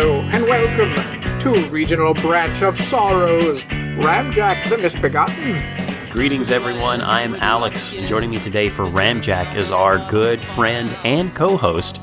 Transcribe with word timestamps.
Hello 0.00 0.22
and 0.32 0.44
welcome 0.44 1.38
to 1.40 1.68
Regional 1.68 2.14
Branch 2.14 2.62
of 2.62 2.78
Sorrows, 2.78 3.64
Ramjack 3.64 4.70
the 4.70 4.78
Misbegotten. 4.78 5.60
Greetings, 6.08 6.50
everyone. 6.50 7.02
I 7.02 7.20
am 7.20 7.34
Alex, 7.34 7.92
and 7.92 8.06
joining 8.06 8.30
me 8.30 8.38
today 8.38 8.70
for 8.70 8.86
Ramjack 8.86 9.54
is 9.56 9.70
our 9.70 9.98
good 10.10 10.40
friend 10.40 10.88
and 11.04 11.34
co 11.34 11.54
host, 11.54 12.02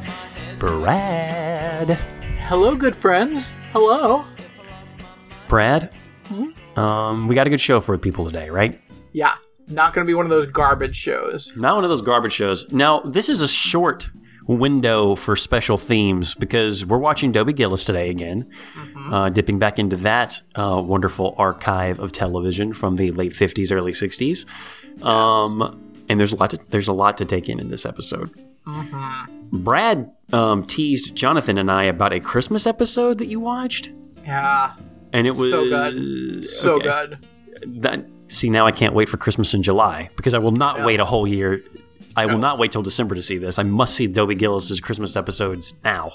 Brad. 0.60 1.90
Hello, 2.38 2.76
good 2.76 2.96
friends. 2.96 3.54
Hello. 3.72 4.24
Brad, 5.48 5.92
um, 6.76 7.28
we 7.28 7.34
got 7.34 7.48
a 7.48 7.50
good 7.50 7.60
show 7.60 7.80
for 7.80 7.98
people 7.98 8.26
today, 8.26 8.52
right? 8.52 8.80
Yeah, 9.12 9.34
not 9.70 9.96
going 9.96 10.06
to 10.06 10.08
be 10.08 10.14
one 10.14 10.28
of 10.28 10.30
those 10.30 10.46
garbage 10.46 10.96
shows. 10.96 11.52
Not 11.58 11.74
one 11.74 11.84
of 11.84 11.90
those 11.90 12.04
garbage 12.04 12.34
shows. 12.34 12.72
Now, 12.72 13.00
this 13.00 13.28
is 13.28 13.42
a 13.42 13.48
short 13.48 14.12
window 14.48 15.16
for 15.16 15.36
special 15.36 15.78
themes 15.78 16.34
because 16.36 16.86
we're 16.86 16.98
watching 16.98 17.32
Dobie 17.32 17.54
Gillis 17.54 17.86
today 17.86 18.10
again, 18.10 18.50
uh, 19.12 19.30
dipping 19.30 19.60
back 19.60 19.78
into 19.78 19.96
that 19.98 20.42
uh, 20.56 20.82
wonderful 20.84 21.36
archive 21.38 22.00
of 22.00 22.12
television 22.12 22.74
from 22.74 22.96
the 22.96 23.12
late 23.12 23.34
50s, 23.34 23.72
early 23.72 23.92
60s. 23.92 24.46
Um, 25.04 25.84
and 26.10 26.20
there's 26.20 26.32
a 26.32 26.36
lot 26.38 26.50
to 26.52 26.60
there's 26.70 26.88
a 26.88 26.94
lot 26.94 27.18
to 27.18 27.26
take 27.26 27.50
in 27.50 27.60
in 27.60 27.70
this 27.70 27.86
episode. 27.86 28.32
Brad 29.52 30.12
um, 30.34 30.66
teased 30.66 31.16
Jonathan 31.16 31.58
and 31.58 31.72
I 31.72 31.84
about 31.84 32.14
a 32.14 32.20
Christmas 32.20 32.66
episode 32.68 33.18
that 33.20 33.28
you 33.28 33.40
watched, 33.40 33.92
Yeah, 34.24 34.74
and 35.14 35.26
it 35.28 35.32
was 35.32 35.50
so 35.50 35.64
good. 35.66 36.44
So 36.44 36.76
okay. 36.76 36.86
good. 36.86 37.26
That, 37.82 38.06
see, 38.28 38.50
now 38.50 38.66
I 38.66 38.72
can't 38.72 38.94
wait 38.94 39.10
for 39.10 39.18
Christmas 39.18 39.54
in 39.54 39.64
July 39.64 40.10
because 40.16 40.34
I 40.34 40.38
will 40.40 40.52
not 40.52 40.80
Yeah. 40.80 40.86
wait 40.86 41.00
a 41.00 41.06
whole 41.06 41.28
year. 41.28 41.62
I 42.18 42.26
will 42.26 42.40
not 42.40 42.58
wait 42.58 42.72
till 42.74 42.82
December 42.84 43.16
to 43.16 43.22
see 43.22 43.38
this. 43.38 43.58
I 43.60 43.64
must 43.64 43.96
see 43.96 44.08
Dobie 44.08 44.36
Gillis's 44.36 44.80
Christmas 44.82 45.16
episodes 45.16 45.74
now 45.84 46.12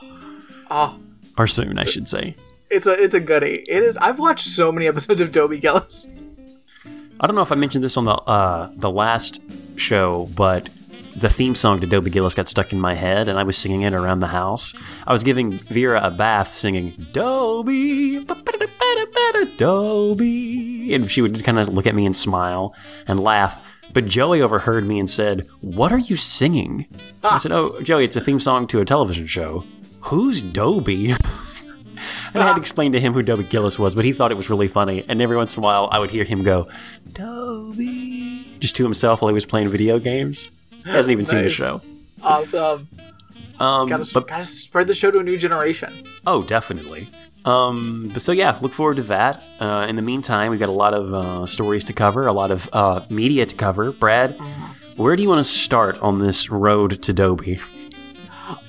Oh, 0.70 0.98
or 1.38 1.46
soon, 1.46 1.78
I 1.78 1.84
should 1.84 2.08
say. 2.08 2.34
it's 2.70 2.86
a 2.86 2.92
it's 3.02 3.14
a 3.14 3.20
goodie. 3.20 3.64
It 3.68 3.82
is. 3.82 3.96
I've 3.96 4.18
watched 4.18 4.44
so 4.46 4.70
many 4.72 4.86
episodes 4.92 5.20
of 5.20 5.32
Dobie 5.32 5.58
Gillis. 5.58 6.10
I 7.20 7.26
don't 7.26 7.36
know 7.36 7.42
if 7.42 7.52
I 7.52 7.54
mentioned 7.54 7.84
this 7.84 7.96
on 7.96 8.04
the 8.04 8.14
uh, 8.14 8.70
the 8.74 8.90
last 8.90 9.40
show, 9.76 10.28
but 10.34 10.68
the 11.14 11.28
theme 11.28 11.54
song 11.54 11.78
to 11.80 11.86
Dobie 11.86 12.10
Gillis 12.10 12.34
got 12.34 12.48
stuck 12.48 12.72
in 12.72 12.80
my 12.80 12.94
head, 12.94 13.28
and 13.28 13.38
I 13.38 13.42
was 13.44 13.56
singing 13.58 13.82
it 13.82 13.92
around 13.94 14.20
the 14.20 14.26
house. 14.28 14.72
I 15.06 15.12
was 15.12 15.22
giving 15.22 15.52
Vera 15.52 16.00
a 16.02 16.10
bath, 16.10 16.52
singing 16.52 16.94
Dobie, 17.12 18.24
Dobie, 19.58 20.94
and 20.94 21.10
she 21.10 21.20
would 21.22 21.44
kind 21.44 21.58
of 21.58 21.68
look 21.68 21.86
at 21.86 21.94
me 21.94 22.06
and 22.06 22.16
smile 22.16 22.74
and 23.06 23.22
laugh. 23.22 23.60
But 23.94 24.06
Joey 24.06 24.40
overheard 24.40 24.86
me 24.86 24.98
and 24.98 25.08
said, 25.10 25.46
"What 25.60 25.92
are 25.92 25.98
you 25.98 26.16
singing?" 26.16 26.86
I 27.22 27.38
said, 27.38 27.52
"Oh, 27.52 27.80
Joey, 27.82 28.04
it's 28.04 28.16
a 28.16 28.20
theme 28.20 28.40
song 28.40 28.66
to 28.68 28.80
a 28.80 28.84
television 28.84 29.26
show. 29.26 29.64
Who's 30.02 30.42
Dobie?" 30.42 31.14
And 32.34 32.42
I 32.42 32.46
had 32.46 32.54
to 32.54 32.60
explain 32.60 32.92
to 32.92 33.00
him 33.00 33.12
who 33.12 33.22
Dobie 33.22 33.44
Gillis 33.44 33.78
was, 33.78 33.94
but 33.94 34.04
he 34.06 34.12
thought 34.12 34.32
it 34.32 34.36
was 34.36 34.48
really 34.50 34.66
funny. 34.66 35.04
And 35.06 35.20
every 35.22 35.36
once 35.36 35.54
in 35.54 35.60
a 35.60 35.62
while, 35.62 35.88
I 35.92 35.98
would 35.98 36.10
hear 36.10 36.24
him 36.24 36.42
go, 36.42 36.66
Dobie, 37.12 38.56
just 38.58 38.74
to 38.76 38.82
himself 38.84 39.20
while 39.22 39.28
he 39.28 39.34
was 39.34 39.46
playing 39.46 39.68
video 39.68 39.98
games. 39.98 40.50
He 40.84 40.90
hasn't 40.90 41.12
even 41.12 41.26
seen 41.26 41.42
the 41.42 41.50
show. 41.50 41.80
Awesome. 42.22 42.88
Um, 43.60 43.86
Gotta, 43.88 44.10
but 44.14 44.26
gotta 44.26 44.44
spread 44.44 44.86
the 44.88 44.94
show 44.94 45.10
to 45.10 45.18
a 45.18 45.22
new 45.22 45.36
generation. 45.36 46.04
oh, 46.26 46.42
definitely. 46.42 47.08
Um, 47.44 48.10
but 48.12 48.22
so 48.22 48.32
yeah, 48.32 48.56
look 48.60 48.72
forward 48.72 48.96
to 48.98 49.02
that. 49.04 49.42
Uh, 49.60 49.86
in 49.88 49.96
the 49.96 50.02
meantime, 50.02 50.50
we've 50.50 50.60
got 50.60 50.68
a 50.68 50.72
lot 50.72 50.94
of 50.94 51.12
uh, 51.12 51.46
stories 51.46 51.84
to 51.84 51.92
cover, 51.92 52.26
a 52.26 52.32
lot 52.32 52.50
of 52.50 52.68
uh, 52.72 53.04
media 53.10 53.46
to 53.46 53.54
cover. 53.56 53.90
Brad, 53.92 54.38
where 54.96 55.16
do 55.16 55.22
you 55.22 55.28
want 55.28 55.38
to 55.44 55.50
start 55.50 55.98
on 55.98 56.18
this 56.20 56.50
road 56.50 57.02
to 57.02 57.12
Dobie? 57.12 57.60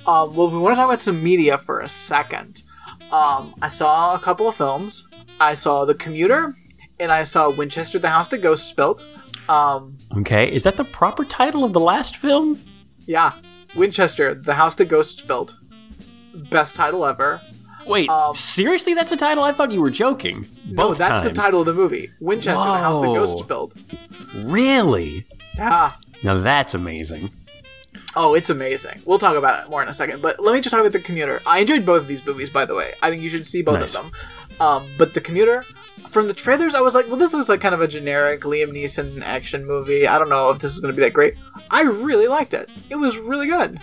Um, 0.08 0.36
well, 0.36 0.50
we 0.50 0.58
want 0.58 0.74
to 0.74 0.76
talk 0.78 0.86
about 0.88 1.02
some 1.02 1.22
media 1.24 1.58
for 1.58 1.80
a 1.80 1.90
second. 1.90 2.64
Um, 3.12 3.54
I 3.62 3.70
saw 3.70 4.16
a 4.16 4.20
couple 4.20 4.48
of 4.48 4.56
films. 4.56 5.08
I 5.40 5.54
saw 5.54 5.86
The 5.86 5.94
Commuter, 5.96 6.56
and 7.00 7.12
I 7.12 7.24
saw 7.24 7.50
Winchester, 7.50 8.00
the 8.00 8.10
House 8.10 8.28
the 8.28 8.38
Ghost 8.38 8.76
Built. 8.76 9.06
Um, 9.50 9.98
Okay, 10.18 10.52
is 10.52 10.64
that 10.64 10.78
the 10.78 10.86
proper 10.86 11.26
title 11.26 11.64
of 11.64 11.74
the 11.74 11.80
last 11.80 12.16
film? 12.18 12.60
yeah, 13.06 13.34
Winchester, 13.76 14.34
the 14.36 14.54
House 14.54 14.76
the 14.76 14.86
Ghost 14.86 15.28
Built. 15.28 15.58
Best 16.50 16.76
title 16.76 17.06
ever. 17.06 17.42
Wait, 17.86 18.10
Um, 18.10 18.34
seriously, 18.36 18.94
that's 18.94 19.10
the 19.10 19.18
title? 19.18 19.44
I 19.44 19.52
thought 19.52 19.72
you 19.72 19.82
were 19.82 19.90
joking. 19.92 20.48
No, 20.66 20.90
Both 20.90 20.98
that's 20.98 21.22
the 21.22 21.32
title 21.32 21.60
of 21.62 21.66
the 21.66 21.74
movie. 21.74 22.12
Winchester, 22.20 22.58
the 22.66 22.78
House 22.78 22.98
the 22.98 23.08
ghosts 23.08 23.36
Ghost 23.42 23.48
Built. 23.48 23.76
Really? 24.36 25.26
Yeah. 25.58 25.94
Now 26.24 26.40
that's 26.40 26.74
amazing. 26.74 27.30
Oh, 28.16 28.34
it's 28.36 28.50
amazing. 28.50 29.02
We'll 29.06 29.18
talk 29.20 29.36
about 29.36 29.64
it 29.64 29.70
more 29.70 29.82
in 29.84 29.90
a 29.90 29.94
second. 29.94 30.22
But 30.22 30.40
let 30.40 30.54
me 30.54 30.62
just 30.62 30.72
talk 30.72 30.80
about 30.82 30.92
The 30.92 31.00
Commuter. 31.00 31.42
I 31.46 31.60
enjoyed 31.60 31.86
both 31.86 32.02
of 32.04 32.08
these 32.08 32.26
movies, 32.26 32.50
by 32.50 32.66
the 32.66 32.76
way. 32.76 32.94
I 33.02 33.10
think 33.10 33.22
you 33.24 33.30
should 33.30 33.46
see 33.46 33.62
both 33.62 33.80
Nice. 33.80 33.96
of 33.96 34.04
them. 34.04 34.12
Um, 34.60 34.88
but 34.98 35.14
The 35.14 35.22
Commuter, 35.22 35.66
from 36.10 36.28
the 36.28 36.34
trailers, 36.34 36.76
I 36.76 36.82
was 36.82 36.94
like, 36.96 37.08
well, 37.08 37.16
this 37.18 37.34
looks 37.34 37.50
like 37.50 37.60
kind 37.62 37.74
of 37.76 37.82
a 37.82 37.88
generic 37.88 38.42
Liam 38.42 38.72
Neeson 38.72 39.22
action 39.24 39.66
movie. 39.66 40.08
I 40.08 40.18
don't 40.20 40.30
know 40.30 40.50
if 40.50 40.60
this 40.60 40.72
is 40.74 40.80
going 40.80 40.94
to 40.94 40.96
be 40.96 41.04
that 41.04 41.14
great. 41.14 41.36
I 41.72 41.82
really 41.82 42.28
liked 42.28 42.54
it. 42.54 42.70
It 42.90 42.96
was 42.96 43.18
really 43.18 43.48
good. 43.48 43.80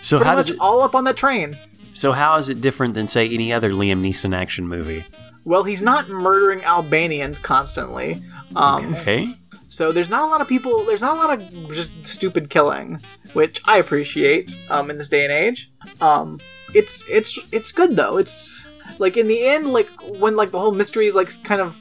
So 0.00 0.18
Pretty 0.18 0.28
how 0.28 0.34
does 0.36 0.50
it? 0.50 0.58
all 0.60 0.82
up 0.82 0.94
on 0.94 1.04
that 1.04 1.16
train. 1.16 1.56
So 1.94 2.12
how 2.12 2.36
is 2.36 2.48
it 2.50 2.60
different 2.60 2.92
than 2.94 3.08
say 3.08 3.28
any 3.30 3.52
other 3.52 3.70
Liam 3.70 4.00
Neeson 4.02 4.34
action 4.36 4.66
movie? 4.68 5.04
Well, 5.44 5.62
he's 5.64 5.80
not 5.82 6.08
murdering 6.08 6.62
Albanians 6.64 7.38
constantly. 7.40 8.22
Um, 8.56 8.94
Okay. 8.94 9.34
So 9.68 9.90
there's 9.90 10.08
not 10.08 10.28
a 10.28 10.30
lot 10.30 10.40
of 10.40 10.46
people. 10.46 10.84
There's 10.84 11.00
not 11.00 11.16
a 11.16 11.18
lot 11.18 11.40
of 11.40 11.68
just 11.70 11.92
stupid 12.06 12.48
killing, 12.48 13.00
which 13.32 13.60
I 13.64 13.78
appreciate 13.78 14.54
um, 14.70 14.88
in 14.88 14.98
this 14.98 15.08
day 15.08 15.24
and 15.24 15.32
age. 15.32 15.72
Um, 16.00 16.38
it's 16.74 17.04
it's 17.08 17.38
it's 17.50 17.72
good 17.72 17.96
though. 17.96 18.16
It's 18.18 18.66
like 18.98 19.16
in 19.16 19.26
the 19.26 19.44
end, 19.44 19.72
like 19.72 19.88
when 20.20 20.36
like 20.36 20.52
the 20.52 20.60
whole 20.60 20.70
mystery 20.70 21.06
is 21.06 21.16
like 21.16 21.42
kind 21.42 21.60
of 21.60 21.76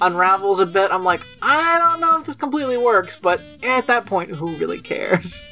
unravels 0.00 0.58
a 0.58 0.66
bit. 0.66 0.90
I'm 0.90 1.04
like, 1.04 1.24
I 1.40 1.78
don't 1.78 2.00
know 2.00 2.18
if 2.18 2.26
this 2.26 2.34
completely 2.34 2.78
works, 2.78 3.14
but 3.14 3.40
at 3.62 3.86
that 3.86 4.06
point, 4.06 4.30
who 4.30 4.56
really 4.56 4.80
cares? 4.80 5.44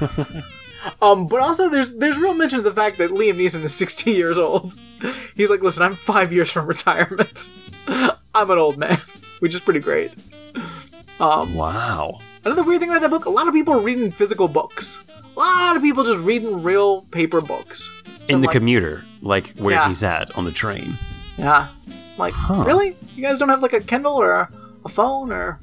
um, 1.02 1.26
but 1.28 1.40
also 1.40 1.68
there's 1.68 1.92
there's 1.96 2.16
real 2.18 2.34
mention 2.34 2.58
of 2.58 2.64
the 2.64 2.72
fact 2.72 2.98
that 2.98 3.10
Liam 3.10 3.34
Neeson 3.36 3.62
is 3.62 3.74
60 3.74 4.10
years 4.12 4.38
old. 4.38 4.74
He's 5.36 5.50
like, 5.50 5.62
listen, 5.62 5.82
I'm 5.82 5.94
five 5.96 6.32
years 6.32 6.50
from 6.50 6.66
retirement. 6.66 7.50
I'm 8.34 8.50
an 8.50 8.58
old 8.58 8.78
man, 8.78 8.98
which 9.40 9.54
is 9.54 9.60
pretty 9.60 9.80
great. 9.80 10.16
Um, 11.20 11.54
Wow. 11.54 12.20
Another 12.44 12.62
weird 12.62 12.80
thing 12.80 12.90
about 12.90 13.02
that 13.02 13.10
book, 13.10 13.26
a 13.26 13.30
lot 13.30 13.48
of 13.48 13.54
people 13.54 13.74
are 13.74 13.80
reading 13.80 14.10
physical 14.10 14.48
books. 14.48 15.00
A 15.36 15.38
lot 15.38 15.76
of 15.76 15.82
people 15.82 16.04
just 16.04 16.20
reading 16.24 16.62
real 16.62 17.02
paper 17.10 17.40
books. 17.40 17.90
So 18.18 18.24
In 18.28 18.36
I'm 18.36 18.40
the 18.42 18.46
like, 18.46 18.54
commuter, 18.54 19.04
like 19.20 19.48
where 19.58 19.74
Yeah. 19.74 19.88
he's 19.88 20.02
at 20.02 20.34
on 20.36 20.44
the 20.44 20.52
train. 20.52 20.96
Yeah. 21.36 21.68
Like, 22.16 22.34
Huh. 22.34 22.62
really? 22.64 22.96
You 23.14 23.22
guys 23.22 23.38
don't 23.38 23.48
have 23.48 23.62
like 23.62 23.72
a 23.72 23.80
Kindle 23.80 24.14
or 24.20 24.32
a, 24.32 24.50
a 24.84 24.88
phone 24.88 25.30
or 25.32 25.58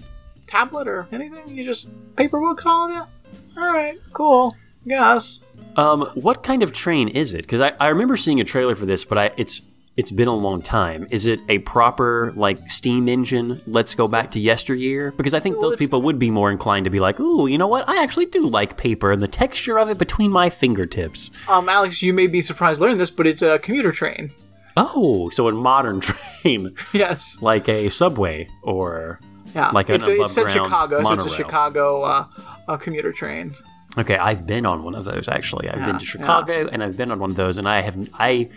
tablet 0.47 0.87
or 0.87 1.07
anything? 1.11 1.55
You 1.55 1.63
just 1.63 1.89
paper 2.15 2.39
books, 2.39 2.65
all 2.65 2.91
of 2.91 2.97
it? 2.97 3.57
Alright, 3.57 3.99
cool. 4.13 4.55
Yes. 4.85 5.41
Um, 5.75 6.01
what 6.13 6.43
kind 6.43 6.63
of 6.63 6.71
train 6.71 7.09
is 7.09 7.33
it? 7.33 7.41
Because 7.41 7.61
I, 7.61 7.73
I 7.79 7.87
remember 7.87 8.15
seeing 8.15 8.39
a 8.39 8.43
trailer 8.43 8.75
for 8.75 8.85
this, 8.85 9.03
but 9.03 9.17
I 9.17 9.31
it's 9.37 9.61
it's 9.97 10.11
been 10.11 10.27
a 10.27 10.33
long 10.35 10.61
time. 10.61 11.07
Is 11.09 11.25
it 11.25 11.39
a 11.49 11.59
proper 11.59 12.33
like 12.35 12.57
steam 12.69 13.07
engine? 13.07 13.61
Let's 13.65 13.95
go 13.95 14.07
back 14.07 14.31
to 14.31 14.39
yesteryear. 14.39 15.11
Because 15.11 15.33
I 15.33 15.39
think 15.39 15.55
Well, 15.55 15.69
those 15.69 15.75
people 15.77 16.01
would 16.03 16.19
be 16.19 16.29
more 16.29 16.51
inclined 16.51 16.83
to 16.85 16.89
be 16.89 16.99
like, 16.99 17.19
"Ooh, 17.19 17.47
you 17.47 17.57
know 17.57 17.67
what? 17.67 17.87
I 17.89 18.01
actually 18.03 18.25
do 18.27 18.45
like 18.47 18.77
paper 18.77 19.11
and 19.11 19.21
the 19.21 19.27
texture 19.27 19.77
of 19.79 19.89
it 19.89 19.97
between 19.97 20.31
my 20.31 20.49
fingertips." 20.49 21.31
Um, 21.47 21.67
Alex, 21.69 22.01
you 22.03 22.13
may 22.13 22.27
be 22.27 22.41
surprised 22.41 22.79
to 22.79 22.87
learn 22.87 22.97
this, 22.97 23.09
but 23.11 23.25
it's 23.27 23.41
a 23.41 23.59
commuter 23.59 23.91
train. 23.91 24.31
Oh, 24.77 25.29
so 25.29 25.47
a 25.47 25.51
modern 25.53 25.99
train, 26.01 26.75
Yes. 26.93 27.41
like 27.41 27.67
a 27.69 27.87
subway 27.89 28.47
or 28.61 29.19
Yeah. 29.55 29.69
Like 29.71 29.87
an 29.89 29.95
it's, 29.95 30.07
a, 30.07 30.21
it's 30.21 30.35
in 30.37 30.43
above-ground 30.43 30.67
Chicago, 30.69 31.03
so 31.03 31.13
it's 31.13 31.25
a. 31.25 31.29
Chicago 31.29 32.01
uh, 32.03 32.25
a 32.67 32.77
commuter 32.77 33.13
train. 33.13 33.55
Okay, 33.97 34.17
I've 34.17 34.45
been 34.45 34.65
on 34.65 34.83
one 34.83 34.93
of 34.95 35.05
those 35.05 35.27
actually. 35.27 35.69
I've 35.69 35.79
Yeah, 35.79 35.85
been 35.87 35.99
to 35.99 36.05
Chicago 36.05 36.61
yeah. 36.61 36.69
and 36.71 36.83
I've 36.83 36.97
been 36.97 37.11
on 37.11 37.19
one 37.19 37.29
of 37.29 37.35
those, 37.37 37.57
and 37.57 37.67
I 37.67 37.81
have 37.81 37.95
I 38.19 38.49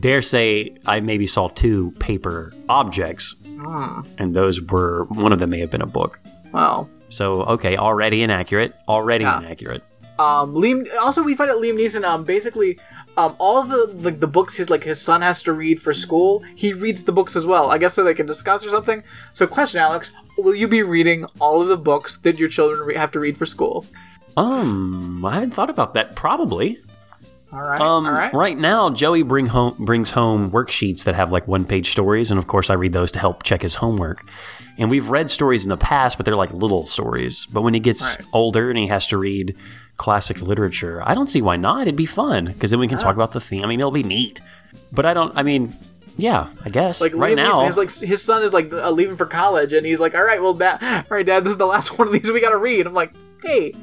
dare 0.00 0.22
say 0.22 0.74
I 0.86 1.00
maybe 1.00 1.26
saw 1.26 1.48
two 1.48 1.92
paper 1.98 2.52
objects, 2.68 3.34
Hmm. 3.44 4.00
and 4.18 4.34
those 4.34 4.60
were 4.60 5.04
one 5.10 5.32
of 5.32 5.38
them 5.40 5.50
may 5.50 5.60
have 5.60 5.70
been 5.70 5.82
a 5.82 5.86
book. 5.86 6.20
Well, 6.52 6.88
So 7.08 7.42
okay, 7.42 7.76
already 7.76 8.22
inaccurate, 8.22 8.74
already 8.88 9.24
Yeah. 9.24 9.38
inaccurate. 9.38 9.82
Um, 10.18 10.54
Liam. 10.54 10.86
Also, 11.00 11.22
we 11.24 11.34
find 11.34 11.50
out 11.50 11.60
Liam 11.60 11.74
Neeson. 11.76 12.04
Um, 12.04 12.22
basically, 12.24 12.78
um, 13.16 13.34
all 13.38 13.60
of 13.60 13.68
the 13.68 13.86
like 14.08 14.20
the 14.20 14.28
books 14.28 14.56
his 14.56 14.70
like 14.70 14.84
his 14.84 15.00
son 15.00 15.22
has 15.22 15.42
to 15.42 15.52
read 15.52 15.80
for 15.82 15.92
school. 15.92 16.42
He 16.54 16.72
reads 16.72 17.02
the 17.02 17.10
books 17.12 17.34
as 17.34 17.46
well. 17.46 17.70
I 17.72 17.78
guess 17.78 17.94
so 17.94 18.04
they 18.04 18.14
can 18.14 18.26
discuss 18.26 18.64
or 18.64 18.70
something. 18.70 19.02
So, 19.32 19.46
question, 19.48 19.80
Alex: 19.80 20.12
Will 20.38 20.54
you 20.54 20.68
be 20.68 20.82
reading 20.84 21.24
all 21.40 21.60
of 21.62 21.66
the 21.68 21.76
books 21.76 22.16
that 22.18 22.38
your 22.38 22.48
children 22.48 22.86
re- 22.86 22.94
have 22.94 23.10
to 23.12 23.18
read 23.20 23.36
for 23.36 23.46
school? 23.46 23.86
Um, 24.36 25.24
I 25.24 25.34
hadn't 25.34 25.52
thought 25.52 25.70
about 25.70 25.94
that. 25.94 26.16
Probably. 26.16 26.78
All 27.52 27.62
right. 27.62 27.80
Um, 27.80 28.04
all 28.04 28.12
right. 28.12 28.34
right 28.34 28.58
now, 28.58 28.90
Joey 28.90 29.22
bring 29.22 29.46
home 29.46 29.76
brings 29.78 30.10
home 30.10 30.50
worksheets 30.50 31.04
that 31.04 31.14
have 31.14 31.30
like 31.30 31.46
one 31.46 31.64
page 31.64 31.90
stories, 31.92 32.30
and 32.32 32.38
of 32.38 32.48
course, 32.48 32.68
I 32.68 32.74
read 32.74 32.92
those 32.92 33.12
to 33.12 33.18
help 33.20 33.44
check 33.44 33.62
his 33.62 33.76
homework. 33.76 34.24
And 34.76 34.90
we've 34.90 35.08
read 35.08 35.30
stories 35.30 35.64
in 35.64 35.68
the 35.70 35.76
past, 35.76 36.16
but 36.18 36.26
they're 36.26 36.34
like 36.34 36.52
little 36.52 36.84
stories. 36.84 37.46
But 37.52 37.62
when 37.62 37.74
he 37.74 37.78
gets 37.80 38.16
Right. 38.16 38.26
older 38.32 38.70
and 38.70 38.78
he 38.78 38.88
has 38.88 39.06
to 39.08 39.18
read 39.18 39.54
classic 39.98 40.40
literature, 40.40 41.00
I 41.06 41.14
don't 41.14 41.30
see 41.30 41.40
why 41.42 41.54
not. 41.54 41.82
It'd 41.82 41.94
be 41.94 42.06
fun 42.06 42.46
because 42.46 42.72
then 42.72 42.80
we 42.80 42.88
can 42.88 42.98
talk 42.98 43.14
about 43.14 43.30
the 43.32 43.40
theme. 43.40 43.62
I 43.62 43.68
mean, 43.68 43.78
it'll 43.78 43.92
be 43.92 44.02
neat. 44.02 44.40
But 44.90 45.06
I 45.06 45.14
don't. 45.14 45.32
I 45.38 45.44
mean, 45.44 45.72
yeah, 46.16 46.48
I 46.64 46.70
guess. 46.70 47.00
Like 47.00 47.14
right 47.14 47.36
now, 47.36 47.64
is 47.66 47.76
like 47.76 47.92
his 47.92 48.20
son 48.20 48.42
is 48.42 48.52
like 48.52 48.72
uh, 48.72 48.90
leaving 48.90 49.16
for 49.16 49.26
college, 49.26 49.72
and 49.72 49.86
he's 49.86 50.00
like, 50.00 50.16
"All 50.16 50.24
right, 50.24 50.42
well, 50.42 50.54
dad, 50.54 50.78
all 51.08 51.16
right, 51.16 51.24
dad, 51.24 51.44
this 51.44 51.52
is 51.52 51.58
the 51.58 51.66
last 51.66 51.96
one 51.98 52.08
of 52.08 52.12
these 52.12 52.32
we 52.32 52.40
got 52.40 52.50
to 52.50 52.56
read." 52.56 52.84
I'm 52.88 52.94
like, 52.94 53.12
"Hey, 53.44 53.74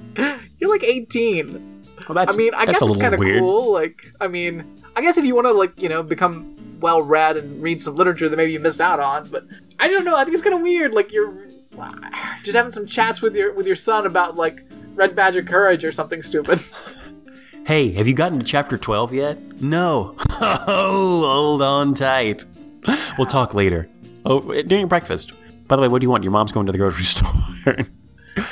you're 0.60 0.70
like 0.70 0.84
18." 0.84 1.84
well, 2.08 2.16
that's, 2.16 2.34
I 2.34 2.38
mean, 2.38 2.54
I 2.56 2.66
guess 2.66 2.82
it's 2.82 2.98
kind 2.98 3.14
of 3.14 3.20
cool. 3.22 3.72
Like, 3.72 4.12
I 4.20 4.28
mean, 4.28 4.66
I 4.96 5.02
guess 5.02 5.18
if 5.18 5.26
you 5.26 5.36
want 5.36 5.48
to 5.48 5.54
like 5.54 5.82
you 5.82 5.90
know 5.90 6.04
become 6.04 6.56
well 6.80 7.02
read 7.02 7.38
and 7.38 7.62
read 7.62 7.82
some 7.82 7.96
literature 7.96 8.28
that 8.28 8.36
maybe 8.38 8.52
you 8.52 8.60
missed 8.60 8.82
out 8.82 9.00
on, 9.00 9.30
but 9.30 9.46
I 9.80 9.88
don't 9.88 10.04
know. 10.06 10.16
I 10.16 10.24
think 10.24 10.34
it's 10.34 10.44
kind 10.44 10.56
of 10.56 10.62
weird. 10.62 10.94
Like 10.94 11.14
you're 11.14 11.48
just 12.44 12.56
having 12.56 12.72
some 12.72 12.86
chats 12.86 13.22
with 13.22 13.36
your 13.36 13.54
with 13.54 13.68
your 13.68 13.76
son 13.76 14.06
about 14.06 14.36
like 14.36 14.64
Red 14.96 15.16
Badge 15.16 15.36
of 15.36 15.46
Courage 15.46 15.86
or 15.86 15.92
something 15.92 16.24
stupid. 16.24 16.64
Hey, 17.64 17.92
have 17.92 18.08
you 18.08 18.16
gotten 18.16 18.40
to 18.40 18.44
chapter 18.44 18.76
12 18.76 19.14
yet? 19.14 19.62
No. 19.62 20.16
Oh, 20.42 21.22
hold 21.22 21.62
on 21.62 21.94
tight. 21.94 22.44
We'll 23.16 23.28
talk 23.28 23.54
later. 23.54 23.88
Oh, 24.26 24.40
during 24.64 24.88
breakfast. 24.88 25.34
By 25.68 25.76
the 25.76 25.84
way, 25.84 25.88
what 25.88 26.00
do 26.02 26.06
you 26.06 26.10
want? 26.10 26.24
Your 26.24 26.32
mom's 26.32 26.52
going 26.52 26.66
to 26.66 26.72
the 26.72 26.80
grocery 26.80 27.04
store. 27.06 27.30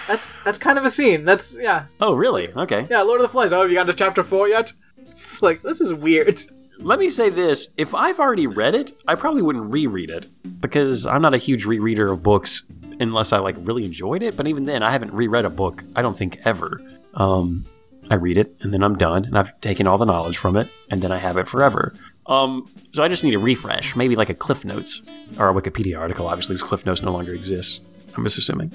That's 0.07 0.31
that's 0.43 0.59
kind 0.59 0.77
of 0.77 0.85
a 0.85 0.89
scene. 0.89 1.25
That's 1.25 1.57
yeah, 1.59 1.85
oh, 2.01 2.13
really? 2.13 2.51
Okay. 2.53 2.85
yeah. 2.89 3.01
Lord 3.01 3.21
of 3.21 3.23
the 3.23 3.29
Flies. 3.29 3.53
Oh, 3.53 3.61
have 3.61 3.69
you 3.69 3.75
gotten 3.75 3.87
to 3.87 3.93
chapter 3.93 4.23
four 4.23 4.47
yet? 4.47 4.73
It's 4.97 5.41
like 5.41 5.61
this 5.61 5.81
is 5.81 5.93
weird. 5.93 6.41
Let 6.79 6.99
me 6.99 7.09
say 7.09 7.29
this. 7.29 7.69
If 7.75 7.93
I've 7.93 8.19
already 8.19 8.47
read 8.47 8.73
it, 8.73 8.93
I 9.07 9.15
probably 9.15 9.41
wouldn't 9.41 9.71
reread 9.71 10.09
it 10.09 10.27
because 10.61 11.05
I'm 11.05 11.21
not 11.21 11.33
a 11.33 11.37
huge 11.37 11.65
rereader 11.65 12.11
of 12.11 12.23
books 12.23 12.63
unless 13.01 13.33
I 13.33 13.39
like 13.39 13.55
really 13.59 13.83
enjoyed 13.85 14.23
it, 14.23 14.37
but 14.37 14.47
even 14.47 14.63
then 14.65 14.81
I 14.81 14.91
haven't 14.91 15.13
reread 15.13 15.45
a 15.45 15.49
book, 15.49 15.83
I 15.95 16.01
don't 16.01 16.17
think 16.17 16.39
ever. 16.45 16.81
Um 17.13 17.65
I 18.09 18.15
read 18.15 18.37
it 18.37 18.55
and 18.61 18.73
then 18.73 18.81
I'm 18.81 18.97
done 18.97 19.25
and 19.25 19.37
I've 19.37 19.59
taken 19.61 19.87
all 19.87 19.97
the 19.97 20.05
knowledge 20.05 20.37
from 20.37 20.55
it 20.55 20.69
and 20.89 21.01
then 21.01 21.11
I 21.11 21.17
have 21.17 21.37
it 21.37 21.47
forever. 21.47 21.93
Um 22.25 22.69
so 22.93 23.03
I 23.03 23.07
just 23.07 23.23
need 23.23 23.35
a 23.35 23.39
refresh, 23.39 23.95
maybe 23.95 24.15
like 24.15 24.29
a 24.29 24.33
Cliff 24.33 24.63
Notes 24.63 25.01
or 25.37 25.49
a 25.49 25.53
Wikipedia 25.53 25.99
article. 25.99 26.27
Obviously, 26.27 26.55
Cliff 26.57 26.85
Notes 26.85 27.01
no 27.01 27.11
longer 27.11 27.33
exists. 27.33 27.81
I'm 28.15 28.23
just 28.23 28.37
assuming. 28.37 28.71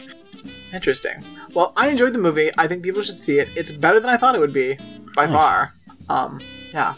Interesting. 0.74 1.24
Well, 1.54 1.72
I 1.76 1.88
enjoyed 1.88 2.12
the 2.12 2.18
movie. 2.18 2.50
I 2.58 2.66
think 2.66 2.82
people 2.82 3.00
should 3.02 3.20
see 3.20 3.38
it. 3.38 3.48
It's 3.56 3.70
better 3.70 4.00
than 4.00 4.10
I 4.10 4.16
thought 4.16 4.34
it 4.34 4.40
would 4.40 4.52
be, 4.52 4.76
by 5.14 5.26
far. 5.28 5.72
Um, 6.08 6.40
yeah. 6.72 6.94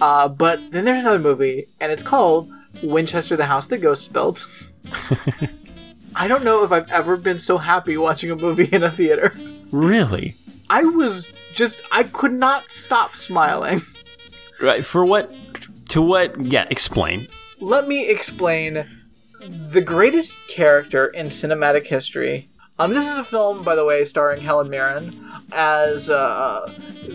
Uh, 0.00 0.28
but 0.28 0.60
then 0.70 0.84
there's 0.84 1.00
another 1.00 1.18
movie, 1.18 1.66
and 1.80 1.90
it's 1.90 2.02
called 2.02 2.50
Winchester: 2.82 3.36
The 3.36 3.46
House 3.46 3.66
the 3.66 3.78
Ghosts 3.78 4.08
Built. 4.08 4.46
I 6.16 6.28
don't 6.28 6.44
know 6.44 6.64
if 6.64 6.72
I've 6.72 6.90
ever 6.92 7.16
been 7.16 7.38
so 7.38 7.58
happy 7.58 7.96
watching 7.96 8.30
a 8.30 8.36
movie 8.36 8.68
in 8.72 8.82
a 8.82 8.90
theater. 8.90 9.34
Really? 9.70 10.36
I 10.70 10.84
was 10.84 11.32
just 11.52 11.82
I 11.90 12.04
could 12.04 12.32
not 12.32 12.70
stop 12.70 13.16
smiling. 13.16 13.80
Right. 14.60 14.84
For 14.84 15.04
what? 15.04 15.34
To 15.90 16.00
what? 16.00 16.40
Yeah. 16.40 16.66
Explain. 16.70 17.28
Let 17.60 17.88
me 17.88 18.08
explain 18.08 18.86
the 19.40 19.80
greatest 19.80 20.38
character 20.48 21.06
in 21.08 21.26
cinematic 21.26 21.86
history. 21.86 22.48
Um, 22.78 22.92
this 22.92 23.10
is 23.10 23.18
a 23.18 23.24
film, 23.24 23.64
by 23.64 23.74
the 23.74 23.84
way, 23.84 24.04
starring 24.04 24.42
Helen 24.42 24.68
Mirren 24.68 25.18
as 25.52 26.10
uh, 26.10 26.70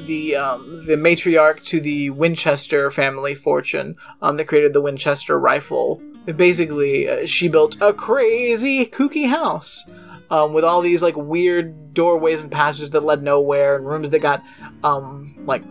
the 0.07 0.35
um, 0.35 0.85
the 0.87 0.95
matriarch 0.95 1.63
to 1.65 1.79
the 1.79 2.09
Winchester 2.09 2.89
family 2.89 3.35
fortune 3.35 3.95
um, 4.21 4.37
that 4.37 4.47
created 4.47 4.73
the 4.73 4.81
Winchester 4.81 5.39
rifle. 5.39 6.01
Basically, 6.25 7.07
uh, 7.07 7.25
she 7.25 7.47
built 7.47 7.77
a 7.79 7.93
crazy, 7.93 8.85
kooky 8.85 9.27
house 9.27 9.87
um, 10.31 10.53
with 10.53 10.63
all 10.63 10.81
these 10.81 11.03
like 11.03 11.15
weird 11.15 11.93
doorways 11.93 12.41
and 12.41 12.51
passages 12.51 12.89
that 12.91 13.01
led 13.01 13.21
nowhere, 13.21 13.75
and 13.75 13.85
rooms 13.85 14.09
that 14.09 14.19
got 14.19 14.43
um, 14.83 15.35
like 15.45 15.63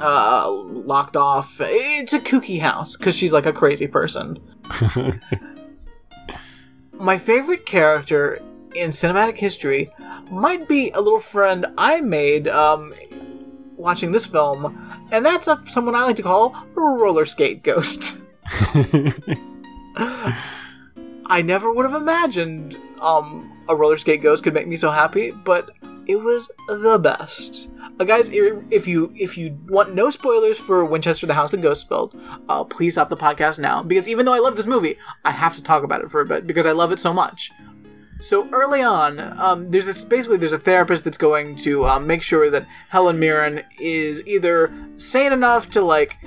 uh, 0.00 0.50
locked 0.50 1.16
off. 1.16 1.56
It's 1.60 2.12
a 2.12 2.20
kooky 2.20 2.60
house 2.60 2.94
because 2.94 3.16
she's 3.16 3.32
like 3.32 3.46
a 3.46 3.54
crazy 3.54 3.86
person. 3.86 4.38
My 6.92 7.16
favorite 7.16 7.64
character 7.64 8.42
in 8.74 8.90
cinematic 8.90 9.38
history 9.38 9.92
might 10.30 10.68
be 10.68 10.90
a 10.90 11.00
little 11.00 11.20
friend 11.20 11.66
I 11.76 12.00
made 12.00 12.48
um, 12.48 12.94
watching 13.76 14.12
this 14.12 14.26
film, 14.26 15.06
and 15.10 15.24
that's 15.24 15.48
a, 15.48 15.62
someone 15.66 15.94
I 15.94 16.04
like 16.04 16.16
to 16.16 16.22
call 16.22 16.56
roller 16.74 17.24
skate 17.24 17.62
ghost. 17.62 18.18
I 21.26 21.42
never 21.42 21.72
would 21.72 21.86
have 21.88 22.00
imagined 22.00 22.76
um, 23.00 23.52
a 23.68 23.76
roller 23.76 23.96
skate 23.96 24.22
ghost 24.22 24.44
could 24.44 24.54
make 24.54 24.66
me 24.66 24.76
so 24.76 24.90
happy, 24.90 25.30
but 25.30 25.70
it 26.06 26.16
was 26.16 26.50
the 26.68 26.98
best. 26.98 27.70
Uh, 28.00 28.04
guys, 28.04 28.30
if 28.32 28.88
you 28.88 29.12
if 29.14 29.36
you 29.36 29.58
want 29.68 29.94
no 29.94 30.10
spoilers 30.10 30.58
for 30.58 30.84
Winchester: 30.84 31.26
The 31.26 31.34
House 31.34 31.50
That 31.50 31.60
Ghost 31.60 31.88
Built, 31.88 32.14
uh, 32.48 32.64
please 32.64 32.94
stop 32.94 33.10
the 33.10 33.16
podcast 33.16 33.58
now 33.58 33.82
because 33.82 34.08
even 34.08 34.26
though 34.26 34.32
I 34.32 34.38
love 34.38 34.56
this 34.56 34.66
movie, 34.66 34.96
I 35.24 35.30
have 35.32 35.54
to 35.56 35.62
talk 35.62 35.82
about 35.82 36.00
it 36.00 36.10
for 36.10 36.20
a 36.20 36.26
bit 36.26 36.46
because 36.46 36.66
I 36.66 36.72
love 36.72 36.92
it 36.92 36.98
so 36.98 37.12
much. 37.12 37.52
So 38.20 38.46
early 38.52 38.82
on, 38.82 39.18
um, 39.40 39.70
there's 39.70 39.86
this 39.86 40.04
basically 40.04 40.36
there's 40.36 40.52
a 40.52 40.58
therapist 40.58 41.04
that's 41.04 41.16
going 41.16 41.56
to 41.56 41.86
um, 41.86 42.06
make 42.06 42.22
sure 42.22 42.50
that 42.50 42.66
Helen 42.90 43.18
Mirren 43.18 43.62
is 43.80 44.26
either 44.26 44.70
sane 44.96 45.32
enough 45.32 45.70
to 45.70 45.80
like 45.80 46.18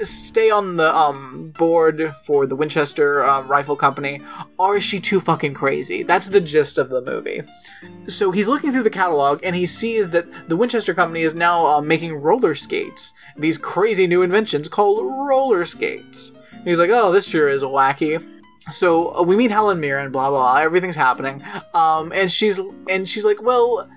stay 0.00 0.50
on 0.50 0.76
the 0.76 0.94
um, 0.94 1.52
board 1.58 2.14
for 2.26 2.46
the 2.46 2.54
Winchester 2.54 3.24
um, 3.24 3.48
Rifle 3.48 3.74
Company, 3.74 4.20
or 4.56 4.76
is 4.76 4.84
she 4.84 5.00
too 5.00 5.18
fucking 5.18 5.54
crazy? 5.54 6.04
That's 6.04 6.28
the 6.28 6.40
gist 6.40 6.78
of 6.78 6.90
the 6.90 7.02
movie. 7.02 7.42
So 8.06 8.30
he's 8.30 8.46
looking 8.46 8.70
through 8.70 8.84
the 8.84 8.90
catalog 8.90 9.40
and 9.42 9.56
he 9.56 9.66
sees 9.66 10.10
that 10.10 10.48
the 10.48 10.56
Winchester 10.56 10.94
Company 10.94 11.22
is 11.22 11.34
now 11.34 11.66
uh, 11.66 11.80
making 11.80 12.14
roller 12.14 12.54
skates, 12.54 13.14
these 13.36 13.58
crazy 13.58 14.06
new 14.06 14.22
inventions 14.22 14.68
called 14.68 15.04
roller 15.04 15.64
skates. 15.64 16.32
He's 16.62 16.78
like, 16.78 16.90
oh, 16.90 17.10
this 17.10 17.28
sure 17.28 17.48
is 17.48 17.62
wacky. 17.62 18.22
So 18.70 19.16
uh, 19.16 19.22
we 19.22 19.36
meet 19.36 19.50
Helen 19.50 19.78
Mirren, 19.80 20.10
blah 20.10 20.30
blah. 20.30 20.54
blah 20.54 20.62
everything's 20.62 20.96
happening, 20.96 21.42
um, 21.74 22.12
and 22.12 22.30
she's 22.30 22.60
and 22.90 23.08
she's 23.08 23.24
like, 23.24 23.40
well, 23.42 23.88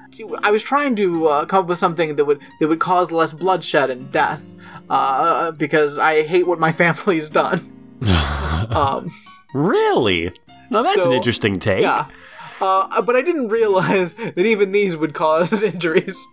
I 0.43 0.51
was 0.51 0.63
trying 0.63 0.95
to 0.97 1.27
uh, 1.27 1.45
come 1.45 1.61
up 1.63 1.67
with 1.67 1.79
something 1.79 2.15
that 2.15 2.25
would 2.25 2.39
that 2.59 2.67
would 2.67 2.79
cause 2.79 3.11
less 3.11 3.33
bloodshed 3.33 3.89
and 3.89 4.11
death, 4.11 4.55
uh, 4.89 5.51
because 5.51 5.97
I 5.97 6.21
hate 6.23 6.45
what 6.45 6.59
my 6.59 6.71
family's 6.83 7.29
done. 7.29 7.59
um, 8.69 9.09
really? 9.53 10.31
Now 10.69 10.83
that's 10.83 11.03
an 11.05 11.13
interesting 11.13 11.57
take. 11.57 11.81
yeah, 11.81 12.07
uh, 12.61 13.01
but 13.01 13.15
I 13.15 13.21
didn't 13.21 13.49
realize 13.49 14.13
that 14.13 14.37
even 14.37 14.71
these 14.71 14.95
would 14.95 15.15
cause 15.15 15.63
injuries, 15.63 16.27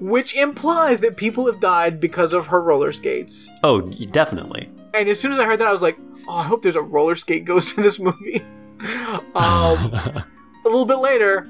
which 0.00 0.34
implies 0.34 0.98
that 1.00 1.16
people 1.16 1.46
have 1.46 1.60
died 1.60 2.00
because 2.00 2.32
of 2.32 2.48
her 2.48 2.60
roller 2.60 2.92
skates. 2.92 3.48
Oh, 3.62 3.82
definitely. 3.82 4.68
And 4.94 5.08
as 5.08 5.20
soon 5.20 5.30
as 5.30 5.38
I 5.38 5.44
heard 5.44 5.60
that, 5.60 5.68
I 5.68 5.72
was 5.72 5.82
like, 5.82 5.96
"Oh, 6.28 6.36
I 6.36 6.44
hope 6.44 6.62
there's 6.62 6.76
a 6.76 6.82
roller 6.82 7.14
skate 7.16 7.44
ghost 7.44 7.76
in 7.76 7.82
this 7.82 7.98
movie." 7.98 8.42
um, 9.34 9.92
a 9.92 10.24
little 10.64 10.84
bit 10.84 10.98
later, 10.98 11.48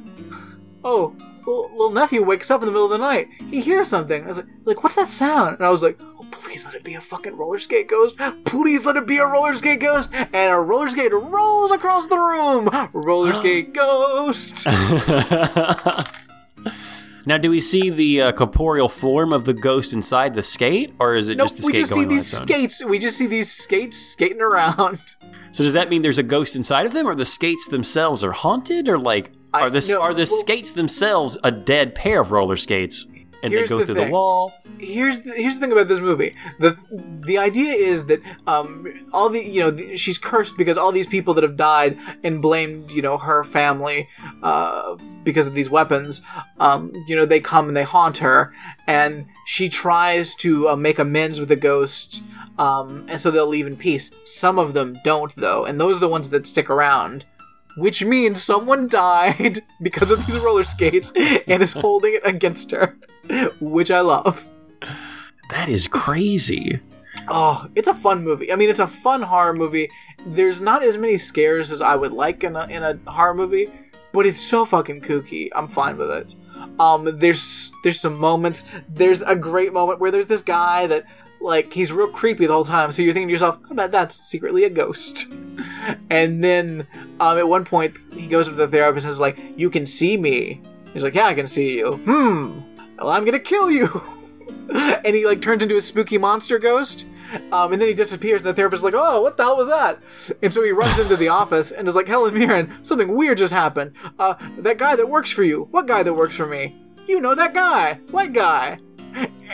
oh, 0.85 1.15
little, 1.47 1.71
little 1.73 1.91
nephew 1.91 2.25
wakes 2.25 2.51
up 2.51 2.63
in 2.63 2.67
the 2.67 2.73
middle 2.73 2.87
of 2.87 2.93
the 2.93 2.99
night. 2.99 3.29
He 3.51 3.61
hears 3.61 3.89
something. 3.89 4.25
I 4.25 4.29
was 4.29 4.37
like, 4.39 4.47
"Like, 4.65 4.83
what's 4.83 4.97
that 4.97 5.09
sound?" 5.09 5.57
And 5.57 5.67
I 5.67 5.71
was 5.71 5.83
like, 5.83 5.99
"Oh, 6.01 6.27
please 6.31 6.65
let 6.65 6.75
it 6.75 6.85
be 6.85 6.95
a 6.95 7.01
fucking 7.01 7.37
roller 7.37 7.59
skate 7.59 7.89
ghost! 7.89 8.17
Please 8.45 8.87
let 8.87 8.97
it 8.97 9.07
be 9.07 9.19
a 9.19 9.27
roller 9.27 9.53
skate 9.53 9.81
ghost!" 9.81 10.11
And 10.15 10.53
a 10.53 10.59
roller 10.59 10.89
skate 10.89 11.13
rolls 11.13 11.71
across 11.71 12.07
the 12.07 12.19
room. 12.19 12.71
Roller 12.93 13.33
skate 13.35 13.75
ghost. 13.75 14.67
now, 17.29 17.37
do 17.37 17.51
we 17.51 17.61
see 17.61 17.91
the 17.91 18.23
uh, 18.23 18.33
corporeal 18.33 18.89
form 18.89 19.35
of 19.35 19.45
the 19.45 19.53
ghost 19.53 19.93
inside 19.93 20.35
the 20.35 20.43
skate, 20.43 20.95
or 20.99 21.15
is 21.15 21.29
it 21.29 21.37
Nope, 21.37 21.49
just 21.49 21.59
the 21.59 21.67
we 21.67 21.73
skate 21.75 21.83
just 21.83 21.91
see 21.91 21.95
going 21.97 22.07
on 22.09 22.15
these 22.15 22.27
skates. 22.27 22.85
We 22.85 22.99
just 22.99 23.19
see 23.19 23.27
these 23.27 23.51
skates 23.51 23.99
skating 23.99 24.41
around. 24.41 24.99
So 25.51 25.63
does 25.63 25.75
that 25.75 25.91
mean 25.91 26.01
there's 26.01 26.17
a 26.19 26.23
ghost 26.23 26.57
inside 26.57 26.87
of 26.87 26.95
them, 26.95 27.07
or 27.07 27.15
the 27.15 27.27
skates 27.27 27.69
themselves 27.69 28.25
are 28.25 28.33
haunted, 28.33 28.89
or 28.89 28.99
like 28.99 29.33
are 29.53 29.69
the 29.69 29.87
no, 29.91 30.01
are 30.01 30.15
the 30.15 30.27
well- 30.31 30.41
skates 30.41 30.73
themselves 30.73 31.37
a 31.45 31.51
dead 31.51 31.95
pair 31.95 32.23
of 32.23 32.33
roller 32.33 32.57
skates, 32.57 33.07
and 33.43 33.53
they 33.53 33.57
Here's 33.59 33.69
go 33.69 33.79
the 33.79 33.87
through 33.87 33.95
thing. 33.95 34.07
the 34.07 34.13
wall? 34.13 34.53
here's 34.79 35.21
the, 35.21 35.33
here's 35.33 35.55
the 35.55 35.61
thing 35.61 35.73
about 35.73 35.89
this 35.89 36.01
movie. 36.01 36.35
the 36.59 36.77
The 37.27 37.39
idea 37.39 37.73
is 37.73 38.07
that 38.07 38.21
um, 38.47 38.87
all 39.13 39.29
the 39.29 39.45
you 39.45 39.61
know 39.61 39.71
the, 39.71 39.97
she's 39.97 40.19
cursed 40.19 40.57
because 40.57 40.77
all 40.77 40.93
these 40.93 41.07
people 41.07 41.35
that 41.35 41.43
have 41.45 41.57
died 41.57 41.99
and 42.25 42.41
blamed 42.43 42.93
you 42.93 43.03
know 43.03 43.17
her 43.19 43.45
family 43.45 44.09
uh, 44.43 44.97
because 45.25 45.47
of 45.47 45.55
these 45.55 45.71
weapons. 45.71 46.23
Um, 46.59 46.93
you 47.07 47.17
know 47.17 47.25
they 47.27 47.41
come 47.41 47.69
and 47.69 47.77
they 47.77 47.85
haunt 47.85 48.19
her, 48.19 48.53
and 48.87 49.27
she 49.47 49.69
tries 49.69 50.35
to 50.37 50.69
uh, 50.71 50.77
make 50.77 50.99
amends 50.99 51.39
with 51.41 51.49
the 51.49 51.57
ghost. 51.57 52.23
Um, 52.59 53.07
and 53.09 53.21
so 53.21 53.31
they'll 53.31 53.47
leave 53.47 53.69
in 53.69 53.77
peace. 53.77 54.11
Some 54.25 54.59
of 54.59 54.75
them 54.75 54.97
don't, 55.05 55.33
though, 55.37 55.65
and 55.65 55.81
those 55.81 55.97
are 55.97 56.01
the 56.01 56.09
ones 56.09 56.31
that 56.31 56.45
stick 56.47 56.69
around. 56.69 57.25
Which 57.77 58.03
means 58.05 58.43
someone 58.43 58.89
died 59.07 59.61
because 59.81 60.11
of 60.11 60.27
these 60.27 60.39
roller 60.41 60.65
skates 60.65 61.13
and 61.47 61.63
is 61.63 61.73
holding 61.85 62.15
it 62.15 62.23
against 62.25 62.73
her, 62.73 62.99
which 63.61 63.91
I 63.91 64.01
love. 64.01 64.47
That 65.51 65.69
is 65.69 65.87
crazy. 65.87 66.81
Oh, 67.29 67.69
it's 67.75 67.89
a 67.89 67.95
fun 67.95 68.23
movie. 68.23 68.53
I 68.53 68.57
mean, 68.57 68.71
it's 68.71 68.81
a 68.81 68.87
fun 68.87 69.23
horror 69.23 69.55
movie. 69.55 69.91
There's 70.27 70.61
not 70.61 70.83
as 70.83 70.97
many 70.97 71.17
scares 71.17 71.71
as 71.71 71.81
I 71.81 71.97
would 71.97 72.13
like 72.13 72.45
in 72.45 72.57
a, 72.57 72.67
in 72.67 72.83
a 72.83 72.99
horror 73.11 73.35
movie, 73.35 73.71
but 74.13 74.27
it's 74.27 74.41
so 74.41 74.65
fucking 74.65 75.03
kooky. 75.03 75.49
I'm 75.55 75.69
fine 75.69 75.97
with 75.97 76.11
it. 76.11 76.35
Um, 76.79 77.05
there's 77.19 77.73
there's 77.83 78.01
some 78.01 78.19
moments. 78.19 78.67
There's 78.89 79.21
a 79.23 79.37
great 79.37 79.73
moment 79.73 80.01
where 80.01 80.11
there's 80.11 80.27
this 80.27 80.43
guy 80.43 80.87
that 80.87 81.05
like 81.41 81.73
he's 81.73 81.93
real 81.93 82.09
creepy 82.09 82.47
the 82.47 82.53
whole 82.53 82.65
time. 82.65 82.93
So 82.93 83.03
you're 83.03 83.13
thinking 83.13 83.29
to 83.29 83.33
yourself, 83.33 83.59
I 83.71 83.75
bet 83.75 83.93
that's 83.93 84.17
secretly 84.17 84.65
a 84.65 84.71
ghost. 84.71 85.33
and 86.11 86.43
then 86.43 86.87
um, 87.21 87.39
at 87.39 87.49
one 87.49 87.65
point 87.65 87.99
he 88.13 88.27
goes 88.27 88.49
up 88.49 88.55
to 88.55 88.59
the 88.59 88.69
therapist 88.69 89.07
and 89.07 89.13
is 89.13 89.21
like, 89.21 89.39
"You 89.57 89.71
can 89.71 89.87
see 89.87 90.17
me." 90.17 90.61
He's 90.93 91.03
like, 91.03 91.15
"Yeah, 91.15 91.27
I 91.27 91.35
can 91.35 91.47
see 91.47 91.79
you." 91.79 91.97
Hmm. 92.05 92.61
Well, 92.99 93.11
I'm 93.11 93.25
gonna 93.25 93.39
kill 93.39 93.71
you. 93.71 93.89
and 95.05 95.15
he 95.15 95.27
like 95.27 95.41
turns 95.41 95.63
into 95.63 95.77
a 95.77 95.81
spooky 95.81 96.19
monster 96.19 96.59
ghost. 96.59 97.07
Um, 97.53 97.73
and 97.73 97.81
then 97.81 97.89
he 97.89 97.95
disappears, 97.95 98.41
and 98.41 98.49
the 98.49 98.55
therapist 98.55 98.81
is 98.81 98.85
like, 98.85 98.95
"Oh, 98.97 99.21
what 99.21 99.37
the 99.37 99.43
hell 99.43 99.57
was 99.57 99.69
that?" 99.69 99.99
And 100.43 100.53
so 100.53 100.63
he 100.63 100.73
runs 100.73 100.99
into 100.99 101.17
the 101.17 101.29
office 101.29 101.73
and 101.73 101.87
is 101.87 101.95
like, 101.95 102.09
"Helen 102.09 102.35
Mirren, 102.35 102.73
something 102.83 103.15
weird 103.15 103.39
just 103.39 103.53
happened. 103.53 103.93
Uh, 104.19 104.35
that 104.59 104.79
guy 104.79 104.97
that 104.97 105.09
works 105.09 105.31
for 105.31 105.45
you. 105.45 105.69
What 105.71 105.87
guy 105.87 106.03
that 106.03 106.15
works 106.15 106.37
for 106.37 106.47
me? 106.47 106.77
You 107.07 107.21
know 107.21 107.35
that 107.35 107.55
guy. 107.55 108.01
What 108.11 108.33
guy?" 108.33 108.79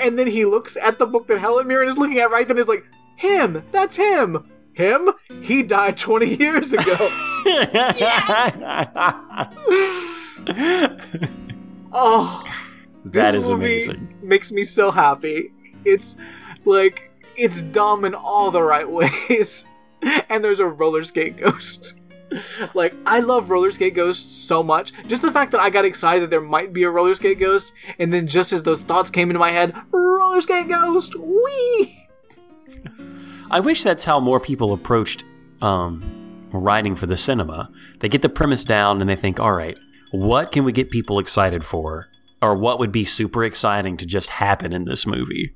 And 0.00 0.18
then 0.18 0.26
he 0.26 0.44
looks 0.44 0.76
at 0.76 0.98
the 0.98 1.06
book 1.06 1.26
that 1.28 1.38
Helen 1.38 1.66
Mirren 1.66 1.88
is 1.88 1.98
looking 1.98 2.18
at 2.18 2.30
right 2.30 2.46
then. 2.46 2.58
Is 2.58 2.68
like, 2.68 2.84
"Him. 3.16 3.64
That's 3.72 3.96
him. 3.96 4.50
Him. 4.72 5.10
He 5.40 5.62
died 5.62 5.96
twenty 5.96 6.36
years 6.36 6.72
ago." 6.72 6.94
oh, 11.92 12.44
That 13.04 13.32
this 13.32 13.44
is 13.44 13.50
movie 13.50 13.64
amazing. 13.66 14.18
Makes 14.22 14.52
me 14.52 14.64
so 14.64 14.90
happy. 14.90 15.52
It's 15.84 16.16
like 16.64 17.10
it's 17.36 17.62
dumb 17.62 18.04
in 18.04 18.14
all 18.14 18.50
the 18.50 18.62
right 18.62 18.88
ways. 19.28 19.66
and 20.28 20.44
there's 20.44 20.60
a 20.60 20.66
roller 20.66 21.02
skate 21.02 21.36
ghost. 21.36 22.00
like 22.74 22.94
I 23.06 23.20
love 23.20 23.50
roller 23.50 23.70
skate 23.70 23.94
ghosts 23.94 24.34
so 24.36 24.62
much. 24.62 24.92
Just 25.06 25.22
the 25.22 25.32
fact 25.32 25.52
that 25.52 25.60
I 25.60 25.70
got 25.70 25.84
excited 25.84 26.22
that 26.22 26.30
there 26.30 26.40
might 26.40 26.72
be 26.72 26.82
a 26.82 26.90
roller 26.90 27.14
skate 27.14 27.38
ghost, 27.38 27.72
and 27.98 28.12
then 28.12 28.26
just 28.26 28.52
as 28.52 28.62
those 28.62 28.80
thoughts 28.80 29.10
came 29.10 29.30
into 29.30 29.38
my 29.38 29.50
head, 29.50 29.74
roller 29.90 30.40
skate 30.40 30.68
ghost, 30.68 31.14
wee. 31.16 31.98
I 33.50 33.60
wish 33.60 33.82
that's 33.82 34.04
how 34.04 34.18
more 34.20 34.40
people 34.40 34.72
approached 34.72 35.24
um, 35.62 36.48
writing 36.52 36.96
for 36.96 37.06
the 37.06 37.16
cinema. 37.16 37.70
They 38.00 38.08
get 38.08 38.22
the 38.22 38.28
premise 38.28 38.64
down 38.64 39.00
and 39.00 39.08
they 39.08 39.16
think, 39.16 39.38
all 39.38 39.52
right, 39.52 39.76
what 40.10 40.50
can 40.50 40.64
we 40.64 40.72
get 40.72 40.90
people 40.90 41.18
excited 41.18 41.64
for? 41.64 42.08
Or 42.44 42.54
what 42.54 42.78
would 42.78 42.92
be 42.92 43.06
super 43.06 43.42
exciting 43.42 43.96
to 43.96 44.04
just 44.04 44.28
happen 44.28 44.74
in 44.74 44.84
this 44.84 45.06
movie? 45.06 45.54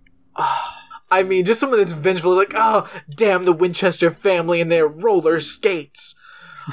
I 1.11 1.23
mean, 1.23 1.45
just 1.45 1.61
someone 1.61 1.78
that's 1.78 1.92
vengeful 1.92 2.33
is 2.33 2.38
like, 2.38 2.54
oh, 2.54 2.90
damn 3.11 3.45
the 3.45 3.52
Winchester 3.52 4.11
family 4.11 4.62
and 4.62 4.73
their 4.73 4.87
roller 4.87 5.38
skates. 5.38 6.18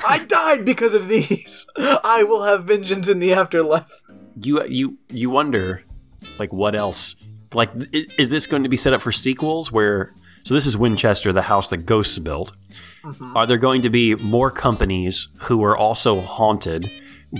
I 0.07 0.23
died 0.27 0.63
because 0.63 0.93
of 0.93 1.09
these. 1.09 1.67
I 1.77 2.23
will 2.23 2.43
have 2.43 2.63
vengeance 2.63 3.09
in 3.09 3.19
the 3.19 3.33
afterlife. 3.33 4.03
You 4.41 4.65
you 4.65 4.97
you 5.09 5.29
wonder, 5.29 5.83
like, 6.39 6.53
what 6.53 6.75
else? 6.75 7.17
Like, 7.53 7.71
is 7.93 8.29
this 8.29 8.45
going 8.45 8.63
to 8.63 8.69
be 8.69 8.77
set 8.77 8.93
up 8.93 9.01
for 9.01 9.11
sequels? 9.11 9.69
Where 9.69 10.13
so 10.43 10.53
this 10.53 10.65
is 10.65 10.77
Winchester, 10.77 11.33
the 11.33 11.41
house 11.41 11.69
that 11.71 11.85
ghosts 11.85 12.19
built. 12.19 12.53
Mm-hmm. 13.03 13.35
Are 13.35 13.45
there 13.45 13.57
going 13.57 13.81
to 13.81 13.89
be 13.89 14.15
more 14.15 14.49
companies 14.49 15.27
who 15.39 15.61
are 15.63 15.75
also 15.75 16.21
haunted 16.21 16.89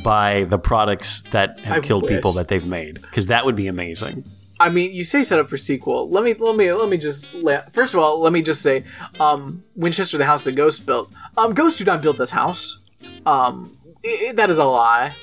by 0.04 0.44
the 0.46 0.58
products 0.58 1.24
that 1.32 1.60
have 1.62 1.78
I 1.78 1.80
killed 1.80 2.04
wish. 2.04 2.14
people 2.16 2.34
that 2.34 2.48
they've 2.48 2.66
made? 2.66 3.02
Because 3.02 3.28
that 3.28 3.46
would 3.46 3.56
be 3.56 3.68
amazing. 3.68 4.24
I 4.60 4.70
mean, 4.70 4.94
you 4.94 5.04
say 5.04 5.22
set 5.24 5.40
up 5.40 5.50
for 5.50 5.58
sequel. 5.58 6.10
Let 6.10 6.24
me 6.24 6.34
let 6.34 6.56
me 6.56 6.72
let 6.72 6.88
me 6.90 6.98
just 6.98 7.34
la- 7.34 7.62
first 7.74 7.94
of 7.94 8.00
all, 8.00 8.22
let 8.22 8.32
me 8.32 8.42
just 8.42 8.62
say, 8.62 8.86
um, 9.20 9.64
Winchester, 9.76 10.18
the 10.18 10.26
house 10.26 10.44
the 10.44 10.52
Ghost 10.54 10.86
built. 10.86 11.12
Um, 11.38 11.54
Ghosts 11.54 11.78
do 11.80 11.84
not 11.86 12.02
build 12.02 12.18
this 12.18 12.32
house. 12.32 12.84
Um, 13.26 13.78
i- 14.06 14.28
i- 14.30 14.34
that 14.34 14.50
is 14.50 14.58
a 14.58 14.64
lie. 14.64 15.14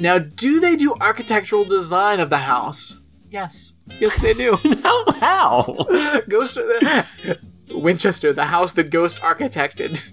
Now, 0.00 0.18
do 0.18 0.58
they 0.60 0.74
do 0.76 0.94
architectural 1.00 1.64
design 1.64 2.18
of 2.20 2.28
the 2.28 2.38
house? 2.38 3.00
Yes, 3.30 3.72
yes, 4.00 4.20
they 4.20 4.34
do. 4.34 4.56
How? 4.82 5.12
How? 5.12 5.86
Ghost, 6.28 6.58
Winchester, 7.70 8.32
the 8.32 8.44
house 8.46 8.72
that 8.72 8.90
Ghost 8.90 9.18
architected. 9.20 10.12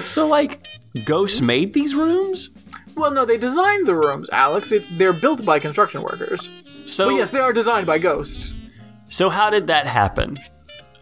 so, 0.00 0.26
like, 0.26 0.66
ghosts 1.04 1.40
made 1.40 1.72
these 1.72 1.94
rooms? 1.94 2.50
Well, 2.96 3.10
no, 3.12 3.24
they 3.24 3.36
designed 3.38 3.86
the 3.86 3.94
rooms, 3.94 4.28
Alex. 4.30 4.72
It's 4.72 4.88
they're 4.88 5.12
built 5.12 5.44
by 5.44 5.58
construction 5.58 6.02
workers. 6.02 6.48
So, 6.86 7.10
But 7.10 7.16
yes, 7.16 7.30
they 7.30 7.40
are 7.40 7.52
designed 7.52 7.86
by 7.86 7.98
ghosts. 7.98 8.56
so 9.08 9.28
how 9.28 9.50
did 9.50 9.66
that 9.68 9.86
happen? 9.86 10.38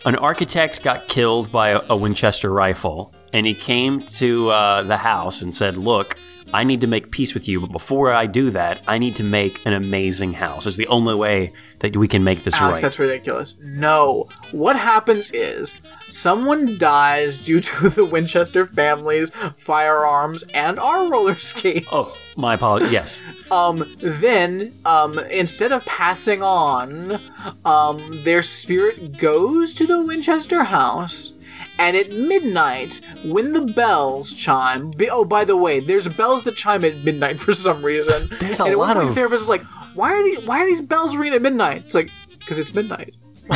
An 0.05 0.17
architect 0.17 0.83
got 0.83 1.09
killed 1.09 1.51
by 1.53 1.71
a, 1.71 1.81
a 1.89 1.97
Winchester 1.97 2.51
rifle, 2.53 3.15
and 3.33 3.47
he 3.47 3.55
came 3.55 4.03
to 4.03 4.51
uh, 4.51 4.83
the 4.83 4.97
house 4.99 5.41
and 5.41 5.55
said, 5.55 5.77
"Look, 5.77 6.17
I 6.53 6.65
need 6.65 6.81
to 6.83 6.87
make 6.87 7.11
peace 7.11 7.33
with 7.33 7.49
you, 7.49 7.61
but 7.61 7.73
before 7.73 8.13
I 8.13 8.27
do 8.27 8.51
that, 8.51 8.81
I 8.87 8.99
need 8.99 9.17
to 9.17 9.23
make 9.25 9.61
an 9.65 9.73
amazing 9.73 10.35
house. 10.35 10.67
It's 10.67 10.77
the 10.77 10.87
only 10.89 11.15
way 11.15 11.53
that 11.85 11.97
we 11.97 12.09
can 12.09 12.25
make 12.25 12.45
this 12.45 12.55
Alex, 12.55 12.77
right." 12.77 12.83
that's 12.83 12.99
ridiculous. 12.99 13.59
No. 13.63 14.29
What 14.53 14.77
happens 14.77 15.31
is 15.33 15.75
someone 16.09 16.79
dies 16.79 17.41
due 17.41 17.61
to 17.61 17.89
the 17.97 18.05
Winchester 18.05 18.65
family's 18.67 19.31
firearms 19.57 20.43
and 20.55 20.79
our 20.79 21.09
roller 21.11 21.37
skates. 21.37 21.89
oh, 21.93 22.07
my 22.37 22.55
apologies. 22.55 22.93
Yes. 22.93 23.21
Um, 23.51 23.85
then, 23.99 24.75
um, 24.85 25.19
instead 25.19 25.73
of 25.73 25.85
passing 25.85 26.43
on, 26.43 27.21
um, 27.65 28.23
their 28.25 28.43
spirit 28.43 29.19
goes 29.19 29.75
to 29.75 29.87
the 29.87 30.01
Winchester 30.03 30.65
house. 30.65 31.33
And 31.77 31.97
at 31.97 32.11
midnight, 32.11 33.01
when 33.25 33.53
the 33.53 33.63
bells 33.63 34.33
chime, 34.33 34.93
be- 34.93 35.11
oh, 35.11 35.25
by 35.25 35.45
the 35.45 35.57
way, 35.57 35.81
there's 35.81 36.07
bells 36.07 36.45
that 36.45 36.55
chime 36.55 36.85
at 36.85 36.99
midnight 36.99 37.41
for 37.41 37.53
some 37.53 37.85
reason. 37.85 38.29
There's 38.39 38.61
a 38.61 38.65
and 38.65 38.73
at 38.73 38.79
one 38.79 38.89
lot 38.89 38.97
of- 38.97 39.09
The 39.09 39.15
therapist 39.15 39.43
is 39.43 39.49
like, 39.49 39.63
"Why 39.95 40.13
are 40.13 40.23
these? 40.23 40.45
Why 40.45 40.61
are 40.61 40.67
these 40.67 40.81
bells 40.83 41.17
ringing 41.17 41.35
at 41.35 41.43
midnight?" 41.43 41.85
It's 41.87 41.95
like, 41.95 42.11
"Cause 42.47 42.59
it's 42.59 42.75
midnight." 42.75 43.15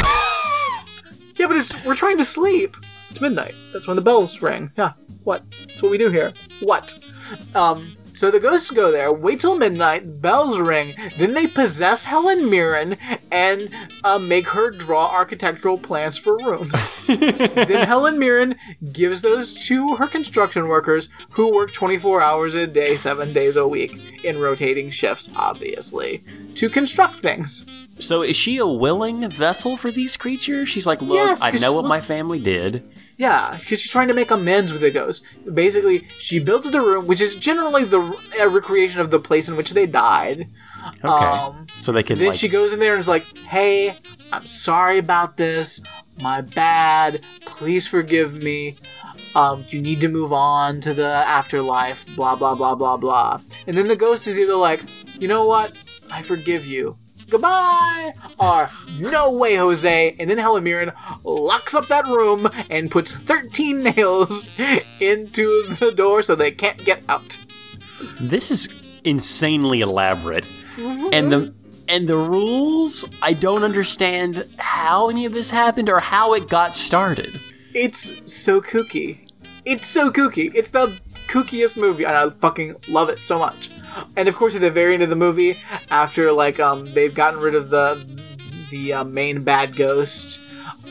yeah, 1.36 1.46
but 1.46 1.56
it's 1.56 1.74
we're 1.84 1.94
trying 1.94 2.18
to 2.18 2.24
sleep. 2.24 2.76
It's 3.10 3.20
midnight. 3.20 3.54
That's 3.72 3.86
when 3.86 3.96
the 3.96 4.02
bells 4.02 4.40
ring. 4.42 4.70
Yeah. 4.76 4.92
What? 5.24 5.42
That's 5.66 5.82
what 5.82 5.90
we 5.90 5.98
do 5.98 6.10
here. 6.10 6.32
What? 6.60 6.98
Um. 7.54 7.96
So 8.18 8.32
the 8.32 8.40
ghosts 8.40 8.72
go 8.72 8.90
there, 8.90 9.12
wait 9.12 9.38
till 9.38 9.56
midnight, 9.56 10.20
bells 10.20 10.58
ring, 10.58 10.92
then 11.18 11.34
they 11.34 11.46
possess 11.46 12.06
Helen 12.06 12.50
Mirren 12.50 12.96
and 13.30 13.70
uh, 14.02 14.18
make 14.18 14.48
her 14.48 14.72
draw 14.72 15.06
architectural 15.06 15.78
plans 15.78 16.18
for 16.18 16.36
rooms. 16.36 16.72
then 17.06 17.86
Helen 17.86 18.18
Mirren 18.18 18.56
gives 18.90 19.20
those 19.20 19.64
to 19.68 19.94
her 19.94 20.08
construction 20.08 20.66
workers 20.66 21.08
who 21.30 21.54
work 21.54 21.72
24 21.72 22.20
hours 22.20 22.56
a 22.56 22.66
day, 22.66 22.96
7 22.96 23.32
days 23.32 23.56
a 23.56 23.68
week, 23.68 24.24
in 24.24 24.40
rotating 24.40 24.90
shifts, 24.90 25.30
obviously, 25.36 26.24
to 26.56 26.68
construct 26.68 27.18
things. 27.18 27.66
So 28.00 28.22
is 28.22 28.34
she 28.34 28.56
a 28.56 28.66
willing 28.66 29.30
vessel 29.30 29.76
for 29.76 29.92
these 29.92 30.16
creatures? 30.16 30.68
She's 30.68 30.88
like, 30.88 31.00
look, 31.00 31.14
Yes, 31.14 31.40
I 31.40 31.52
know 31.52 31.72
what 31.72 31.84
my 31.84 32.00
family 32.00 32.40
did. 32.40 32.82
Yeah, 33.18 33.56
because 33.58 33.80
she's 33.80 33.90
trying 33.90 34.06
to 34.08 34.14
make 34.14 34.30
amends 34.30 34.72
with 34.72 34.80
the 34.80 34.92
ghost. 34.92 35.26
Basically, 35.52 36.06
she 36.18 36.38
built 36.38 36.70
the 36.70 36.80
room, 36.80 37.08
which 37.08 37.20
is 37.20 37.34
generally 37.34 37.82
the 37.82 38.00
uh, 38.40 38.48
recreation 38.48 39.00
of 39.00 39.10
the 39.10 39.18
place 39.18 39.48
in 39.48 39.56
which 39.56 39.72
they 39.72 39.86
died. 39.86 40.48
Okay. 41.04 41.08
Um, 41.08 41.66
so 41.80 41.90
they 41.90 42.04
can. 42.04 42.16
Then 42.16 42.28
like 42.28 42.36
she 42.36 42.48
goes 42.48 42.72
in 42.72 42.78
there 42.78 42.92
and 42.92 43.00
is 43.00 43.08
like, 43.08 43.36
"Hey, 43.38 43.96
I'm 44.32 44.46
sorry 44.46 44.98
about 44.98 45.36
this. 45.36 45.82
My 46.22 46.42
bad. 46.42 47.22
Please 47.40 47.88
forgive 47.88 48.34
me. 48.34 48.76
Um, 49.34 49.64
you 49.68 49.80
need 49.80 50.00
to 50.00 50.08
move 50.08 50.32
on 50.32 50.80
to 50.82 50.94
the 50.94 51.08
afterlife. 51.08 52.06
Blah 52.14 52.36
blah 52.36 52.54
blah 52.54 52.76
blah 52.76 52.96
blah." 52.96 53.40
And 53.66 53.76
then 53.76 53.88
the 53.88 53.96
ghost 53.96 54.28
is 54.28 54.38
either 54.38 54.54
like, 54.54 54.84
"You 55.18 55.26
know 55.26 55.44
what? 55.44 55.72
I 56.12 56.22
forgive 56.22 56.66
you. 56.66 56.96
Goodbye," 57.28 58.12
or 58.38 58.70
"No 58.98 59.30
way, 59.32 59.56
Jose." 59.56 60.16
And 60.18 60.30
then 60.30 60.38
Helen 60.38 60.64
Mirren 60.64 60.92
locks 61.24 61.74
up 61.74 61.86
that 61.88 62.06
room 62.06 62.50
and 62.70 62.90
puts 62.90 63.12
13 63.12 63.82
nails 63.96 64.48
into 65.00 65.66
the 65.80 65.92
door 65.92 66.22
so 66.22 66.34
they 66.34 66.50
can't 66.50 66.84
get 66.84 67.02
out. 67.08 67.38
This 68.20 68.50
is 68.50 68.68
insanely 69.04 69.80
elaborate. 69.80 70.46
And 70.78 71.32
the 71.32 71.54
and 71.88 72.06
the 72.08 72.16
rules, 72.16 73.04
I 73.22 73.32
don't 73.32 73.62
understand 73.64 74.46
how 74.58 75.08
any 75.08 75.24
of 75.24 75.32
this 75.32 75.50
happened 75.50 75.88
or 75.88 76.00
how 76.00 76.34
it 76.34 76.48
got 76.48 76.74
started. 76.74 77.40
It's 77.74 78.32
so 78.32 78.60
kooky. 78.60 79.26
It's 79.64 79.86
so 79.86 80.10
kooky. 80.10 80.52
It's 80.54 80.70
the 80.70 80.98
kookiest 81.28 81.76
movie, 81.76 82.04
and 82.04 82.16
I 82.16 82.30
fucking 82.30 82.76
love 82.88 83.08
it 83.08 83.18
so 83.20 83.38
much. 83.38 83.70
And 84.16 84.28
of 84.28 84.36
course, 84.36 84.54
at 84.54 84.60
the 84.60 84.70
very 84.70 84.94
end 84.94 85.02
of 85.02 85.10
the 85.10 85.16
movie, 85.16 85.58
after 85.90 86.32
like 86.32 86.60
um 86.60 86.92
they've 86.92 87.14
gotten 87.14 87.40
rid 87.40 87.54
of 87.54 87.70
the 87.70 88.04
the 88.70 88.92
uh, 88.92 89.04
main 89.04 89.42
bad 89.44 89.76
ghost, 89.76 90.40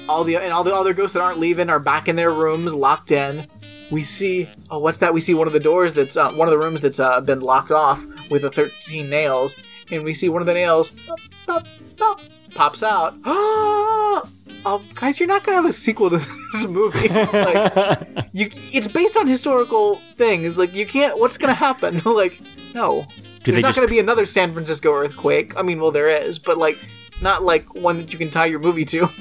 all 0.10 0.24
the 0.24 0.38
and 0.38 0.54
all 0.54 0.64
the 0.64 0.74
other 0.74 0.94
ghosts 0.94 1.14
that 1.14 1.22
aren't 1.22 1.40
leaving 1.40 1.70
are 1.70 1.80
back 1.80 2.08
in 2.08 2.16
their 2.16 2.32
rooms, 2.32 2.74
locked 2.74 3.12
in. 3.12 3.48
We 3.92 4.04
see 4.04 4.50
oh 4.70 4.80
what's 4.80 4.98
that? 5.00 5.14
We 5.14 5.22
see 5.22 5.34
one 5.34 5.48
of 5.48 5.54
the 5.54 5.60
doors 5.60 5.94
that's 5.94 6.18
uh, 6.18 6.32
one 6.32 6.48
of 6.48 6.52
the 6.52 6.58
rooms 6.58 6.82
that's 6.82 7.00
uh, 7.00 7.22
been 7.22 7.42
locked 7.42 7.72
off 7.72 8.06
with 8.30 8.42
the 8.42 8.52
thirteen 8.52 9.10
nails, 9.10 9.56
and 9.92 10.04
we 10.04 10.14
see 10.14 10.30
one 10.30 10.42
of 10.42 10.46
the 10.46 10.54
nails 10.54 10.90
pop, 10.90 11.20
pop, 11.46 11.68
pop, 11.98 12.22
pops 12.58 12.84
out. 12.84 13.16
Oh, 14.70 14.84
guys, 14.96 15.18
you're 15.18 15.28
not 15.28 15.46
gonna 15.46 15.56
have 15.56 15.66
a 15.66 15.72
sequel 15.72 16.10
to 16.10 16.18
this 16.52 16.68
movie. 16.68 17.08
like, 17.08 18.08
you, 18.34 18.50
it's 18.74 18.88
based 18.88 19.16
on 19.16 19.26
historical 19.26 19.96
things. 20.18 20.58
Like, 20.58 20.74
you 20.76 20.86
can't. 20.86 21.18
What's 21.18 21.38
gonna 21.38 21.54
happen? 21.54 22.02
like, 22.06 22.42
no. 22.74 23.06
Do 23.46 23.52
There's 23.52 23.62
not 23.62 23.70
just 23.70 23.78
gonna 23.78 23.88
be 23.88 24.00
another 24.00 24.26
San 24.26 24.52
Francisco 24.52 24.92
earthquake. 24.94 25.56
I 25.56 25.62
mean, 25.62 25.80
well, 25.80 25.92
there 25.92 26.08
is, 26.10 26.38
but 26.38 26.58
like, 26.58 26.78
not 27.22 27.44
like 27.44 27.76
one 27.76 27.98
that 27.98 28.12
you 28.12 28.20
can 28.20 28.30
tie 28.30 28.48
your 28.48 28.60
movie 28.60 28.84
to. 28.86 29.08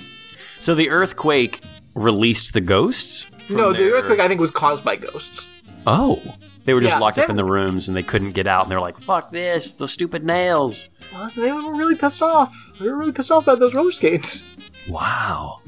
So 0.58 0.74
the 0.74 0.88
earthquake 0.88 1.60
released 1.94 2.54
the 2.54 2.62
ghosts. 2.62 3.30
no, 3.50 3.74
the 3.74 3.92
earthquake 3.92 4.20
I 4.20 4.26
think 4.26 4.40
was 4.40 4.50
caused 4.50 4.82
by 4.82 4.96
ghosts. 4.96 5.50
Oh, 5.86 6.20
they 6.66 6.74
were 6.74 6.80
just 6.82 6.96
Yeah, 6.96 7.00
locked 7.00 7.18
up 7.18 7.30
in 7.30 7.36
the 7.36 7.44
rooms 7.44 7.88
and 7.88 7.96
they 7.96 8.02
couldn't 8.02 8.32
get 8.32 8.46
out. 8.46 8.64
And 8.64 8.70
they're 8.70 8.80
like, 8.80 9.00
"Fuck 9.00 9.30
this! 9.30 9.72
The 9.72 9.88
stupid 9.88 10.24
nails!" 10.24 10.90
Well, 11.12 11.30
so 11.30 11.40
they 11.40 11.52
were 11.52 11.74
really 11.74 11.94
pissed 11.94 12.20
off. 12.20 12.54
They 12.78 12.88
were 12.88 12.96
really 12.96 13.12
pissed 13.12 13.30
off 13.30 13.44
about 13.44 13.58
those 13.60 13.72
roller 13.74 13.92
skates. 13.92 14.44
Wow. 14.88 15.60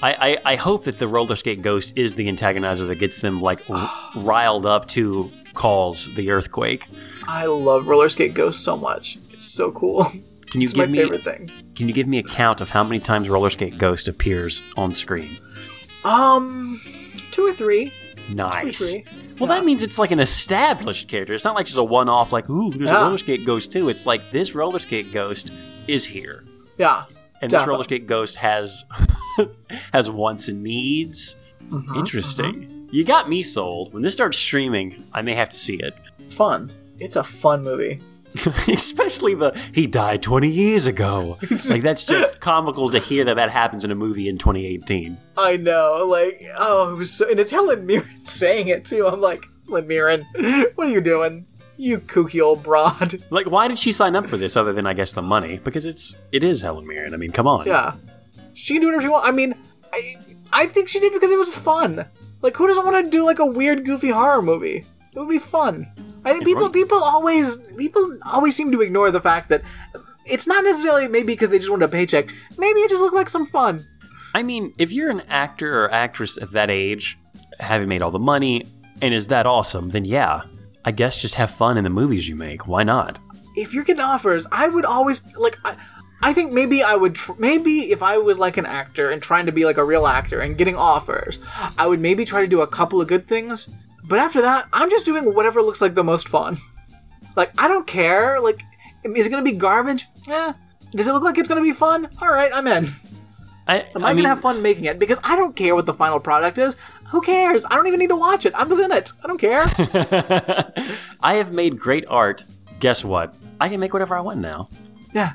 I, 0.00 0.36
I, 0.44 0.52
I 0.52 0.56
hope 0.56 0.84
that 0.84 0.98
the 0.98 1.08
roller 1.08 1.34
skate 1.34 1.60
ghost 1.62 1.92
is 1.96 2.14
the 2.14 2.28
antagonizer 2.28 2.86
that 2.86 2.98
gets 3.00 3.18
them 3.18 3.40
like 3.40 3.68
r- 3.68 3.90
riled 4.16 4.64
up 4.66 4.86
to 4.88 5.30
cause 5.54 6.14
the 6.14 6.30
earthquake. 6.30 6.84
I 7.26 7.46
love 7.46 7.88
roller 7.88 8.08
skate 8.08 8.34
ghosts 8.34 8.62
so 8.64 8.76
much. 8.76 9.18
It's 9.32 9.46
so 9.46 9.72
cool. 9.72 10.04
Can 10.50 10.60
you 10.60 10.64
It's 10.66 10.76
my 10.76 10.84
give 10.84 10.90
me 10.92 10.98
favorite 10.98 11.22
thing. 11.22 11.50
Can 11.74 11.88
you 11.88 11.94
give 11.94 12.06
me 12.06 12.18
a 12.18 12.22
count 12.22 12.60
of 12.60 12.70
how 12.70 12.82
many 12.84 13.00
times 13.00 13.28
roller 13.28 13.50
skate 13.50 13.76
ghost 13.76 14.06
appears 14.08 14.62
on 14.76 14.92
screen? 14.92 15.36
Um, 16.04 16.80
two 17.32 17.46
or 17.46 17.52
three. 17.52 17.92
Nice. 18.32 18.92
three. 18.92 19.04
Well, 19.38 19.46
that 19.48 19.64
means 19.64 19.82
it's 19.82 19.98
like 19.98 20.10
an 20.10 20.20
established 20.20 21.08
character. 21.08 21.32
It's 21.34 21.44
not 21.44 21.54
like 21.54 21.66
just 21.66 21.78
a 21.78 21.84
one-off. 21.84 22.32
Like, 22.32 22.48
ooh, 22.50 22.70
there's 22.72 22.90
Yeah. 22.90 23.00
a 23.02 23.04
roller 23.04 23.18
skate 23.18 23.46
ghost 23.46 23.70
too. 23.72 23.88
It's 23.88 24.04
like 24.06 24.30
this 24.30 24.54
roller 24.54 24.78
skate 24.78 25.12
ghost 25.12 25.50
is 25.86 26.04
here, 26.04 26.44
Yeah. 26.76 27.04
and 27.40 27.50
this 27.50 27.52
Definitely. 27.52 27.70
roller 27.72 27.84
skate 27.84 28.06
ghost 28.06 28.36
has 28.36 28.84
has 29.92 30.10
wants 30.10 30.48
and 30.48 30.62
needs. 30.62 31.36
Mm-hmm, 31.68 31.94
Interesting. 31.96 32.88
You 32.90 33.04
got 33.04 33.28
me 33.28 33.42
sold. 33.42 33.92
When 33.92 34.02
this 34.02 34.14
starts 34.14 34.38
streaming, 34.38 35.04
I 35.12 35.22
may 35.22 35.34
have 35.34 35.50
to 35.50 35.56
see 35.56 35.76
it. 35.76 35.94
It's 36.18 36.34
fun. 36.34 36.70
It's 36.98 37.16
a 37.16 37.22
fun 37.24 37.62
movie. 37.62 38.00
Especially 38.68 39.34
the 39.34 39.58
he 39.72 39.86
died 39.86 40.22
20 40.22 40.48
years 40.48 40.86
ago. 40.86 41.38
like 41.70 41.82
that's 41.82 42.04
just 42.04 42.40
comical 42.40 42.90
to 42.90 42.98
hear 42.98 43.24
that 43.24 43.36
that 43.36 43.50
happens 43.50 43.84
in 43.84 43.90
a 43.90 43.94
movie 43.94 44.28
in 44.28 44.38
2018. 44.38 45.16
I 45.36 45.56
know. 45.56 46.06
Like, 46.08 46.42
oh, 46.56 46.92
it 46.92 46.96
was 46.96 47.12
so, 47.12 47.28
and 47.28 47.40
it's 47.40 47.50
Helen 47.50 47.86
Mirren 47.86 48.18
saying 48.24 48.68
it 48.68 48.84
too. 48.84 49.06
I'm 49.06 49.20
like, 49.20 49.44
Helen 49.66 49.86
Mirren, 49.86 50.26
what 50.74 50.86
are 50.86 50.90
you 50.90 51.00
doing? 51.00 51.46
You 51.76 51.98
kooky 51.98 52.42
old 52.42 52.62
broad. 52.62 53.22
Like 53.30 53.50
why 53.50 53.68
did 53.68 53.78
she 53.78 53.92
sign 53.92 54.16
up 54.16 54.26
for 54.26 54.36
this 54.36 54.56
other 54.56 54.72
than 54.72 54.86
I 54.86 54.94
guess 54.94 55.12
the 55.12 55.22
money? 55.22 55.58
Because 55.62 55.86
it's 55.86 56.16
it 56.32 56.44
is 56.44 56.60
Helen 56.60 56.86
Mirren. 56.86 57.14
I 57.14 57.16
mean, 57.16 57.32
come 57.32 57.46
on. 57.46 57.66
Yeah. 57.66 57.94
She 58.54 58.74
can 58.74 58.80
do 58.82 58.88
whatever 58.88 59.02
she 59.02 59.08
wants. 59.08 59.28
I 59.28 59.30
mean, 59.30 59.54
I, 59.92 60.16
I 60.52 60.66
think 60.66 60.88
she 60.88 60.98
did 60.98 61.12
because 61.12 61.30
it 61.30 61.38
was 61.38 61.54
fun. 61.54 62.06
Like, 62.42 62.56
who 62.56 62.66
doesn't 62.66 62.84
want 62.84 63.04
to 63.04 63.10
do 63.10 63.24
like 63.24 63.38
a 63.38 63.46
weird, 63.46 63.84
goofy 63.84 64.10
horror 64.10 64.42
movie? 64.42 64.84
It 65.18 65.22
would 65.22 65.30
be 65.30 65.40
fun. 65.40 65.90
I 66.24 66.32
think 66.32 66.44
people 66.44 66.70
people 66.70 67.02
always 67.02 67.56
people 67.76 68.18
always 68.24 68.54
seem 68.54 68.70
to 68.70 68.82
ignore 68.82 69.10
the 69.10 69.20
fact 69.20 69.48
that 69.48 69.62
it's 70.24 70.46
not 70.46 70.62
necessarily 70.62 71.08
maybe 71.08 71.32
because 71.32 71.50
they 71.50 71.58
just 71.58 71.68
wanted 71.68 71.86
a 71.86 71.88
paycheck. 71.88 72.28
Maybe 72.56 72.78
it 72.80 72.88
just 72.88 73.02
looked 73.02 73.16
like 73.16 73.28
some 73.28 73.44
fun. 73.44 73.84
I 74.32 74.44
mean, 74.44 74.74
if 74.78 74.92
you're 74.92 75.10
an 75.10 75.22
actor 75.28 75.84
or 75.84 75.92
actress 75.92 76.40
at 76.40 76.52
that 76.52 76.70
age, 76.70 77.18
having 77.58 77.88
made 77.88 78.00
all 78.00 78.12
the 78.12 78.20
money, 78.20 78.68
and 79.02 79.12
is 79.12 79.26
that 79.26 79.44
awesome, 79.44 79.90
then 79.90 80.04
yeah, 80.04 80.42
I 80.84 80.92
guess 80.92 81.20
just 81.20 81.34
have 81.34 81.50
fun 81.50 81.76
in 81.78 81.82
the 81.82 81.90
movies 81.90 82.28
you 82.28 82.36
make. 82.36 82.68
Why 82.68 82.84
not? 82.84 83.18
If 83.56 83.74
you're 83.74 83.82
getting 83.82 84.02
offers, 84.02 84.46
I 84.52 84.68
would 84.68 84.84
always 84.84 85.20
like. 85.34 85.58
I, 85.64 85.76
I 86.22 86.32
think 86.32 86.52
maybe 86.52 86.84
I 86.84 86.94
would 86.94 87.16
tr- 87.16 87.32
maybe 87.38 87.90
if 87.90 88.04
I 88.04 88.18
was 88.18 88.38
like 88.38 88.56
an 88.56 88.66
actor 88.66 89.10
and 89.10 89.20
trying 89.20 89.46
to 89.46 89.52
be 89.52 89.64
like 89.64 89.78
a 89.78 89.84
real 89.84 90.06
actor 90.06 90.38
and 90.38 90.56
getting 90.56 90.76
offers, 90.76 91.40
I 91.76 91.88
would 91.88 91.98
maybe 91.98 92.24
try 92.24 92.40
to 92.40 92.46
do 92.46 92.60
a 92.60 92.68
couple 92.68 93.00
of 93.00 93.08
good 93.08 93.26
things. 93.26 93.68
But 94.08 94.18
after 94.18 94.40
that, 94.42 94.66
I'm 94.72 94.90
just 94.90 95.04
doing 95.04 95.34
whatever 95.34 95.62
looks 95.62 95.80
like 95.80 95.94
the 95.94 96.02
most 96.04 96.28
fun. 96.28 96.56
Like 97.36 97.52
I 97.58 97.68
don't 97.68 97.86
care. 97.86 98.40
Like, 98.40 98.64
is 99.04 99.26
it 99.26 99.30
gonna 99.30 99.42
be 99.42 99.52
garbage? 99.52 100.06
Yeah. 100.26 100.54
Does 100.92 101.06
it 101.06 101.12
look 101.12 101.22
like 101.22 101.38
it's 101.38 101.48
gonna 101.48 101.62
be 101.62 101.72
fun? 101.72 102.08
All 102.20 102.32
right, 102.32 102.50
I'm 102.52 102.66
in. 102.66 102.86
I, 103.66 103.80
Am 103.94 104.02
I 104.02 104.08
I, 104.10 104.12
mean, 104.14 104.22
gonna 104.24 104.28
have 104.30 104.40
fun 104.40 104.62
making 104.62 104.86
it? 104.86 104.98
Because 104.98 105.18
I 105.22 105.36
don't 105.36 105.54
care 105.54 105.74
what 105.74 105.84
the 105.84 105.92
final 105.92 106.18
product 106.18 106.56
is. 106.56 106.74
Who 107.08 107.20
cares? 107.20 107.66
I 107.66 107.76
don't 107.76 107.86
even 107.86 108.00
need 108.00 108.08
to 108.08 108.16
watch 108.16 108.46
it. 108.46 108.54
I'm 108.56 108.68
just 108.70 108.80
in 108.80 108.90
it. 108.92 109.12
I 109.22 109.26
don't 109.26 109.38
care. 109.38 109.64
I 111.20 111.34
have 111.34 111.52
made 111.52 111.78
great 111.78 112.06
art. 112.08 112.44
Guess 112.80 113.04
what? 113.04 113.34
I 113.60 113.68
can 113.68 113.78
make 113.78 113.92
whatever 113.92 114.16
I 114.16 114.20
want 114.20 114.40
now. 114.40 114.70
Yeah. 115.12 115.34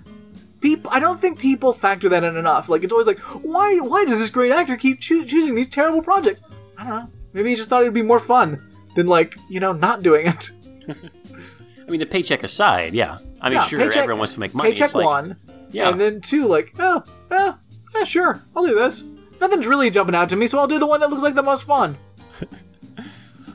People, 0.62 0.92
I 0.94 1.00
don't 1.00 1.20
think 1.20 1.38
people 1.40 1.74
factor 1.74 2.10
that 2.10 2.24
in 2.24 2.38
enough. 2.38 2.70
Like, 2.70 2.84
it's 2.84 2.94
always 2.94 3.06
like, 3.08 3.20
why, 3.20 3.78
why 3.80 4.06
does 4.06 4.18
this 4.18 4.30
great 4.30 4.52
actor 4.52 4.78
keep 4.78 5.00
choo- 5.00 5.26
choosing 5.26 5.56
these 5.56 5.70
terrible 5.70 6.02
projects? 6.02 6.42
I 6.78 6.88
don't 6.88 6.90
know. 6.90 7.10
Maybe 7.34 7.50
he 7.50 7.56
just 7.56 7.70
thought 7.70 7.82
it'd 7.82 7.94
be 7.94 8.02
more 8.02 8.20
fun 8.20 8.62
than, 8.96 9.08
like, 9.08 9.36
you 9.50 9.60
know, 9.60 9.74
not 9.74 10.04
doing 10.04 10.28
it. 10.28 10.52
I 10.90 11.90
mean, 11.92 12.00
the 12.00 12.06
paycheck 12.06 12.44
aside, 12.44 12.94
yeah. 12.94 13.18
I 13.42 13.50
mean, 13.50 13.58
Yeah, 13.58 13.64
sure, 13.66 13.80
paycheck- 13.80 14.04
everyone 14.04 14.20
wants 14.20 14.34
to 14.36 14.40
make 14.40 14.54
money. 14.54 14.70
Paycheck 14.70 14.94
like, 14.96 15.06
one, 15.06 15.36
Yeah. 15.72 15.90
and 15.90 16.00
then 16.00 16.22
two, 16.22 16.46
like, 16.48 16.74
oh, 16.80 17.04
yeah, 17.32 17.56
yeah, 17.96 18.04
sure, 18.04 18.42
I'll 18.56 18.66
do 18.66 18.76
this. 18.76 19.04
Nothing's 19.42 19.68
really 19.68 19.90
jumping 19.90 20.16
out 20.16 20.30
to 20.30 20.36
me, 20.36 20.48
so 20.48 20.60
I'll 20.60 20.68
do 20.68 20.80
the 20.80 20.86
one 20.88 21.00
that 21.02 21.10
looks 21.10 21.24
like 21.24 21.36
the 21.36 21.44
most 21.44 21.64
fun. 21.64 21.98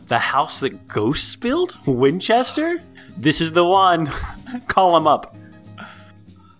The 0.08 0.18
house 0.18 0.60
that 0.60 0.88
ghosts 0.88 1.36
built? 1.36 1.76
Winchester? 1.86 2.82
This 3.18 3.42
is 3.42 3.52
the 3.52 3.64
one. 3.66 4.06
Call 4.66 4.96
him 4.96 5.06
up. 5.06 5.36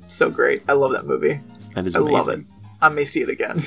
So 0.07 0.29
great. 0.31 0.63
I 0.69 0.75
love 0.75 0.93
that 0.93 1.07
movie. 1.07 1.41
That 1.75 1.87
is 1.87 1.95
Amazing. 1.95 2.15
I 2.15 2.19
love 2.19 2.29
it. 2.29 2.45
I 2.83 2.89
may 2.91 3.07
see 3.07 3.23
it 3.23 3.31
again. 3.31 3.63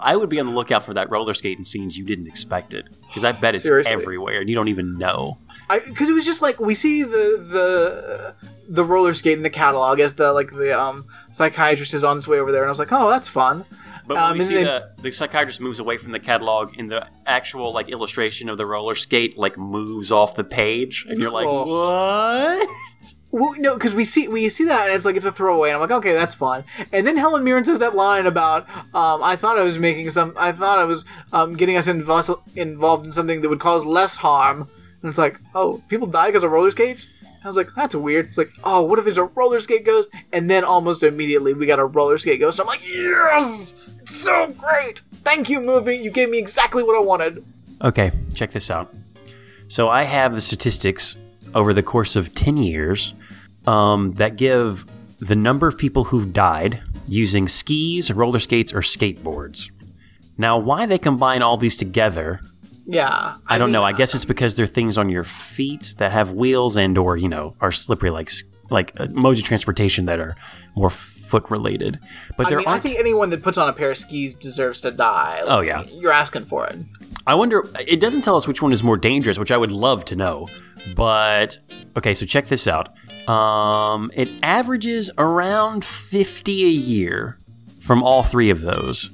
I 0.00 0.16
would 0.16 0.28
be 0.28 0.38
on 0.40 0.46
the 0.46 0.52
lookout 0.52 0.84
for 0.84 0.94
that 0.94 1.10
roller 1.10 1.34
skating 1.34 1.64
scenes 1.64 1.96
you 1.96 2.04
didn't 2.04 2.26
expect 2.28 2.72
it. 2.74 2.86
Because 3.06 3.24
I 3.24 3.32
bet 3.32 3.54
it's 3.54 3.64
Seriously. 3.64 3.92
everywhere 3.92 4.40
and 4.40 4.48
you 4.48 4.54
don't 4.54 4.68
even 4.68 4.98
know. 4.98 5.38
because 5.68 6.10
it 6.10 6.12
was 6.12 6.24
just 6.24 6.42
like 6.42 6.60
we 6.60 6.74
see 6.74 7.02
the 7.02 7.44
the 7.48 8.34
the 8.68 8.84
roller 8.84 9.12
skate 9.14 9.36
in 9.36 9.42
the 9.42 9.50
catalog 9.50 10.00
as 10.00 10.14
the 10.14 10.32
like 10.32 10.50
the 10.52 10.78
um 10.78 11.06
psychiatrist 11.30 11.94
is 11.94 12.04
on 12.04 12.16
his 12.16 12.28
way 12.28 12.38
over 12.38 12.52
there, 12.52 12.62
and 12.62 12.68
I 12.68 12.70
was 12.72 12.78
like, 12.78 12.92
oh, 12.92 13.08
that's 13.10 13.28
fun. 13.28 13.64
But 14.06 14.16
when 14.16 14.24
Um, 14.24 14.38
we 14.38 14.44
see 14.44 14.54
then- 14.56 14.64
the, 14.64 15.02
the 15.02 15.10
psychiatrist 15.10 15.60
moves 15.62 15.78
away 15.78 15.96
from 15.96 16.12
the 16.12 16.18
catalog 16.20 16.74
and 16.78 16.90
the 16.90 17.06
actual 17.26 17.72
like 17.72 17.88
illustration 17.88 18.50
of 18.50 18.58
the 18.58 18.66
roller 18.66 18.94
skate 18.94 19.38
like 19.38 19.56
moves 19.56 20.12
off 20.12 20.36
the 20.36 20.44
page 20.44 21.06
and 21.08 21.18
you're 21.18 21.30
like, 21.30 21.46
Oh. 21.48 21.64
what? 21.66 22.68
Well, 23.34 23.52
no, 23.58 23.74
because 23.74 23.94
we 23.94 24.04
see 24.04 24.28
we 24.28 24.48
see 24.48 24.66
that 24.66 24.86
and 24.86 24.94
it's 24.94 25.04
like 25.04 25.16
it's 25.16 25.26
a 25.26 25.32
throwaway, 25.32 25.70
and 25.70 25.74
I'm 25.74 25.80
like, 25.80 25.90
okay, 25.90 26.12
that's 26.12 26.36
fun. 26.36 26.62
And 26.92 27.04
then 27.04 27.16
Helen 27.16 27.42
Mirren 27.42 27.64
says 27.64 27.80
that 27.80 27.96
line 27.96 28.26
about, 28.26 28.68
um, 28.94 29.24
I 29.24 29.34
thought 29.34 29.58
I 29.58 29.62
was 29.62 29.76
making 29.76 30.08
some, 30.10 30.34
I 30.36 30.52
thought 30.52 30.78
I 30.78 30.84
was 30.84 31.04
um, 31.32 31.56
getting 31.56 31.76
us 31.76 31.88
invo- 31.88 32.40
involved 32.54 33.06
in 33.06 33.10
something 33.10 33.42
that 33.42 33.48
would 33.48 33.58
cause 33.58 33.84
less 33.84 34.14
harm. 34.14 34.68
And 35.02 35.08
it's 35.08 35.18
like, 35.18 35.40
oh, 35.52 35.82
people 35.88 36.06
die 36.06 36.26
because 36.28 36.44
of 36.44 36.52
roller 36.52 36.70
skates. 36.70 37.12
I 37.42 37.48
was 37.48 37.56
like, 37.56 37.70
that's 37.74 37.96
weird. 37.96 38.26
It's 38.26 38.38
like, 38.38 38.52
oh, 38.62 38.82
what 38.82 39.00
if 39.00 39.04
there's 39.04 39.18
a 39.18 39.24
roller 39.24 39.58
skate 39.58 39.84
ghost? 39.84 40.10
And 40.32 40.48
then 40.48 40.62
almost 40.62 41.02
immediately 41.02 41.54
we 41.54 41.66
got 41.66 41.80
a 41.80 41.84
roller 41.84 42.18
skate 42.18 42.38
ghost. 42.38 42.60
I'm 42.60 42.68
like, 42.68 42.86
yes, 42.86 43.74
it's 44.00 44.14
so 44.14 44.46
great. 44.56 45.00
Thank 45.24 45.50
you, 45.50 45.60
movie. 45.60 45.96
You 45.96 46.10
gave 46.12 46.30
me 46.30 46.38
exactly 46.38 46.84
what 46.84 46.96
I 46.96 47.00
wanted. 47.00 47.44
Okay, 47.82 48.12
check 48.32 48.52
this 48.52 48.70
out. 48.70 48.94
So 49.66 49.88
I 49.88 50.04
have 50.04 50.34
the 50.34 50.40
statistics 50.40 51.16
over 51.52 51.74
the 51.74 51.82
course 51.82 52.14
of 52.14 52.32
10 52.34 52.58
years 52.58 53.14
um, 53.66 54.12
that 54.14 54.36
give 54.36 54.86
the 55.18 55.36
number 55.36 55.66
of 55.66 55.78
people 55.78 56.04
who've 56.04 56.32
died 56.32 56.82
using 57.06 57.48
skis, 57.48 58.12
roller 58.12 58.40
skates, 58.40 58.72
or 58.72 58.80
skateboards. 58.80 59.70
Now, 60.36 60.58
why 60.58 60.86
they 60.86 60.98
combine 60.98 61.42
all 61.42 61.56
these 61.56 61.76
together, 61.76 62.40
Yeah, 62.86 63.36
I, 63.46 63.56
don't 63.58 63.68
mean, 63.68 63.72
know. 63.72 63.82
I 63.84 63.92
guess 63.92 64.14
it's 64.14 64.24
because 64.24 64.56
they're 64.56 64.66
things 64.66 64.98
on 64.98 65.08
your 65.08 65.24
feet 65.24 65.94
that 65.98 66.12
have 66.12 66.32
wheels 66.32 66.76
and 66.76 66.98
or, 66.98 67.16
you 67.16 67.28
know, 67.28 67.54
are 67.60 67.72
slippery 67.72 68.10
like 68.10 68.30
like 68.70 68.98
uh, 68.98 69.06
modes 69.10 69.38
of 69.38 69.44
transportation 69.44 70.06
that 70.06 70.18
are 70.18 70.34
more 70.74 70.88
foot 70.90 71.50
related. 71.50 72.00
But 72.36 72.46
I 72.46 72.48
there 72.48 72.58
mean, 72.58 72.66
I 72.68 72.80
think 72.80 72.98
anyone 72.98 73.30
that 73.30 73.42
puts 73.42 73.58
on 73.58 73.68
a 73.68 73.72
pair 73.72 73.90
of 73.90 73.98
skis 73.98 74.34
deserves 74.34 74.80
to 74.80 74.90
die. 74.90 75.40
Oh, 75.44 75.60
yeah. 75.60 75.82
you're 75.84 76.10
asking 76.12 76.46
for 76.46 76.66
it. 76.66 76.76
I 77.26 77.34
wonder. 77.34 77.64
It 77.86 78.00
doesn't 78.00 78.22
tell 78.22 78.36
us 78.36 78.48
which 78.48 78.60
one 78.62 78.72
is 78.72 78.82
more 78.82 78.96
dangerous, 78.96 79.38
which 79.38 79.50
I 79.52 79.56
would 79.56 79.70
love 79.70 80.04
to 80.06 80.16
know. 80.16 80.48
But 80.96 81.58
okay, 81.96 82.12
so 82.14 82.26
check 82.26 82.48
this 82.48 82.66
out. 82.66 82.88
Um, 83.28 84.10
it 84.14 84.28
averages 84.42 85.10
around 85.18 85.84
fifty 85.84 86.64
a 86.64 86.68
year 86.68 87.38
from 87.80 88.02
all 88.02 88.22
three 88.22 88.50
of 88.50 88.60
those. 88.60 89.10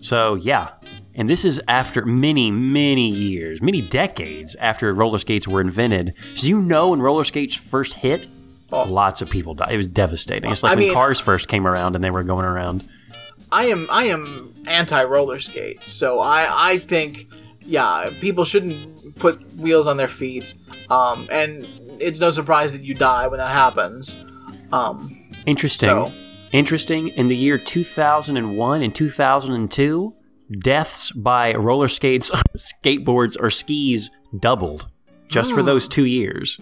So 0.00 0.34
yeah, 0.36 0.70
and 1.14 1.28
this 1.28 1.44
is 1.44 1.60
after 1.68 2.04
many, 2.06 2.50
many 2.50 3.08
years, 3.08 3.60
many 3.60 3.82
decades 3.82 4.54
after 4.56 4.92
roller 4.94 5.18
skates 5.18 5.48
were 5.48 5.60
invented. 5.60 6.14
So 6.34 6.46
you 6.46 6.62
know, 6.62 6.90
when 6.90 7.00
roller 7.00 7.24
skates 7.24 7.54
first 7.54 7.94
hit, 7.94 8.28
lots 8.70 9.20
of 9.20 9.28
people 9.28 9.54
died. 9.54 9.72
It 9.72 9.76
was 9.76 9.86
devastating. 9.88 10.50
It's 10.50 10.62
like 10.62 10.72
I 10.72 10.74
when 10.76 10.84
mean- 10.84 10.94
cars 10.94 11.20
first 11.20 11.48
came 11.48 11.66
around 11.66 11.94
and 11.96 12.04
they 12.04 12.10
were 12.10 12.22
going 12.22 12.44
around. 12.44 12.88
I 13.50 13.66
am 13.66 13.88
I 13.90 14.04
am 14.04 14.54
anti 14.66 15.02
roller 15.04 15.38
skates, 15.38 15.90
so 15.92 16.20
I 16.20 16.46
I 16.72 16.78
think 16.78 17.26
yeah 17.60 18.10
people 18.20 18.44
shouldn't 18.44 19.18
put 19.18 19.40
wheels 19.56 19.86
on 19.86 19.96
their 19.96 20.08
feet, 20.08 20.54
um, 20.90 21.26
and 21.32 21.66
it's 22.00 22.18
no 22.20 22.30
surprise 22.30 22.72
that 22.72 22.82
you 22.82 22.94
die 22.94 23.26
when 23.28 23.38
that 23.38 23.50
happens. 23.52 24.16
Um, 24.72 25.16
Interesting. 25.46 25.88
So- 25.88 26.12
Interesting. 26.50 27.08
In 27.08 27.28
the 27.28 27.36
year 27.36 27.58
2001 27.58 28.82
and 28.82 28.94
2002, 28.94 30.14
deaths 30.60 31.10
by 31.12 31.52
roller 31.54 31.88
skates, 31.88 32.30
skateboards, 32.56 33.36
or 33.38 33.50
skis 33.50 34.10
doubled 34.38 34.88
just 35.28 35.52
for 35.52 35.62
those 35.62 35.86
two 35.86 36.06
years. 36.06 36.58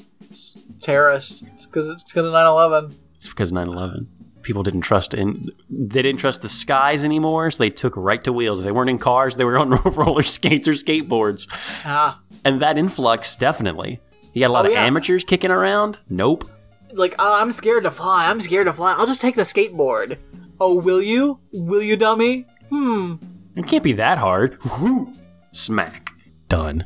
terrorist, 0.80 1.44
it's 1.54 1.66
because 1.66 1.88
it's 1.88 2.02
because 2.02 2.26
of 2.26 2.32
9/11. 2.32 2.94
It's 3.14 3.28
because 3.28 3.52
9 3.52 3.68
11. 3.68 4.08
people 4.42 4.62
didn't 4.64 4.80
trust 4.82 5.14
in 5.14 5.48
they 5.70 6.02
didn't 6.02 6.18
trust 6.20 6.42
the 6.42 6.48
skies 6.48 7.04
anymore, 7.04 7.48
so 7.50 7.58
they 7.62 7.70
took 7.70 7.96
right 7.96 8.22
to 8.24 8.32
wheels. 8.32 8.58
If 8.58 8.64
they 8.64 8.72
weren't 8.72 8.90
in 8.90 8.98
cars, 8.98 9.36
they 9.36 9.44
were 9.44 9.56
on 9.58 9.70
roller 9.84 10.22
skates 10.22 10.66
or 10.66 10.72
skateboards. 10.72 11.46
Ah, 11.84 12.20
And 12.44 12.60
that 12.60 12.76
influx 12.76 13.36
definitely. 13.36 14.00
You 14.36 14.42
got 14.42 14.48
a 14.50 14.52
lot 14.52 14.66
Oh, 14.66 14.68
of 14.68 14.74
yeah. 14.74 14.84
amateurs 14.84 15.24
kicking 15.24 15.50
around? 15.50 15.98
Nope. 16.10 16.44
like 16.92 17.14
oh, 17.18 17.40
I'm 17.40 17.50
scared 17.50 17.84
to 17.84 17.90
fly. 17.90 18.28
I'm 18.28 18.40
scared 18.42 18.66
to 18.66 18.72
fly. 18.74 18.94
I'll 18.98 19.06
just 19.06 19.22
take 19.22 19.34
the 19.34 19.42
skateboard. 19.42 20.18
Oh, 20.60 20.74
will 20.78 21.00
you? 21.02 21.40
Will 21.54 21.80
you, 21.80 21.96
dummy? 21.96 22.46
Hmm. 22.68 23.14
It 23.56 23.66
can't 23.66 23.82
be 23.82 23.94
that 23.94 24.18
hard. 24.18 24.58
Whoo! 24.78 25.10
Smack. 25.52 26.10
Done. 26.50 26.84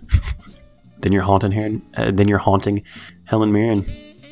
then 1.01 1.11
you're 1.11 1.23
haunting 1.25 1.51
her. 1.53 1.81
Uh, 1.97 2.13
then 2.13 2.29
you're 2.29 2.39
haunting 2.39 2.85
Helen 3.25 3.51
Mirren, 3.53 3.85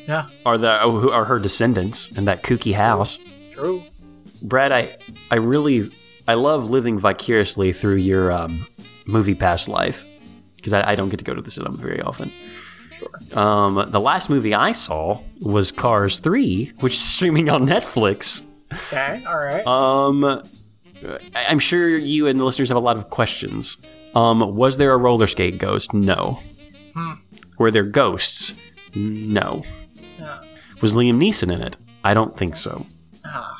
Yeah, 0.07 0.27
or 0.45 0.57
the 0.57 0.81
oh, 0.81 1.11
are 1.11 1.25
her 1.25 1.39
descendants 1.39 2.09
in 2.17 2.23
that 2.23 2.41
kooky 2.43 2.73
house. 2.73 3.19
true. 3.51 3.83
Brad, 4.41 4.71
I 4.71 4.95
I 5.29 5.35
really 5.35 5.91
I 6.25 6.35
love 6.35 6.69
living 6.69 6.97
vicariously 6.97 7.73
through 7.73 7.97
your 7.97 8.31
um, 8.31 8.65
movie 9.05 9.35
past 9.35 9.67
life 9.67 10.05
because 10.55 10.71
I, 10.71 10.91
I 10.91 10.95
don't 10.95 11.09
get 11.09 11.17
to 11.17 11.25
go 11.25 11.33
to 11.33 11.41
the 11.41 11.51
cinema 11.51 11.75
very 11.75 12.01
often. 12.01 12.31
Sure. 12.99 13.39
Um, 13.39 13.87
the 13.91 13.99
last 13.99 14.29
movie 14.29 14.53
I 14.53 14.73
saw 14.73 15.21
was 15.41 15.71
Cars 15.71 16.19
Three, 16.19 16.73
which 16.81 16.93
is 16.93 16.99
streaming 17.01 17.49
on 17.49 17.65
Netflix. 17.65 18.43
Okay. 18.73 19.23
All 19.25 19.37
right. 19.37 19.65
Um, 19.65 20.43
I'm 21.35 21.59
sure 21.59 21.89
you 21.97 22.27
and 22.27 22.39
the 22.39 22.43
listeners 22.43 22.67
have 22.69 22.77
a 22.77 22.81
lot 22.81 22.97
of 22.97 23.09
questions. 23.09 23.77
Um, 24.15 24.55
was 24.55 24.77
there 24.77 24.91
a 24.93 24.97
roller 24.97 25.27
skate 25.27 25.57
ghost? 25.57 25.93
No. 25.93 26.39
Were 27.57 27.71
there 27.71 27.83
ghosts? 27.83 28.53
No. 28.95 29.63
Yeah. 30.19 30.41
Was 30.81 30.95
Liam 30.95 31.17
Neeson 31.17 31.53
in 31.53 31.61
it? 31.61 31.77
I 32.03 32.13
don't 32.13 32.37
think 32.37 32.55
so. 32.55 32.85
Ah. 33.25 33.57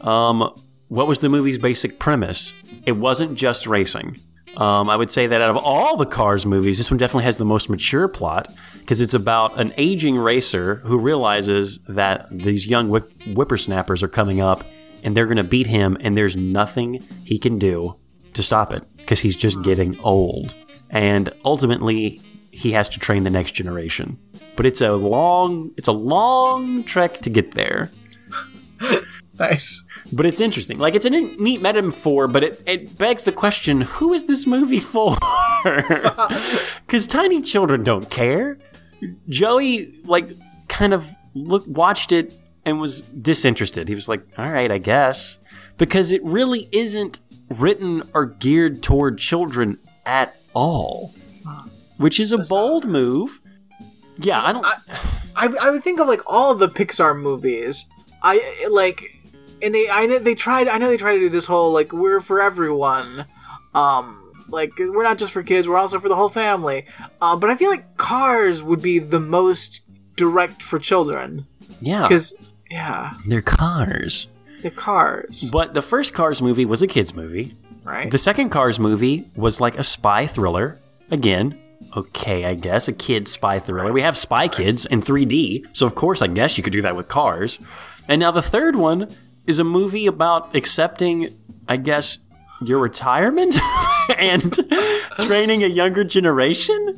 Um, 0.00 0.52
what 0.88 1.06
was 1.06 1.20
the 1.20 1.28
movie's 1.28 1.58
basic 1.58 1.98
premise? 1.98 2.52
It 2.86 2.92
wasn't 2.92 3.34
just 3.36 3.66
racing. 3.66 4.16
Um, 4.56 4.90
I 4.90 4.96
would 4.96 5.12
say 5.12 5.26
that 5.26 5.40
out 5.40 5.50
of 5.50 5.56
all 5.56 5.96
the 5.96 6.06
Cars 6.06 6.44
movies, 6.44 6.78
this 6.78 6.90
one 6.90 6.98
definitely 6.98 7.24
has 7.24 7.36
the 7.36 7.44
most 7.44 7.70
mature 7.70 8.08
plot 8.08 8.48
because 8.80 9.00
it's 9.00 9.14
about 9.14 9.58
an 9.60 9.72
aging 9.76 10.16
racer 10.18 10.76
who 10.84 10.98
realizes 10.98 11.78
that 11.88 12.26
these 12.30 12.66
young 12.66 12.88
whip- 12.88 13.12
whippersnappers 13.34 14.02
are 14.02 14.08
coming 14.08 14.40
up 14.40 14.64
and 15.04 15.16
they're 15.16 15.26
going 15.26 15.36
to 15.36 15.44
beat 15.44 15.66
him, 15.66 15.96
and 16.00 16.16
there's 16.16 16.36
nothing 16.36 17.02
he 17.24 17.38
can 17.38 17.58
do 17.58 17.96
to 18.34 18.42
stop 18.42 18.72
it 18.72 18.84
because 18.98 19.20
he's 19.20 19.36
just 19.36 19.62
getting 19.62 19.98
old. 20.00 20.54
And 20.90 21.32
ultimately, 21.44 22.20
he 22.50 22.72
has 22.72 22.88
to 22.90 23.00
train 23.00 23.24
the 23.24 23.30
next 23.30 23.52
generation. 23.52 24.18
But 24.56 24.66
it's 24.66 24.80
a 24.80 24.92
long, 24.92 25.72
it's 25.76 25.88
a 25.88 25.92
long 25.92 26.84
trek 26.84 27.20
to 27.20 27.30
get 27.30 27.54
there. 27.54 27.90
Nice. 29.40 29.86
But 30.12 30.26
it's 30.26 30.40
interesting. 30.40 30.78
Like 30.78 30.94
it's 30.94 31.06
a 31.06 31.10
neat 31.10 31.62
metaphor, 31.62 32.28
but 32.28 32.44
it, 32.44 32.62
it 32.66 32.98
begs 32.98 33.24
the 33.24 33.32
question: 33.32 33.80
Who 33.80 34.12
is 34.12 34.24
this 34.24 34.46
movie 34.46 34.80
for? 34.80 35.16
Because 36.86 37.06
tiny 37.06 37.42
children 37.42 37.84
don't 37.84 38.08
care. 38.10 38.58
Joey 39.28 39.94
like 40.04 40.26
kind 40.68 40.92
of 40.92 41.06
look 41.34 41.62
watched 41.66 42.12
it 42.12 42.34
and 42.64 42.80
was 42.80 43.02
disinterested. 43.02 43.86
He 43.88 43.94
was 43.94 44.08
like, 44.08 44.26
"All 44.38 44.50
right, 44.50 44.70
I 44.72 44.78
guess," 44.78 45.38
because 45.78 46.12
it 46.12 46.24
really 46.24 46.68
isn't 46.72 47.20
written 47.50 48.02
or 48.14 48.26
geared 48.26 48.82
toward 48.82 49.18
children 49.18 49.78
at 50.06 50.34
all, 50.54 51.14
which 51.98 52.18
is 52.18 52.32
a 52.32 52.38
bold 52.38 52.86
move. 52.86 53.40
Yeah, 54.18 54.42
I 54.42 54.52
don't. 54.52 54.64
I, 55.36 55.46
I 55.60 55.70
would 55.70 55.84
think 55.84 56.00
of 56.00 56.08
like 56.08 56.22
all 56.26 56.54
the 56.54 56.68
Pixar 56.68 57.16
movies. 57.18 57.86
I 58.22 58.66
like, 58.70 59.02
and 59.62 59.74
they 59.74 59.88
I 59.88 60.06
know 60.06 60.18
they 60.18 60.34
tried. 60.34 60.68
I 60.68 60.78
know 60.78 60.88
they 60.88 60.96
tried 60.96 61.14
to 61.14 61.20
do 61.20 61.28
this 61.28 61.46
whole 61.46 61.72
like 61.72 61.92
we're 61.92 62.20
for 62.20 62.40
everyone. 62.40 63.26
Um, 63.74 64.32
like 64.48 64.72
we're 64.78 65.04
not 65.04 65.18
just 65.18 65.32
for 65.32 65.42
kids. 65.42 65.68
We're 65.68 65.76
also 65.78 66.00
for 66.00 66.08
the 66.08 66.16
whole 66.16 66.28
family. 66.28 66.86
Uh, 67.20 67.36
but 67.36 67.50
I 67.50 67.56
feel 67.56 67.70
like 67.70 67.96
Cars 67.96 68.62
would 68.62 68.82
be 68.82 68.98
the 68.98 69.20
most 69.20 69.82
direct 70.16 70.62
for 70.62 70.78
children 70.78 71.46
yeah, 71.80 72.02
because 72.02 72.34
yeah, 72.70 73.12
they're 73.26 73.40
cars. 73.42 74.26
they're 74.60 74.70
Cars, 74.70 75.48
But 75.50 75.72
the 75.74 75.82
first 75.82 76.12
Cars 76.12 76.42
movie 76.42 76.64
was 76.66 76.82
a 76.82 76.86
kids 76.86 77.14
movie. 77.14 77.54
right? 77.84 78.10
The 78.10 78.18
second 78.18 78.50
Cars 78.50 78.78
movie 78.78 79.24
was 79.36 79.60
like 79.60 79.78
a 79.78 79.84
spy 79.84 80.26
thriller. 80.26 80.78
Again, 81.10 81.58
okay, 81.96 82.44
I 82.44 82.54
guess 82.54 82.86
a 82.88 82.92
kid 82.92 83.26
spy 83.28 83.58
thriller. 83.60 83.92
We 83.92 84.02
have 84.02 84.16
Spy 84.16 84.46
Kids 84.48 84.84
in 84.86 85.00
3D, 85.02 85.64
so 85.72 85.86
of 85.86 85.94
course 85.94 86.22
I 86.22 86.26
guess 86.26 86.56
you 86.58 86.62
could 86.64 86.72
do 86.72 86.82
that 86.82 86.94
with 86.96 87.08
Cars. 87.08 87.58
And 88.08 88.20
now 88.20 88.30
the 88.30 88.42
third 88.42 88.76
one 88.76 89.14
is 89.46 89.58
a 89.58 89.64
movie 89.64 90.06
about 90.06 90.54
accepting, 90.54 91.28
I 91.68 91.76
guess, 91.76 92.18
your 92.62 92.78
retirement 92.78 93.56
and 94.18 94.56
training 95.20 95.62
a 95.64 95.66
younger 95.66 96.04
generation. 96.04 96.94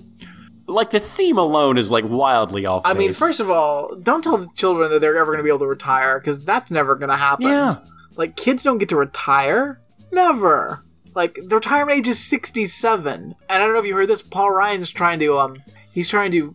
Like 0.66 0.90
the 0.90 1.00
theme 1.00 1.38
alone 1.38 1.76
is 1.78 1.90
like 1.90 2.05
wildly 2.07 2.66
off. 2.66 2.83
I 2.85 2.94
mean, 2.94 3.12
first 3.12 3.40
of 3.40 3.50
all, 3.50 3.94
don't 3.96 4.22
tell 4.24 4.38
the 4.38 4.48
children 4.55 4.90
that 4.90 5.00
they're 5.00 5.16
ever 5.16 5.26
going 5.26 5.38
to 5.38 5.42
be 5.42 5.48
able 5.50 5.59
to 5.61 5.66
retire 5.66 6.18
because 6.18 6.44
that's 6.44 6.70
never 6.70 6.94
going 6.94 7.11
to 7.11 7.16
happen. 7.16 7.46
yeah, 7.48 7.78
Like 8.16 8.37
kids 8.37 8.62
don't 8.62 8.78
get 8.78 8.88
to 8.90 8.96
retire. 8.96 9.81
Never. 10.12 10.85
Like 11.14 11.35
the 11.46 11.57
retirement 11.57 11.98
age 11.98 12.09
is 12.09 12.18
sixty-seven, 12.18 13.12
and 13.22 13.35
I 13.50 13.59
don't 13.59 13.74
know 13.74 13.81
if 13.81 13.85
you 13.87 13.94
heard 13.94 14.09
this. 14.09 14.22
Paul 14.22 14.50
Ryan's 14.50 14.90
trying 14.90 15.18
to 15.18 15.38
um, 15.38 15.62
he's 15.92 16.09
trying 16.09 16.33
to 16.33 16.55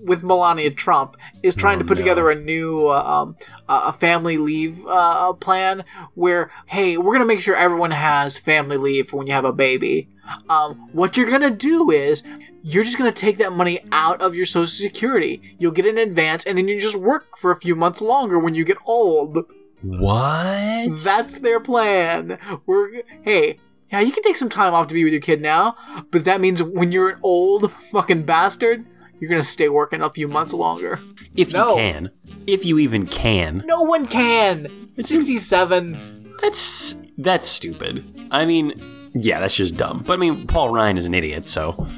with 0.00 0.22
Melania 0.22 0.70
Trump 0.70 1.16
is 1.42 1.54
trying 1.54 1.76
Oh, 1.76 1.80
to 1.80 1.84
put 1.86 1.98
no. 1.98 2.02
together 2.04 2.30
a 2.30 2.34
new 2.34 2.88
uh, 2.88 3.02
um 3.02 3.36
a 3.68 3.92
family 3.92 4.36
leave 4.38 4.84
uh, 4.86 5.32
plan 5.34 5.84
where 6.14 6.50
hey 6.66 6.96
we're 6.96 7.12
gonna 7.12 7.24
make 7.24 7.40
sure 7.40 7.56
everyone 7.56 7.90
has 7.90 8.38
family 8.38 8.76
leave 8.76 9.08
for 9.08 9.16
when 9.18 9.26
you 9.26 9.32
have 9.32 9.44
a 9.44 9.52
baby. 9.52 10.08
Um, 10.48 10.88
what 10.92 11.16
you're 11.16 11.30
gonna 11.30 11.50
do 11.50 11.90
is 11.90 12.22
you're 12.62 12.84
just 12.84 12.96
gonna 12.96 13.12
take 13.12 13.36
that 13.38 13.52
money 13.52 13.80
out 13.92 14.22
of 14.22 14.34
your 14.34 14.46
social 14.46 14.66
security. 14.66 15.42
You'll 15.58 15.72
get 15.72 15.84
it 15.86 15.98
in 15.98 16.08
advance, 16.08 16.46
and 16.46 16.56
then 16.56 16.66
you 16.68 16.80
just 16.80 16.96
work 16.96 17.36
for 17.36 17.50
a 17.50 17.56
few 17.56 17.74
months 17.74 18.00
longer 18.00 18.38
when 18.38 18.54
you 18.54 18.64
get 18.64 18.78
old. 18.86 19.44
what? 19.82 21.02
That's 21.02 21.38
their 21.38 21.60
plan. 21.60 22.38
We're 22.66 23.02
hey, 23.22 23.58
yeah, 23.90 24.00
you 24.00 24.12
can 24.12 24.22
take 24.22 24.36
some 24.36 24.48
time 24.48 24.72
off 24.74 24.88
to 24.88 24.94
be 24.94 25.04
with 25.04 25.12
your 25.12 25.20
kid 25.22 25.40
now, 25.42 25.76
but 26.10 26.24
that 26.24 26.40
means 26.40 26.62
when 26.62 26.90
you're 26.92 27.10
an 27.10 27.20
old 27.22 27.70
fucking 27.92 28.22
bastard, 28.22 28.86
you're 29.24 29.30
gonna 29.30 29.42
stay 29.42 29.70
working 29.70 30.02
a 30.02 30.10
few 30.10 30.28
months 30.28 30.52
longer. 30.52 30.98
if 31.34 31.52
you 31.54 31.64
can, 31.64 32.10
if 32.46 32.66
you 32.66 32.78
even 32.78 33.06
can. 33.06 33.62
No 33.64 33.80
one 33.80 34.04
can. 34.06 34.90
It's 34.98 35.08
sixty-seven. 35.08 36.36
That's 36.42 36.98
that's 37.16 37.46
stupid. 37.46 38.04
I 38.30 38.44
mean, 38.44 38.74
yeah, 39.14 39.40
that's 39.40 39.54
just 39.54 39.78
dumb. 39.78 40.02
But 40.06 40.12
I 40.12 40.16
mean, 40.16 40.46
Paul 40.46 40.74
Ryan 40.74 40.98
is 40.98 41.06
an 41.06 41.14
idiot, 41.14 41.48
so 41.48 41.74
oh, 41.78 41.88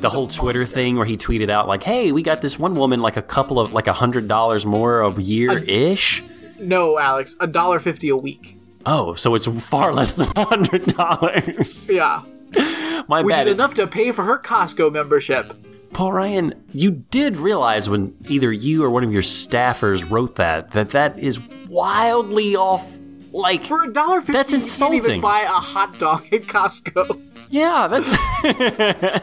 the 0.00 0.10
whole 0.10 0.26
Twitter 0.26 0.64
thing 0.64 0.96
where 0.96 1.06
he 1.06 1.16
tweeted 1.16 1.48
out 1.48 1.68
like, 1.68 1.84
"Hey, 1.84 2.10
we 2.10 2.22
got 2.24 2.42
this 2.42 2.58
one 2.58 2.74
woman 2.74 3.00
like 3.00 3.16
a 3.16 3.22
couple 3.22 3.60
of 3.60 3.72
like 3.72 3.86
a 3.86 3.92
hundred 3.92 4.26
dollars 4.26 4.66
more 4.66 5.02
a 5.02 5.12
year 5.20 5.58
ish." 5.58 6.24
No, 6.58 6.98
Alex, 6.98 7.36
a 7.40 7.46
dollar 7.46 7.78
fifty 7.78 8.08
a 8.08 8.16
week. 8.16 8.56
Oh, 8.84 9.14
so 9.14 9.36
it's 9.36 9.46
far 9.46 9.94
less 9.94 10.16
than 10.16 10.28
a 10.34 10.44
hundred 10.44 10.86
dollars. 10.86 11.88
Yeah, 11.88 12.22
My 13.08 13.22
which 13.22 13.32
bad. 13.34 13.46
is 13.46 13.52
enough 13.54 13.74
to 13.74 13.86
pay 13.86 14.10
for 14.12 14.24
her 14.24 14.38
Costco 14.38 14.92
membership. 14.92 15.52
Paul 15.92 16.12
Ryan, 16.12 16.54
you 16.72 16.90
did 16.90 17.36
realize 17.36 17.88
when 17.88 18.16
either 18.28 18.50
you 18.52 18.82
or 18.82 18.90
one 18.90 19.04
of 19.04 19.12
your 19.12 19.22
staffers 19.22 20.08
wrote 20.10 20.36
that 20.36 20.70
that 20.72 20.90
that 20.90 21.18
is 21.18 21.38
wildly 21.68 22.56
off. 22.56 22.98
Like, 23.34 23.64
For 23.64 23.84
a 23.84 23.92
dollar 23.92 24.20
fifty, 24.20 24.32
That's 24.32 24.52
you 24.52 24.58
can't 24.58 24.70
even 24.94 24.94
insulting. 24.94 25.20
buy 25.22 25.40
a 25.40 25.46
hot 25.48 25.98
dog 25.98 26.26
at 26.32 26.42
Costco. 26.42 27.20
Yeah, 27.50 27.86
that's 27.88 28.10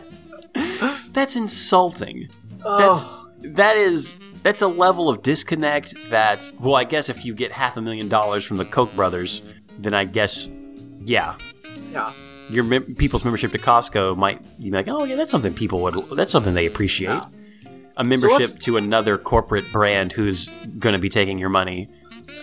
that's 1.11 1.35
insulting. 1.35 2.29
That's 2.57 3.03
Oh. 3.05 3.29
that 3.41 3.77
is 3.77 4.15
that's 4.43 4.61
a 4.61 4.67
level 4.67 5.09
of 5.09 5.21
disconnect 5.21 5.93
that 6.09 6.51
well, 6.59 6.75
I 6.75 6.83
guess 6.85 7.09
if 7.09 7.23
you 7.25 7.33
get 7.35 7.51
half 7.51 7.77
a 7.77 7.81
million 7.81 8.09
dollars 8.09 8.43
from 8.43 8.57
the 8.57 8.65
Koch 8.65 8.93
brothers, 8.95 9.41
then 9.77 9.93
I 9.93 10.05
guess 10.05 10.49
yeah, 10.99 11.35
Yeah. 11.91 12.11
Your 12.49 12.63
mem- 12.63 12.95
people's 12.95 13.23
membership 13.23 13.51
to 13.51 13.57
Costco 13.57 14.17
might 14.17 14.41
you 14.57 14.71
be 14.71 14.77
like, 14.77 14.87
oh 14.89 15.03
yeah, 15.03 15.15
that's 15.15 15.31
something 15.31 15.53
people 15.53 15.81
would 15.81 15.95
that's 16.17 16.31
something 16.31 16.53
they 16.53 16.65
appreciate. 16.65 17.09
Yeah. 17.09 17.25
A 17.97 18.03
membership 18.03 18.39
let's- 18.39 18.53
to 18.53 18.77
another 18.77 19.17
corporate 19.17 19.71
brand 19.71 20.13
who's 20.13 20.47
going 20.79 20.93
to 20.93 20.99
be 20.99 21.09
taking 21.09 21.37
your 21.37 21.49
money. 21.49 21.89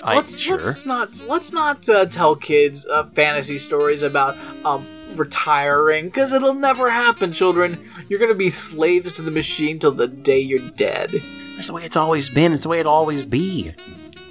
I, 0.03 0.17
let's 0.17 0.37
sure. 0.39 0.57
let's 0.57 0.85
not 0.85 1.23
let's 1.29 1.53
not 1.53 1.89
uh, 1.89 2.07
tell 2.07 2.37
kids 2.37 2.87
uh, 2.87 3.05
fantasy 3.05 3.57
stories 3.57 4.03
about 4.03 4.37
um 4.65 4.87
retiring 5.15 6.07
because 6.07 6.33
it'll 6.33 6.55
never 6.55 6.91
happen 6.91 7.33
children 7.33 7.89
you're 8.09 8.19
gonna 8.19 8.35
be 8.35 8.51
slaves 8.51 9.13
to 9.13 9.23
the 9.23 9.31
machine 9.31 9.79
till 9.79 9.93
the 9.93 10.09
day 10.09 10.39
you're 10.39 10.69
dead 10.71 11.11
That's 11.55 11.69
the 11.69 11.73
way 11.75 11.85
it's 11.85 11.97
always 11.97 12.29
been. 12.29 12.53
It's 12.53 12.65
the 12.65 12.69
way 12.69 12.81
it'll 12.81 12.93
always 12.93 13.25
be. 13.25 13.73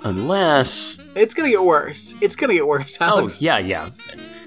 Unless 0.04 1.00
it's 1.16 1.34
gonna 1.34 1.50
get 1.50 1.64
worse 1.64 2.14
it's 2.22 2.36
gonna 2.36 2.54
get 2.54 2.68
worse 2.68 2.98
Oh, 3.02 3.28
yeah, 3.40 3.58
yeah. 3.58 3.90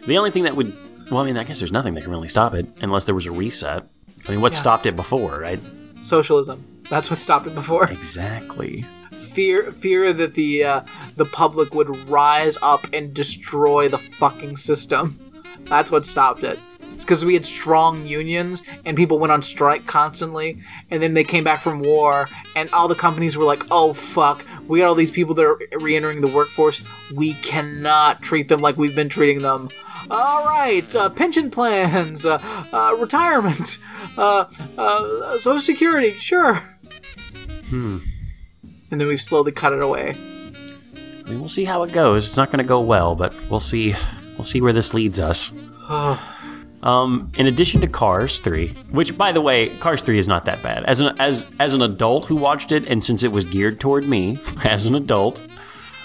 The 0.07 0.17
only 0.17 0.31
thing 0.31 0.45
that 0.45 0.55
would, 0.57 0.73
well, 1.11 1.21
I 1.23 1.25
mean, 1.27 1.37
I 1.37 1.45
guess 1.45 1.59
there's 1.59 1.73
nothing 1.73 1.95
that 1.95 2.03
can 2.03 2.11
really 2.11 2.29
stop 2.29 2.55
it 2.55 2.67
unless 2.81 3.05
there 3.05 3.15
was 3.15 3.27
a 3.27 3.31
reset. 3.31 3.85
I 4.27 4.31
mean, 4.31 4.41
what 4.41 4.53
Yeah. 4.53 4.59
stopped 4.59 4.87
it 4.87 4.97
before, 4.97 5.39
right? 5.41 5.61
socialism 6.01 6.65
that's 6.91 7.11
what 7.11 7.19
stopped 7.19 7.47
it 7.49 7.55
before 7.57 7.91
Exactly. 7.91 8.85
fear 9.11 9.73
fear 9.73 10.13
that 10.13 10.35
the 10.35 10.63
uh, 10.65 10.81
the 11.17 11.25
public 11.25 11.75
would 11.75 12.09
rise 12.09 12.57
up 12.63 12.87
and 12.93 13.13
destroy 13.13 13.89
the 13.89 13.99
fucking 13.99 14.57
system. 14.57 15.19
That's 15.65 15.91
what 15.91 16.07
stopped 16.07 16.45
it. 16.45 16.59
It's 16.99 17.05
because 17.05 17.25
we 17.25 17.35
had 17.35 17.47
strong 17.47 18.09
unions 18.09 18.65
and 18.85 18.97
people 18.97 19.21
went 19.21 19.31
on 19.31 19.41
strike 19.41 19.87
constantly, 19.87 20.61
and 20.91 21.01
then 21.01 21.15
they 21.15 21.23
came 21.23 21.45
back 21.45 21.61
from 21.61 21.79
war, 21.79 22.27
and 22.57 22.69
all 22.73 22.89
the 22.89 22.97
companies 22.97 23.37
were 23.37 23.45
like, 23.45 23.63
"Oh 23.71 23.93
fuck, 23.93 24.45
we 24.67 24.81
got 24.81 24.89
all 24.89 24.97
these 24.97 25.13
people 25.13 25.33
that 25.37 25.45
are 25.45 25.61
re-entering 25.79 26.23
the 26.23 26.27
workforce. 26.27 26.83
We 27.15 27.35
cannot 27.35 28.21
treat 28.21 28.49
them 28.49 28.59
like 28.59 28.77
we've 28.77 28.97
been 28.97 29.09
treating 29.09 29.43
them." 29.43 29.69
All 30.11 30.45
right, 30.45 30.97
uh, 30.97 31.09
pension 31.11 31.53
plans, 31.53 32.27
uh, 32.27 32.43
uh, 32.73 32.97
retirement, 32.99 33.79
uh, 34.17 34.47
uh, 34.77 35.39
Social 35.39 35.61
Security, 35.61 36.15
sure. 36.15 36.55
Hmm. 37.69 37.99
And 38.91 39.01
then 39.01 39.07
we've 39.07 39.21
slowly 39.21 39.53
cut 39.53 39.73
it 39.73 39.81
away. 39.81 40.17
I 40.17 41.31
mean, 41.31 41.39
we'll 41.39 41.49
see 41.49 41.65
how 41.65 41.85
it 41.85 41.93
goes. 41.93 42.25
It's 42.27 42.37
not 42.37 42.51
going 42.51 42.59
to 42.59 42.69
go 42.69 42.81
well, 42.81 43.15
but 43.15 43.33
we'll 43.49 43.61
see. 43.61 43.95
We'll 44.37 44.43
see 44.43 44.61
where 44.61 44.73
this 44.73 44.93
leads 44.95 45.21
us. 45.21 45.53
Um, 46.83 47.33
in 47.37 47.47
addition 47.47 47.81
to 47.81 47.89
Cars 47.89 48.41
3, 48.41 48.69
which 48.91 49.19
by 49.19 49.33
the 49.33 49.41
way, 49.41 49.69
Cars 49.79 50.03
3 50.03 50.17
is 50.17 50.29
not 50.29 50.45
that 50.45 50.63
bad. 50.63 50.85
As 50.85 51.01
an 51.01 51.15
as 51.19 51.47
as 51.59 51.75
an 51.75 51.83
adult 51.83 52.27
who 52.27 52.37
watched 52.37 52.71
it, 52.71 52.87
and 52.87 53.03
since 53.03 53.23
it 53.25 53.33
was 53.33 53.45
geared 53.45 53.81
toward 53.81 54.07
me 54.07 54.41
as 54.65 54.87
an 54.87 54.95
adult, 54.95 55.43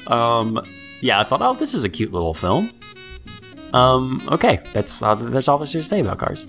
um, 0.07 0.59
yeah, 1.01 1.19
I 1.19 1.23
thought, 1.23 1.41
oh, 1.41 1.53
this 1.53 1.73
is 1.73 1.83
a 1.83 1.89
cute 1.89 2.12
little 2.12 2.33
film. 2.33 2.71
Um, 3.73 4.27
okay, 4.31 4.62
that's 4.73 5.01
uh, 5.03 5.15
that's 5.15 5.47
all 5.47 5.57
there's 5.57 5.73
to 5.73 5.83
say 5.83 5.99
about 5.99 6.19
Cars. 6.19 6.45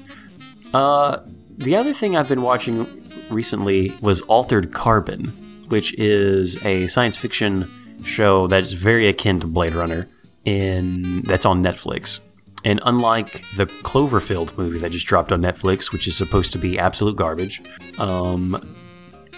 Uh, 0.72 1.20
the 1.56 1.76
other 1.76 1.92
thing 1.92 2.16
I've 2.16 2.28
been 2.28 2.42
watching 2.42 3.02
recently 3.30 3.94
was 4.00 4.20
Altered 4.22 4.72
Carbon, 4.72 5.28
which 5.68 5.98
is 5.98 6.62
a 6.64 6.86
science 6.86 7.16
fiction 7.16 7.70
show 8.04 8.46
that's 8.46 8.72
very 8.72 9.08
akin 9.08 9.40
to 9.40 9.46
Blade 9.46 9.74
Runner. 9.74 10.08
In 10.44 11.22
that's 11.22 11.46
on 11.46 11.62
Netflix. 11.62 12.20
And 12.64 12.80
unlike 12.84 13.44
the 13.56 13.66
Cloverfield 13.66 14.56
movie 14.56 14.78
that 14.78 14.90
just 14.90 15.06
dropped 15.06 15.32
on 15.32 15.42
Netflix, 15.42 15.92
which 15.92 16.08
is 16.08 16.16
supposed 16.16 16.50
to 16.52 16.58
be 16.58 16.78
absolute 16.78 17.14
garbage, 17.16 17.62
um, 17.98 18.76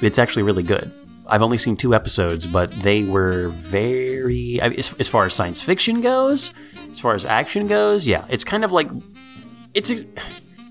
it's 0.01 0.19
actually 0.19 0.45
really 0.45 0.63
good. 0.63 0.93
I've 1.27 1.43
only 1.43 1.59
seen 1.59 1.77
two 1.77 1.93
episodes, 1.93 2.47
but 2.47 2.71
they 2.83 3.03
were 3.03 3.49
very. 3.49 4.61
I 4.63 4.69
mean, 4.69 4.79
as, 4.79 4.95
as 5.01 5.09
far 5.09 5.25
as 5.25 5.35
science 5.35 5.61
fiction 5.61 6.01
goes, 6.01 6.53
as 6.91 7.01
far 7.01 7.15
as 7.15 7.25
action 7.25 7.67
goes, 7.67 8.07
yeah, 8.07 8.25
it's 8.29 8.45
kind 8.45 8.65
of 8.65 8.73
like. 8.73 8.89
It's. 9.75 9.91
ex- 9.91 10.05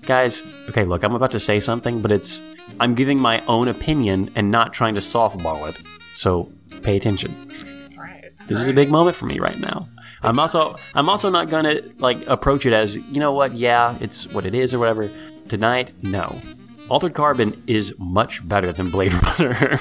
Guys, 0.02 0.44
okay, 0.68 0.84
look, 0.84 1.02
I'm 1.02 1.14
about 1.16 1.32
to 1.32 1.40
say 1.40 1.58
something, 1.58 2.00
but 2.00 2.12
it's. 2.12 2.40
I'm 2.78 2.94
giving 2.94 3.18
my 3.18 3.44
own 3.46 3.66
opinion 3.68 4.30
and 4.36 4.50
not 4.50 4.72
trying 4.72 4.94
to 4.94 5.00
softball 5.00 5.68
it. 5.68 5.76
So 6.14 6.50
pay 6.82 6.96
attention. 6.96 7.50
Right. 7.98 8.30
This 8.46 8.60
is 8.60 8.68
a 8.68 8.72
big 8.72 8.88
moment 8.88 9.16
for 9.16 9.26
me 9.26 9.40
right 9.40 9.58
now. 9.58 9.88
I'm 10.22 10.38
also 10.40 10.76
I'm 10.94 11.08
also 11.08 11.30
not 11.30 11.50
gonna 11.50 11.80
like 11.98 12.26
approach 12.26 12.66
it 12.66 12.72
as 12.72 12.96
you 12.96 13.20
know 13.20 13.32
what 13.32 13.54
yeah 13.54 13.96
it's 14.00 14.26
what 14.28 14.46
it 14.46 14.54
is 14.54 14.72
or 14.74 14.78
whatever. 14.78 15.10
Tonight, 15.48 15.92
no. 16.02 16.40
Altered 16.88 17.14
Carbon 17.14 17.62
is 17.66 17.94
much 17.98 18.46
better 18.46 18.72
than 18.72 18.90
Blade 18.90 19.12
Runner. 19.40 19.78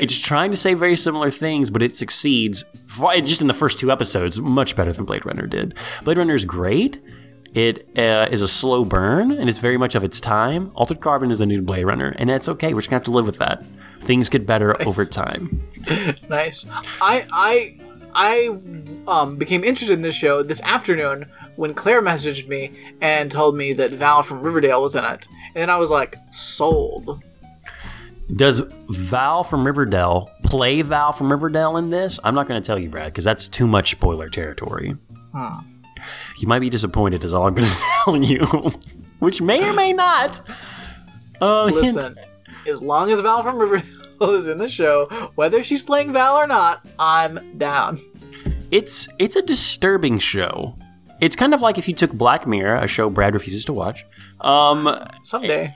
It's 0.00 0.18
trying 0.20 0.50
to 0.50 0.56
say 0.56 0.74
very 0.74 0.96
similar 0.96 1.30
things, 1.30 1.70
but 1.70 1.80
it 1.80 1.96
succeeds 1.96 2.64
just 3.24 3.40
in 3.40 3.46
the 3.46 3.54
first 3.54 3.78
two 3.78 3.90
episodes 3.90 4.40
much 4.40 4.74
better 4.74 4.92
than 4.92 5.04
Blade 5.04 5.24
Runner 5.24 5.46
did. 5.46 5.74
Blade 6.02 6.18
Runner 6.18 6.34
is 6.34 6.44
great. 6.44 7.00
It 7.54 7.88
uh, 7.98 8.28
is 8.30 8.42
a 8.42 8.48
slow 8.48 8.84
burn, 8.84 9.30
and 9.32 9.48
it's 9.48 9.58
very 9.58 9.76
much 9.78 9.94
of 9.94 10.04
its 10.04 10.20
time. 10.20 10.70
Altered 10.74 11.00
Carbon 11.00 11.30
is 11.30 11.40
a 11.40 11.46
new 11.46 11.62
Blade 11.62 11.86
Runner, 11.86 12.14
and 12.18 12.28
that's 12.28 12.48
okay. 12.48 12.74
We're 12.74 12.80
just 12.80 12.90
gonna 12.90 12.98
have 12.98 13.04
to 13.04 13.10
live 13.10 13.26
with 13.26 13.38
that. 13.38 13.64
Things 14.00 14.28
get 14.28 14.46
better 14.46 14.80
over 14.86 15.04
time. 15.04 15.64
Nice. 16.28 16.66
I 17.00 17.26
I 17.32 17.80
I 18.14 18.48
um, 19.06 19.36
became 19.36 19.64
interested 19.64 19.94
in 19.94 20.02
this 20.02 20.14
show 20.14 20.42
this 20.42 20.62
afternoon 20.62 21.26
when 21.56 21.74
Claire 21.74 22.02
messaged 22.02 22.48
me 22.48 22.70
and 23.00 23.30
told 23.30 23.56
me 23.56 23.72
that 23.74 23.90
Val 23.92 24.22
from 24.22 24.42
Riverdale 24.42 24.82
was 24.82 24.94
in 24.94 25.04
it, 25.04 25.26
and 25.48 25.56
then 25.56 25.70
I 25.70 25.76
was 25.76 25.90
like, 25.90 26.16
sold. 26.32 27.22
Does 28.34 28.60
Val 28.88 29.42
from 29.42 29.64
Riverdale 29.64 30.30
play 30.44 30.82
Val 30.82 31.12
from 31.12 31.30
Riverdale 31.30 31.76
in 31.78 31.90
this? 31.90 32.20
I'm 32.22 32.34
not 32.34 32.46
going 32.46 32.60
to 32.60 32.66
tell 32.66 32.78
you, 32.78 32.90
Brad, 32.90 33.06
because 33.12 33.24
that's 33.24 33.48
too 33.48 33.66
much 33.66 33.90
spoiler 33.92 34.28
territory. 34.28 34.92
You 36.38 36.46
might 36.48 36.60
be 36.60 36.70
disappointed, 36.70 37.24
is 37.24 37.32
all 37.32 37.46
I'm 37.46 37.54
going 37.54 37.68
to 37.68 37.78
tell 38.04 38.22
you. 38.22 38.70
Which 39.18 39.40
may 39.40 39.66
or 39.68 39.72
may 39.72 39.92
not. 39.92 40.40
Uh, 41.40 41.68
hint- 41.68 42.18
as 42.66 42.82
long 42.82 43.10
as 43.10 43.20
Val 43.20 43.42
from 43.42 43.58
Riverdale 43.58 43.97
is 44.20 44.48
in 44.48 44.58
the 44.58 44.68
show, 44.68 45.06
whether 45.34 45.62
she's 45.62 45.82
playing 45.82 46.12
Val 46.12 46.36
or 46.36 46.46
not, 46.46 46.86
I'm 46.98 47.56
down. 47.58 47.98
it's 48.70 49.08
it's 49.18 49.36
a 49.36 49.42
disturbing 49.42 50.18
show. 50.18 50.76
It's 51.20 51.34
kind 51.36 51.52
of 51.54 51.60
like 51.60 51.78
if 51.78 51.88
you 51.88 51.94
took 51.94 52.12
Black 52.12 52.46
Mirror, 52.46 52.76
a 52.76 52.86
show 52.86 53.10
Brad 53.10 53.34
refuses 53.34 53.64
to 53.66 53.72
watch, 53.72 54.04
um, 54.40 54.88
Someday. 55.24 55.74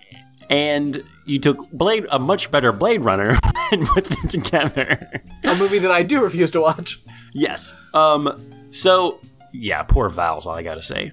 and 0.50 1.02
you 1.26 1.38
took 1.40 1.70
Blade, 1.72 2.06
a 2.12 2.18
much 2.18 2.50
better 2.50 2.70
Blade 2.72 3.00
Runner, 3.02 3.36
and 3.72 3.86
put 3.86 4.04
them 4.04 4.28
together. 4.28 5.00
A 5.44 5.54
movie 5.56 5.78
that 5.80 5.90
I 5.90 6.02
do 6.04 6.22
refuse 6.22 6.50
to 6.52 6.60
watch. 6.60 7.00
Yes. 7.34 7.74
Um. 7.94 8.40
So 8.70 9.20
yeah, 9.52 9.82
poor 9.82 10.08
Val's 10.08 10.46
all 10.46 10.54
I 10.54 10.62
gotta 10.62 10.82
say. 10.82 11.12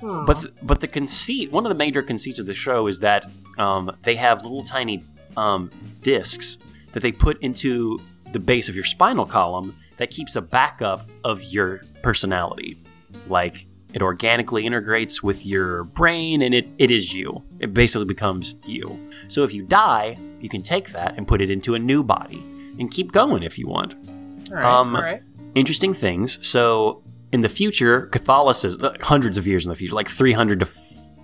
But 0.00 0.34
th- 0.40 0.52
but 0.62 0.80
the 0.80 0.88
conceit, 0.88 1.52
one 1.52 1.64
of 1.64 1.68
the 1.68 1.76
major 1.76 2.02
conceits 2.02 2.38
of 2.38 2.46
the 2.46 2.54
show 2.54 2.86
is 2.88 2.98
that 3.00 3.30
um, 3.58 3.96
they 4.02 4.16
have 4.16 4.42
little 4.42 4.64
tiny 4.64 5.02
um, 5.36 5.70
discs 6.00 6.58
that 6.92 7.02
they 7.02 7.12
put 7.12 7.40
into 7.42 7.98
the 8.32 8.38
base 8.38 8.68
of 8.68 8.74
your 8.74 8.84
spinal 8.84 9.26
column 9.26 9.76
that 9.96 10.10
keeps 10.10 10.36
a 10.36 10.42
backup 10.42 11.08
of 11.24 11.42
your 11.42 11.82
personality. 12.02 12.76
Like 13.28 13.66
it 13.92 14.02
organically 14.02 14.66
integrates 14.66 15.22
with 15.22 15.44
your 15.44 15.84
brain 15.84 16.42
and 16.42 16.54
it, 16.54 16.68
it 16.78 16.90
is 16.90 17.14
you. 17.14 17.42
It 17.60 17.74
basically 17.74 18.06
becomes 18.06 18.54
you. 18.64 18.98
So 19.28 19.44
if 19.44 19.52
you 19.52 19.62
die, 19.62 20.18
you 20.40 20.48
can 20.48 20.62
take 20.62 20.90
that 20.90 21.16
and 21.16 21.28
put 21.28 21.40
it 21.40 21.50
into 21.50 21.74
a 21.74 21.78
new 21.78 22.02
body 22.02 22.42
and 22.78 22.90
keep 22.90 23.12
going 23.12 23.42
if 23.42 23.58
you 23.58 23.68
want 23.68 23.94
All 24.50 24.56
right. 24.56 24.64
Um, 24.64 24.96
all 24.96 25.02
right. 25.02 25.22
interesting 25.54 25.94
things. 25.94 26.38
So 26.46 27.02
in 27.32 27.42
the 27.42 27.48
future, 27.48 28.06
Catholicism, 28.06 28.94
hundreds 29.00 29.38
of 29.38 29.46
years 29.46 29.66
in 29.66 29.70
the 29.70 29.76
future, 29.76 29.94
like 29.94 30.08
300 30.08 30.60
to 30.60 30.68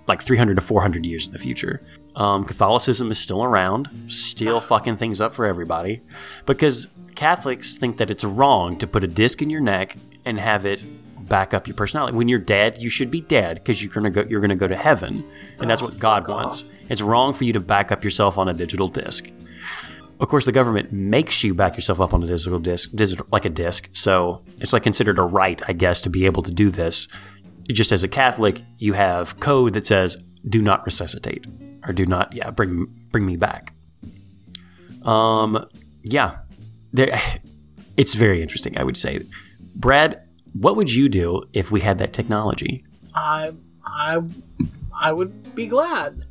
like 0.07 0.23
300 0.23 0.55
to 0.55 0.61
400 0.61 1.05
years 1.05 1.27
in 1.27 1.33
the 1.33 1.39
future, 1.39 1.81
um, 2.19 2.43
Catholicism 2.43 3.09
is 3.09 3.17
still 3.17 3.43
around, 3.43 3.89
still 4.07 4.59
fucking 4.71 4.97
things 4.97 5.19
up 5.21 5.33
for 5.33 5.45
everybody, 5.45 6.01
because 6.45 6.87
Catholics 7.15 7.77
think 7.77 7.97
that 7.97 8.11
it's 8.11 8.23
wrong 8.23 8.77
to 8.77 8.85
put 8.85 9.03
a 9.03 9.07
disc 9.07 9.41
in 9.41 9.49
your 9.49 9.61
neck 9.61 9.97
and 10.25 10.39
have 10.39 10.65
it 10.65 10.83
back 11.27 11.53
up 11.53 11.65
your 11.65 11.75
personality. 11.75 12.17
When 12.17 12.27
you're 12.27 12.39
dead, 12.39 12.81
you 12.81 12.89
should 12.89 13.09
be 13.09 13.21
dead 13.21 13.55
because 13.55 13.81
you're 13.81 13.93
gonna 13.93 14.09
go 14.09 14.25
you're 14.27 14.41
gonna 14.41 14.55
go 14.55 14.67
to 14.67 14.75
heaven, 14.75 15.23
and 15.59 15.69
that's 15.69 15.81
what 15.81 15.97
God 15.97 16.27
wants. 16.27 16.71
It's 16.89 17.01
wrong 17.01 17.33
for 17.33 17.45
you 17.45 17.53
to 17.53 17.59
back 17.59 17.91
up 17.91 18.03
yourself 18.03 18.37
on 18.37 18.49
a 18.49 18.53
digital 18.53 18.89
disc. 18.89 19.29
Of 20.19 20.27
course, 20.27 20.43
the 20.43 20.51
government 20.51 20.91
makes 20.91 21.41
you 21.45 21.53
back 21.53 21.77
yourself 21.77 22.01
up 22.01 22.13
on 22.13 22.21
a 22.21 22.27
digital 22.27 22.59
disc, 22.59 22.89
digital, 22.93 23.25
like 23.31 23.45
a 23.45 23.49
disc. 23.49 23.87
So 23.93 24.43
it's 24.59 24.73
like 24.73 24.83
considered 24.83 25.17
a 25.17 25.21
right, 25.21 25.61
I 25.69 25.71
guess, 25.71 26.01
to 26.01 26.09
be 26.09 26.25
able 26.25 26.43
to 26.43 26.51
do 26.51 26.69
this. 26.69 27.07
Just 27.69 27.93
as 27.93 28.03
a 28.03 28.09
Catholic, 28.09 28.63
you 28.77 28.93
have 28.93 29.39
code 29.39 29.73
that 29.73 29.85
says 29.85 30.17
"Do 30.49 30.61
not 30.61 30.85
resuscitate" 30.85 31.45
or 31.89 31.93
"Do 31.93 32.05
not, 32.05 32.33
yeah, 32.33 32.51
bring 32.51 32.85
bring 33.11 33.25
me 33.25 33.35
back." 33.35 33.73
Um, 35.03 35.65
yeah, 36.03 36.37
there, 36.93 37.19
it's 37.97 38.13
very 38.13 38.41
interesting. 38.41 38.77
I 38.77 38.83
would 38.83 38.97
say, 38.97 39.21
Brad, 39.75 40.21
what 40.53 40.75
would 40.75 40.91
you 40.91 41.09
do 41.09 41.43
if 41.53 41.71
we 41.71 41.81
had 41.81 41.97
that 41.97 42.13
technology? 42.13 42.85
I 43.15 43.51
I 43.85 44.21
I 44.99 45.11
would 45.11 45.55
be 45.55 45.67
glad. 45.67 46.25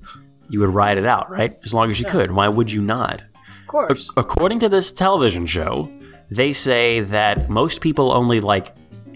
You 0.49 0.61
would 0.61 0.71
ride 0.71 0.97
it 0.97 1.05
out, 1.05 1.31
right? 1.31 1.59
As 1.65 1.75
long 1.75 1.91
as 1.91 2.01
you 2.01 2.07
could. 2.07 2.31
Why 2.31 2.49
would 2.49 2.73
you 2.73 2.81
not? 2.81 3.25
Of 3.61 3.67
course. 3.67 4.11
according 4.17 4.61
to 4.61 4.69
this 4.71 4.93
television 4.93 5.45
show, 5.45 5.93
they 6.31 6.55
say 6.55 7.01
that 7.01 7.51
most 7.51 7.83
people 7.83 8.13
only 8.13 8.41
like 8.41 8.73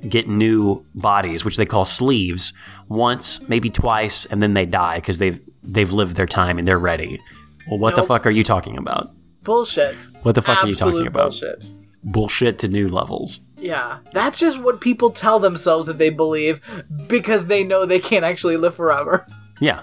get 0.07 0.29
new 0.29 0.85
bodies, 0.95 1.43
which 1.43 1.57
they 1.57 1.65
call 1.65 1.87
sleeves, 1.87 2.53
once, 2.89 3.41
maybe 3.49 3.71
twice, 3.71 4.27
and 4.27 4.43
then 4.43 4.53
they 4.53 4.67
die 4.67 4.97
because 4.97 5.19
they've 5.19 5.41
they've 5.63 5.93
lived 5.93 6.17
their 6.17 6.27
time 6.27 6.59
and 6.59 6.67
they're 6.67 6.79
ready. 6.79 7.21
Well, 7.69 7.79
what 7.79 7.97
the 7.97 8.03
fuck 8.03 8.27
are 8.27 8.31
you 8.31 8.45
talking 8.45 8.77
about? 8.77 9.11
Bullshit. 9.43 10.07
What 10.23 10.35
the 10.35 10.43
fuck 10.43 10.63
are 10.65 10.69
you 10.69 10.75
talking 10.75 11.07
about? 11.07 11.31
Bullshit. 11.31 11.67
Bullshit 12.05 12.59
to 12.61 12.69
new 12.69 12.89
levels. 12.89 13.41
Yeah, 13.57 13.99
that's 14.13 14.41
just 14.41 14.61
what 14.61 14.81
people 14.81 15.11
tell 15.11 15.39
themselves 15.39 15.87
that 15.87 15.99
they 15.99 16.11
believe 16.11 16.61
because 17.07 17.47
they 17.47 17.63
know 17.63 17.87
they 17.87 18.01
can't 18.01 18.25
actually 18.25 18.57
live 18.57 18.75
forever. 18.75 19.27
Yeah. 19.61 19.83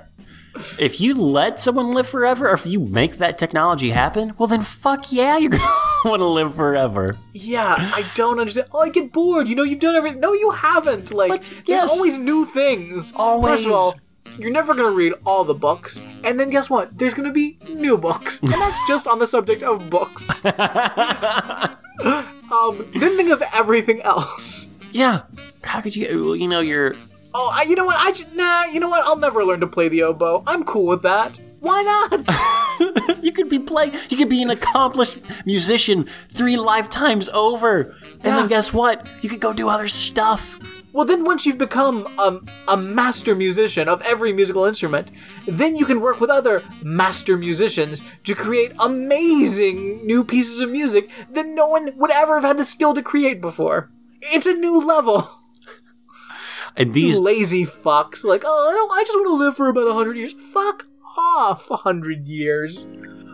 If 0.77 0.99
you 0.99 1.13
let 1.13 1.57
someone 1.57 1.93
live 1.93 2.05
forever, 2.09 2.49
or 2.49 2.53
if 2.53 2.65
you 2.65 2.81
make 2.81 3.19
that 3.19 3.37
technology 3.37 3.91
happen, 3.91 4.33
well 4.37 4.47
then 4.47 4.61
fuck 4.63 5.09
yeah, 5.09 5.37
you're 5.37 5.51
gonna 5.57 5.63
want 6.03 6.19
to 6.19 6.25
live 6.25 6.53
forever. 6.53 7.11
Yeah, 7.31 7.75
I 7.77 8.03
don't 8.13 8.39
understand. 8.39 8.67
Oh, 8.73 8.79
I 8.79 8.89
get 8.89 9.13
bored. 9.13 9.47
You 9.47 9.55
know, 9.55 9.63
you've 9.63 9.79
done 9.79 9.95
everything. 9.95 10.19
No, 10.19 10.33
you 10.33 10.51
haven't. 10.51 11.13
Like, 11.13 11.29
But, 11.29 11.53
there's 11.65 11.89
always 11.89 12.17
new 12.17 12.45
things. 12.45 13.13
Always. 13.15 13.51
First 13.53 13.67
of 13.67 13.71
all, 13.71 13.93
you're 14.39 14.51
never 14.51 14.73
gonna 14.73 14.91
read 14.91 15.13
all 15.25 15.43
the 15.43 15.53
books, 15.53 16.01
and 16.23 16.39
then 16.39 16.49
guess 16.49 16.69
what? 16.69 16.97
There's 16.97 17.13
gonna 17.13 17.31
be 17.31 17.57
new 17.69 17.97
books, 17.97 18.39
and 18.41 18.51
that's 18.53 18.79
just 18.87 19.07
on 19.07 19.19
the 19.19 19.27
subject 19.27 19.61
of 19.63 19.89
books. 19.89 20.29
um, 20.45 20.55
then 22.95 23.15
think 23.17 23.31
of 23.31 23.41
everything 23.53 24.01
else. 24.01 24.69
yeah. 24.91 25.23
How 25.63 25.81
could 25.81 25.95
you? 25.95 26.33
You 26.33 26.47
know, 26.47 26.61
you're. 26.61 26.95
Oh, 27.33 27.51
I, 27.53 27.63
you 27.63 27.75
know 27.75 27.85
what? 27.85 27.97
I 27.97 28.11
just, 28.11 28.33
nah. 28.35 28.63
You 28.65 28.79
know 28.79 28.89
what? 28.89 29.05
I'll 29.05 29.17
never 29.17 29.45
learn 29.45 29.59
to 29.59 29.67
play 29.67 29.87
the 29.87 30.01
oboe. 30.03 30.43
I'm 30.47 30.63
cool 30.63 30.85
with 30.87 31.03
that. 31.03 31.39
Why 31.59 31.83
not? 31.83 33.23
you 33.23 33.31
could 33.33 33.49
be 33.49 33.59
playing. 33.59 33.91
You 34.09 34.17
could 34.17 34.29
be 34.29 34.41
an 34.41 34.49
accomplished 34.49 35.17
musician 35.45 36.09
three 36.31 36.55
lifetimes 36.57 37.29
over, 37.29 37.95
and 38.01 38.23
Yeah. 38.23 38.35
then 38.37 38.47
guess 38.47 38.73
what? 38.73 39.05
You 39.21 39.29
could 39.29 39.41
go 39.41 39.51
do 39.53 39.67
other 39.69 39.87
stuff. 39.89 40.57
Well, 40.91 41.05
then 41.05 41.23
once 41.23 41.45
you've 41.45 41.57
become 41.57 42.07
a, 42.17 42.39
a 42.67 42.77
master 42.77 43.35
musician 43.35 43.87
of 43.87 44.01
every 44.01 44.33
musical 44.33 44.65
instrument, 44.65 45.11
then 45.47 45.75
you 45.75 45.85
can 45.85 46.01
work 46.01 46.19
with 46.19 46.29
other 46.29 46.63
master 46.81 47.37
musicians 47.37 48.01
to 48.23 48.33
create 48.35 48.71
amazing 48.79 50.05
new 50.05 50.23
pieces 50.23 50.61
of 50.61 50.69
music 50.69 51.09
that 51.31 51.45
no 51.45 51.67
one 51.67 51.93
would 51.97 52.11
ever 52.11 52.35
have 52.35 52.43
had 52.43 52.57
the 52.57 52.63
skill 52.63 52.93
to 52.93 53.03
create 53.03 53.41
before. 53.41 53.91
It's 54.21 54.47
a 54.47 54.53
new 54.53 54.79
level. 54.79 55.29
And 56.75 56.93
these 56.93 57.19
lazy 57.19 57.65
fucks 57.65 58.23
like 58.23 58.43
oh 58.45 58.69
i 58.69 58.73
don't 58.73 58.91
i 58.93 59.03
just 59.03 59.17
want 59.17 59.27
to 59.27 59.33
live 59.33 59.57
for 59.57 59.67
about 59.67 59.87
100 59.87 60.15
years 60.15 60.33
fuck 60.33 60.85
off 61.17 61.69
100 61.69 62.25
years 62.25 62.85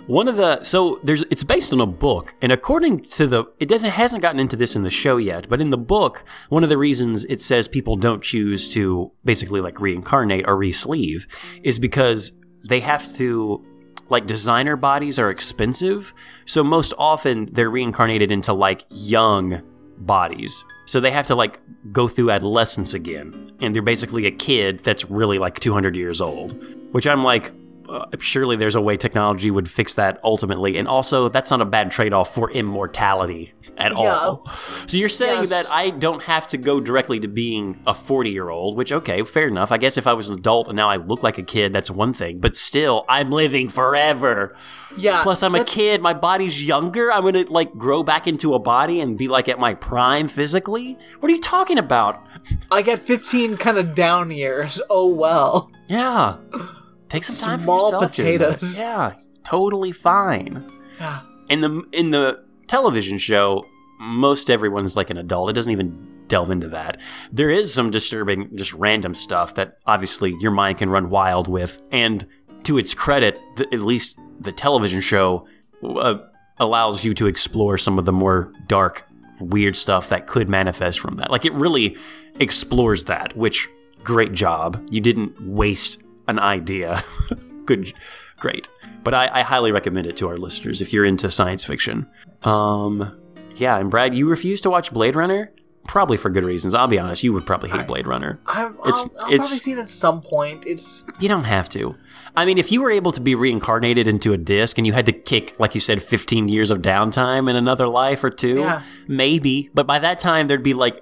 One 0.07 0.27
of 0.27 0.37
the 0.37 0.63
so 0.63 0.99
there's 1.03 1.23
it's 1.31 1.43
based 1.43 1.73
on 1.73 1.81
a 1.81 1.85
book, 1.87 2.35
and 2.39 2.51
according 2.51 2.99
to 3.01 3.25
the 3.25 3.45
it 3.59 3.67
doesn't 3.67 3.89
hasn't 3.89 4.21
gotten 4.21 4.39
into 4.39 4.55
this 4.55 4.75
in 4.75 4.83
the 4.83 4.91
show 4.91 5.17
yet, 5.17 5.49
but 5.49 5.59
in 5.59 5.71
the 5.71 5.79
book, 5.79 6.23
one 6.49 6.63
of 6.63 6.69
the 6.69 6.77
reasons 6.77 7.25
it 7.25 7.41
says 7.41 7.67
people 7.67 7.95
don't 7.95 8.21
choose 8.21 8.69
to 8.69 9.11
basically 9.23 9.61
like 9.61 9.79
reincarnate 9.79 10.47
or 10.47 10.57
re-sleeve 10.57 11.27
is 11.63 11.79
because 11.79 12.33
they 12.69 12.81
have 12.81 13.11
to 13.13 13.65
like 14.09 14.27
designer 14.27 14.75
bodies 14.75 15.17
are 15.17 15.31
expensive, 15.31 16.13
so 16.45 16.63
most 16.63 16.93
often 16.99 17.49
they're 17.51 17.71
reincarnated 17.71 18.31
into 18.31 18.53
like 18.53 18.85
young 18.89 19.63
bodies. 19.97 20.63
So 20.85 20.99
they 20.99 21.09
have 21.09 21.25
to 21.27 21.35
like 21.35 21.59
go 21.91 22.07
through 22.07 22.29
adolescence 22.29 22.93
again, 22.93 23.53
and 23.59 23.73
they're 23.73 23.81
basically 23.81 24.27
a 24.27 24.31
kid 24.31 24.83
that's 24.83 25.09
really 25.09 25.39
like 25.39 25.59
200 25.59 25.95
years 25.95 26.21
old, 26.21 26.55
which 26.93 27.07
I'm 27.07 27.23
like 27.23 27.51
uh, 27.89 28.05
surely 28.19 28.55
there's 28.55 28.75
a 28.75 28.81
way 28.81 28.97
technology 28.97 29.49
would 29.51 29.69
fix 29.69 29.95
that 29.95 30.19
ultimately. 30.23 30.77
And 30.77 30.87
also, 30.87 31.29
that's 31.29 31.51
not 31.51 31.61
a 31.61 31.65
bad 31.65 31.91
trade 31.91 32.13
off 32.13 32.33
for 32.33 32.49
immortality 32.51 33.53
at 33.77 33.91
all. 33.91 34.49
So 34.87 34.97
you're 34.97 35.09
saying 35.09 35.41
Yes. 35.41 35.49
that 35.67 35.73
I 35.73 35.89
don't 35.89 36.23
have 36.23 36.47
to 36.47 36.57
go 36.57 36.79
directly 36.79 37.19
to 37.19 37.27
being 37.27 37.81
a 37.85 37.93
40 37.93 38.29
year 38.31 38.49
old, 38.49 38.77
which, 38.77 38.91
okay, 38.91 39.23
fair 39.23 39.47
enough. 39.47 39.71
I 39.71 39.77
guess 39.77 39.97
if 39.97 40.07
I 40.07 40.13
was 40.13 40.29
an 40.29 40.37
adult 40.37 40.67
and 40.67 40.75
now 40.75 40.89
I 40.89 40.95
look 40.97 41.23
like 41.23 41.37
a 41.37 41.43
kid, 41.43 41.73
that's 41.73 41.91
one 41.91 42.13
thing. 42.13 42.39
But 42.39 42.55
still, 42.55 43.05
I'm 43.09 43.31
living 43.31 43.69
forever. 43.69 44.55
yeah 44.97 45.21
Plus, 45.23 45.43
I'm 45.43 45.55
a 45.55 45.63
kid. 45.63 46.01
My 46.01 46.13
body's 46.13 46.63
younger. 46.63 47.11
I'm 47.11 47.21
going 47.21 47.33
to, 47.45 47.51
like, 47.51 47.71
grow 47.73 48.03
back 48.03 48.27
into 48.27 48.53
a 48.53 48.59
body 48.59 49.01
and 49.01 49.17
be, 49.17 49.27
like, 49.27 49.49
at 49.49 49.59
my 49.59 49.73
prime 49.73 50.27
physically? 50.27 50.97
What 51.19 51.31
are 51.31 51.35
you 51.35 51.41
talking 51.41 51.77
about? 51.77 52.21
i 52.69 52.83
get 52.83 52.99
15 52.99 53.57
kind 53.57 53.77
of 53.79 53.95
down 53.95 54.29
years 54.29 54.79
oh 54.89 55.07
well 55.07 55.71
Yeah. 55.87 56.35
Take 57.15 57.23
some 57.23 57.49
time 57.51 57.63
Small 57.63 57.89
for 57.89 57.95
yourself. 57.95 58.11
Potatoes. 58.11 58.79
Yeah, 58.85 59.13
totally 59.43 59.91
fine. 59.91 60.69
yeah 60.99 61.21
in 61.49 61.61
the 61.61 61.83
in 61.91 62.11
the 62.11 62.43
television 62.67 63.17
show, 63.17 63.65
most 63.99 64.49
everyone's 64.49 64.95
like 64.95 65.09
an 65.09 65.17
adult. 65.17 65.49
It 65.49 65.53
doesn't 65.53 65.71
even 65.71 66.25
delve 66.27 66.51
into 66.51 66.67
that. 66.69 66.99
There 67.31 67.49
is 67.49 67.73
some 67.73 67.91
disturbing, 67.91 68.55
just 68.57 68.73
random 68.73 69.13
stuff 69.13 69.55
that 69.55 69.77
obviously 69.85 70.35
your 70.39 70.51
mind 70.51 70.79
can 70.79 70.89
run 70.89 71.09
wild 71.09 71.47
with. 71.47 71.81
And 71.91 72.25
to 72.63 72.77
its 72.77 72.93
credit, 72.93 73.39
th- 73.57 73.69
at 73.71 73.81
least 73.81 74.17
the 74.39 74.51
television 74.51 75.01
show 75.01 75.47
uh, 75.83 76.15
allows 76.57 77.03
you 77.03 77.13
to 77.13 77.27
explore 77.27 77.77
some 77.77 77.99
of 77.99 78.05
the 78.05 78.11
more 78.11 78.51
dark, 78.67 79.07
weird 79.39 79.75
stuff 79.75 80.09
that 80.09 80.25
could 80.25 80.49
manifest 80.49 80.99
from 80.99 81.17
that. 81.17 81.29
Like 81.29 81.45
it 81.45 81.53
really 81.53 81.95
explores 82.39 83.03
that. 83.03 83.37
Which 83.37 83.69
great 84.03 84.33
job. 84.33 84.83
You 84.89 85.01
didn't 85.01 85.39
waste 85.47 86.01
an 86.27 86.39
idea. 86.39 87.03
Good, 87.65 87.93
great. 88.37 88.69
But 89.03 89.13
I, 89.13 89.39
I 89.39 89.41
highly 89.41 89.71
recommend 89.71 90.05
it 90.07 90.17
to 90.17 90.27
our 90.27 90.37
listeners 90.37 90.81
if 90.81 90.93
you're 90.93 91.05
into 91.05 91.31
science 91.31 91.65
fiction. 91.65 92.07
Um, 92.43 93.19
yeah, 93.55 93.77
and 93.77 93.89
Brad, 93.89 94.13
you 94.13 94.27
refuse 94.29 94.61
to 94.61 94.69
watch 94.69 94.91
Blade 94.93 95.15
Runner, 95.15 95.51
probably 95.87 96.17
for 96.17 96.29
good 96.29 96.43
reasons. 96.43 96.73
I'll 96.73 96.87
be 96.87 96.99
honest, 96.99 97.23
you 97.23 97.33
would 97.33 97.45
probably 97.45 97.69
hate 97.69 97.87
Blade 97.87 98.05
Runner. 98.05 98.39
I'm, 98.45 98.73
It's- 98.85 99.07
I'll, 99.19 99.27
it's- 99.33 99.37
probably 99.39 99.57
see 99.57 99.71
it 99.71 99.79
at 99.79 99.89
some 99.89 100.21
point 100.21 100.65
it's 100.67 101.05
You 101.19 101.27
don't 101.29 101.45
have 101.45 101.69
to. 101.69 101.95
I 102.37 102.45
mean, 102.45 102.57
if 102.57 102.71
you 102.71 102.81
were 102.81 102.91
able 102.91 103.13
to 103.13 103.21
be 103.21 103.33
reincarnated 103.33 104.07
into 104.07 104.33
a 104.33 104.37
disc 104.37 104.77
and 104.77 104.85
you 104.85 104.91
had 104.93 105.05
to 105.05 105.13
kick, 105.13 105.55
like 105.57 105.73
you 105.73 105.79
said, 105.79 106.03
15 106.03 106.49
years 106.49 106.69
of 106.69 106.79
downtime 106.81 107.49
in 107.49 107.55
another 107.55 107.87
life 107.87 108.23
or 108.25 108.29
two, 108.29 108.59
Yeah. 108.59 108.83
maybe. 109.07 109.69
But 109.73 109.87
by 109.87 109.99
that 109.99 110.19
time, 110.19 110.47
there'd 110.47 110.61
be 110.61 110.73
like 110.73 111.01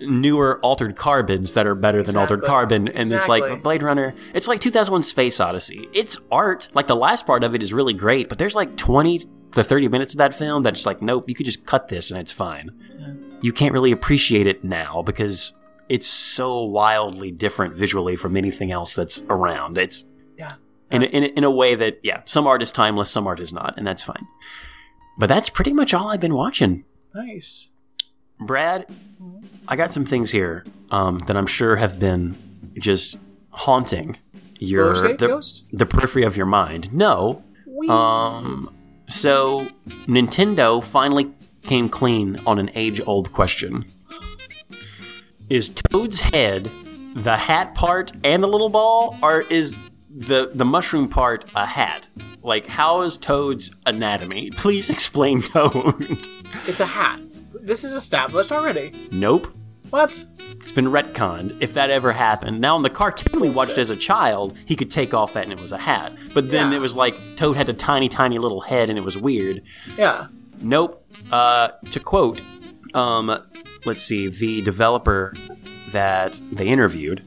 newer 0.00 0.58
altered 0.60 0.96
carbons 0.96 1.54
that 1.54 1.66
are 1.66 1.74
better 1.74 2.02
than 2.02 2.16
altered 2.16 2.42
carbon. 2.42 2.88
And 2.88 3.10
it's 3.10 3.28
like 3.28 3.62
Blade 3.62 3.82
Runner, 3.82 4.14
it's 4.34 4.48
like 4.48 4.60
2001 4.60 5.02
Space 5.02 5.40
Odyssey. 5.40 5.88
It's 5.92 6.18
art. 6.30 6.68
Like 6.74 6.86
the 6.86 6.96
last 6.96 7.26
part 7.26 7.44
of 7.44 7.54
it 7.54 7.62
is 7.62 7.72
really 7.72 7.94
great, 7.94 8.28
but 8.28 8.38
there's 8.38 8.54
like 8.54 8.76
20 8.76 9.28
to 9.52 9.64
30 9.64 9.88
minutes 9.88 10.14
of 10.14 10.18
that 10.18 10.34
film 10.34 10.62
that's 10.62 10.86
like, 10.86 11.02
nope, 11.02 11.28
you 11.28 11.34
could 11.34 11.46
just 11.46 11.64
cut 11.64 11.88
this 11.88 12.10
and 12.10 12.20
it's 12.20 12.32
fine. 12.32 12.70
You 13.40 13.52
can't 13.52 13.72
really 13.72 13.92
appreciate 13.92 14.46
it 14.46 14.64
now 14.64 15.02
because 15.02 15.54
it's 15.88 16.06
so 16.06 16.62
wildly 16.64 17.30
different 17.30 17.74
visually 17.74 18.16
from 18.16 18.36
anything 18.36 18.72
else 18.72 18.94
that's 18.94 19.22
around. 19.28 19.78
It's 19.78 20.04
yeah 20.36 20.54
in 20.90 21.02
a, 21.02 21.06
in, 21.06 21.24
a, 21.24 21.26
in 21.28 21.44
a 21.44 21.50
way 21.50 21.74
that 21.74 21.98
yeah 22.02 22.22
some 22.24 22.46
art 22.46 22.62
is 22.62 22.72
timeless 22.72 23.10
some 23.10 23.26
art 23.26 23.40
is 23.40 23.52
not 23.52 23.74
and 23.76 23.86
that's 23.86 24.02
fine 24.02 24.26
but 25.18 25.26
that's 25.26 25.50
pretty 25.50 25.72
much 25.72 25.92
all 25.92 26.08
i've 26.08 26.20
been 26.20 26.34
watching 26.34 26.84
nice 27.14 27.70
brad 28.40 28.86
i 29.68 29.76
got 29.76 29.92
some 29.92 30.04
things 30.04 30.32
here 30.32 30.64
um, 30.90 31.18
that 31.26 31.36
i'm 31.36 31.46
sure 31.46 31.76
have 31.76 32.00
been 32.00 32.36
just 32.78 33.18
haunting 33.50 34.16
your 34.58 34.92
the, 34.94 35.62
the 35.72 35.86
periphery 35.86 36.24
of 36.24 36.36
your 36.36 36.46
mind. 36.46 36.92
No. 36.92 37.42
Wee. 37.66 37.88
um 37.88 38.74
so 39.08 39.68
nintendo 40.06 40.82
finally 40.82 41.30
came 41.62 41.88
clean 41.88 42.40
on 42.46 42.58
an 42.58 42.70
age-old 42.74 43.32
question. 43.32 43.84
Is 45.48 45.70
toad's 45.70 46.20
head 46.20 46.70
the 47.14 47.36
hat 47.36 47.74
part 47.74 48.12
and 48.24 48.42
the 48.42 48.48
little 48.48 48.68
ball 48.68 49.16
or 49.22 49.42
is 49.42 49.78
the 50.10 50.50
the 50.52 50.64
mushroom 50.64 51.08
part 51.08 51.50
a 51.54 51.66
hat? 51.66 52.08
Like 52.42 52.66
how 52.66 53.02
is 53.02 53.16
toad's 53.16 53.70
anatomy? 53.86 54.50
Please 54.56 54.90
explain 54.90 55.40
toad. 55.42 56.18
It's 56.66 56.80
a 56.80 56.86
hat 56.86 57.20
this 57.68 57.84
is 57.84 57.92
established 57.92 58.50
already 58.50 59.08
nope 59.12 59.54
what 59.90 60.24
it's 60.60 60.72
been 60.72 60.86
retconned 60.86 61.56
if 61.60 61.72
that 61.74 61.90
ever 61.90 62.12
happened 62.12 62.60
now 62.60 62.76
in 62.76 62.82
the 62.82 62.90
cartoon 62.90 63.40
we 63.40 63.48
watched 63.50 63.78
as 63.78 63.90
a 63.90 63.96
child 63.96 64.56
he 64.66 64.74
could 64.74 64.90
take 64.90 65.14
off 65.14 65.32
that 65.34 65.44
and 65.44 65.52
it 65.52 65.60
was 65.60 65.72
a 65.72 65.78
hat 65.78 66.12
but 66.34 66.50
then 66.50 66.70
Yeah. 66.72 66.78
it 66.78 66.80
was 66.80 66.96
like 66.96 67.14
toad 67.36 67.56
had 67.56 67.68
a 67.68 67.72
tiny 67.74 68.08
tiny 68.08 68.38
little 68.38 68.60
head 68.62 68.90
and 68.90 68.98
it 68.98 69.04
was 69.04 69.16
weird 69.16 69.62
yeah 69.96 70.26
Nope. 70.60 71.06
Uh, 71.30 71.68
to 71.92 72.00
quote, 72.00 72.40
um, 72.92 73.28
let's 73.84 74.02
see, 74.02 74.26
the 74.26 74.60
developer 74.62 75.32
that 75.92 76.40
they 76.50 76.66
interviewed. 76.66 77.22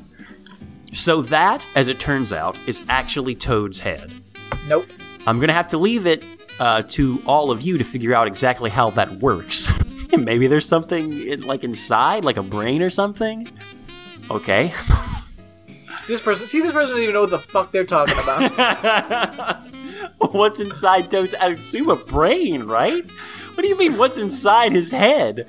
So 0.91 1.21
that, 1.21 1.65
as 1.73 1.87
it 1.87 1.97
turns 1.97 2.33
out, 2.33 2.59
is 2.67 2.81
actually 2.89 3.35
Toad's 3.35 3.79
head. 3.79 4.11
nope 4.67 4.85
I'm 5.25 5.39
gonna 5.39 5.53
have 5.53 5.69
to 5.69 5.77
leave 5.77 6.05
it 6.07 6.25
uh, 6.59 6.81
to 6.89 7.21
all 7.25 7.51
of 7.51 7.61
you 7.61 7.77
to 7.77 7.85
figure 7.85 8.13
out 8.13 8.27
exactly 8.27 8.69
how 8.69 8.89
that 8.89 9.09
works. 9.21 9.69
Maybe 10.17 10.47
there's 10.47 10.67
something 10.67 11.27
in, 11.27 11.41
like 11.41 11.63
inside, 11.63 12.23
like 12.25 12.37
a 12.37 12.43
brain 12.43 12.81
or 12.81 12.89
something. 12.89 13.47
Okay. 14.29 14.73
this 16.07 16.21
person 16.21 16.45
see 16.47 16.61
this 16.61 16.71
person 16.71 16.91
doesn't 16.95 17.03
even 17.03 17.13
know 17.13 17.21
what 17.21 17.29
the 17.29 17.39
fuck 17.39 17.71
they're 17.71 17.85
talking 17.85 18.17
about 18.23 19.63
what's 20.33 20.59
inside 20.59 21.11
Toad's? 21.11 21.33
I 21.35 21.47
assume 21.47 21.89
a 21.89 21.95
brain, 21.95 22.63
right? 22.63 23.05
What 23.53 23.61
do 23.63 23.67
you 23.67 23.77
mean? 23.77 23.97
What's 23.97 24.17
inside 24.17 24.71
his 24.71 24.91
head? 24.91 25.47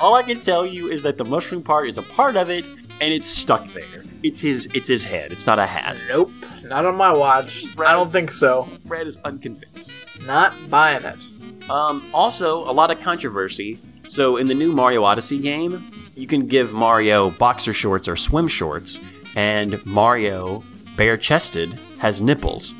All 0.00 0.14
I 0.14 0.22
can 0.22 0.40
tell 0.40 0.66
you 0.66 0.90
is 0.90 1.02
that 1.04 1.16
the 1.18 1.24
mushroom 1.24 1.62
part 1.62 1.88
is 1.88 1.98
a 1.98 2.02
part 2.02 2.36
of 2.36 2.50
it, 2.50 2.64
and 3.00 3.12
it's 3.14 3.28
stuck 3.28 3.72
there. 3.72 4.02
It's 4.22 4.40
his. 4.40 4.66
It's 4.74 4.88
his 4.88 5.04
head. 5.04 5.32
It's 5.32 5.46
not 5.46 5.58
a 5.58 5.66
hat. 5.66 6.02
nope 6.08 6.30
not 6.64 6.86
on 6.86 6.96
my 6.96 7.12
watch 7.12 7.66
i 7.78 7.92
don't 7.92 8.10
think 8.10 8.32
so 8.32 8.66
Brad 8.86 9.06
is 9.06 9.18
unconvinced. 9.24 9.92
not 10.22 10.54
buying 10.70 11.04
it 11.04 11.28
Um, 11.70 12.04
also, 12.12 12.68
a 12.68 12.72
lot 12.72 12.90
of 12.90 13.00
controversy. 13.00 13.78
So, 14.08 14.36
in 14.36 14.46
the 14.46 14.54
new 14.54 14.72
Mario 14.72 15.02
Odyssey 15.04 15.38
game, 15.40 15.90
you 16.14 16.26
can 16.26 16.46
give 16.46 16.72
Mario 16.72 17.30
boxer 17.30 17.72
shorts 17.72 18.06
or 18.08 18.16
swim 18.16 18.48
shorts, 18.48 18.98
and 19.34 19.84
Mario, 19.86 20.62
bare 20.96 21.16
chested, 21.16 21.78
has 21.98 22.20
nipples, 22.22 22.74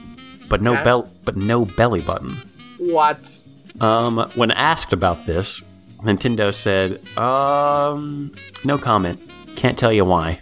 but 0.48 0.60
no 0.62 0.74
Okay. 0.74 0.84
bel- 0.84 1.10
but 1.24 1.36
no 1.36 1.64
belly 1.64 2.00
button. 2.00 2.36
what 2.78 3.40
Um, 3.80 4.30
when 4.36 4.50
asked 4.52 4.92
about 4.92 5.26
this, 5.26 5.62
Nintendo 6.04 6.52
said, 6.54 7.00
um, 7.18 8.30
no 8.64 8.76
comment. 8.78 9.18
Can't 9.56 9.76
tell 9.78 9.92
you 9.92 10.04
why. 10.04 10.40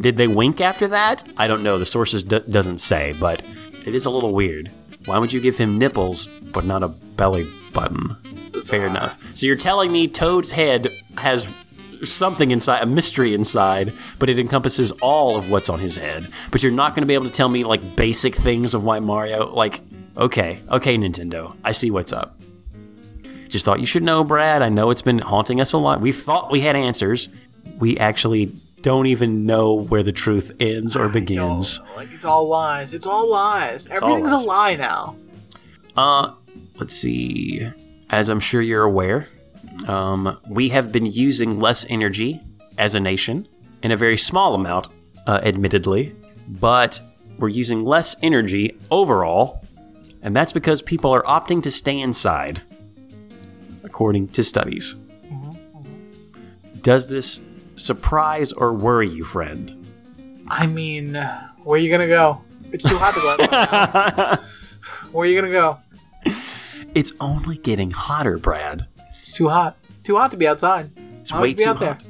Did 0.00 0.16
they 0.16 0.28
wink 0.28 0.60
after 0.62 0.88
that? 0.88 1.22
I 1.36 1.46
don't 1.48 1.62
know. 1.62 1.78
The 1.78 1.84
sources 1.84 2.22
d- 2.22 2.40
doesn't 2.48 2.78
say, 2.78 3.14
but 3.20 3.42
it 3.84 3.94
is 3.94 4.06
a 4.06 4.10
little 4.10 4.32
weird. 4.32 4.70
Why 5.04 5.18
would 5.18 5.32
you 5.32 5.40
give 5.40 5.58
him 5.58 5.76
nipples 5.78 6.28
but 6.52 6.64
not 6.64 6.82
a 6.82 6.88
belly 6.88 7.46
button? 7.74 8.16
Fair 8.68 8.86
enough. 8.86 9.20
So 9.36 9.46
you're 9.46 9.56
telling 9.56 9.92
me 9.92 10.08
Toad's 10.08 10.50
head 10.50 10.90
has 11.18 11.46
something 12.02 12.50
inside, 12.50 12.82
a 12.82 12.86
mystery 12.86 13.34
inside, 13.34 13.92
but 14.18 14.28
it 14.28 14.38
encompasses 14.38 14.92
all 15.02 15.36
of 15.36 15.50
what's 15.50 15.68
on 15.68 15.78
his 15.78 15.96
head. 15.96 16.28
But 16.50 16.62
you're 16.62 16.72
not 16.72 16.94
going 16.94 17.02
to 17.02 17.06
be 17.06 17.14
able 17.14 17.26
to 17.26 17.30
tell 17.30 17.48
me 17.48 17.64
like 17.64 17.96
basic 17.96 18.34
things 18.34 18.74
of 18.74 18.84
why 18.84 19.00
Mario. 19.00 19.52
Like, 19.52 19.80
okay, 20.16 20.60
okay, 20.70 20.96
Nintendo, 20.96 21.56
I 21.64 21.72
see 21.72 21.90
what's 21.90 22.12
up. 22.12 22.40
Just 23.48 23.64
thought 23.64 23.80
you 23.80 23.86
should 23.86 24.02
know, 24.04 24.22
Brad. 24.22 24.62
I 24.62 24.68
know 24.68 24.90
it's 24.90 25.02
been 25.02 25.18
haunting 25.18 25.60
us 25.60 25.72
a 25.72 25.78
lot. 25.78 26.00
We 26.00 26.12
thought 26.12 26.50
we 26.50 26.60
had 26.60 26.76
answers. 26.76 27.28
We 27.78 27.98
actually 27.98 28.52
don't 28.82 29.06
even 29.06 29.44
know 29.44 29.74
where 29.74 30.02
the 30.02 30.12
truth 30.12 30.52
ends 30.60 30.96
or 30.96 31.08
begins. 31.08 31.80
Like 31.96 32.12
it's 32.12 32.24
all 32.24 32.48
lies. 32.48 32.94
It's 32.94 33.06
all 33.06 33.28
lies. 33.30 33.88
all 33.88 33.96
Everything's 33.96 34.32
lies. 34.32 34.42
a 34.42 34.46
lie 34.46 34.76
now. 34.76 35.16
Uh, 35.96 36.32
let's 36.76 36.94
see. 36.94 37.68
As 38.10 38.28
I'm 38.28 38.40
sure 38.40 38.60
you're 38.60 38.82
aware, 38.82 39.28
um, 39.86 40.38
we 40.48 40.68
have 40.70 40.90
been 40.90 41.06
using 41.06 41.60
less 41.60 41.86
energy 41.88 42.40
as 42.76 42.94
a 42.94 43.00
nation 43.00 43.46
in 43.82 43.92
a 43.92 43.96
very 43.96 44.16
small 44.16 44.54
amount, 44.54 44.88
uh, 45.26 45.40
admittedly, 45.44 46.14
but 46.48 47.00
we're 47.38 47.48
using 47.48 47.84
less 47.84 48.16
energy 48.22 48.76
overall, 48.90 49.64
and 50.22 50.34
that's 50.34 50.52
because 50.52 50.82
people 50.82 51.14
are 51.14 51.22
opting 51.22 51.62
to 51.62 51.70
stay 51.70 51.98
inside, 52.00 52.60
according 53.84 54.28
to 54.28 54.42
studies. 54.42 54.96
Does 56.82 57.06
this 57.06 57.40
surprise 57.76 58.52
or 58.52 58.72
worry 58.72 59.08
you, 59.08 59.24
friend? 59.24 59.86
I 60.48 60.66
mean, 60.66 61.14
where 61.62 61.78
are 61.78 61.82
you 61.82 61.90
gonna 61.90 62.08
go? 62.08 62.42
It's 62.72 62.84
too 62.84 62.96
hot 62.96 63.14
to 63.14 63.20
go 63.20 63.28
outside. 63.50 64.38
Where 65.12 65.26
are 65.26 65.30
you 65.30 65.40
gonna 65.40 65.52
go? 65.52 65.78
It's 66.94 67.12
only 67.20 67.58
getting 67.58 67.90
hotter, 67.90 68.38
Brad. 68.38 68.86
It's 69.18 69.32
too 69.32 69.48
hot. 69.48 69.76
It's 69.90 70.02
too 70.02 70.16
hot 70.16 70.30
to 70.32 70.36
be 70.36 70.46
outside. 70.48 70.90
It's 71.20 71.32
way 71.32 71.54
too 71.54 71.68
out 71.68 71.78
there? 71.78 71.94
hot. 71.94 72.04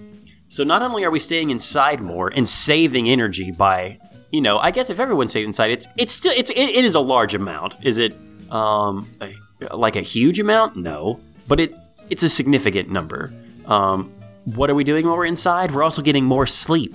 So 0.48 0.64
not 0.64 0.82
only 0.82 1.04
are 1.04 1.10
we 1.10 1.18
staying 1.18 1.50
inside 1.50 2.00
more 2.00 2.28
and 2.28 2.48
saving 2.48 3.08
energy 3.08 3.52
by, 3.52 3.98
you 4.30 4.40
know, 4.40 4.58
I 4.58 4.70
guess 4.70 4.90
if 4.90 4.98
everyone 4.98 5.28
stayed 5.28 5.44
inside, 5.44 5.70
it's 5.70 5.86
it's 5.96 6.12
still 6.12 6.32
it's 6.34 6.50
it, 6.50 6.58
it 6.58 6.84
is 6.84 6.94
a 6.94 7.00
large 7.00 7.34
amount. 7.34 7.76
Is 7.84 7.98
it 7.98 8.16
um 8.50 9.08
a, 9.20 9.76
like 9.76 9.96
a 9.96 10.02
huge 10.02 10.40
amount? 10.40 10.76
No, 10.76 11.20
but 11.46 11.60
it 11.60 11.74
it's 12.08 12.22
a 12.22 12.28
significant 12.28 12.90
number. 12.90 13.32
Um, 13.66 14.12
what 14.44 14.70
are 14.70 14.74
we 14.74 14.84
doing 14.84 15.06
while 15.06 15.16
we're 15.16 15.26
inside? 15.26 15.72
We're 15.72 15.84
also 15.84 16.02
getting 16.02 16.24
more 16.24 16.46
sleep. 16.46 16.94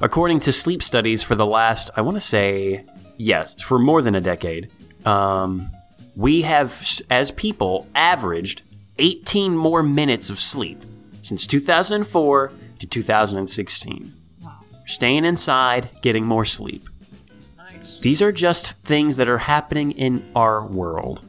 According 0.00 0.40
to 0.40 0.52
sleep 0.52 0.82
studies 0.82 1.22
for 1.22 1.34
the 1.34 1.46
last, 1.46 1.90
I 1.96 2.02
want 2.02 2.16
to 2.16 2.20
say, 2.20 2.84
yes, 3.16 3.54
for 3.62 3.78
more 3.78 4.02
than 4.02 4.14
a 4.14 4.20
decade, 4.20 4.70
um, 5.06 5.70
we 6.16 6.42
have, 6.42 7.00
as 7.10 7.30
people, 7.30 7.88
averaged 7.94 8.62
18 8.98 9.56
more 9.56 9.82
minutes 9.82 10.30
of 10.30 10.38
sleep 10.38 10.82
since 11.22 11.46
2004 11.46 12.52
to 12.78 12.86
2016. 12.86 14.14
Staying 14.86 15.24
inside, 15.24 15.90
getting 16.02 16.26
more 16.26 16.44
sleep. 16.44 16.88
Nice. 17.56 18.00
These 18.00 18.20
are 18.20 18.32
just 18.32 18.72
things 18.82 19.16
that 19.16 19.28
are 19.28 19.38
happening 19.38 19.92
in 19.92 20.30
our 20.36 20.64
world. 20.66 21.22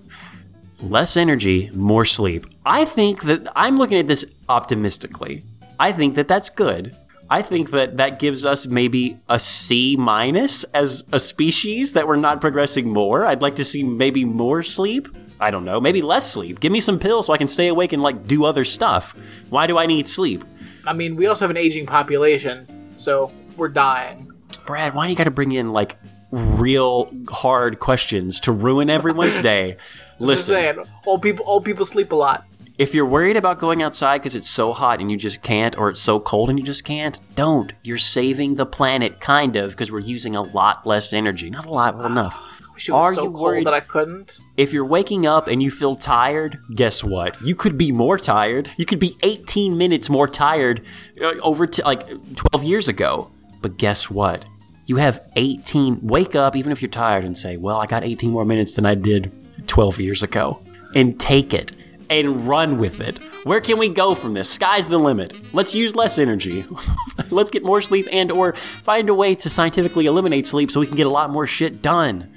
Less 0.82 1.16
energy, 1.16 1.72
more 1.74 2.06
sleep. 2.06 2.46
I 2.66 2.86
think 2.86 3.24
that 3.24 3.48
I'm 3.56 3.78
looking 3.78 3.98
at 3.98 4.08
this 4.08 4.26
optimistically. 4.50 5.44
I 5.80 5.94
think 5.94 6.16
that 6.16 6.28
that's 6.28 6.50
good. 6.50 6.96
I 7.30 7.42
think 7.42 7.72
that 7.72 7.98
that 7.98 8.20
gives 8.20 8.46
us 8.46 8.68
maybe 8.68 9.20
a 9.28 9.40
C 9.40 9.96
minus 9.98 10.64
as 10.66 11.04
a 11.12 11.20
species 11.20 11.94
that 11.94 12.08
we're 12.08 12.18
not 12.18 12.40
progressing 12.40 12.92
more. 12.92 13.26
I'd 13.26 13.42
like 13.42 13.56
to 13.56 13.66
see 13.66 13.84
maybe 13.84 14.26
more 14.26 14.62
sleep. 14.62 15.08
I 15.40 15.52
don't 15.52 15.66
know, 15.66 15.82
maybe 15.82 16.02
less 16.02 16.32
sleep. 16.32 16.60
Give 16.60 16.72
me 16.72 16.80
some 16.80 17.00
pills 17.00 17.28
so 17.28 17.34
I 17.34 17.38
can 17.38 17.48
stay 17.48 17.68
awake 17.68 17.94
and 17.94 18.02
like 18.02 18.28
do 18.28 18.46
other 18.46 18.64
stuff. 18.64 19.16
Why 19.50 19.68
do 19.68 19.78
I 19.78 19.86
need 19.86 20.08
sleep? 20.08 20.44
I 20.86 20.94
mean, 20.94 21.16
we 21.16 21.26
also 21.28 21.46
have 21.46 21.50
an 21.50 21.58
aging 21.58 21.88
population, 21.88 22.68
so 22.96 23.34
we're 23.58 23.70
dying. 23.70 24.32
Brad, 24.66 24.94
why 24.94 25.06
do 25.06 25.12
you 25.12 25.18
got 25.18 25.26
to 25.26 25.32
bring 25.32 25.52
in 25.52 25.74
like 25.74 25.98
real 26.32 27.12
hard 27.30 27.80
questions 27.80 28.40
to 28.42 28.52
ruin 28.52 28.90
everyone's 28.90 29.40
day? 29.40 29.78
Just 30.18 30.22
Listen, 30.22 30.54
saying, 30.54 30.78
old 31.06 31.22
people, 31.22 31.44
old 31.46 31.66
people 31.66 31.84
sleep 31.84 32.12
a 32.14 32.16
lot. 32.16 32.46
If 32.78 32.94
you're 32.94 33.06
worried 33.06 33.38
about 33.38 33.60
going 33.60 33.82
outside 33.82 34.18
because 34.20 34.36
it's 34.36 34.50
so 34.50 34.74
hot 34.74 35.00
and 35.00 35.10
you 35.10 35.18
just 35.18 35.42
can't, 35.42 35.78
or 35.78 35.90
it's 35.90 36.02
so 36.02 36.20
cold 36.20 36.50
and 36.50 36.60
you 36.60 36.66
just 36.66 36.84
can't, 36.84 37.20
don't. 37.36 37.72
You're 37.84 37.98
saving 37.98 38.56
the 38.56 38.66
planet, 38.66 39.20
kind 39.22 39.56
of, 39.56 39.72
because 39.72 39.92
we're 39.92 40.00
using 40.00 40.36
a 40.36 40.42
lot 40.42 40.86
less 40.86 41.14
energy. 41.14 41.50
Not 41.50 41.66
a 41.66 41.70
lot, 41.70 41.98
but 41.98 42.06
enough. 42.06 42.38
Wish 42.74 42.90
it 42.90 42.92
was 42.92 43.06
Are 43.06 43.14
so 43.14 43.24
you 43.24 43.30
cold 43.30 43.42
worried- 43.42 43.66
that 43.68 43.74
I 43.74 43.80
couldn't. 43.80 44.40
If 44.58 44.74
you're 44.74 44.86
waking 44.86 45.26
up 45.26 45.48
and 45.48 45.64
you 45.64 45.72
feel 45.72 45.96
tired, 45.96 46.60
guess 46.74 47.02
what? 47.04 47.42
You 47.42 47.56
could 47.56 47.78
be 47.78 47.94
more 47.94 48.18
tired. 48.18 48.70
You 48.76 48.86
could 48.86 49.00
be 49.00 49.16
18 49.24 49.78
minutes 49.78 50.10
more 50.10 50.28
tired 50.28 50.86
uh, 51.22 51.36
over 51.42 51.66
to 51.68 51.82
like 51.84 52.06
12 52.36 52.64
years 52.66 52.88
ago. 52.90 53.32
But 53.62 53.78
guess 53.78 54.10
what? 54.10 54.46
You 54.86 54.98
have 54.98 55.22
18. 55.38 56.00
Wake 56.06 56.36
up, 56.36 56.56
even 56.58 56.72
if 56.74 56.82
you're 56.82 56.92
tired, 56.92 57.24
and 57.24 57.38
say, 57.38 57.56
Well, 57.56 57.78
I 57.78 57.86
got 57.86 58.04
18 58.04 58.30
more 58.30 58.44
minutes 58.46 58.76
than 58.76 58.86
I 58.86 58.94
did 58.96 59.32
12 59.68 60.02
years 60.02 60.22
ago. 60.22 60.60
And 60.94 61.18
take 61.20 61.54
it 61.54 61.72
and 62.10 62.48
run 62.48 62.78
with 62.78 63.00
it. 63.00 63.20
Where 63.46 63.62
can 63.62 63.78
we 63.78 63.90
go 63.90 64.16
from 64.16 64.34
this? 64.34 64.50
Sky's 64.50 64.90
the 64.90 64.98
limit. 64.98 65.54
Let's 65.54 65.76
use 65.76 65.96
less 65.96 66.18
energy. 66.18 66.66
Let's 67.30 67.52
get 67.52 67.64
more 67.64 67.82
sleep 67.82 68.08
and 68.12 68.32
or 68.32 68.54
find 68.54 69.10
a 69.10 69.14
way 69.14 69.36
to 69.36 69.50
scientifically 69.50 70.06
eliminate 70.06 70.48
sleep 70.48 70.72
so 70.72 70.80
we 70.80 70.88
can 70.88 70.96
get 70.96 71.08
a 71.08 71.12
lot 71.12 71.30
more 71.30 71.48
shit 71.48 71.82
done. 71.82 72.32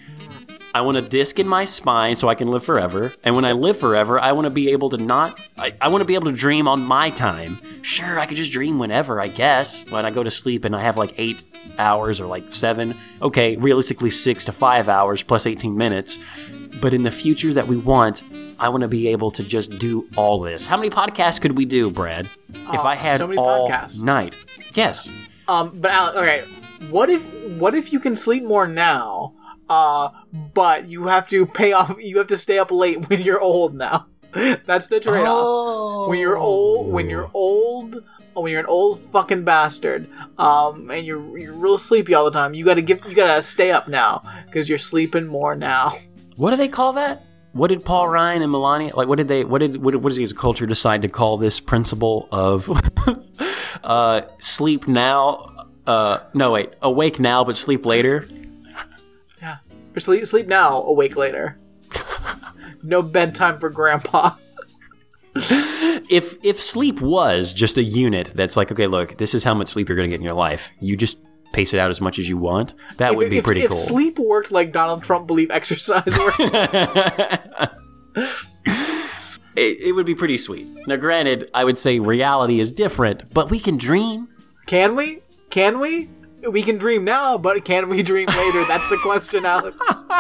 I 0.75 0.83
want 0.83 0.99
a 0.99 1.03
disc 1.03 1.39
in 1.39 1.49
my 1.49 1.65
spine 1.65 2.15
so 2.15 2.29
I 2.29 2.35
can 2.35 2.49
live 2.49 2.63
forever. 2.63 3.13
And 3.25 3.35
when 3.35 3.45
I 3.45 3.53
live 3.53 3.79
forever, 3.79 4.21
I 4.21 4.33
want 4.33 4.45
to 4.45 4.51
be 4.51 4.71
able 4.71 4.91
to 4.91 4.99
not. 4.99 5.41
I, 5.57 5.75
I 5.81 5.89
want 5.89 6.03
to 6.03 6.05
be 6.05 6.15
able 6.15 6.27
to 6.27 6.37
dream 6.37 6.69
on 6.69 6.83
my 6.83 7.11
time. 7.11 7.59
Sure, 7.83 8.19
I 8.19 8.27
could 8.27 8.37
just 8.37 8.53
dream 8.53 8.79
whenever, 8.79 9.21
I 9.21 9.29
guess. 9.29 9.83
When 9.91 10.05
I 10.05 10.11
go 10.11 10.23
to 10.23 10.31
sleep 10.31 10.65
and 10.65 10.77
I 10.77 10.83
have 10.83 10.97
like 10.97 11.15
eight 11.17 11.45
hours 11.79 12.21
or 12.21 12.27
like 12.27 12.55
seven. 12.55 12.95
Okay, 13.23 13.57
realistically, 13.57 14.11
six 14.11 14.45
to 14.45 14.53
five 14.53 14.89
hours 14.89 15.23
plus 15.23 15.47
18 15.47 15.77
minutes. 15.77 16.19
But 16.81 16.93
in 16.93 17.03
the 17.03 17.11
future 17.11 17.55
that 17.55 17.67
we 17.67 17.77
want, 17.77 18.23
I 18.59 18.69
want 18.69 18.83
to 18.83 18.89
be 18.89 19.09
able 19.09 19.31
to 19.33 19.43
just 19.43 19.79
do 19.79 20.09
all 20.17 20.41
this. 20.41 20.67
How 20.67 20.77
many 20.77 20.91
podcasts 20.91 21.41
could 21.41 21.57
we 21.57 21.65
do, 21.65 21.91
Brad? 21.91 22.29
if 22.73 22.81
I 22.81 22.95
had 22.95 23.19
so 23.19 23.33
all 23.37 23.69
podcasts. 23.69 24.03
night. 24.03 24.37
Yes. 24.75 25.11
Um, 25.47 25.73
but 25.81 25.91
Alex, 25.91 26.17
okay, 26.17 26.45
what 26.91 27.09
if 27.11 27.25
what 27.59 27.75
if 27.75 27.93
you 27.93 28.01
can 28.01 28.15
sleep 28.15 28.45
more 28.45 28.67
now? 28.67 29.35
Uh, 29.69 30.11
but 30.55 30.89
you 30.89 31.07
have 31.07 31.29
to 31.29 31.47
pay 31.47 31.73
off. 31.73 31.97
You 32.03 32.19
have 32.19 32.27
to 32.29 32.37
stay 32.37 32.59
up 32.59 32.71
late 32.71 33.09
when 33.09 33.21
you're 33.21 33.41
old 33.41 33.75
now. 33.75 34.07
That's 34.67 34.89
the 34.89 35.01
trade-off. 35.01 35.27
Oh. 35.27 36.09
When 36.09 36.19
you're 36.19 36.37
old, 36.37 36.93
when 36.93 37.09
you're 37.09 37.31
old, 37.33 38.05
when 38.35 38.53
you're 38.53 38.61
an 38.61 38.67
old 38.67 39.01
fucking 39.01 39.45
bastard, 39.45 40.09
um, 40.39 40.91
and 40.91 41.07
you're 41.07 41.39
you're 41.39 41.55
real 41.55 41.79
sleepy 41.79 42.15
all 42.15 42.25
the 42.25 42.31
time, 42.31 42.55
you 42.55 42.65
gotta 42.65 42.83
give, 42.83 43.05
you 43.07 43.15
gotta 43.15 43.43
stay 43.43 43.71
up 43.71 43.89
now 43.89 44.23
because 44.47 44.69
you're 44.69 44.79
sleeping 44.79 45.27
more 45.27 45.55
now. 45.55 45.93
What 46.37 46.51
do 46.51 46.57
they 46.57 46.69
call 46.69 46.93
that? 46.95 47.25
What 47.59 47.71
did 47.71 47.85
Paul 47.85 48.09
Ryan 48.09 48.43
and 48.43 48.53
Melania 48.53 48.95
like? 48.95 49.09
What 49.09 49.17
did 49.17 49.27
they? 49.27 49.43
What 49.43 49.59
did? 49.59 49.83
What, 49.83 49.97
what 49.97 50.11
does 50.11 50.17
his 50.17 50.33
culture 50.33 50.65
decide 50.65 51.03
to 51.03 51.09
call 51.09 51.39
this 51.39 51.59
principle 51.59 52.29
of 52.31 52.71
uh, 53.83 54.23
sleep 54.39 54.87
now? 54.87 55.67
Uh, 55.85 56.21
no, 56.35 56.53
wait, 56.53 56.75
awake 56.83 57.19
now 57.19 57.43
but 57.43 57.57
sleep 57.57 57.85
later. 57.85 58.27
Yeah, 59.41 59.59
or 59.95 60.01
sleep 60.01 60.27
sleep 60.27 60.49
now, 60.49 60.83
awake 60.83 61.15
later. 61.15 61.59
no 62.83 63.03
bedtime 63.03 63.61
for 63.61 63.71
grandpa. 63.71 64.35
If 65.37 66.35
if 66.45 66.61
sleep 66.61 67.01
was 67.01 67.53
just 67.53 67.79
a 67.79 67.85
unit 67.85 68.33
that's 68.35 68.57
like, 68.57 68.73
okay, 68.73 68.89
look, 68.89 69.17
this 69.19 69.35
is 69.35 69.45
how 69.45 69.55
much 69.55 69.69
sleep 69.69 69.89
you're 69.89 69.95
going 69.95 70.11
to 70.11 70.13
get 70.13 70.21
in 70.21 70.25
your 70.25 70.35
life. 70.35 70.73
You 70.81 70.97
just 70.97 71.19
pace 71.53 71.73
it 71.75 71.81
out 71.81 71.91
as 71.91 72.01
much 72.01 72.19
as 72.19 72.29
you 72.29 72.37
want. 72.37 72.75
That 72.99 73.17
would 73.17 73.31
be 73.31 73.39
if- 73.39 73.45
pretty 73.45 73.63
if 73.63 73.71
cool. 73.71 73.79
sleep 73.79 74.19
worked 74.19 74.51
like 74.53 74.73
Donald 74.73 75.03
Trump 75.03 75.27
believed 75.27 75.51
exercise 75.51 76.17
worked, 76.19 76.41
it, 79.57 79.81
it 79.81 79.95
would 79.95 80.07
be 80.07 80.15
pretty 80.15 80.37
sweet. 80.37 80.67
Now, 80.87 80.97
granted, 80.97 81.51
I 81.55 81.65
would 81.65 81.79
say 81.79 81.99
reality 81.99 82.61
is 82.61 82.71
different, 82.73 83.33
but 83.33 83.51
we 83.51 83.59
can 83.61 83.77
dream. 83.77 84.29
can 84.67 84.95
we? 84.97 85.21
Can 85.51 85.81
we? 85.81 86.11
We 86.49 86.63
can 86.63 86.79
dream 86.79 87.03
now, 87.05 87.37
but 87.37 87.65
can 87.65 87.89
we 87.89 88.03
dream 88.03 88.29
later? 88.29 88.65
That's 88.65 88.89
the 88.91 88.99
question, 89.03 89.45
Alex. 89.45 89.77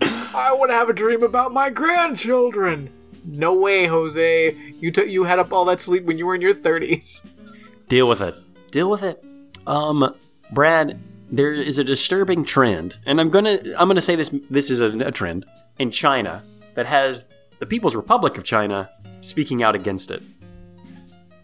I 0.00 0.52
want 0.52 0.70
to 0.70 0.74
have 0.74 0.88
a 0.88 0.92
dream 0.92 1.22
about 1.22 1.52
my 1.52 1.70
grandchildren. 1.70 2.90
No 3.24 3.54
way, 3.54 3.86
Jose. 3.86 4.54
You 4.80 4.90
took 4.90 5.08
you 5.08 5.24
had 5.24 5.38
up 5.38 5.52
all 5.52 5.64
that 5.66 5.80
sleep 5.80 6.04
when 6.04 6.18
you 6.18 6.26
were 6.26 6.34
in 6.34 6.40
your 6.40 6.54
thirties. 6.54 7.26
Deal 7.88 8.08
with 8.08 8.20
it. 8.20 8.34
Deal 8.70 8.90
with 8.90 9.02
it. 9.02 9.24
Um, 9.68 10.14
Brad, 10.50 10.98
there 11.30 11.52
is 11.52 11.78
a 11.78 11.84
disturbing 11.84 12.44
trend, 12.44 12.98
and 13.04 13.20
I'm 13.20 13.28
gonna 13.28 13.58
I'm 13.78 13.86
gonna 13.86 14.00
say 14.00 14.16
this 14.16 14.34
this 14.48 14.70
is 14.70 14.80
a, 14.80 14.88
a 15.06 15.12
trend 15.12 15.44
in 15.78 15.90
China 15.90 16.42
that 16.74 16.86
has 16.86 17.26
the 17.58 17.66
People's 17.66 17.94
Republic 17.94 18.38
of 18.38 18.44
China 18.44 18.88
speaking 19.20 19.62
out 19.62 19.74
against 19.74 20.10
it. 20.10 20.22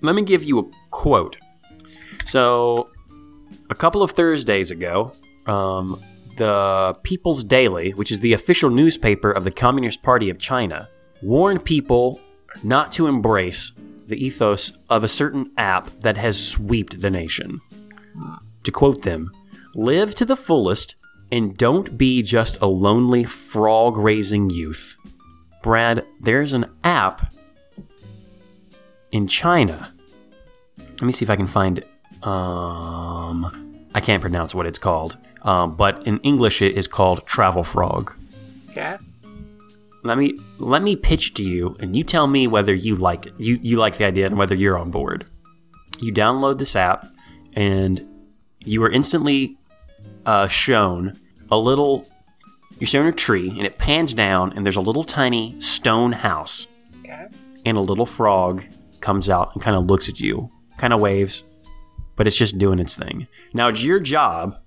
Let 0.01 0.14
me 0.14 0.22
give 0.22 0.43
you 0.43 0.59
a 0.59 0.64
quote. 0.91 1.37
So, 2.25 2.91
a 3.68 3.75
couple 3.75 4.03
of 4.03 4.12
Thursdays 4.12 4.70
ago, 4.70 5.12
um, 5.47 6.03
the 6.37 6.97
People's 7.03 7.45
Daily, 7.45 7.91
which 7.93 8.11
is 8.11 8.20
the 8.20 8.33
official 8.33 8.70
newspaper 8.70 9.31
of 9.31 9.45
the 9.45 9.51
Communist 9.51 10.03
Party 10.03 10.31
of 10.31 10.39
China, 10.39 10.89
warned 11.20 11.64
people 11.64 12.20
not 12.62 12.91
to 12.93 13.07
embrace 13.07 13.72
the 14.07 14.16
ethos 14.16 14.72
of 14.89 15.05
a 15.05 15.09
certain 15.09 15.51
app 15.59 15.91
that 16.01 16.16
has 16.16 16.43
swept 16.43 17.03
the 17.03 17.11
nation. 17.11 17.61
To 18.64 18.70
quote 18.70 19.02
them, 19.02 19.30
live 19.74 20.14
to 20.16 20.24
the 20.24 20.36
fullest 20.36 20.94
and 21.30 21.56
don't 21.56 21.98
be 21.98 22.22
just 22.22 22.60
a 22.60 22.66
lonely 22.66 23.24
frog 23.24 23.96
raising 23.96 24.50
youth. 24.50 24.96
Brad, 25.62 26.06
there's 26.20 26.52
an 26.52 26.66
app 26.84 27.32
in 29.10 29.26
China. 29.26 29.92
Let 30.78 31.02
me 31.02 31.12
see 31.12 31.24
if 31.24 31.30
I 31.30 31.36
can 31.36 31.46
find 31.46 31.78
it. 31.78 31.88
Um, 32.26 33.86
I 33.94 34.00
can't 34.00 34.20
pronounce 34.20 34.54
what 34.54 34.66
it's 34.66 34.78
called, 34.78 35.16
um, 35.42 35.76
but 35.76 36.06
in 36.06 36.20
English 36.20 36.62
it 36.62 36.76
is 36.76 36.86
called 36.86 37.26
Travel 37.26 37.64
Frog. 37.64 38.14
Okay. 38.70 38.96
Let 40.04 40.18
me 40.18 40.38
let 40.58 40.82
me 40.82 40.96
pitch 40.96 41.34
to 41.34 41.42
you, 41.42 41.76
and 41.80 41.96
you 41.96 42.04
tell 42.04 42.26
me 42.26 42.46
whether 42.46 42.74
you 42.74 42.96
like 42.96 43.26
it. 43.26 43.34
You 43.38 43.58
you 43.62 43.78
like 43.78 43.96
the 43.96 44.04
idea 44.04 44.26
and 44.26 44.36
whether 44.36 44.54
you're 44.54 44.78
on 44.78 44.90
board. 44.90 45.26
You 46.00 46.12
download 46.12 46.58
this 46.58 46.76
app, 46.76 47.08
and 47.55 48.07
you 48.61 48.82
are 48.82 48.90
instantly 48.90 49.57
uh, 50.26 50.48
shown 50.48 51.18
a 51.50 51.57
little. 51.59 52.07
You're 52.80 52.88
shown 52.88 53.07
a 53.07 53.12
tree, 53.12 53.50
and 53.50 53.61
it 53.66 53.78
pans 53.78 54.12
down, 54.14 54.52
and 54.52 54.66
there's 54.66 54.76
a 54.76 54.80
little 54.80 55.05
tiny 55.05 55.59
stone 55.61 56.11
house, 56.12 56.66
Okay. 57.05 57.26
and 57.64 57.76
a 57.76 57.80
little 57.80 58.05
frog 58.07 58.64
comes 59.00 59.30
out 59.30 59.52
and 59.55 59.62
kind 59.62 59.76
of 59.76 59.86
looks 59.86 60.09
at 60.09 60.18
you, 60.20 60.50
kind 60.76 60.92
of 60.92 60.98
waves, 61.00 61.44
but 62.16 62.26
it's 62.26 62.36
just 62.36 62.59
doing 62.59 62.80
its 62.80 62.96
thing. 62.96 63.28
Now 63.52 63.68
it's 63.68 63.84
your 63.84 64.00
job 64.00 64.59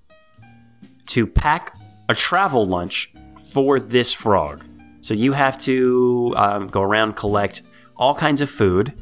to 1.08 1.26
pack 1.26 1.76
a 2.08 2.14
travel 2.14 2.64
lunch 2.64 3.12
for 3.52 3.78
this 3.78 4.14
frog. 4.14 4.64
So 5.02 5.12
you 5.12 5.32
have 5.32 5.58
to 5.58 6.32
um, 6.36 6.68
go 6.68 6.80
around 6.80 7.14
collect 7.14 7.62
all 7.96 8.14
kinds 8.14 8.40
of 8.40 8.48
food 8.48 8.94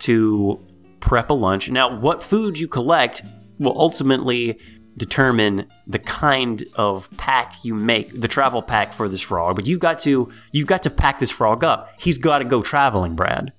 to 0.00 0.60
prep 1.02 1.28
a 1.28 1.34
lunch. 1.34 1.68
Now, 1.68 1.94
what 1.94 2.22
food 2.22 2.58
you 2.58 2.66
collect 2.66 3.22
will 3.58 3.78
ultimately 3.78 4.58
determine 4.96 5.66
the 5.86 5.98
kind 5.98 6.64
of 6.76 7.10
pack 7.16 7.56
you 7.62 7.74
make, 7.74 8.18
the 8.18 8.28
travel 8.28 8.62
pack 8.62 8.92
for 8.92 9.08
this 9.08 9.20
frog. 9.20 9.56
But 9.56 9.66
you've 9.66 9.80
got 9.80 9.98
to 10.00 10.32
you've 10.52 10.66
got 10.66 10.82
to 10.84 10.90
pack 10.90 11.18
this 11.18 11.30
frog 11.30 11.64
up. 11.64 11.90
He's 11.98 12.18
got 12.18 12.38
to 12.38 12.44
go 12.44 12.62
traveling, 12.62 13.14
Brad. 13.14 13.52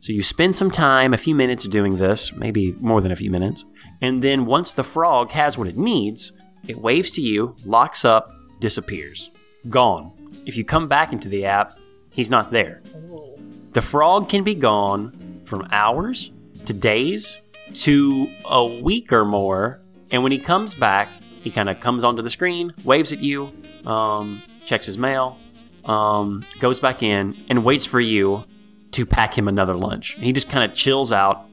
So 0.00 0.14
you 0.14 0.22
spend 0.22 0.56
some 0.56 0.70
time, 0.70 1.12
a 1.12 1.18
few 1.18 1.34
minutes 1.34 1.68
doing 1.68 1.98
this, 1.98 2.32
maybe 2.32 2.72
more 2.80 3.02
than 3.02 3.12
a 3.12 3.16
few 3.16 3.30
minutes, 3.30 3.66
and 4.00 4.22
then 4.22 4.46
once 4.46 4.72
the 4.72 4.84
frog 4.84 5.30
has 5.32 5.58
what 5.58 5.68
it 5.68 5.76
needs, 5.76 6.32
it 6.66 6.78
waves 6.78 7.10
to 7.12 7.20
you, 7.20 7.54
locks 7.66 8.02
up, 8.02 8.32
disappears. 8.60 9.28
Gone. 9.68 10.12
If 10.46 10.56
you 10.56 10.64
come 10.64 10.88
back 10.88 11.12
into 11.12 11.28
the 11.28 11.44
app, 11.44 11.76
he's 12.08 12.30
not 12.30 12.50
there. 12.50 12.80
Oh. 13.10 13.38
The 13.72 13.82
frog 13.82 14.30
can 14.30 14.42
be 14.42 14.54
gone 14.54 15.42
from 15.44 15.68
hours 15.70 16.30
to 16.66 16.72
days 16.72 17.38
to 17.74 18.28
a 18.44 18.64
week 18.64 19.12
or 19.12 19.24
more, 19.24 19.80
and 20.10 20.22
when 20.22 20.32
he 20.32 20.38
comes 20.38 20.74
back, 20.74 21.08
he 21.42 21.50
kind 21.50 21.68
of 21.68 21.80
comes 21.80 22.04
onto 22.04 22.22
the 22.22 22.30
screen, 22.30 22.72
waves 22.84 23.12
at 23.12 23.20
you, 23.20 23.52
um, 23.86 24.42
checks 24.64 24.86
his 24.86 24.98
mail, 24.98 25.38
um, 25.84 26.44
goes 26.58 26.80
back 26.80 27.02
in, 27.02 27.36
and 27.48 27.64
waits 27.64 27.86
for 27.86 28.00
you 28.00 28.44
to 28.92 29.06
pack 29.06 29.36
him 29.36 29.48
another 29.48 29.74
lunch. 29.74 30.14
And 30.16 30.24
he 30.24 30.32
just 30.32 30.50
kind 30.50 30.68
of 30.68 30.76
chills 30.76 31.12
out 31.12 31.46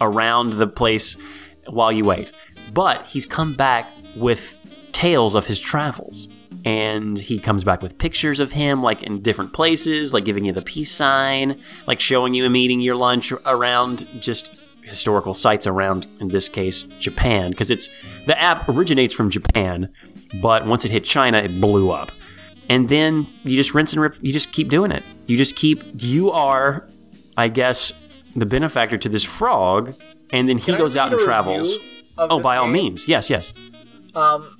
around 0.00 0.54
the 0.54 0.66
place 0.66 1.16
while 1.66 1.92
you 1.92 2.04
wait. 2.04 2.32
But 2.72 3.06
he's 3.06 3.26
come 3.26 3.54
back 3.54 3.92
with 4.16 4.54
tales 4.92 5.34
of 5.34 5.46
his 5.46 5.60
travels. 5.60 6.28
And 6.64 7.18
he 7.18 7.38
comes 7.38 7.64
back 7.64 7.82
with 7.82 7.98
pictures 7.98 8.40
of 8.40 8.52
him, 8.52 8.82
like 8.82 9.02
in 9.02 9.22
different 9.22 9.52
places, 9.52 10.12
like 10.12 10.24
giving 10.24 10.44
you 10.44 10.52
the 10.52 10.62
peace 10.62 10.90
sign, 10.90 11.60
like 11.86 12.00
showing 12.00 12.34
you 12.34 12.44
him 12.44 12.56
eating 12.56 12.80
your 12.80 12.96
lunch 12.96 13.32
around 13.46 14.06
just 14.20 14.60
historical 14.82 15.34
sites 15.34 15.66
around, 15.66 16.06
in 16.20 16.28
this 16.28 16.48
case, 16.48 16.84
Japan. 16.98 17.50
Because 17.50 17.70
it's 17.70 17.88
the 18.26 18.38
app 18.40 18.68
originates 18.68 19.14
from 19.14 19.30
Japan, 19.30 19.90
but 20.42 20.66
once 20.66 20.84
it 20.84 20.90
hit 20.90 21.04
China, 21.04 21.38
it 21.38 21.60
blew 21.60 21.90
up 21.90 22.10
and 22.68 22.88
then 22.88 23.26
you 23.44 23.56
just 23.56 23.74
rinse 23.74 23.92
and 23.92 24.02
rip. 24.02 24.16
You 24.20 24.32
just 24.32 24.52
keep 24.52 24.68
doing 24.68 24.92
it. 24.92 25.02
You 25.26 25.36
just 25.36 25.56
keep. 25.56 25.82
You 25.94 26.30
are, 26.30 26.86
I 27.36 27.48
guess, 27.48 27.92
the 28.36 28.46
benefactor 28.46 28.98
to 28.98 29.08
this 29.08 29.24
frog, 29.24 29.94
and 30.30 30.48
then 30.48 30.58
he 30.58 30.72
Can 30.72 30.78
goes 30.78 30.96
out 30.96 31.12
and 31.12 31.20
travels. 31.20 31.78
Oh, 32.18 32.40
by 32.40 32.56
all 32.56 32.66
means, 32.66 33.06
yes, 33.06 33.30
yes. 33.30 33.52
Um, 34.14 34.56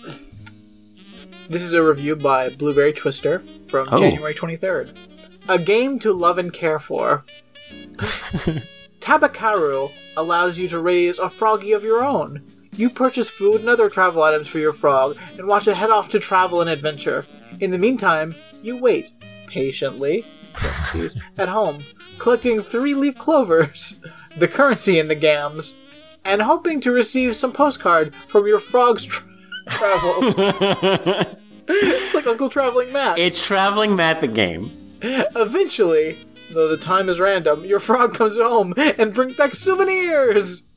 this 1.49 1.63
is 1.63 1.75
a 1.75 1.83
review 1.83 2.17
by 2.17 2.49
Blueberry 2.51 2.93
Twister 2.93 3.43
from 3.69 3.89
Oh. 3.91 3.97
January 3.99 4.35
23rd. 4.35 4.95
A 5.49 5.59
game 5.59 5.99
to 6.01 6.13
love 6.13 6.39
and 6.39 6.53
care 6.53 6.79
for. 6.79 7.25
Tabakaru 9.01 9.93
allows 10.17 10.59
you 10.59 10.69
to 10.69 10.79
raise 10.79 11.19
a 11.19 11.29
froggy 11.29 11.73
of 11.73 11.85
your 11.85 12.05
own. 12.05 12.43
You 12.77 12.91
purchase 12.91 13.31
food 13.31 13.61
and 13.61 13.69
other 13.69 13.89
travel 13.89 14.23
items 14.23 14.47
for 14.49 14.59
your 14.59 14.73
frog 14.73 15.17
and 15.37 15.47
watch 15.47 15.67
it 15.67 15.77
head 15.77 15.91
off 15.91 16.09
to 16.11 16.19
travel 16.19 16.61
and 16.61 16.69
adventure. 16.71 17.27
In 17.61 17.71
the 17.71 17.79
meantime, 17.79 18.35
you 18.63 18.77
wait 18.77 19.11
patiently 19.47 20.27
at 21.39 21.49
home, 21.49 21.85
collecting 22.19 22.63
three 22.63 22.95
leaf 22.95 23.17
clovers, 23.17 24.01
the 24.37 24.49
currency 24.49 24.99
in 24.99 25.09
the 25.09 25.15
gams, 25.15 25.79
and 26.25 26.43
hoping 26.43 26.81
to 26.81 26.93
receive 26.93 27.35
some 27.37 27.53
postcard 27.53 28.13
from 28.27 28.47
your 28.47 28.59
frog's 28.59 29.07
travels. 29.71 30.35
it's 31.69 32.14
like 32.14 32.27
Uncle 32.27 32.49
Traveling 32.49 32.93
Matt. 32.93 33.19
It's 33.19 33.45
traveling 33.45 33.97
Matt 33.97 34.21
the 34.21 34.29
game. 34.29 34.71
Eventually, 35.03 36.27
though 36.51 36.69
the 36.69 36.77
time 36.77 37.09
is 37.09 37.21
random, 37.21 37.64
your 37.64 37.81
frog 37.81 38.14
comes 38.14 38.37
home 38.37 38.75
and 38.77 39.14
brings 39.14 39.37
back 39.37 39.55
souvenirs. 39.55 40.69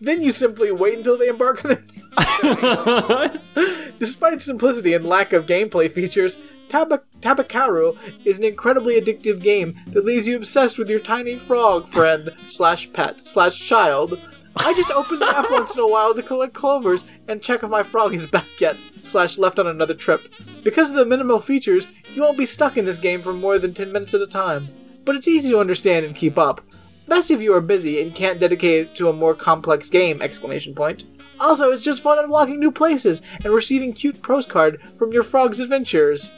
Then 0.00 0.22
you 0.22 0.30
simply 0.32 0.70
wait 0.72 0.98
until 0.98 1.16
they 1.16 1.28
embark 1.28 1.64
on 1.64 1.70
their 1.70 1.82
Despite 3.98 4.42
simplicity 4.42 4.92
and 4.94 5.06
lack 5.06 5.32
of 5.32 5.46
gameplay 5.46 5.90
features, 5.90 6.38
Taba- 6.68 7.02
Tabakaru 7.20 7.96
is 8.24 8.38
an 8.38 8.44
incredibly 8.44 9.00
addictive 9.00 9.42
game 9.42 9.78
that 9.88 10.04
leaves 10.04 10.26
you 10.26 10.36
obsessed 10.36 10.78
with 10.78 10.90
your 10.90 11.00
tiny 11.00 11.38
frog 11.38 11.88
friend 11.88 12.34
slash 12.46 12.92
pet 12.92 13.20
slash 13.20 13.58
child. 13.58 14.20
I 14.58 14.74
just 14.74 14.90
open 14.90 15.18
the 15.18 15.28
app 15.28 15.50
once 15.50 15.74
in 15.74 15.80
a 15.80 15.86
while 15.86 16.14
to 16.14 16.22
collect 16.22 16.54
clovers 16.54 17.04
and 17.28 17.42
check 17.42 17.62
if 17.62 17.70
my 17.70 17.82
frog 17.82 18.14
is 18.14 18.26
back 18.26 18.46
yet 18.58 18.76
slash 19.04 19.38
left 19.38 19.58
on 19.58 19.66
another 19.66 19.94
trip. 19.94 20.28
Because 20.64 20.90
of 20.90 20.96
the 20.96 21.04
minimal 21.04 21.40
features, 21.40 21.88
you 22.14 22.22
won't 22.22 22.38
be 22.38 22.46
stuck 22.46 22.76
in 22.76 22.84
this 22.84 22.98
game 22.98 23.20
for 23.20 23.32
more 23.32 23.58
than 23.58 23.74
10 23.74 23.92
minutes 23.92 24.14
at 24.14 24.20
a 24.20 24.26
time. 24.26 24.66
But 25.04 25.14
it's 25.14 25.28
easy 25.28 25.50
to 25.50 25.60
understand 25.60 26.04
and 26.04 26.16
keep 26.16 26.38
up. 26.38 26.62
Best 27.06 27.30
if 27.30 27.40
you 27.40 27.54
are 27.54 27.60
busy 27.60 28.00
and 28.02 28.14
can't 28.14 28.40
dedicate 28.40 28.86
it 28.86 28.94
to 28.96 29.08
a 29.08 29.12
more 29.12 29.34
complex 29.34 29.88
game! 29.88 30.20
Exclamation 30.20 30.74
point. 30.74 31.04
Also, 31.38 31.70
it's 31.70 31.84
just 31.84 32.02
fun 32.02 32.18
unlocking 32.18 32.58
new 32.58 32.72
places 32.72 33.22
and 33.44 33.52
receiving 33.52 33.92
cute 33.92 34.22
postcard 34.22 34.80
from 34.96 35.12
your 35.12 35.22
frog's 35.22 35.60
adventures. 35.60 36.32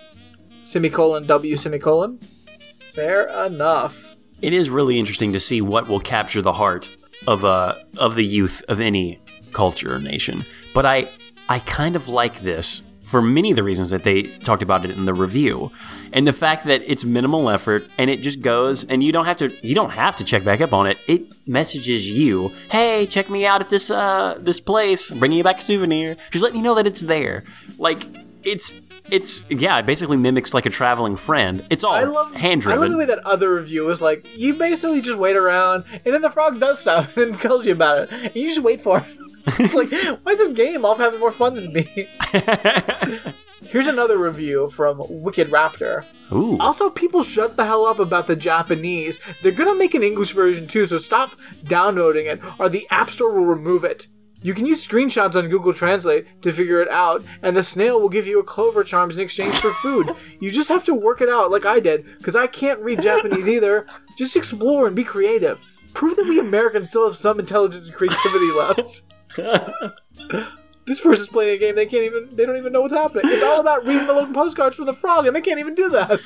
Semicolon 0.64 1.26
W 1.26 1.56
semicolon. 1.56 2.20
Fair 2.92 3.28
enough. 3.46 4.16
It 4.42 4.52
is 4.52 4.68
really 4.68 4.98
interesting 4.98 5.32
to 5.32 5.40
see 5.40 5.62
what 5.62 5.88
will 5.88 6.00
capture 6.00 6.42
the 6.42 6.52
heart 6.52 6.90
of 7.28 7.44
uh 7.44 7.74
of 7.98 8.14
the 8.14 8.24
youth 8.24 8.64
of 8.68 8.80
any 8.80 9.20
culture 9.52 9.94
or 9.94 9.98
nation. 9.98 10.46
But 10.72 10.86
I 10.86 11.10
I 11.48 11.58
kind 11.60 11.94
of 11.94 12.08
like 12.08 12.40
this 12.40 12.82
for 13.04 13.20
many 13.22 13.50
of 13.50 13.56
the 13.56 13.62
reasons 13.62 13.90
that 13.90 14.02
they 14.04 14.22
talked 14.22 14.62
about 14.62 14.84
it 14.84 14.90
in 14.90 15.06
the 15.06 15.14
review. 15.14 15.70
And 16.12 16.26
the 16.26 16.32
fact 16.32 16.66
that 16.66 16.82
it's 16.84 17.04
minimal 17.04 17.48
effort 17.48 17.88
and 17.96 18.10
it 18.10 18.20
just 18.20 18.40
goes 18.42 18.84
and 18.84 19.02
you 19.02 19.12
don't 19.12 19.26
have 19.26 19.36
to 19.38 19.54
you 19.66 19.74
don't 19.74 19.90
have 19.90 20.16
to 20.16 20.24
check 20.24 20.42
back 20.42 20.62
up 20.62 20.72
on 20.72 20.86
it. 20.86 20.96
It 21.06 21.22
messages 21.46 22.08
you, 22.08 22.50
"Hey, 22.70 23.06
check 23.06 23.28
me 23.28 23.44
out 23.44 23.60
at 23.60 23.68
this 23.68 23.90
uh 23.90 24.38
this 24.40 24.58
place, 24.60 25.10
bringing 25.10 25.36
you 25.36 25.44
back 25.44 25.58
a 25.58 25.62
souvenir." 25.62 26.16
Just 26.30 26.42
let 26.42 26.54
me 26.54 26.62
know 26.62 26.74
that 26.76 26.86
it's 26.86 27.02
there. 27.02 27.44
Like 27.78 28.00
it's 28.42 28.74
it's 29.10 29.42
yeah, 29.48 29.78
it 29.78 29.86
basically 29.86 30.16
mimics 30.16 30.54
like 30.54 30.66
a 30.66 30.70
traveling 30.70 31.16
friend. 31.16 31.64
It's 31.70 31.84
all 31.84 31.92
I 31.92 32.04
love 32.04 32.34
hand 32.34 32.62
I 32.64 32.70
love 32.70 32.78
driven. 32.78 32.92
the 32.92 32.98
way 32.98 33.04
that 33.06 33.18
other 33.20 33.54
review 33.54 33.84
was 33.84 34.00
like, 34.00 34.26
you 34.36 34.54
basically 34.54 35.00
just 35.00 35.18
wait 35.18 35.36
around 35.36 35.84
and 35.92 36.14
then 36.14 36.22
the 36.22 36.30
frog 36.30 36.60
does 36.60 36.78
stuff 36.78 37.16
and 37.16 37.32
then 37.34 37.40
tells 37.40 37.66
you 37.66 37.72
about 37.72 38.00
it. 38.00 38.12
And 38.12 38.36
you 38.36 38.48
just 38.48 38.62
wait 38.62 38.80
for 38.80 38.98
it. 38.98 39.04
it's 39.58 39.74
like, 39.74 39.90
why 40.22 40.32
is 40.32 40.38
this 40.38 40.50
game 40.50 40.84
off 40.84 40.98
having 40.98 41.20
more 41.20 41.32
fun 41.32 41.54
than 41.54 41.72
me? 41.72 42.08
Here's 43.62 43.86
another 43.86 44.16
review 44.16 44.70
from 44.70 45.02
Wicked 45.08 45.48
Raptor. 45.50 46.04
Ooh. 46.32 46.56
Also, 46.58 46.90
people 46.90 47.22
shut 47.22 47.56
the 47.56 47.64
hell 47.64 47.84
up 47.86 47.98
about 47.98 48.26
the 48.26 48.36
Japanese. 48.36 49.18
They're 49.42 49.52
gonna 49.52 49.74
make 49.74 49.94
an 49.94 50.02
English 50.02 50.32
version 50.32 50.66
too, 50.66 50.86
so 50.86 50.98
stop 50.98 51.32
downloading 51.64 52.26
it, 52.26 52.40
or 52.58 52.68
the 52.68 52.86
App 52.90 53.10
Store 53.10 53.32
will 53.32 53.44
remove 53.44 53.84
it. 53.84 54.08
You 54.40 54.54
can 54.54 54.66
use 54.66 54.86
screenshots 54.86 55.34
on 55.34 55.48
Google 55.48 55.72
Translate 55.74 56.42
to 56.42 56.52
figure 56.52 56.80
it 56.80 56.88
out, 56.90 57.24
and 57.42 57.56
the 57.56 57.62
snail 57.62 58.00
will 58.00 58.08
give 58.08 58.26
you 58.26 58.38
a 58.38 58.44
clover 58.44 58.84
charms 58.84 59.16
in 59.16 59.22
exchange 59.22 59.56
for 59.56 59.72
food. 59.74 60.14
you 60.40 60.50
just 60.50 60.68
have 60.68 60.84
to 60.84 60.94
work 60.94 61.20
it 61.20 61.28
out 61.28 61.50
like 61.50 61.66
I 61.66 61.80
did, 61.80 62.04
because 62.18 62.36
I 62.36 62.46
can't 62.46 62.80
read 62.80 63.02
Japanese 63.02 63.48
either. 63.48 63.86
Just 64.16 64.36
explore 64.36 64.86
and 64.86 64.94
be 64.94 65.04
creative. 65.04 65.60
Prove 65.92 66.16
that 66.16 66.28
we 66.28 66.38
Americans 66.38 66.90
still 66.90 67.06
have 67.06 67.16
some 67.16 67.40
intelligence 67.40 67.88
and 67.88 67.96
creativity 67.96 68.52
left. 68.56 69.02
this 70.86 71.00
person's 71.00 71.28
playing 71.28 71.56
a 71.56 71.58
game 71.58 71.74
they 71.74 71.86
can't 71.86 72.04
even 72.04 72.28
they 72.32 72.46
don't 72.46 72.56
even 72.56 72.72
know 72.72 72.82
what's 72.82 72.94
happening. 72.94 73.24
It's 73.26 73.42
all 73.42 73.60
about 73.60 73.86
reading 73.86 74.06
the 74.06 74.14
little 74.14 74.32
postcards 74.32 74.76
from 74.76 74.86
the 74.86 74.92
frog, 74.92 75.26
and 75.26 75.34
they 75.34 75.40
can't 75.40 75.58
even 75.58 75.74
do 75.74 75.88
that. 75.90 76.20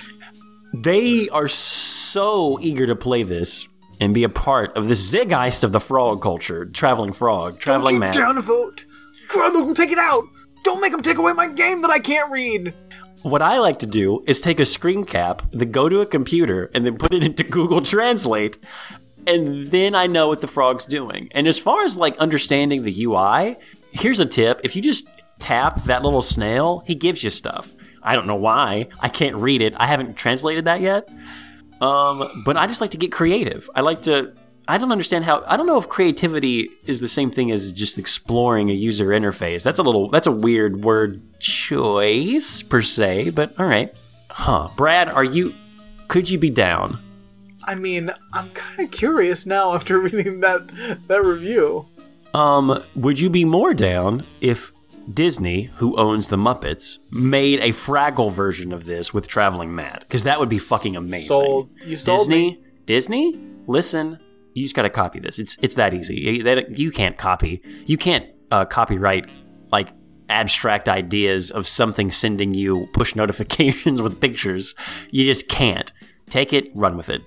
They 0.75 1.29
are 1.31 1.49
so 1.49 2.59
eager 2.61 2.87
to 2.87 2.97
play 2.97 3.23
this 3.23 3.67
and 4.03 4.13
be 4.13 4.25
a 4.25 4.29
part 4.29 4.77
of 4.77 4.89
this 4.89 5.13
Zeitgeist 5.13 5.63
of 5.63 5.71
the 5.71 5.79
frog 5.79 6.21
culture, 6.21 6.65
traveling 6.67 7.13
frog, 7.13 7.61
traveling 7.61 7.95
Don't 7.95 8.01
man. 8.01 8.13
keep 8.13 8.21
down 8.21 8.37
a 8.37 8.41
vote. 8.41 8.85
Grundle, 9.29 9.75
take 9.77 9.93
it 9.93 9.99
out. 9.99 10.25
Don't 10.65 10.81
make 10.81 10.91
them 10.91 11.03
take 11.03 11.19
away 11.19 11.33
my 11.33 11.47
game 11.49 11.83
that 11.83 11.91
I 11.91 12.01
can't 12.01 12.31
read. 12.31 12.75
What 13.23 13.43
I 13.43 13.59
like 13.59 13.79
to 13.79 13.87
do 13.87 14.25
is 14.27 14.41
take 14.41 14.59
a 14.59 14.67
screen 14.67 15.05
cap, 15.05 15.43
then 15.53 15.71
go 15.71 15.89
to 15.89 16.01
a 16.01 16.07
computer, 16.07 16.69
and 16.75 16.85
then 16.85 16.99
put 16.99 17.15
it 17.15 17.23
into 17.23 17.45
Google 17.59 17.81
Translate, 17.81 18.59
and 19.29 19.69
then 19.71 19.95
I 19.95 20.09
know 20.09 20.27
what 20.27 20.41
the 20.41 20.49
frog's 20.49 20.85
doing. 20.85 21.29
And 21.31 21.47
as 21.47 21.59
far 21.59 21.85
as 21.85 21.97
like 21.97 22.17
understanding 22.19 22.83
the 22.83 23.05
UI, 23.05 23.57
here's 23.93 24.19
a 24.19 24.27
tip: 24.27 24.61
if 24.65 24.75
you 24.75 24.83
just 24.83 25.07
tap 25.39 25.85
that 25.85 26.03
little 26.03 26.23
snail, 26.23 26.83
he 26.89 26.97
gives 26.97 27.23
you 27.23 27.31
stuff. 27.31 27.73
I 28.03 28.17
don't 28.17 28.27
know 28.27 28.35
why. 28.35 28.89
I 29.01 29.09
can't 29.09 29.37
read 29.37 29.63
it. 29.63 29.75
I 29.77 29.87
haven't 29.87 30.17
translated 30.17 30.65
that 30.65 30.81
yet. 30.81 31.09
Um, 31.83 32.43
but 32.45 32.57
I 32.57 32.69
just 32.69 32.81
like 32.81 32.93
to 32.93 32.97
get 32.97 33.11
creative. 33.11 33.69
I 33.75 33.81
like 33.81 34.03
to. 34.03 34.33
I 34.69 34.79
don't 34.79 34.93
understand 34.93 35.25
how. 35.25 35.43
I 35.47 35.57
don't 35.57 35.67
know 35.67 35.79
if 35.79 35.89
creativity 35.89 36.71
is 36.87 37.01
the 37.01 37.09
same 37.09 37.31
thing 37.33 37.51
as 37.51 37.73
just 37.73 37.99
exploring 37.99 38.71
a 38.71 38.75
user 38.75 39.09
interface. 39.09 39.65
That's 39.65 39.81
a 39.81 39.83
little. 39.83 40.09
That's 40.09 40.29
a 40.29 40.33
weird 40.33 40.85
word 40.85 41.21
choice 41.41 42.63
per 42.63 42.83
se. 42.83 43.31
But 43.31 43.59
all 43.59 43.67
right, 43.67 43.93
huh? 44.31 44.69
Brad, 44.77 45.09
are 45.09 45.25
you? 45.25 45.55
Could 46.07 46.31
you 46.31 46.39
be 46.39 46.51
down? 46.51 47.03
I 47.65 47.75
mean, 47.75 48.13
I'm 48.33 48.51
kind 48.51 48.81
of 48.81 48.93
curious 48.93 49.45
now 49.45 49.75
after 49.75 49.99
reading 50.01 50.41
that 50.41 50.71
that 51.09 51.25
review. 51.25 51.87
Um, 52.33 52.83
would 52.95 53.21
you 53.21 53.29
be 53.29 53.45
more 53.45 53.75
down 53.75 54.25
if 54.41 54.72
Disney, 55.13 55.65
who 55.77 55.97
owns 55.97 56.29
the 56.29 56.37
Muppets, 56.37 56.99
made 57.11 57.61
a 57.61 57.71
Fraggle 57.71 58.33
version 58.33 58.73
of 58.73 58.85
this 58.85 59.13
with 59.13 59.27
Traveling 59.29 59.75
Matt? 59.75 60.01
Because 60.01 60.25
that 60.25 60.39
would 60.41 60.49
be 60.49 60.59
fucking 60.59 60.97
amazing. 60.97 61.27
Sold. 61.29 61.71
You 61.85 61.97
sold 61.97 62.21
Disney, 62.21 62.51
me. 62.53 62.65
Disney, 62.87 63.41
listen, 63.67 64.19
you 64.55 64.63
just 64.65 64.75
got 64.77 64.83
to 64.83 64.91
copy 64.91 65.19
this. 65.21 65.39
It's 65.39 65.57
it's 65.63 65.75
that 65.77 65.95
easy. 65.95 66.15
You- 66.21 66.43
that- 66.45 66.79
You 66.79 66.91
can't 66.91 67.17
copy. 67.19 67.63
You 67.87 67.97
can't 67.97 68.27
uh, 68.51 68.65
copyright 68.65 69.29
like 69.71 69.89
abstract 70.29 70.89
ideas 70.89 71.51
of 71.51 71.67
something 71.67 72.11
sending 72.11 72.55
you 72.55 72.87
push 72.93 73.15
notifications 73.17 74.01
with 74.01 74.21
pictures. 74.21 74.75
You 75.11 75.25
just 75.25 75.49
can't. 75.49 75.93
Take 76.31 76.53
it, 76.53 76.71
run 76.75 76.97
with 76.97 77.09
it. 77.11 77.23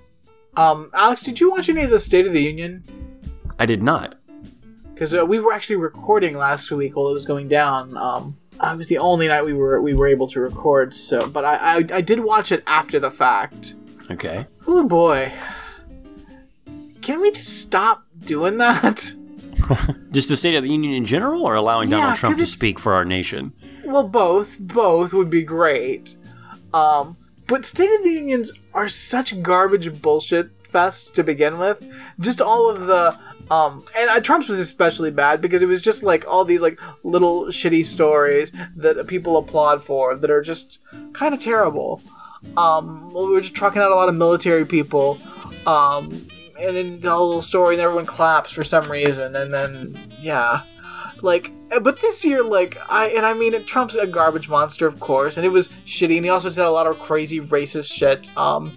Um, 0.57 0.89
Alex, 0.93 1.21
did 1.21 1.39
you 1.39 1.51
watch 1.51 1.67
any 1.69 1.84
of 1.84 1.89
the 1.89 1.99
State 1.99 2.26
of 2.26 2.34
the 2.34 2.41
Union? 2.41 2.84
I 3.59 3.65
did 3.65 3.84
not. 3.84 4.15
Because 4.95 5.13
uh, 5.13 5.25
we 5.25 5.39
were 5.39 5.51
actually 5.51 5.75
recording 5.75 6.37
last 6.37 6.71
week 6.71 6.95
while 6.95 7.09
it 7.09 7.13
was 7.13 7.25
going 7.25 7.49
down. 7.49 7.95
Um, 7.97 8.37
uh, 8.61 8.71
it 8.73 8.77
was 8.77 8.87
the 8.87 8.97
only 8.97 9.27
night 9.27 9.43
we 9.43 9.51
were 9.53 9.81
we 9.81 9.93
were 9.93 10.07
able 10.07 10.27
to 10.29 10.39
record. 10.39 10.95
So, 10.95 11.27
but 11.27 11.43
I 11.43 11.55
I, 11.55 11.75
I 11.95 12.01
did 12.01 12.21
watch 12.21 12.53
it 12.53 12.63
after 12.65 12.97
the 12.97 13.11
fact. 13.11 13.75
Okay. 14.09 14.47
Oh 14.65 14.87
boy, 14.87 15.33
can 17.01 17.19
we 17.19 17.29
just 17.31 17.59
stop 17.61 18.05
doing 18.25 18.57
that? 18.57 19.13
Just 20.11 20.29
the 20.29 20.37
State 20.37 20.53
of 20.55 20.63
the 20.63 20.69
Union 20.69 20.93
in 20.93 21.05
general, 21.05 21.41
or 21.43 21.55
allowing 21.55 21.89
Yeah, 21.89 21.97
Donald 21.97 22.17
Trump 22.17 22.37
to 22.37 22.45
speak 22.45 22.77
for 22.77 22.93
our 22.93 23.03
nation? 23.03 23.51
Well, 23.83 24.07
both 24.07 24.59
both 24.59 25.11
would 25.11 25.29
be 25.29 25.43
great. 25.43 26.15
Um, 26.73 27.17
but 27.47 27.65
State 27.65 27.91
of 27.91 28.03
the 28.03 28.11
Unions 28.11 28.51
are 28.73 28.87
such 28.87 29.41
garbage 29.41 30.01
bullshit 30.01 30.63
fests 30.63 31.11
to 31.13 31.23
begin 31.23 31.57
with. 31.57 31.83
Just 32.19 32.41
all 32.41 32.69
of 32.69 32.85
the 32.85 33.17
um, 33.51 33.83
and 33.97 34.09
uh, 34.09 34.19
Trump's 34.19 34.47
was 34.49 34.59
especially 34.59 35.11
bad 35.11 35.41
because 35.41 35.61
it 35.63 35.67
was 35.67 35.81
just 35.81 36.03
like 36.03 36.25
all 36.27 36.45
these 36.45 36.61
like 36.61 36.79
little 37.03 37.45
shitty 37.45 37.85
stories 37.85 38.51
that 38.75 39.07
people 39.07 39.37
applaud 39.37 39.83
for 39.83 40.15
that 40.15 40.29
are 40.31 40.41
just 40.41 40.79
kind 41.13 41.33
of 41.33 41.39
terrible. 41.39 42.01
Um, 42.57 43.11
well, 43.13 43.25
we 43.27 43.33
were 43.33 43.41
just 43.41 43.55
trucking 43.55 43.81
out 43.81 43.91
a 43.91 43.95
lot 43.95 44.09
of 44.09 44.15
military 44.15 44.65
people. 44.65 45.19
Um, 45.65 46.27
and 46.59 46.75
then 46.75 46.99
the 46.99 47.09
whole 47.11 47.27
little 47.27 47.41
story, 47.41 47.75
and 47.75 47.81
everyone 47.81 48.05
claps 48.05 48.51
for 48.51 48.63
some 48.63 48.89
reason, 48.91 49.35
and 49.35 49.51
then 49.51 50.13
yeah, 50.19 50.61
like. 51.21 51.51
eh, 51.71 51.79
But 51.79 51.99
this 52.01 52.23
year, 52.23 52.43
like 52.43 52.77
I 52.87 53.07
and 53.07 53.25
I 53.25 53.33
mean, 53.33 53.65
Trump's 53.65 53.95
a 53.95 54.05
garbage 54.07 54.47
monster, 54.47 54.85
of 54.85 54.99
course, 54.99 55.37
and 55.37 55.45
it 55.45 55.49
was 55.49 55.69
shitty, 55.85 56.15
and 56.17 56.25
he 56.25 56.29
also 56.29 56.49
said 56.51 56.65
a 56.65 56.71
lot 56.71 56.85
of 56.87 56.99
crazy 56.99 57.41
racist 57.41 57.91
shit. 57.91 58.35
Um, 58.37 58.73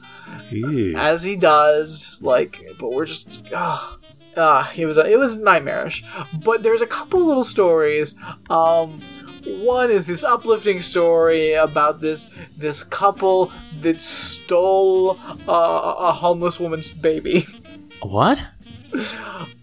as 0.96 1.22
he 1.24 1.36
does. 1.36 2.18
Like, 2.22 2.66
but 2.78 2.90
we're 2.92 3.04
just 3.06 3.42
ah, 3.54 3.97
ah, 4.39 4.72
it 4.76 4.86
was 4.86 4.99
it 4.99 5.18
was 5.18 5.39
nightmarish. 5.41 6.05
But 6.32 6.62
there's 6.62 6.80
a 6.82 6.86
couple 6.86 7.20
little 7.24 7.45
stories. 7.45 8.14
Um, 8.49 9.01
one 9.47 9.91
is 9.91 10.07
this 10.07 10.24
uplifting 10.24 10.80
story 10.80 11.53
about 11.55 12.01
this 12.01 12.30
this 12.57 12.82
couple 12.82 13.53
that 13.80 14.01
stole 14.01 15.18
uh, 15.49 15.95
a 15.99 16.12
homeless 16.12 16.61
woman's 16.61 16.91
baby. 16.91 17.47
What? 18.01 18.47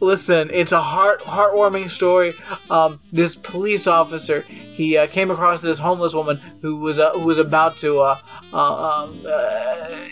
Listen, 0.01 0.49
it's 0.51 0.73
a 0.73 0.81
heart 0.81 1.21
heartwarming 1.21 1.89
story. 1.89 2.33
Um, 2.69 2.99
this 3.13 3.33
police 3.33 3.87
officer 3.87 4.41
he 4.41 4.97
uh, 4.97 5.07
came 5.07 5.31
across 5.31 5.61
this 5.61 5.79
homeless 5.79 6.13
woman 6.13 6.41
who 6.61 6.77
was 6.77 6.99
uh, 6.99 7.11
who 7.11 7.21
was 7.25 7.37
about 7.37 7.77
to 7.77 7.99
uh, 7.99 8.19
uh, 8.51 9.03
um, 9.03 9.21
uh, 9.25 10.07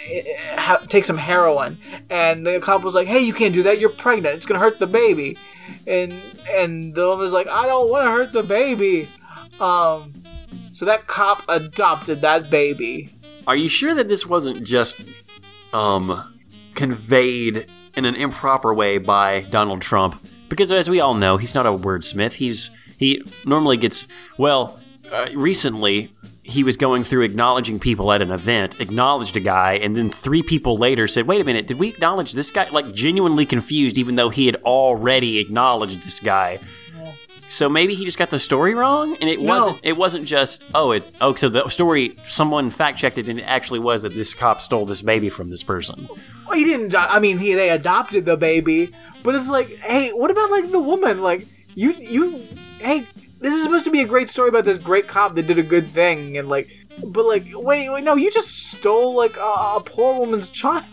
ha- 0.58 0.82
take 0.88 1.04
some 1.04 1.18
heroin, 1.18 1.78
and 2.10 2.48
the 2.48 2.62
cop 2.62 2.82
was 2.82 2.96
like, 2.96 3.08
"Hey, 3.08 3.20
you 3.20 3.34
can't 3.34 3.54
do 3.54 3.62
that. 3.64 3.80
You're 3.80 3.90
pregnant. 3.90 4.36
It's 4.36 4.46
gonna 4.46 4.62
hurt 4.62 4.80
the 4.80 4.88
baby." 4.88 5.38
And 5.86 6.14
and 6.50 6.96
the 6.96 7.06
woman 7.08 7.20
was 7.20 7.34
like, 7.34 7.48
"I 7.48 7.66
don't 7.66 7.90
want 7.90 8.06
to 8.06 8.12
hurt 8.12 8.32
the 8.32 8.44
baby." 8.44 9.10
Um, 9.60 10.14
so 10.72 10.86
that 10.86 11.08
cop 11.08 11.44
adopted 11.50 12.22
that 12.22 12.50
baby. 12.50 13.10
Are 13.48 13.56
you 13.58 13.68
sure 13.68 13.94
that 13.96 14.08
this 14.08 14.26
wasn't 14.26 14.64
just 14.64 15.02
um 15.74 16.40
conveyed 16.74 17.68
in 17.96 18.06
an 18.06 18.16
improper 18.16 18.74
way 18.74 18.98
by 18.98 19.42
Donald 19.44 19.82
Trump? 19.82 20.22
Because 20.50 20.72
as 20.72 20.90
we 20.90 21.00
all 21.00 21.14
know, 21.14 21.38
he's 21.38 21.56
not 21.56 21.66
a 21.66 21.72
wordsmith. 21.72 22.34
He's 22.34 22.70
he 22.98 23.24
normally 23.46 23.78
gets 23.78 24.08
well. 24.38 24.80
Uh, 25.12 25.28
recently, 25.36 26.14
he 26.44 26.64
was 26.64 26.78
going 26.78 27.04
through 27.04 27.24
acknowledging 27.24 27.80
people 27.80 28.12
at 28.12 28.22
an 28.22 28.32
event, 28.32 28.80
acknowledged 28.80 29.38
a 29.38 29.40
guy, 29.40 29.74
and 29.74 29.96
then 29.96 30.10
three 30.10 30.44
people 30.44 30.78
later 30.78 31.08
said, 31.08 31.28
"Wait 31.28 31.42
a 31.42 31.44
minute, 31.44 31.68
did 31.68 31.80
we 31.80 31.90
acknowledge 31.90 32.34
this 32.34 32.52
guy?" 32.52 32.70
Like 32.70 32.94
genuinely 32.94 33.46
confused, 33.46 33.98
even 33.98 34.16
though 34.16 34.30
he 34.30 34.46
had 34.46 34.56
already 34.58 35.40
acknowledged 35.40 36.04
this 36.04 36.20
guy. 36.20 36.60
So 37.54 37.70
maybe 37.70 37.94
he 37.94 38.04
just 38.04 38.18
got 38.18 38.32
the 38.32 38.40
story 38.40 38.74
wrong, 38.74 39.16
and 39.22 39.30
it 39.30 39.40
No. 39.40 39.46
wasn't. 39.56 39.80
It 39.84 39.94
wasn't 39.96 40.26
just 40.26 40.66
oh 40.74 40.92
it 40.92 41.04
oh 41.22 41.36
so 41.36 41.50
the 41.50 41.68
story 41.70 42.18
someone 42.26 42.72
fact 42.72 42.98
checked 42.98 43.18
it 43.20 43.30
and 43.30 43.40
it 43.40 43.44
actually 43.44 43.80
was 43.80 44.02
that 44.02 44.14
this 44.16 44.34
cop 44.34 44.60
stole 44.62 44.86
this 44.88 45.02
baby 45.04 45.30
from 45.30 45.50
this 45.50 45.62
person. 45.62 46.10
Well, 46.48 46.58
he 46.58 46.66
didn't. 46.66 46.96
I 46.96 47.20
mean, 47.20 47.38
he 47.38 47.54
they 47.54 47.70
adopted 47.70 48.26
the 48.26 48.38
baby, 48.38 48.90
but 49.24 49.36
it's 49.36 49.50
like, 49.50 49.70
hey, 49.78 50.10
what 50.12 50.32
about 50.32 50.50
like 50.50 50.72
the 50.72 50.80
woman? 50.80 51.22
Like, 51.22 51.46
you 51.76 51.92
you, 51.94 52.42
hey, 52.80 53.06
this 53.40 53.54
is 53.54 53.64
supposed 53.64 53.86
to 53.86 53.92
be 53.92 54.02
a 54.02 54.06
great 54.06 54.30
story 54.30 54.50
about 54.50 54.66
this 54.66 54.80
great 54.80 55.08
cop 55.08 55.36
that 55.36 55.48
did 55.48 55.60
a 55.60 55.64
good 55.64 55.88
thing, 55.88 56.38
and 56.38 56.50
like, 56.50 56.70
but 57.04 57.26
like, 57.26 57.46
wait, 57.54 57.90
wait, 57.90 58.04
no, 58.04 58.16
you 58.16 58.32
just 58.32 58.70
stole 58.72 59.14
like 59.16 59.38
a, 59.38 59.42
a 59.78 59.82
poor 59.86 60.20
woman's 60.20 60.50
child. 60.50 60.84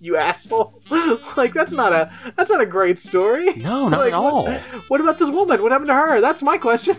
You 0.00 0.16
asshole! 0.16 0.82
like 1.36 1.52
that's 1.52 1.72
not 1.72 1.92
a 1.92 2.10
that's 2.36 2.50
not 2.50 2.60
a 2.60 2.66
great 2.66 2.98
story. 2.98 3.54
No, 3.54 3.88
not 3.88 4.00
Like, 4.00 4.08
at 4.08 4.14
all. 4.14 4.44
What, 4.44 4.60
what 4.88 5.00
about 5.00 5.18
this 5.18 5.30
woman? 5.30 5.62
What 5.62 5.72
happened 5.72 5.88
to 5.88 5.94
her? 5.94 6.20
That's 6.20 6.42
my 6.42 6.58
question. 6.58 6.96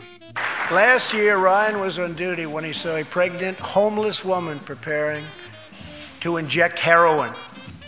Last 0.72 1.14
year, 1.14 1.38
Ryan 1.38 1.82
was 1.82 2.00
on 2.00 2.14
duty 2.14 2.46
when 2.46 2.64
he 2.64 2.72
saw 2.72 2.96
a 2.96 3.04
pregnant, 3.04 3.60
homeless 3.60 4.24
woman 4.24 4.60
preparing 4.60 5.26
to 6.22 6.38
inject 6.38 6.80
heroin. 6.80 7.34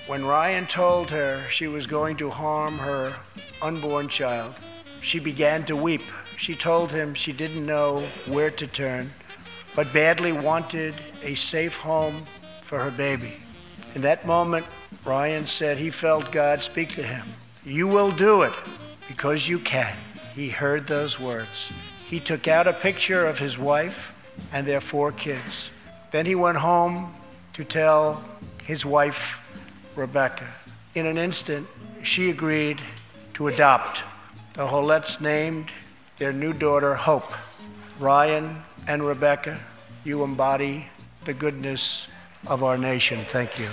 When 0.07 0.25
Ryan 0.25 0.67
told 0.67 1.09
her 1.11 1.41
she 1.49 1.67
was 1.67 1.87
going 1.87 2.17
to 2.17 2.29
harm 2.29 2.77
her 2.77 3.15
unborn 3.61 4.09
child, 4.09 4.55
she 4.99 5.19
began 5.19 5.63
to 5.65 5.75
weep. 5.77 6.01
She 6.37 6.55
told 6.55 6.91
him 6.91 7.13
she 7.13 7.31
didn't 7.31 7.65
know 7.65 8.05
where 8.25 8.51
to 8.51 8.67
turn, 8.67 9.11
but 9.75 9.93
badly 9.93 10.33
wanted 10.33 10.95
a 11.21 11.35
safe 11.35 11.77
home 11.77 12.25
for 12.61 12.79
her 12.79 12.91
baby. 12.91 13.42
In 13.95 14.01
that 14.01 14.25
moment, 14.25 14.65
Ryan 15.05 15.45
said 15.45 15.77
he 15.77 15.89
felt 15.89 16.31
God 16.31 16.63
speak 16.63 16.89
to 16.93 17.03
him. 17.03 17.27
You 17.63 17.87
will 17.87 18.11
do 18.11 18.41
it 18.41 18.53
because 19.07 19.47
you 19.47 19.59
can. 19.59 19.95
He 20.33 20.49
heard 20.49 20.87
those 20.87 21.19
words. 21.19 21.71
He 22.05 22.19
took 22.19 22.47
out 22.47 22.67
a 22.67 22.73
picture 22.73 23.25
of 23.25 23.37
his 23.37 23.57
wife 23.57 24.13
and 24.51 24.67
their 24.67 24.81
four 24.81 25.11
kids. 25.11 25.69
Then 26.11 26.25
he 26.25 26.35
went 26.35 26.57
home 26.57 27.13
to 27.53 27.63
tell 27.63 28.23
his 28.63 28.85
wife, 28.85 29.39
Rebecca. 29.95 30.47
In 30.95 31.05
an 31.05 31.17
instant, 31.17 31.67
she 32.01 32.29
agreed 32.29 32.81
to 33.35 33.47
adopt. 33.47 34.03
The 34.53 34.65
Holets 34.65 35.21
named 35.21 35.69
their 36.17 36.33
new 36.33 36.53
daughter 36.53 36.95
Hope. 36.95 37.31
Ryan 37.99 38.63
and 38.87 39.05
Rebecca, 39.05 39.59
you 40.03 40.23
embody 40.23 40.89
the 41.25 41.33
goodness 41.33 42.07
of 42.47 42.63
our 42.63 42.77
nation. 42.77 43.19
Thank 43.25 43.59
you. 43.59 43.69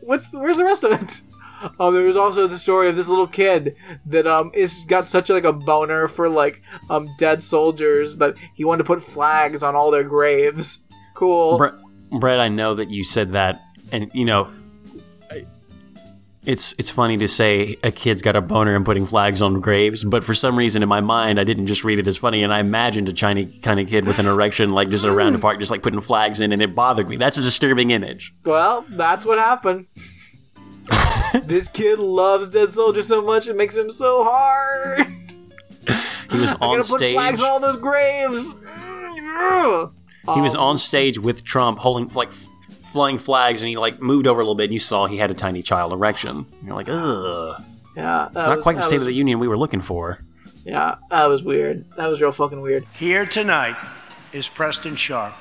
What's 0.00 0.34
where's 0.34 0.56
the 0.56 0.64
rest 0.64 0.84
of 0.84 0.92
it? 0.92 1.22
Um, 1.80 1.92
there 1.92 2.04
was 2.04 2.16
also 2.16 2.46
the 2.46 2.56
story 2.56 2.88
of 2.88 2.94
this 2.94 3.08
little 3.08 3.26
kid 3.26 3.74
that 4.06 4.28
um 4.28 4.52
is 4.54 4.84
got 4.84 5.08
such 5.08 5.28
like 5.28 5.42
a 5.42 5.52
boner 5.52 6.06
for 6.06 6.28
like 6.28 6.62
um 6.88 7.08
dead 7.18 7.42
soldiers 7.42 8.16
that 8.18 8.36
he 8.54 8.64
wanted 8.64 8.84
to 8.84 8.86
put 8.86 9.02
flags 9.02 9.64
on 9.64 9.74
all 9.74 9.90
their 9.90 10.04
graves. 10.04 10.84
Cool. 11.14 11.58
Brett, 11.58 11.74
Brett, 12.12 12.38
I 12.38 12.46
know 12.46 12.74
that 12.74 12.90
you 12.90 13.02
said 13.02 13.32
that, 13.32 13.60
and 13.90 14.08
you 14.14 14.24
know, 14.24 14.44
I- 14.44 14.52
it's 16.48 16.74
it's 16.78 16.88
funny 16.88 17.18
to 17.18 17.28
say 17.28 17.76
a 17.82 17.92
kid's 17.92 18.22
got 18.22 18.34
a 18.34 18.40
boner 18.40 18.74
and 18.74 18.82
putting 18.82 19.04
flags 19.04 19.42
on 19.42 19.60
graves, 19.60 20.02
but 20.02 20.24
for 20.24 20.32
some 20.32 20.56
reason 20.56 20.82
in 20.82 20.88
my 20.88 21.02
mind, 21.02 21.38
I 21.38 21.44
didn't 21.44 21.66
just 21.66 21.84
read 21.84 21.98
it 21.98 22.08
as 22.08 22.16
funny, 22.16 22.42
and 22.42 22.54
I 22.54 22.60
imagined 22.60 23.06
a 23.06 23.12
tiny 23.12 23.44
kind 23.60 23.78
of 23.78 23.86
kid 23.86 24.06
with 24.06 24.18
an 24.18 24.24
erection, 24.24 24.70
like 24.70 24.88
just 24.88 25.04
around 25.04 25.34
the 25.34 25.40
park, 25.40 25.58
just 25.58 25.70
like 25.70 25.82
putting 25.82 26.00
flags 26.00 26.40
in, 26.40 26.50
and 26.50 26.62
it 26.62 26.74
bothered 26.74 27.06
me. 27.06 27.18
That's 27.18 27.36
a 27.36 27.42
disturbing 27.42 27.90
image. 27.90 28.32
Well, 28.46 28.86
that's 28.88 29.26
what 29.26 29.38
happened. 29.38 29.88
this 31.44 31.68
kid 31.68 31.98
loves 31.98 32.48
dead 32.48 32.72
soldiers 32.72 33.06
so 33.08 33.20
much 33.20 33.46
it 33.46 33.54
makes 33.54 33.76
him 33.76 33.90
so 33.90 34.24
hard. 34.24 35.06
He 36.30 36.38
was 36.40 36.50
I'm 36.62 36.80
gonna 36.80 36.82
put 36.82 37.00
flags 37.12 37.40
on 37.42 37.50
all 37.50 37.60
those 37.60 37.76
graves. 37.76 38.54
He 40.34 40.40
was 40.40 40.54
on 40.54 40.78
stage 40.78 41.18
with 41.18 41.44
Trump, 41.44 41.80
holding 41.80 42.08
like 42.14 42.32
flying 42.92 43.18
flags, 43.18 43.60
and 43.62 43.68
he 43.68 43.76
like 43.76 44.00
moved 44.00 44.26
over 44.26 44.40
a 44.40 44.42
little 44.42 44.54
bit, 44.54 44.64
and 44.64 44.72
you 44.72 44.78
saw 44.78 45.06
he 45.06 45.18
had 45.18 45.30
a 45.30 45.34
tiny 45.34 45.62
child 45.62 45.92
erection. 45.92 46.46
You're 46.64 46.74
like, 46.74 46.88
ugh, 46.88 47.62
Yeah, 47.96 48.28
that 48.32 48.46
not 48.48 48.56
was, 48.56 48.62
quite 48.62 48.74
the 48.74 48.78
that 48.80 48.86
State 48.86 48.96
was- 48.96 49.02
of 49.04 49.06
the 49.08 49.14
Union 49.14 49.38
we 49.38 49.48
were 49.48 49.58
looking 49.58 49.80
for. 49.80 50.18
Yeah, 50.64 50.96
that 51.10 51.26
was 51.26 51.42
weird. 51.42 51.84
That 51.96 52.08
was 52.08 52.20
real 52.20 52.32
fucking 52.32 52.60
weird. 52.60 52.84
Here 52.94 53.24
tonight 53.24 53.76
is 54.32 54.48
Preston 54.48 54.96
Sharp, 54.96 55.34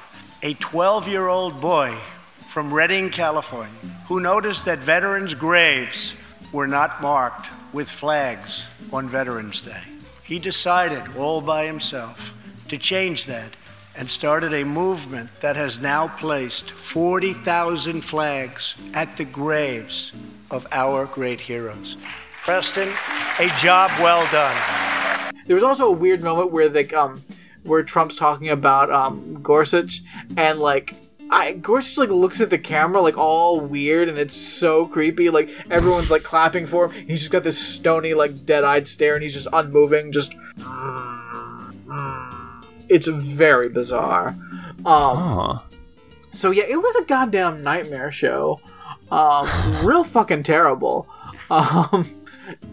a 0.44 0.54
12 0.56 1.08
year 1.08 1.28
old 1.28 1.60
boy 1.60 1.96
from 2.50 2.74
Redding, 2.74 3.10
California, 3.10 3.74
who 4.08 4.20
noticed 4.20 4.66
that 4.66 4.80
veterans' 4.80 5.34
graves 5.34 6.16
were 6.54 6.68
not 6.68 7.02
marked 7.02 7.48
with 7.74 7.90
flags 7.90 8.70
on 8.94 9.10
Veterans 9.10 9.60
Day. 9.60 9.82
He 10.24 10.40
decided 10.40 11.04
all 11.18 11.42
by 11.42 11.66
himself 11.66 12.34
to 12.70 12.78
change 12.78 13.26
that 13.26 13.52
and 13.98 14.10
started 14.10 14.54
a 14.54 14.64
movement 14.64 15.30
that 15.42 15.56
has 15.56 15.80
now 15.80 16.08
placed 16.08 16.72
40,000 16.72 18.02
flags 18.02 18.76
at 18.94 19.18
the 19.18 19.26
graves 19.26 20.12
of 20.52 20.68
our 20.72 21.06
great 21.06 21.40
heroes. 21.40 21.98
Preston, 22.44 22.90
a 23.40 23.50
job 23.60 23.92
well 24.00 24.30
done. 24.32 24.56
There 25.48 25.56
was 25.56 25.64
also 25.64 25.88
a 25.88 25.92
weird 25.92 26.22
moment 26.22 26.52
where 26.52 26.70
the 26.70 26.94
um 26.94 27.24
where 27.64 27.84
Trump's 27.84 28.16
talking 28.16 28.50
about 28.50 28.92
um 28.92 29.42
Gorsuch 29.42 30.02
and 30.38 30.60
like 30.60 30.94
I 31.30 31.54
Gorsuch 31.54 31.98
like 31.98 32.10
looks 32.10 32.40
at 32.40 32.50
the 32.50 32.58
camera 32.58 33.02
like 33.02 33.18
all 33.18 33.60
weird 33.60 34.08
and 34.08 34.18
it's 34.18 34.36
so 34.36 34.86
creepy. 34.86 35.30
Like 35.30 35.50
everyone's 35.70 36.10
like 36.10 36.24
clapping 36.24 36.68
for 36.68 36.88
him. 36.88 37.08
He's 37.08 37.20
just 37.20 37.32
got 37.32 37.44
this 37.44 37.58
stony 37.58 38.14
like 38.14 38.46
dead-eyed 38.46 38.88
stare 38.88 39.16
and 39.16 39.24
he's 39.24 39.34
just 39.34 39.48
unmoving. 39.52 40.12
Just 40.12 40.36
it's 42.90 43.08
very 43.08 43.70
bizarre. 43.70 44.36
Um, 44.86 45.62
so 46.32 46.52
yeah, 46.52 46.66
it 46.68 46.78
was 46.78 46.96
a 46.96 47.04
goddamn 47.04 47.64
nightmare 47.64 48.12
show. 48.12 48.60
Um, 49.12 49.48
real 49.86 50.04
fucking 50.04 50.44
terrible. 50.44 51.08
Um, 51.50 52.06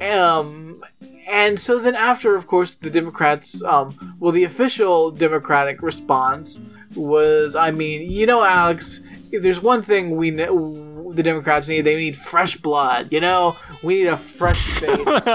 um, 0.00 0.82
and 1.28 1.58
so 1.58 1.78
then 1.78 1.94
after, 1.94 2.34
of 2.34 2.46
course, 2.46 2.74
the 2.74 2.90
Democrats, 2.90 3.62
um, 3.64 4.16
well, 4.18 4.32
the 4.32 4.44
official 4.44 5.10
Democratic 5.10 5.82
response 5.82 6.60
was, 6.94 7.56
I 7.56 7.70
mean, 7.70 8.10
you 8.10 8.26
know, 8.26 8.44
Alex, 8.44 9.04
if 9.32 9.42
there's 9.42 9.60
one 9.60 9.82
thing 9.82 10.16
we 10.16 10.30
know, 10.30 10.93
the 11.16 11.22
Democrats 11.22 11.68
need, 11.68 11.82
they 11.82 11.96
need 11.96 12.16
fresh 12.16 12.56
blood. 12.56 13.08
You 13.12 13.20
know, 13.20 13.56
we 13.82 13.94
need 14.02 14.06
a 14.08 14.16
fresh 14.16 14.62
face. 14.80 15.26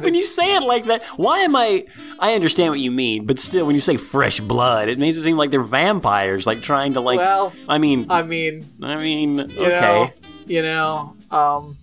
when 0.00 0.14
you 0.14 0.24
say 0.24 0.56
it 0.56 0.62
like 0.62 0.86
that, 0.86 1.04
why 1.16 1.38
am 1.40 1.54
I? 1.56 1.84
I 2.18 2.34
understand 2.34 2.70
what 2.70 2.80
you 2.80 2.90
mean, 2.90 3.26
but 3.26 3.38
still, 3.38 3.66
when 3.66 3.74
you 3.74 3.80
say 3.80 3.96
fresh 3.96 4.40
blood, 4.40 4.88
it 4.88 4.98
makes 4.98 5.16
it 5.16 5.22
seem 5.22 5.36
like 5.36 5.50
they're 5.50 5.62
vampires, 5.62 6.46
like 6.46 6.62
trying 6.62 6.94
to 6.94 7.00
like. 7.00 7.18
Well, 7.18 7.52
I 7.68 7.78
mean, 7.78 8.06
I 8.10 8.22
mean, 8.22 8.66
I 8.82 8.96
mean, 8.96 9.38
you 9.38 9.66
okay. 9.66 9.80
know, 9.80 10.10
you 10.46 10.62
know, 10.62 11.16
um, 11.30 11.76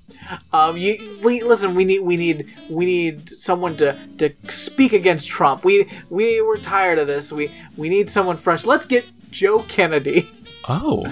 um, 0.54 0.78
you, 0.78 1.20
we 1.24 1.43
listen. 1.43 1.76
We 1.76 1.84
need, 1.86 1.99
we 2.02 2.16
need, 2.18 2.47
we 2.70 2.86
need 2.86 3.30
someone 3.30 3.76
to 3.78 3.97
to 4.20 4.32
speak 4.47 4.93
against 4.93 5.30
Trump. 5.30 5.64
We 5.66 5.88
we 6.10 6.41
we're 6.41 6.58
tired 6.58 6.97
of 6.97 7.08
this. 7.08 7.32
We 7.32 7.52
we 7.76 7.89
need 7.89 8.10
someone 8.10 8.38
fresh. 8.38 8.66
Let's 8.66 8.86
get 8.86 9.06
Joe 9.32 9.64
Kennedy. 9.64 10.30
Oh, 10.70 11.06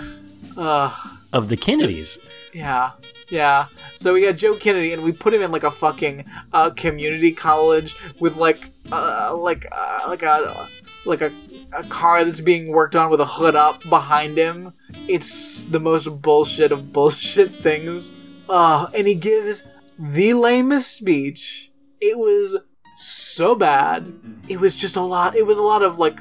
Uh, 0.55 0.93
of 1.33 1.49
the 1.49 1.57
Kennedys. 1.57 2.17
Yeah, 2.53 2.91
yeah. 3.29 3.67
So 3.95 4.13
we 4.13 4.21
got 4.21 4.37
Joe 4.37 4.55
Kennedy, 4.55 4.93
and 4.93 5.03
we 5.03 5.11
put 5.11 5.33
him 5.33 5.41
in 5.41 5.51
like 5.51 5.63
a 5.63 5.71
fucking 5.71 6.25
uh, 6.53 6.71
community 6.71 7.31
college 7.31 7.95
with 8.19 8.35
like 8.35 8.69
uh, 8.91 9.35
like 9.37 9.65
uh, 9.71 10.05
like 10.07 10.23
a 10.23 10.67
like 11.05 11.21
a, 11.21 11.31
a 11.73 11.83
car 11.85 12.23
that's 12.23 12.41
being 12.41 12.69
worked 12.69 12.95
on 12.95 13.09
with 13.09 13.21
a 13.21 13.25
hood 13.25 13.55
up 13.55 13.87
behind 13.89 14.37
him. 14.37 14.73
It's 15.07 15.65
the 15.65 15.79
most 15.79 16.21
bullshit 16.21 16.71
of 16.71 16.93
bullshit 16.93 17.51
things. 17.51 18.15
Uh, 18.47 18.87
and 18.95 19.07
he 19.07 19.15
gives 19.15 19.67
the 19.97 20.33
lamest 20.33 20.95
speech. 20.95 21.71
It 22.01 22.17
was 22.17 22.57
so 22.95 23.55
bad. 23.55 24.13
It 24.47 24.59
was 24.59 24.75
just 24.75 24.95
a 24.95 25.01
lot. 25.01 25.35
It 25.35 25.45
was 25.45 25.57
a 25.57 25.63
lot 25.63 25.83
of 25.83 25.99
like, 25.99 26.19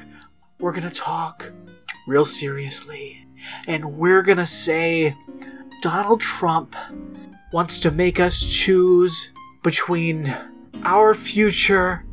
we're 0.59 0.73
gonna 0.73 0.89
talk 0.89 1.51
real 2.07 2.25
seriously, 2.25 3.25
and 3.67 3.97
we're 3.97 4.23
gonna 4.23 4.45
say 4.45 5.15
Donald 5.81 6.21
Trump 6.21 6.75
wants 7.51 7.79
to 7.79 7.91
make 7.91 8.19
us 8.19 8.45
choose 8.45 9.31
between 9.63 10.35
our 10.83 11.13
future 11.13 12.05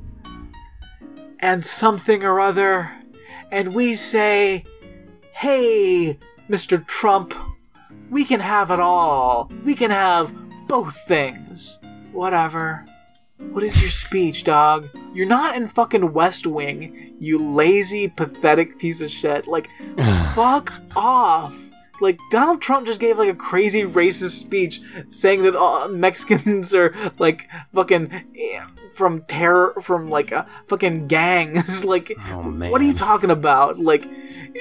and 1.40 1.64
something 1.64 2.24
or 2.24 2.40
other, 2.40 2.90
and 3.50 3.74
we 3.74 3.94
say, 3.94 4.64
hey, 5.32 6.18
Mr. 6.48 6.84
Trump, 6.86 7.34
we 8.10 8.24
can 8.24 8.40
have 8.40 8.70
it 8.70 8.80
all. 8.80 9.50
We 9.64 9.74
can 9.74 9.90
have 9.90 10.32
both 10.68 10.96
things. 11.06 11.78
Whatever. 12.12 12.86
What 13.38 13.62
is 13.62 13.80
your 13.80 13.90
speech, 13.90 14.44
dog? 14.44 14.88
You're 15.12 15.26
not 15.26 15.56
in 15.56 15.68
fucking 15.68 16.12
West 16.12 16.46
Wing, 16.46 17.16
you 17.20 17.38
lazy, 17.38 18.08
pathetic 18.08 18.78
piece 18.78 19.00
of 19.00 19.10
shit. 19.10 19.46
Like, 19.46 19.68
fuck 20.34 20.72
off. 20.94 21.65
Like, 22.00 22.18
Donald 22.30 22.60
Trump 22.60 22.86
just 22.86 23.00
gave, 23.00 23.18
like, 23.18 23.28
a 23.28 23.34
crazy 23.34 23.82
racist 23.82 24.38
speech 24.40 24.80
saying 25.10 25.42
that 25.44 25.56
uh, 25.56 25.88
Mexicans 25.88 26.74
are, 26.74 26.94
like, 27.18 27.48
fucking 27.74 28.10
from 28.92 29.20
terror, 29.24 29.74
from, 29.82 30.10
like, 30.10 30.32
uh, 30.32 30.44
fucking 30.66 31.06
gangs. 31.08 31.84
like, 31.94 32.12
Oh, 32.28 32.42
what 32.42 32.80
are 32.80 32.84
you 32.84 32.94
talking 32.94 33.30
about? 33.30 33.78
Like, 33.78 34.06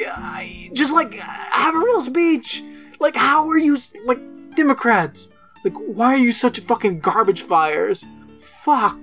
I- 0.08 0.70
just, 0.74 0.94
like, 0.94 1.14
have 1.16 1.76
a 1.76 1.80
real 1.80 2.02
speech. 2.02 2.64
Like, 3.00 3.16
how 3.16 3.48
are 3.50 3.58
you, 3.58 3.78
like, 4.06 4.20
Democrats? 4.56 5.30
Like, 5.64 5.76
why 5.78 6.14
are 6.14 6.18
you 6.18 6.32
such 6.32 6.60
fucking 6.62 7.00
garbage 7.00 7.42
fires? 7.42 8.06
Fuck. 8.40 8.98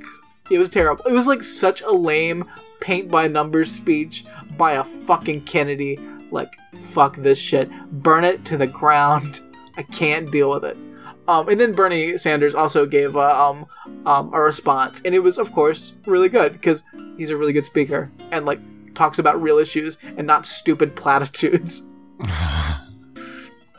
It 0.50 0.58
was 0.58 0.68
terrible. 0.68 1.04
It 1.06 1.12
was 1.12 1.26
like 1.26 1.42
such 1.42 1.82
a 1.82 1.90
lame 1.90 2.44
paint 2.80 3.10
by 3.10 3.26
numbers 3.28 3.70
speech 3.72 4.24
by 4.56 4.72
a 4.72 4.84
fucking 4.84 5.42
Kennedy. 5.42 5.98
Like, 6.32 6.58
fuck 6.90 7.16
this 7.16 7.38
shit. 7.38 7.70
Burn 7.90 8.24
it 8.24 8.44
to 8.46 8.56
the 8.56 8.66
ground. 8.66 9.40
I 9.76 9.82
can't 9.82 10.30
deal 10.30 10.50
with 10.50 10.64
it. 10.64 10.86
Um, 11.28 11.48
and 11.48 11.60
then 11.60 11.72
Bernie 11.72 12.18
Sanders 12.18 12.54
also 12.54 12.84
gave 12.84 13.16
uh, 13.16 13.48
um, 13.48 13.66
um, 14.06 14.34
a 14.34 14.40
response, 14.40 15.00
and 15.04 15.14
it 15.14 15.20
was, 15.20 15.38
of 15.38 15.52
course, 15.52 15.92
really 16.04 16.28
good 16.28 16.52
because 16.52 16.82
he's 17.16 17.30
a 17.30 17.36
really 17.36 17.52
good 17.52 17.64
speaker 17.64 18.10
and 18.32 18.44
like 18.44 18.58
talks 18.94 19.18
about 19.18 19.40
real 19.40 19.58
issues 19.58 19.98
and 20.16 20.26
not 20.26 20.46
stupid 20.46 20.96
platitudes. 20.96 21.88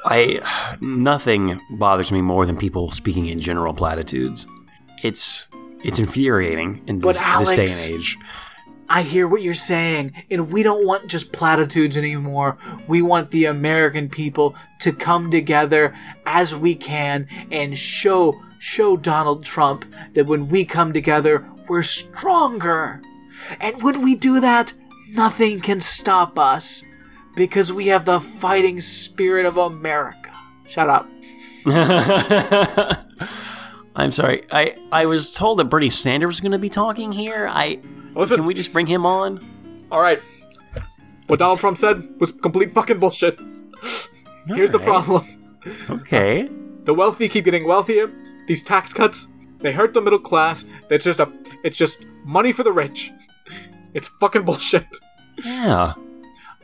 I 0.06 0.78
nothing 0.82 1.62
bothers 1.72 2.12
me 2.12 2.22
more 2.22 2.46
than 2.46 2.58
people 2.58 2.92
speaking 2.92 3.28
in 3.28 3.40
general 3.40 3.74
platitudes. 3.74 4.48
It's 5.02 5.48
it's 5.84 6.00
infuriating 6.00 6.82
in 6.88 7.00
this, 7.00 7.20
this 7.20 7.52
day 7.52 7.92
and 7.92 8.00
age. 8.00 8.18
I 8.90 9.02
hear 9.02 9.28
what 9.28 9.42
you're 9.42 9.54
saying, 9.54 10.14
and 10.30 10.52
we 10.52 10.64
don't 10.64 10.86
want 10.86 11.08
just 11.08 11.34
platitudes 11.34 11.98
anymore. 11.98 12.58
We 12.88 13.02
want 13.02 13.32
the 13.32 13.46
American 13.46 14.10
people 14.10 14.56
to 14.80 14.92
come 14.92 15.32
together 15.32 15.96
as 16.26 16.56
we 16.56 16.76
can 16.76 17.28
and 17.52 17.78
show 17.78 18.42
show 18.60 18.96
Donald 18.96 19.44
Trump 19.44 19.86
that 20.14 20.26
when 20.26 20.48
we 20.48 20.64
come 20.64 20.94
together, 20.94 21.46
we're 21.68 21.84
stronger. 21.84 23.02
And 23.60 23.82
when 23.84 24.02
we 24.04 24.16
do 24.16 24.40
that, 24.40 24.74
nothing 25.12 25.60
can 25.60 25.82
stop 25.82 26.40
us 26.40 26.84
because 27.36 27.74
we 27.74 27.88
have 27.88 28.06
the 28.06 28.20
fighting 28.22 28.80
spirit 28.80 29.46
of 29.46 29.58
America. 29.58 30.32
Shut 30.66 30.90
up. 30.90 31.10
I'm 33.96 34.12
sorry. 34.12 34.46
I 34.52 34.76
I 34.92 35.06
was 35.06 35.32
told 35.32 35.60
that 35.60 35.66
Bernie 35.66 35.90
Sanders 35.90 36.28
was 36.28 36.40
going 36.40 36.52
to 36.52 36.58
be 36.58 36.70
talking 36.70 37.12
here. 37.12 37.48
I 37.50 37.80
Listen. 38.16 38.38
can 38.38 38.46
we 38.46 38.54
just 38.54 38.72
bring 38.74 38.88
him 38.88 39.06
on? 39.06 39.40
All 39.92 40.02
right. 40.02 40.22
What 41.28 41.40
Donald 41.40 41.60
Trump 41.60 41.78
said 41.78 42.20
was 42.20 42.32
complete 42.32 42.72
fucking 42.74 43.00
bullshit. 43.00 43.40
Here's 44.48 44.72
the 44.72 44.80
Alright. 44.80 45.06
problem. 45.06 45.26
Okay. 45.90 46.50
The 46.84 46.94
wealthy 46.94 47.30
keep 47.30 47.46
getting 47.46 47.64
wealthier, 47.66 48.12
these 48.46 48.62
tax 48.62 48.92
cuts, 48.92 49.30
they 49.60 49.72
hurt 49.72 49.94
the 49.94 50.02
middle 50.02 50.20
class. 50.20 50.66
It's 50.90 51.06
just 51.06 51.22
a, 51.22 51.32
it's 51.64 51.78
just 51.78 52.06
money 52.26 52.52
for 52.52 52.64
the 52.64 52.74
rich. 52.74 53.10
It's 53.94 54.10
fucking 54.20 54.44
bullshit. 54.44 54.86
Yeah. 55.46 55.94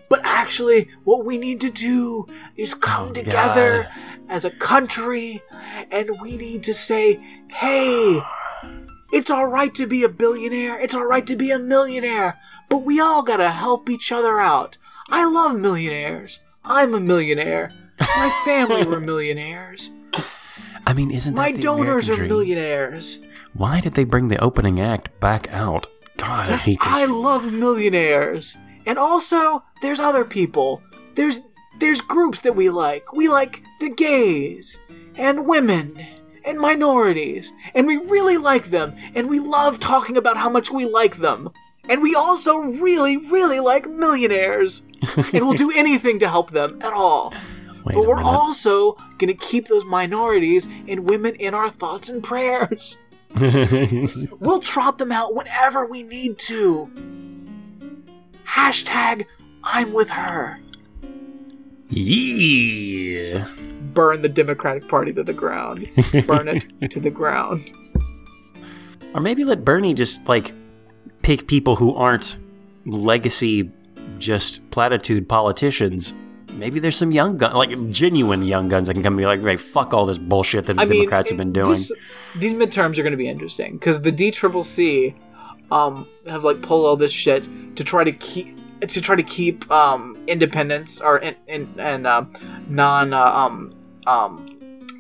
But 0.10 0.20
actually, 0.26 0.90
what 1.06 1.24
we 1.24 1.38
need 1.38 1.62
to 1.62 1.70
do 1.70 2.26
is 2.58 2.74
come 2.74 3.08
Oh, 3.10 3.12
together 3.14 3.90
as 4.28 4.44
a 4.44 4.52
country 4.52 5.42
and 5.90 6.20
we 6.20 6.36
need 6.36 6.64
to 6.64 6.74
say, 6.74 7.14
hey, 7.50 8.20
it's 9.12 9.32
alright 9.32 9.74
to 9.76 9.86
be 9.88 10.04
a 10.04 10.10
billionaire, 10.10 10.80
it's 10.80 10.96
alright 10.96 11.26
to 11.28 11.36
be 11.36 11.52
a 11.52 11.60
millionaire, 11.60 12.38
but 12.70 12.80
we 12.84 13.00
all 13.00 13.24
gotta 13.24 13.50
help 13.52 13.90
each 13.90 14.12
other 14.12 14.40
out. 14.40 14.78
I 15.10 15.26
love 15.26 15.58
millionaires. 15.60 16.40
I'm 16.64 16.94
a 16.94 17.00
millionaire. 17.00 17.72
My 18.00 18.42
family 18.46 18.86
were 18.86 19.00
millionaires. 19.12 19.92
I 20.86 20.94
mean, 20.94 21.12
isn't 21.12 21.34
that 21.34 21.40
My 21.40 21.52
donors 21.52 22.08
American 22.10 22.12
are 22.12 22.16
dream? 22.18 22.30
millionaires. 22.30 23.20
Why 23.54 23.80
did 23.82 23.94
they 23.96 24.04
bring 24.04 24.28
the 24.28 24.42
opening 24.44 24.80
act 24.80 25.20
back 25.20 25.52
out? 25.52 25.88
God, 26.18 26.50
I 26.50 26.56
hate 26.58 26.80
this. 26.80 26.88
I 26.90 27.06
love 27.06 27.52
millionaires. 27.52 28.56
And 28.86 28.98
also, 28.98 29.64
there's 29.82 30.00
other 30.00 30.26
people. 30.26 30.82
There's 31.16 31.42
there's 31.80 32.02
groups 32.02 32.42
that 32.42 32.56
we 32.56 32.70
like. 32.70 33.14
We 33.14 33.30
like 33.30 33.64
the 33.80 33.90
gays 33.90 34.78
and 35.16 35.48
women 35.48 35.98
and 36.50 36.60
minorities. 36.60 37.54
And 37.76 37.88
we 37.88 37.98
really 37.98 38.38
like 38.38 38.66
them. 38.66 38.96
And 39.16 39.30
we 39.30 39.40
love 39.40 39.80
talking 39.80 40.18
about 40.18 40.38
how 40.38 40.50
much 40.50 40.72
we 40.72 40.86
like 40.86 41.18
them. 41.18 41.50
And 41.88 42.02
we 42.02 42.16
also 42.16 42.58
really, 42.58 43.18
really 43.18 43.60
like 43.60 43.88
millionaires. 43.90 44.86
and 45.34 45.46
we'll 45.46 45.54
do 45.54 45.72
anything 45.72 46.20
to 46.20 46.28
help 46.28 46.52
them 46.52 46.80
at 46.82 46.94
all. 46.94 47.34
Wait 47.86 47.96
but 47.96 48.06
we're 48.06 48.22
also 48.22 48.98
gonna 49.18 49.34
keep 49.34 49.68
those 49.68 49.86
minorities 49.86 50.68
and 50.88 51.08
women 51.08 51.34
in 51.36 51.54
our 51.54 51.70
thoughts 51.70 52.10
and 52.10 52.24
prayers. 52.24 52.98
We'll 54.40 54.60
trot 54.60 54.98
them 54.98 55.12
out 55.12 55.36
whenever 55.36 55.86
we 55.86 56.02
need 56.04 56.40
to. 56.40 56.90
Hashtag 58.46 59.26
I'm 59.64 59.94
with 59.94 60.10
her. 60.10 60.60
yeah. 61.90 63.48
Burn 63.94 64.22
the 64.22 64.30
Democratic 64.30 64.88
Party 64.88 65.14
to 65.14 65.24
the 65.24 65.34
ground. 65.34 65.88
Burn 66.28 66.48
it 66.48 66.66
to 66.92 67.00
the 67.00 67.10
ground. 67.10 67.72
Or 69.14 69.22
maybe 69.22 69.44
let 69.44 69.66
Bernie 69.66 69.94
just 69.94 70.28
like 70.28 70.54
pick 71.22 71.48
people 71.48 71.76
who 71.76 71.96
aren't 71.96 72.38
legacy, 72.86 73.72
just 74.18 74.70
platitude 74.72 75.28
politicians. 75.28 76.14
Maybe 76.54 76.80
there's 76.80 76.98
some 76.98 77.12
young 77.12 77.38
gun, 77.38 77.54
like 77.54 77.90
genuine 77.90 78.44
young 78.44 78.68
guns 78.68 78.88
that 78.88 78.94
can 78.94 79.04
come 79.04 79.14
and 79.14 79.20
be 79.20 79.26
like, 79.26 79.42
"Hey, 79.42 79.58
fuck 79.58 79.94
all 79.94 80.06
this 80.06 80.18
bullshit 80.18 80.66
that 80.66 80.76
the 80.76 80.82
I 80.82 80.86
mean, 80.86 81.00
Democrats 81.00 81.30
have 81.30 81.38
been 81.38 81.54
doing." 81.54 81.70
this- 81.70 81.92
these 82.38 82.54
midterms 82.54 82.98
are 82.98 83.04
going 83.04 83.12
to 83.12 83.18
be 83.18 83.28
interesting 83.28 83.74
because 83.74 84.02
the 84.02 84.12
DCCC 84.12 85.16
um, 85.72 86.08
have 86.28 86.44
like 86.44 86.62
pulled 86.62 86.86
all 86.86 86.96
this 86.96 87.12
shit 87.12 87.48
to 87.76 87.84
try 87.84 88.04
to 88.04 88.12
keep 88.12 88.58
to 88.82 89.02
try 89.02 89.16
to 89.16 89.24
keep 89.24 89.70
um, 89.72 90.18
independents 90.28 91.02
or 91.02 91.18
in, 91.20 91.36
in, 91.48 91.74
and 91.78 92.08
uh, 92.08 92.24
non 92.70 93.14
uh, 93.14 93.24
um, 93.24 93.72
um, 94.10 94.46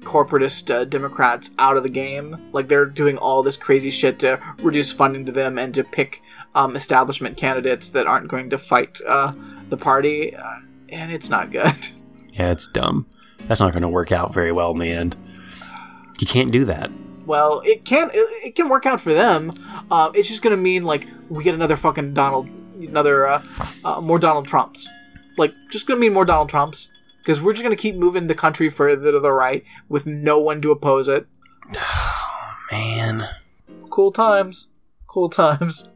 corporatist 0.01 0.73
uh, 0.73 0.85
Democrats 0.85 1.51
out 1.57 1.77
of 1.77 1.83
the 1.83 1.89
game. 1.89 2.49
Like 2.51 2.67
they're 2.67 2.85
doing 2.85 3.17
all 3.17 3.43
this 3.43 3.57
crazy 3.57 3.89
shit 3.89 4.19
to 4.19 4.39
reduce 4.59 4.91
funding 4.91 5.25
to 5.25 5.31
them 5.31 5.57
and 5.57 5.73
to 5.73 5.83
pick 5.83 6.21
um, 6.55 6.75
establishment 6.75 7.37
candidates 7.37 7.89
that 7.89 8.07
aren't 8.07 8.27
going 8.27 8.49
to 8.51 8.57
fight 8.57 8.99
uh, 9.07 9.33
the 9.69 9.77
party, 9.77 10.35
uh, 10.35 10.59
and 10.89 11.11
it's 11.11 11.29
not 11.29 11.51
good. 11.51 11.75
yeah, 12.33 12.51
it's 12.51 12.67
dumb. 12.67 13.07
That's 13.47 13.61
not 13.61 13.71
going 13.71 13.83
to 13.83 13.89
work 13.89 14.11
out 14.11 14.33
very 14.33 14.51
well 14.51 14.71
in 14.71 14.77
the 14.77 14.91
end. 14.91 15.15
You 16.19 16.27
can't 16.27 16.51
do 16.51 16.65
that. 16.65 16.91
Well, 17.25 17.61
it 17.63 17.85
can 17.85 18.09
it, 18.13 18.47
it 18.47 18.55
can 18.55 18.69
work 18.69 18.85
out 18.85 18.99
for 18.99 19.13
them. 19.13 19.53
Uh, 19.91 20.11
it's 20.15 20.27
just 20.27 20.41
gonna 20.41 20.57
mean 20.57 20.83
like 20.83 21.07
we 21.29 21.43
get 21.43 21.53
another 21.53 21.75
fucking 21.75 22.15
Donald, 22.15 22.49
another 22.75 23.27
uh, 23.27 23.43
uh, 23.85 24.01
more 24.01 24.17
Donald 24.17 24.47
Trumps. 24.47 24.89
Like 25.37 25.53
just 25.69 25.85
gonna 25.85 25.99
mean 25.99 26.11
more 26.11 26.25
Donald 26.25 26.49
Trumps 26.49 26.91
because 27.29 27.43
we're 27.43 27.53
just 27.53 27.61
gonna 27.61 27.75
keep 27.75 27.95
moving 27.95 28.25
the 28.25 28.33
country 28.33 28.69
further 28.69 29.11
to 29.11 29.19
the 29.19 29.31
right 29.31 29.63
with 29.87 30.07
no 30.07 30.39
one 30.39 30.63
to 30.63 30.71
oppose 30.71 31.07
it. 31.07 31.27
Oh, 31.75 32.55
Man, 32.71 33.29
Cool 33.91 34.11
times, 34.11 34.73
cool 35.05 35.29
times. 35.29 35.91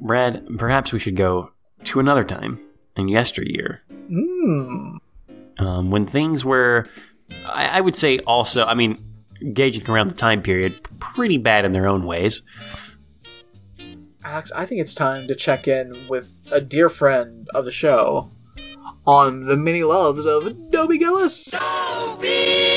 Brad, 0.00 0.46
perhaps 0.56 0.94
we 0.94 0.98
should 0.98 1.14
go 1.14 1.52
to 1.84 2.00
another 2.00 2.24
time 2.24 2.58
in 2.96 3.08
yesteryear. 3.08 3.82
Hmm. 4.08 4.96
um, 5.58 5.90
when 5.90 6.06
things 6.06 6.42
were, 6.42 6.88
I, 7.44 7.76
I 7.76 7.80
would 7.82 7.94
say 7.94 8.20
also, 8.20 8.64
I 8.64 8.72
mean, 8.72 8.96
gauging 9.52 9.90
around 9.90 10.08
the 10.08 10.14
time 10.14 10.40
period, 10.40 10.82
pretty 11.00 11.36
bad 11.36 11.66
in 11.66 11.72
their 11.72 11.86
own 11.86 12.06
ways. 12.06 12.40
Alex, 14.24 14.50
I 14.52 14.64
think 14.64 14.80
it's 14.80 14.94
time 14.94 15.28
to 15.28 15.34
check 15.34 15.68
in 15.68 16.08
with 16.08 16.34
a 16.50 16.62
dear 16.62 16.88
friend 16.88 17.46
of 17.54 17.66
the 17.66 17.72
show 17.72 18.30
on 19.06 19.46
the 19.46 19.56
many 19.56 19.82
loves 19.82 20.26
of 20.26 20.70
Dobie 20.70 20.98
Gillis. 20.98 21.50
Dobie! 21.50 22.76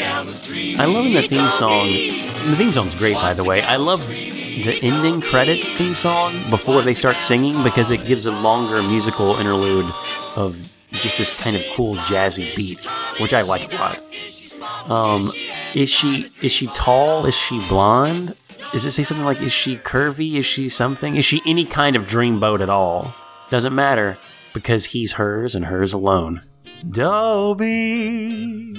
I 0.00 0.84
love 0.84 1.04
the 1.04 1.26
theme 1.28 1.50
song. 1.50 1.88
The 1.88 2.56
theme 2.56 2.72
song's 2.72 2.94
great, 2.94 3.14
by 3.14 3.34
the 3.34 3.44
way. 3.44 3.62
I 3.62 3.76
love 3.76 4.06
the 4.08 4.78
ending 4.82 5.20
credit 5.20 5.64
theme 5.76 5.94
song 5.94 6.50
before 6.50 6.82
they 6.82 6.94
start 6.94 7.20
singing 7.20 7.62
because 7.62 7.90
it 7.90 8.06
gives 8.06 8.26
a 8.26 8.32
longer 8.32 8.82
musical 8.82 9.36
interlude 9.36 9.92
of 10.36 10.56
just 10.92 11.18
this 11.18 11.32
kind 11.32 11.56
of 11.56 11.62
cool 11.74 11.96
jazzy 11.96 12.54
beat, 12.54 12.80
which 13.20 13.32
I 13.32 13.42
like 13.42 13.72
a 13.72 13.76
lot. 13.76 14.02
Um, 14.90 15.32
is 15.78 15.88
she 15.88 16.28
is 16.42 16.50
she 16.50 16.66
tall? 16.68 17.24
Is 17.24 17.36
she 17.36 17.60
blonde? 17.68 18.34
Does 18.72 18.84
it 18.84 18.90
say 18.90 19.04
something 19.04 19.24
like 19.24 19.40
is 19.40 19.52
she 19.52 19.76
curvy? 19.76 20.36
Is 20.36 20.44
she 20.44 20.68
something? 20.68 21.14
Is 21.14 21.24
she 21.24 21.40
any 21.46 21.64
kind 21.64 21.94
of 21.94 22.02
dreamboat 22.02 22.60
at 22.60 22.68
all? 22.68 23.14
Doesn't 23.48 23.76
matter 23.76 24.18
because 24.52 24.86
he's 24.86 25.12
hers 25.12 25.54
and 25.54 25.66
hers 25.66 25.92
alone. 25.92 26.42
Dobie. 26.90 28.74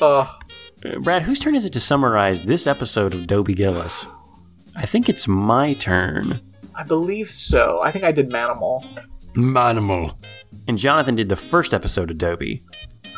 Uh, 0.00 0.26
Brad, 1.02 1.22
whose 1.22 1.38
turn 1.38 1.54
is 1.54 1.64
it 1.64 1.72
to 1.74 1.80
summarize 1.80 2.42
this 2.42 2.66
episode 2.66 3.14
of 3.14 3.28
Dobie 3.28 3.54
Gillis? 3.54 4.06
I 4.74 4.86
think 4.86 5.08
it's 5.08 5.28
my 5.28 5.74
turn. 5.74 6.40
I 6.74 6.82
believe 6.82 7.30
so. 7.30 7.80
I 7.80 7.92
think 7.92 8.04
I 8.04 8.10
did 8.10 8.30
Manimal. 8.30 8.84
Manimal. 9.34 10.16
And 10.66 10.78
Jonathan 10.78 11.14
did 11.14 11.28
the 11.28 11.36
first 11.36 11.72
episode 11.72 12.10
of 12.10 12.18
Dobie. 12.18 12.64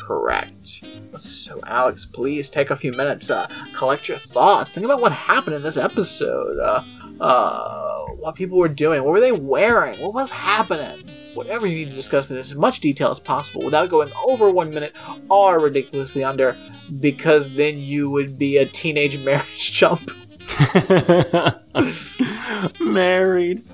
Correct. 0.07 0.83
So, 1.19 1.61
Alex, 1.67 2.07
please 2.07 2.51
take 2.51 2.71
a 2.71 2.77
few 2.77 2.93
minutes, 2.93 3.31
uh, 3.31 3.47
collect 3.73 4.09
your 4.09 4.19
thoughts. 4.19 4.71
Think 4.71 4.85
about 4.85 5.01
what 5.01 5.13
happened 5.13 5.55
in 5.55 5.63
this 5.63 5.77
episode. 5.77 6.59
Uh, 6.59 6.83
uh, 7.21 8.07
what 8.17 8.35
people 8.35 8.59
were 8.59 8.69
doing. 8.69 9.05
What 9.05 9.13
were 9.13 9.21
they 9.21 9.33
wearing? 9.33 10.01
What 10.01 10.15
was 10.15 10.31
happening? 10.31 11.09
Whatever 11.35 11.67
you 11.67 11.77
need 11.77 11.91
to 11.91 11.97
discuss 11.97 12.31
in 12.31 12.37
as 12.37 12.57
much 12.57 12.81
detail 12.81 13.11
as 13.11 13.21
possible 13.21 13.65
without 13.65 13.91
going 13.91 14.11
over 14.25 14.51
one 14.51 14.75
minute 14.75 14.95
or 15.31 15.61
ridiculously 15.61 16.25
under, 16.25 16.57
because 17.01 17.55
then 17.55 17.79
you 17.79 18.11
would 18.11 18.39
be 18.39 18.57
a 18.57 18.67
teenage 18.67 19.19
marriage 19.25 19.73
chump. 19.73 20.11
Married. 22.81 23.65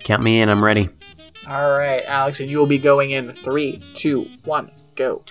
Count 0.00 0.22
me 0.22 0.40
in, 0.40 0.48
I'm 0.48 0.64
ready. 0.64 0.88
All 1.46 1.72
right, 1.72 2.02
Alex, 2.06 2.40
and 2.40 2.50
you 2.50 2.58
will 2.58 2.66
be 2.66 2.78
going 2.78 3.10
in 3.10 3.30
three, 3.30 3.82
two, 3.92 4.26
one, 4.44 4.70
go. 4.94 5.22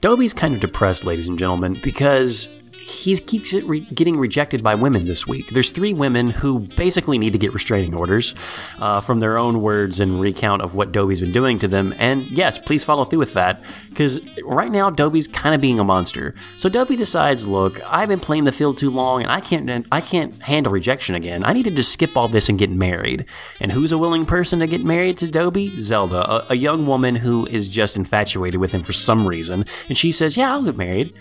Dobie's 0.00 0.32
kind 0.34 0.54
of 0.54 0.60
depressed, 0.60 1.04
ladies 1.04 1.26
and 1.26 1.38
gentlemen, 1.38 1.78
because 1.82 2.48
he 2.90 3.16
keeps 3.16 3.52
re- 3.52 3.80
getting 3.80 4.18
rejected 4.18 4.62
by 4.62 4.74
women 4.74 5.06
this 5.06 5.26
week. 5.26 5.48
There's 5.50 5.70
three 5.70 5.94
women 5.94 6.30
who 6.30 6.60
basically 6.60 7.18
need 7.18 7.32
to 7.32 7.38
get 7.38 7.54
restraining 7.54 7.94
orders 7.94 8.34
uh, 8.78 9.00
from 9.00 9.20
their 9.20 9.38
own 9.38 9.62
words 9.62 10.00
and 10.00 10.20
recount 10.20 10.62
of 10.62 10.74
what 10.74 10.92
Dobie's 10.92 11.20
been 11.20 11.32
doing 11.32 11.58
to 11.60 11.68
them. 11.68 11.94
And 11.98 12.30
yes, 12.30 12.58
please 12.58 12.84
follow 12.84 13.04
through 13.04 13.20
with 13.20 13.34
that, 13.34 13.62
because 13.88 14.20
right 14.42 14.70
now 14.70 14.90
Dobie's 14.90 15.28
kind 15.28 15.54
of 15.54 15.60
being 15.60 15.78
a 15.78 15.84
monster. 15.84 16.34
So 16.56 16.68
Dobie 16.68 16.96
decides, 16.96 17.46
look, 17.46 17.80
I've 17.86 18.08
been 18.08 18.20
playing 18.20 18.44
the 18.44 18.52
field 18.52 18.76
too 18.76 18.90
long, 18.90 19.22
and 19.22 19.30
I 19.30 19.40
can't, 19.40 19.86
I 19.92 20.00
can't 20.00 20.40
handle 20.42 20.72
rejection 20.72 21.14
again. 21.14 21.44
I 21.44 21.52
need 21.52 21.64
to 21.64 21.70
just 21.70 21.92
skip 21.92 22.16
all 22.16 22.28
this 22.28 22.48
and 22.48 22.58
get 22.58 22.70
married. 22.70 23.24
And 23.60 23.72
who's 23.72 23.92
a 23.92 23.98
willing 23.98 24.26
person 24.26 24.58
to 24.58 24.66
get 24.66 24.84
married 24.84 25.18
to 25.18 25.30
Dobie? 25.30 25.78
Zelda, 25.80 26.28
a, 26.28 26.46
a 26.50 26.54
young 26.54 26.86
woman 26.86 27.16
who 27.16 27.46
is 27.46 27.68
just 27.68 27.96
infatuated 27.96 28.60
with 28.60 28.72
him 28.72 28.82
for 28.82 28.92
some 28.92 29.26
reason. 29.26 29.64
And 29.88 29.96
she 29.96 30.12
says, 30.12 30.36
yeah, 30.36 30.52
I'll 30.52 30.64
get 30.64 30.76
married. 30.76 31.14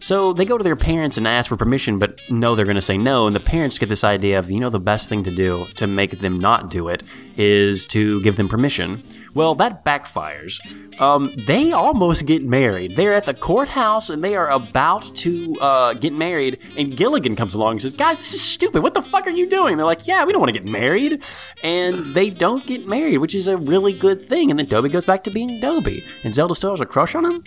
So 0.00 0.32
they 0.32 0.46
go 0.46 0.56
to 0.56 0.64
their 0.64 0.76
parents 0.76 1.18
and 1.18 1.28
ask 1.28 1.50
for 1.50 1.56
permission, 1.56 1.98
but 1.98 2.18
no, 2.30 2.54
they're 2.54 2.64
going 2.64 2.74
to 2.74 2.80
say 2.80 2.96
no. 2.96 3.26
And 3.26 3.36
the 3.36 3.40
parents 3.40 3.78
get 3.78 3.90
this 3.90 4.02
idea 4.02 4.38
of, 4.38 4.50
you 4.50 4.58
know, 4.58 4.70
the 4.70 4.80
best 4.80 5.10
thing 5.10 5.22
to 5.24 5.30
do 5.30 5.66
to 5.76 5.86
make 5.86 6.20
them 6.20 6.38
not 6.38 6.70
do 6.70 6.88
it 6.88 7.02
is 7.36 7.86
to 7.88 8.22
give 8.22 8.36
them 8.36 8.48
permission. 8.48 9.02
Well, 9.34 9.54
that 9.56 9.84
backfires. 9.84 10.60
Um, 11.00 11.32
they 11.36 11.72
almost 11.72 12.26
get 12.26 12.42
married. 12.44 12.96
They're 12.96 13.14
at 13.14 13.26
the 13.26 13.34
courthouse 13.34 14.10
and 14.10 14.22
they 14.24 14.34
are 14.34 14.50
about 14.50 15.14
to 15.16 15.56
uh, 15.60 15.94
get 15.94 16.12
married. 16.12 16.58
And 16.76 16.96
Gilligan 16.96 17.36
comes 17.36 17.54
along 17.54 17.72
and 17.72 17.82
says, 17.82 17.92
Guys, 17.92 18.18
this 18.18 18.32
is 18.34 18.40
stupid. 18.40 18.82
What 18.82 18.94
the 18.94 19.02
fuck 19.02 19.26
are 19.26 19.30
you 19.30 19.48
doing? 19.48 19.76
They're 19.76 19.86
like, 19.86 20.06
Yeah, 20.06 20.24
we 20.24 20.32
don't 20.32 20.40
want 20.40 20.52
to 20.52 20.58
get 20.58 20.68
married. 20.68 21.22
And 21.62 22.14
they 22.14 22.30
don't 22.30 22.66
get 22.66 22.86
married, 22.86 23.18
which 23.18 23.34
is 23.34 23.46
a 23.48 23.56
really 23.56 23.92
good 23.92 24.26
thing. 24.26 24.50
And 24.50 24.58
then 24.58 24.66
Dobie 24.66 24.88
goes 24.88 25.06
back 25.06 25.24
to 25.24 25.30
being 25.30 25.60
Dobie. 25.60 26.04
And 26.24 26.34
Zelda 26.34 26.54
still 26.54 26.70
has 26.70 26.80
a 26.80 26.86
crush 26.86 27.14
on 27.14 27.24
him? 27.24 27.44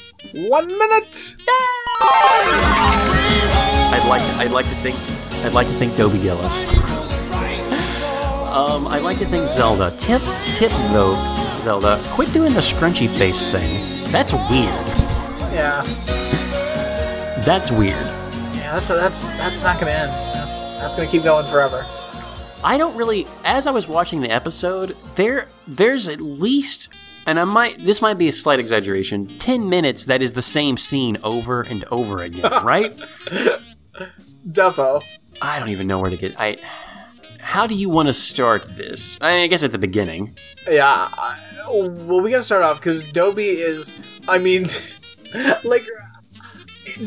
One 0.49 0.67
minute. 0.67 1.35
I'd 3.95 4.05
like 4.09 4.21
to, 4.21 4.37
I'd 4.39 4.51
like 4.51 4.65
to 4.65 4.75
think 4.75 4.97
I'd 5.45 5.53
like 5.53 5.67
to 5.67 5.73
think 5.73 5.95
Dobie 5.97 6.21
Gillis. 6.21 6.63
Um, 8.53 8.85
I'd 8.89 9.01
like 9.01 9.17
to 9.17 9.25
think 9.25 9.47
Zelda. 9.47 9.89
Tip 9.97 10.21
tip 10.53 10.69
though, 10.91 11.15
Zelda, 11.63 11.97
quit 12.11 12.31
doing 12.33 12.53
the 12.53 12.59
scrunchy 12.59 13.09
face 13.09 13.45
thing. 13.45 13.81
That's 14.11 14.33
weird. 14.33 14.43
Yeah. 15.53 15.81
That's 17.45 17.71
weird. 17.71 17.91
Yeah. 18.55 18.73
That's 18.75 18.89
that's 18.89 19.27
that's 19.37 19.63
not 19.63 19.79
gonna 19.79 19.91
end. 19.91 20.11
That's 20.33 20.67
that's 20.79 20.95
gonna 20.97 21.07
keep 21.09 21.23
going 21.23 21.45
forever. 21.47 21.85
I 22.65 22.77
don't 22.77 22.95
really 22.97 23.25
as 23.45 23.65
I 23.65 23.71
was 23.71 23.87
watching 23.87 24.19
the 24.19 24.29
episode, 24.29 24.97
there 25.15 25.47
there's 25.65 26.09
at 26.09 26.19
least 26.19 26.89
and 27.25 27.39
I 27.39 27.45
might 27.45 27.79
this 27.79 28.01
might 28.01 28.17
be 28.17 28.27
a 28.27 28.33
slight 28.33 28.59
exaggeration, 28.59 29.37
10 29.39 29.69
minutes 29.69 30.05
that 30.05 30.21
is 30.21 30.33
the 30.33 30.41
same 30.41 30.75
scene 30.75 31.17
over 31.23 31.61
and 31.61 31.85
over 31.85 32.21
again, 32.21 32.51
right? 32.63 32.93
Defo. 34.51 35.01
I 35.41 35.59
don't 35.59 35.69
even 35.69 35.87
know 35.87 36.01
where 36.01 36.09
to 36.09 36.17
get 36.17 36.35
I 36.37 36.57
how 37.43 37.67
do 37.67 37.75
you 37.75 37.89
want 37.89 38.07
to 38.07 38.13
start 38.13 38.77
this? 38.77 39.17
I, 39.21 39.33
mean, 39.35 39.43
I 39.43 39.47
guess 39.47 39.63
at 39.63 39.71
the 39.71 39.77
beginning. 39.77 40.37
Yeah. 40.69 40.87
I- 41.11 41.39
Well, 41.69 42.21
we 42.21 42.29
gotta 42.31 42.43
start 42.43 42.63
off 42.63 42.79
because 42.79 43.03
Dobie 43.11 43.49
is. 43.49 43.91
I 44.27 44.37
mean, 44.37 44.67
like. 45.63 45.85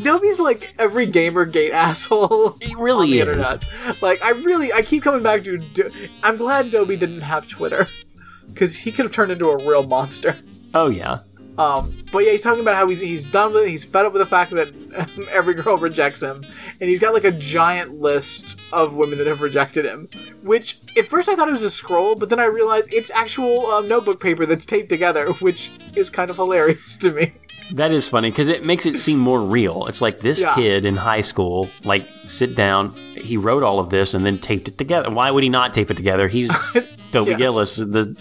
Dobie's 0.01 0.39
like 0.39 0.73
every 0.79 1.07
GamerGate 1.07 1.71
asshole. 1.71 2.57
He 2.61 2.75
really 2.75 3.21
on 3.21 3.27
the 3.27 3.39
is. 3.39 3.53
Internet. 3.53 4.01
Like, 4.01 4.21
I 4.23 4.31
really, 4.31 4.73
I 4.73 4.81
keep 4.81 5.03
coming 5.03 5.23
back 5.23 5.43
to. 5.45 5.57
Do- 5.59 5.91
I'm 6.23 6.35
glad 6.37 6.71
Dobie 6.71 6.97
didn't 6.97 7.21
have 7.21 7.47
Twitter 7.47 7.87
because 8.47 8.75
he 8.75 8.91
could 8.91 9.05
have 9.05 9.11
turned 9.13 9.31
into 9.31 9.49
a 9.49 9.57
real 9.57 9.83
monster. 9.87 10.35
Oh 10.73 10.87
yeah. 10.89 11.19
Um, 11.57 11.95
but 12.11 12.19
yeah, 12.19 12.31
he's 12.31 12.43
talking 12.43 12.61
about 12.61 12.75
how 12.75 12.87
he's 12.87 13.01
he's 13.01 13.23
done 13.25 13.53
with 13.53 13.63
it. 13.63 13.69
He's 13.69 13.83
fed 13.83 14.05
up 14.05 14.13
with 14.13 14.19
the 14.21 14.25
fact 14.27 14.51
that 14.51 14.71
every 15.31 15.53
girl 15.55 15.77
rejects 15.77 16.21
him, 16.21 16.43
and 16.79 16.89
he's 16.89 16.99
got 16.99 17.13
like 17.13 17.23
a 17.23 17.31
giant 17.31 17.99
list 17.99 18.59
of 18.71 18.93
women 18.93 19.17
that 19.17 19.27
have 19.27 19.41
rejected 19.41 19.83
him. 19.85 20.07
Which 20.43 20.79
at 20.97 21.05
first 21.05 21.27
I 21.29 21.35
thought 21.35 21.47
it 21.47 21.51
was 21.53 21.63
a 21.63 21.69
scroll, 21.71 22.15
but 22.15 22.29
then 22.29 22.39
I 22.39 22.45
realized 22.45 22.93
it's 22.93 23.09
actual 23.11 23.65
um, 23.67 23.87
notebook 23.87 24.21
paper 24.21 24.45
that's 24.45 24.65
taped 24.65 24.89
together, 24.89 25.31
which 25.39 25.71
is 25.95 26.09
kind 26.09 26.29
of 26.29 26.35
hilarious 26.35 26.95
to 26.97 27.11
me. 27.11 27.33
That 27.73 27.91
is 27.91 28.07
funny 28.07 28.29
because 28.29 28.47
it 28.47 28.63
makes 28.65 28.85
it 28.85 28.97
seem 28.97 29.17
more 29.17 29.41
real. 29.41 29.87
It's 29.87 29.99
like 30.01 30.21
this 30.21 30.41
Yeah. 30.41 30.55
kid 30.55 30.85
in 30.85 30.95
high 30.95 31.19
school, 31.19 31.69
like, 31.83 32.07
sit 32.27 32.55
down. 32.55 32.93
He 33.17 33.35
wrote 33.35 33.61
all 33.61 33.79
of 33.81 33.89
this 33.89 34.13
and 34.13 34.25
then 34.25 34.37
taped 34.37 34.69
it 34.69 34.77
together. 34.77 35.09
Why 35.09 35.31
would 35.31 35.43
he 35.43 35.49
not 35.49 35.73
tape 35.73 35.91
it 35.91 35.95
together? 35.97 36.29
He's 36.29 36.49
Toby 37.11 37.31
Yes. 37.31 37.37
Gillis. 37.39 37.75
The, 37.75 38.15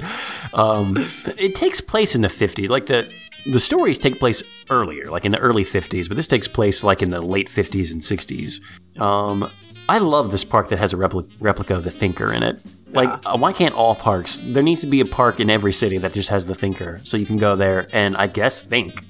um, 0.52 0.96
it 1.38 1.54
takes 1.54 1.80
place 1.80 2.16
in 2.16 2.22
the 2.22 2.28
50s. 2.28 2.68
Like 2.68 2.86
the 2.86 3.08
the 3.50 3.60
stories 3.60 3.98
take 3.98 4.18
place 4.18 4.42
earlier, 4.70 5.10
like 5.10 5.24
in 5.24 5.32
the 5.32 5.38
early 5.38 5.64
50s, 5.64 6.08
but 6.08 6.16
this 6.16 6.26
takes 6.26 6.48
place 6.48 6.82
like 6.82 7.02
in 7.02 7.10
the 7.10 7.20
late 7.20 7.48
50s 7.48 7.90
and 7.90 8.00
60s. 8.00 8.60
Um, 9.00 9.50
I 9.88 9.98
love 9.98 10.32
this 10.32 10.44
park 10.44 10.68
that 10.70 10.78
has 10.78 10.92
a 10.92 10.96
repli- 10.96 11.30
replica 11.38 11.74
of 11.74 11.84
the 11.84 11.90
Thinker 11.90 12.32
in 12.32 12.42
it. 12.42 12.60
Like, 12.92 13.08
uh, 13.26 13.36
why 13.36 13.52
can't 13.52 13.74
all 13.74 13.94
parks? 13.94 14.40
There 14.42 14.62
needs 14.62 14.80
to 14.80 14.86
be 14.86 15.00
a 15.00 15.04
park 15.04 15.38
in 15.38 15.50
every 15.50 15.72
city 15.72 15.98
that 15.98 16.12
just 16.12 16.30
has 16.30 16.46
the 16.46 16.54
Thinker, 16.54 17.00
so 17.04 17.16
you 17.16 17.26
can 17.26 17.36
go 17.36 17.54
there 17.54 17.88
and 17.92 18.16
I 18.16 18.26
guess 18.26 18.62
think. 18.62 19.04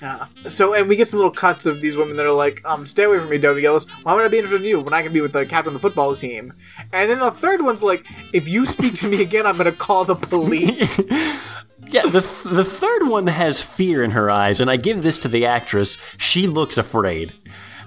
Yeah. 0.00 0.26
So, 0.48 0.74
and 0.74 0.88
we 0.88 0.96
get 0.96 1.08
some 1.08 1.18
little 1.18 1.32
cuts 1.32 1.66
of 1.66 1.80
these 1.80 1.96
women 1.96 2.16
that 2.18 2.26
are 2.26 2.32
like, 2.32 2.60
um, 2.64 2.86
stay 2.86 3.04
away 3.04 3.18
from 3.18 3.30
me, 3.30 3.38
Dobie 3.38 3.62
Gillis. 3.62 3.88
Why 4.04 4.14
would 4.14 4.24
I 4.24 4.28
be 4.28 4.38
interested 4.38 4.62
in 4.62 4.68
you 4.68 4.80
when 4.80 4.92
I 4.92 5.02
can 5.02 5.12
be 5.12 5.20
with 5.20 5.32
the 5.32 5.44
captain 5.44 5.74
of 5.74 5.80
the 5.80 5.88
football 5.88 6.14
team? 6.14 6.52
And 6.92 7.10
then 7.10 7.18
the 7.18 7.30
third 7.30 7.62
one's 7.62 7.82
like, 7.82 8.06
if 8.32 8.48
you 8.48 8.64
speak 8.64 8.94
to 8.94 9.08
me 9.08 9.22
again, 9.22 9.46
I'm 9.46 9.56
gonna 9.56 9.72
call 9.72 10.04
the 10.04 10.14
police. 10.14 11.00
Yeah, 11.92 12.02
the 12.06 12.20
th- 12.22 12.44
the 12.54 12.64
third 12.64 13.06
one 13.08 13.26
has 13.26 13.62
fear 13.62 14.02
in 14.02 14.12
her 14.12 14.30
eyes, 14.30 14.60
and 14.60 14.70
I 14.70 14.76
give 14.76 15.02
this 15.02 15.18
to 15.20 15.28
the 15.28 15.46
actress. 15.46 15.98
She 16.18 16.46
looks 16.46 16.78
afraid, 16.78 17.32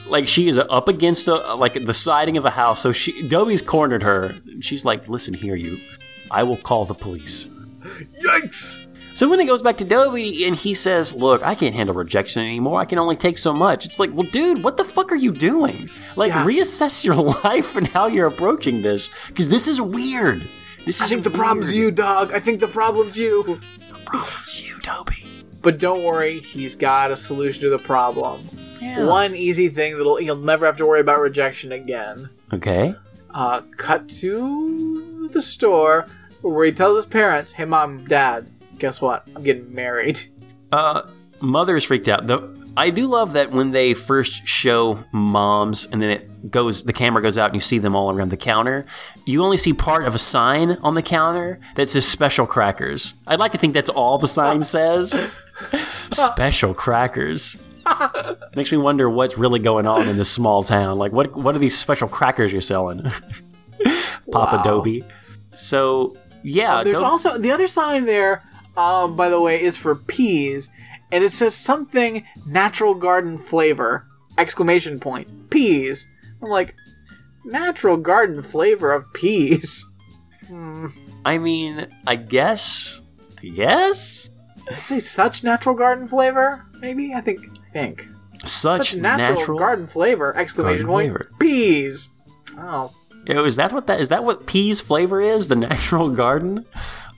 like 0.07 0.27
she 0.27 0.47
is 0.47 0.57
up 0.57 0.87
against 0.87 1.27
a, 1.27 1.55
like 1.55 1.73
the 1.73 1.93
siding 1.93 2.37
of 2.37 2.45
a 2.45 2.51
house. 2.51 2.81
So 2.81 2.91
she 2.91 3.27
Dobie's 3.27 3.61
cornered 3.61 4.03
her. 4.03 4.33
She's 4.61 4.85
like, 4.85 5.09
"Listen 5.09 5.33
here, 5.33 5.55
you. 5.55 5.77
I 6.29 6.43
will 6.43 6.57
call 6.57 6.85
the 6.85 6.93
police." 6.93 7.47
Yikes! 8.23 8.83
So 9.15 9.29
when 9.29 9.39
it 9.39 9.45
goes 9.45 9.61
back 9.61 9.77
to 9.77 9.85
Dobie 9.85 10.45
and 10.45 10.55
he 10.55 10.73
says, 10.73 11.15
"Look, 11.15 11.41
I 11.41 11.55
can't 11.55 11.73
handle 11.73 11.95
rejection 11.95 12.41
anymore. 12.43 12.79
I 12.81 12.85
can 12.85 12.99
only 12.99 13.15
take 13.15 13.37
so 13.37 13.53
much." 13.53 13.85
It's 13.85 13.97
like, 13.99 14.11
"Well, 14.13 14.27
dude, 14.31 14.63
what 14.63 14.77
the 14.77 14.83
fuck 14.83 15.11
are 15.11 15.15
you 15.15 15.31
doing? 15.31 15.89
Like, 16.15 16.29
Yeah. 16.31 16.45
reassess 16.45 17.03
your 17.03 17.15
life 17.43 17.75
and 17.75 17.87
how 17.87 18.07
you're 18.07 18.27
approaching 18.27 18.81
this, 18.81 19.09
because 19.27 19.49
this 19.49 19.67
is 19.67 19.79
weird." 19.81 20.47
This 20.85 20.97
is 20.97 21.01
I 21.01 21.07
think 21.07 21.23
the 21.23 21.31
problem's 21.31 21.73
you, 21.73 21.89
dog. 21.89 22.31
I 22.31 22.39
think 22.39 22.59
the 22.59 22.67
problem's 22.67 23.17
you. 23.17 23.59
It's 24.15 24.61
you, 24.61 24.79
Dobie. 24.81 25.25
But 25.61 25.79
don't 25.79 26.03
worry, 26.03 26.39
he's 26.39 26.75
got 26.75 27.11
a 27.11 27.15
solution 27.15 27.61
to 27.61 27.69
the 27.69 27.79
problem. 27.79 28.47
Yeah. 28.79 29.05
One 29.05 29.33
easy 29.33 29.67
thing 29.67 29.97
that'll 29.97 30.17
he'll 30.17 30.35
never 30.35 30.65
have 30.65 30.77
to 30.77 30.85
worry 30.85 30.99
about 30.99 31.19
rejection 31.19 31.71
again. 31.71 32.29
Okay. 32.53 32.93
Uh, 33.31 33.61
cut 33.77 34.07
to 34.09 35.27
the 35.33 35.41
store 35.41 36.05
where 36.41 36.65
he 36.65 36.71
tells 36.71 36.95
his 36.95 37.05
parents, 37.05 37.51
"Hey, 37.51 37.65
mom, 37.65 38.05
dad, 38.05 38.49
guess 38.77 39.01
what? 39.01 39.27
I'm 39.35 39.43
getting 39.43 39.73
married." 39.73 40.21
Uh, 40.71 41.01
mother 41.41 41.75
is 41.75 41.83
freaked 41.83 42.07
out. 42.07 42.27
Though 42.27 42.54
I 42.77 42.89
do 42.89 43.07
love 43.07 43.33
that 43.33 43.51
when 43.51 43.71
they 43.71 43.93
first 43.93 44.47
show 44.47 45.03
moms, 45.11 45.85
and 45.91 46.01
then 46.01 46.09
it 46.09 46.51
goes, 46.51 46.83
the 46.83 46.93
camera 46.93 47.21
goes 47.21 47.37
out, 47.37 47.45
and 47.47 47.55
you 47.55 47.61
see 47.61 47.77
them 47.77 47.95
all 47.95 48.11
around 48.11 48.29
the 48.31 48.37
counter. 48.37 48.85
You 49.25 49.43
only 49.43 49.57
see 49.57 49.73
part 49.73 50.03
of 50.05 50.13
a 50.13 50.19
sign 50.19 50.71
on 50.83 50.93
the 50.95 51.01
counter 51.01 51.59
that 51.75 51.87
says 51.89 52.07
"Special 52.07 52.45
Crackers." 52.45 53.13
I'd 53.27 53.39
like 53.39 53.53
to 53.53 53.57
think 53.57 53.73
that's 53.73 53.89
all 53.89 54.17
the 54.17 54.27
sign 54.27 54.61
says. 54.75 55.11
Special 56.11 56.73
crackers. 56.73 57.57
Makes 58.55 58.71
me 58.71 58.77
wonder 58.77 59.09
what's 59.09 59.37
really 59.37 59.59
going 59.59 59.85
on 59.87 60.07
in 60.07 60.17
this 60.17 60.29
small 60.31 60.63
town. 60.63 60.97
Like, 60.97 61.11
what 61.11 61.35
what 61.35 61.55
are 61.55 61.59
these 61.59 61.77
special 61.77 62.07
crackers 62.07 62.51
you're 62.51 62.61
selling, 62.61 63.03
Papa 64.31 64.57
Wow. 64.57 64.63
Dobie? 64.63 65.03
So 65.53 66.15
yeah, 66.43 66.83
There's 66.83 66.97
Dob- 66.97 67.05
also 67.05 67.37
the 67.37 67.51
other 67.51 67.67
sign 67.67 68.05
there. 68.05 68.43
Um, 68.77 69.15
by 69.15 69.29
the 69.29 69.39
way, 69.39 69.61
is 69.61 69.77
for 69.77 69.95
peas, 69.95 70.69
and 71.15 71.23
it 71.23 71.31
says 71.31 71.55
something 71.55 72.25
natural 72.45 72.93
garden 72.93 73.37
flavor! 73.37 74.05
Exclamation 74.37 74.99
point. 74.99 75.49
Peas. 75.49 76.05
I'm 76.43 76.49
like, 76.49 76.75
natural 77.45 77.95
garden 77.97 78.41
flavor 78.41 78.91
of 78.91 79.05
peas. 79.13 79.85
Hmm. 80.47 80.87
I 81.25 81.39
mean, 81.39 81.87
I 82.05 82.15
guess, 82.17 83.01
I 83.43 83.47
guess. 83.47 84.29
Did 84.67 84.77
I 84.77 84.79
say 84.79 84.99
such 84.99 85.43
natural 85.43 85.73
garden 85.73 86.05
flavor? 86.05 86.63
Maybe 86.79 87.15
I 87.15 87.21
think. 87.21 87.47
I 87.67 87.71
think 87.73 88.07
Such, 88.45 88.91
such 88.91 88.97
natural, 88.97 89.57
garden 89.57 89.87
flavor! 89.87 90.37
Exclamation 90.37 90.85
garden 90.85 91.13
point. 91.13 91.27
flavor. 91.29 91.31
Peas. 91.39 92.09
Oh, 92.59 92.91
Oh, 93.27 93.43
Is 93.43 93.55
that 93.55 93.71
what 93.73 93.87
that 93.87 93.99
is? 93.99 94.09
That 94.09 94.23
what 94.23 94.45
peas 94.45 94.81
flavor 94.81 95.19
is? 95.19 95.47
The 95.47 95.55
natural 95.69 96.11
garden? 96.11 96.63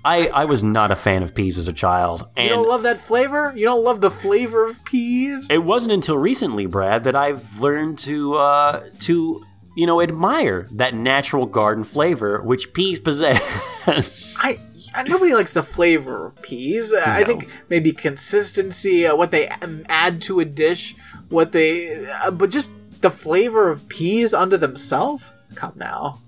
I 0.04 0.28
I 0.28 0.45
was 0.45 0.64
not 0.64 0.91
a 0.91 0.95
fan 0.95 1.24
of 1.24 1.36
peas 1.36 1.58
as 1.58 1.68
a 1.68 1.74
child, 1.74 2.30
you 2.38 2.50
don't 2.50 2.68
love 2.68 2.84
that 2.84 3.00
flavor? 3.00 3.54
You 3.56 3.66
don't 3.66 3.84
love 3.84 4.02
the 4.02 4.12
flavor 4.12 4.66
of 4.70 4.84
peas? 4.86 5.50
it 5.50 5.64
wasn't 5.64 5.93
until 5.93 6.18
recently, 6.18 6.66
Brad, 6.66 7.04
that 7.06 7.16
I've 7.16 7.60
learned 7.60 8.00
to 8.00 8.36
uh 8.36 8.84
to 9.02 9.43
you 9.76 9.86
know 9.86 10.02
admire 10.02 10.68
that 10.72 10.93
natural 10.93 11.45
garden 11.45 11.84
flavor 11.84 12.41
which 12.41 12.74
peas 12.74 13.00
possess. 13.00 13.41
I, 14.41 14.60
nobody 15.08 15.34
likes 15.34 15.54
the 15.54 15.64
flavor 15.64 16.28
of 16.28 16.41
peas. 16.41 16.93
I 16.93 17.24
think 17.24 17.50
maybe 17.70 17.91
consistency, 17.91 19.06
uh, 19.06 19.16
what 19.16 19.32
they 19.32 19.48
add 19.89 20.22
to 20.24 20.39
a 20.39 20.45
dish, 20.45 20.95
what 21.30 21.52
they, 21.52 22.06
uh, 22.08 22.32
but 22.32 22.50
just 22.50 22.72
the 23.02 23.12
flavor 23.12 23.70
of 23.70 23.88
peas 23.88 24.34
unto 24.34 24.58
themselves. 24.58 25.24
Come 25.56 25.74
now, 25.76 26.20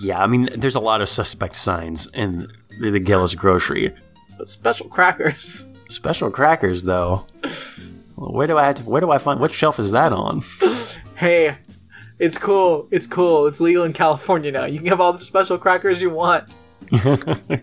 yeah, 0.00 0.22
I 0.22 0.26
mean, 0.26 0.48
there's 0.56 0.74
a 0.74 0.80
lot 0.80 1.02
of 1.02 1.08
suspect 1.08 1.56
signs 1.56 2.06
in 2.14 2.50
the, 2.80 2.98
Gillis 3.00 3.34
grocery. 3.34 3.92
but 4.38 4.48
special 4.48 4.88
crackers. 4.88 5.68
Special 5.90 6.30
crackers, 6.30 6.84
though. 6.84 7.26
Where 8.16 8.46
do 8.46 8.56
I 8.56 8.64
have 8.64 8.76
to, 8.76 8.82
where 8.84 9.02
do 9.02 9.10
I 9.10 9.18
find 9.18 9.38
what 9.40 9.52
shelf 9.52 9.78
is 9.78 9.90
that 9.92 10.10
on? 10.10 10.42
Hey, 11.18 11.58
it's 12.18 12.38
cool. 12.38 12.88
It's 12.90 13.06
cool. 13.06 13.46
It's 13.46 13.60
legal 13.60 13.84
in 13.84 13.92
California 13.92 14.50
now. 14.50 14.64
You 14.64 14.78
can 14.78 14.86
have 14.88 15.02
all 15.02 15.12
the 15.12 15.20
special 15.20 15.58
crackers 15.58 16.00
you 16.00 16.08
want. 16.10 16.56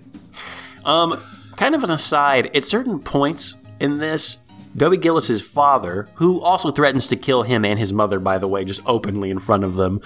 Um, 0.86 1.22
kind 1.58 1.76
of 1.76 1.84
an 1.84 1.92
aside, 1.92 2.56
at 2.56 2.66
certain 2.66 3.00
points 3.00 3.56
in 3.80 3.98
this, 3.98 4.40
Dobie 4.78 4.98
Gillis's 4.98 5.42
father, 5.42 6.08
who 6.16 6.40
also 6.42 6.72
threatens 6.72 7.08
to 7.08 7.16
kill 7.16 7.44
him 7.44 7.66
and 7.66 7.78
his 7.78 7.92
mother, 7.92 8.20
by 8.20 8.38
the 8.38 8.48
way, 8.48 8.64
just 8.64 8.82
openly 8.86 9.30
in 9.30 9.40
front 9.40 9.64
of 9.64 9.76
them, 9.76 10.00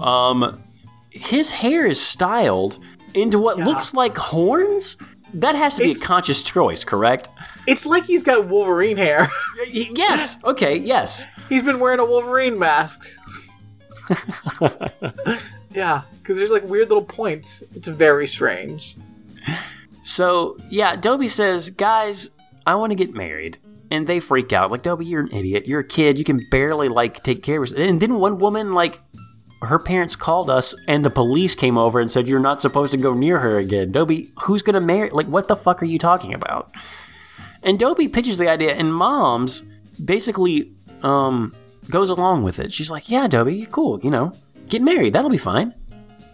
um, 0.00 0.62
his 1.10 1.50
hair 1.50 1.86
is 1.86 2.00
styled 2.00 2.78
into 3.22 3.38
what 3.38 3.58
Yeah. 3.58 3.66
looks 3.66 3.94
like 3.94 4.16
horns. 4.16 4.96
That 5.34 5.54
has 5.54 5.74
to 5.76 5.82
be 5.82 5.90
It's- 5.90 6.02
a 6.02 6.06
conscious 6.06 6.42
choice, 6.42 6.84
correct? 6.84 7.28
It's 7.66 7.84
like 7.84 8.04
he's 8.04 8.22
got 8.22 8.46
Wolverine 8.46 8.96
hair. 8.96 9.30
Yes. 9.70 10.38
Okay. 10.44 10.76
Yes. 10.78 11.26
he's 11.50 11.62
been 11.62 11.80
wearing 11.80 12.00
a 12.00 12.04
Wolverine 12.04 12.58
mask. 12.58 13.06
yeah, 15.70 16.02
because 16.22 16.36
there's 16.38 16.50
like 16.50 16.64
weird 16.64 16.88
little 16.88 17.04
points. 17.04 17.62
It's 17.74 17.88
very 17.88 18.26
strange. 18.26 18.94
So 20.02 20.56
yeah, 20.70 20.96
Dobie 20.96 21.28
says, 21.28 21.70
"Guys, 21.70 22.30
I 22.66 22.74
want 22.76 22.90
to 22.90 22.94
get 22.96 23.14
married," 23.14 23.58
and 23.90 24.06
they 24.06 24.20
freak 24.20 24.52
out. 24.52 24.70
Like, 24.70 24.82
Dobie, 24.82 25.06
you're 25.06 25.20
an 25.20 25.32
idiot. 25.32 25.66
You're 25.66 25.80
a 25.80 25.84
kid. 25.86 26.18
You 26.18 26.24
can 26.24 26.46
barely 26.50 26.88
like 26.88 27.22
take 27.22 27.42
care 27.42 27.56
of 27.56 27.62
yourself. 27.68 27.80
And 27.88 28.00
then 28.00 28.14
one 28.14 28.38
woman 28.38 28.72
like. 28.74 29.00
Her 29.62 29.78
parents 29.78 30.14
called 30.14 30.50
us, 30.50 30.74
and 30.86 31.04
the 31.04 31.10
police 31.10 31.54
came 31.54 31.76
over 31.76 32.00
and 32.00 32.10
said 32.10 32.28
you're 32.28 32.38
not 32.38 32.60
supposed 32.60 32.92
to 32.92 32.98
go 32.98 33.12
near 33.12 33.38
her 33.38 33.58
again. 33.58 33.90
Dobie, 33.90 34.30
who's 34.42 34.62
gonna 34.62 34.80
marry? 34.80 35.10
Like, 35.10 35.26
what 35.26 35.48
the 35.48 35.56
fuck 35.56 35.82
are 35.82 35.86
you 35.86 35.98
talking 35.98 36.32
about? 36.32 36.70
And 37.62 37.78
Dobie 37.78 38.08
pitches 38.08 38.38
the 38.38 38.48
idea, 38.48 38.74
and 38.74 38.94
Mom's 38.94 39.62
basically 40.04 40.70
um, 41.02 41.54
goes 41.90 42.08
along 42.08 42.44
with 42.44 42.58
it. 42.60 42.72
She's 42.72 42.90
like, 42.90 43.10
"Yeah, 43.10 43.26
Dobie, 43.26 43.66
cool. 43.66 43.98
You 44.00 44.10
know, 44.10 44.32
get 44.68 44.80
married. 44.82 45.12
That'll 45.12 45.30
be 45.30 45.38
fine." 45.38 45.74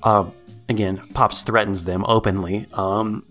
Uh, 0.02 0.26
again, 0.68 1.00
Pops 1.14 1.42
threatens 1.42 1.84
them 1.84 2.04
openly. 2.06 2.66
Um, 2.74 3.24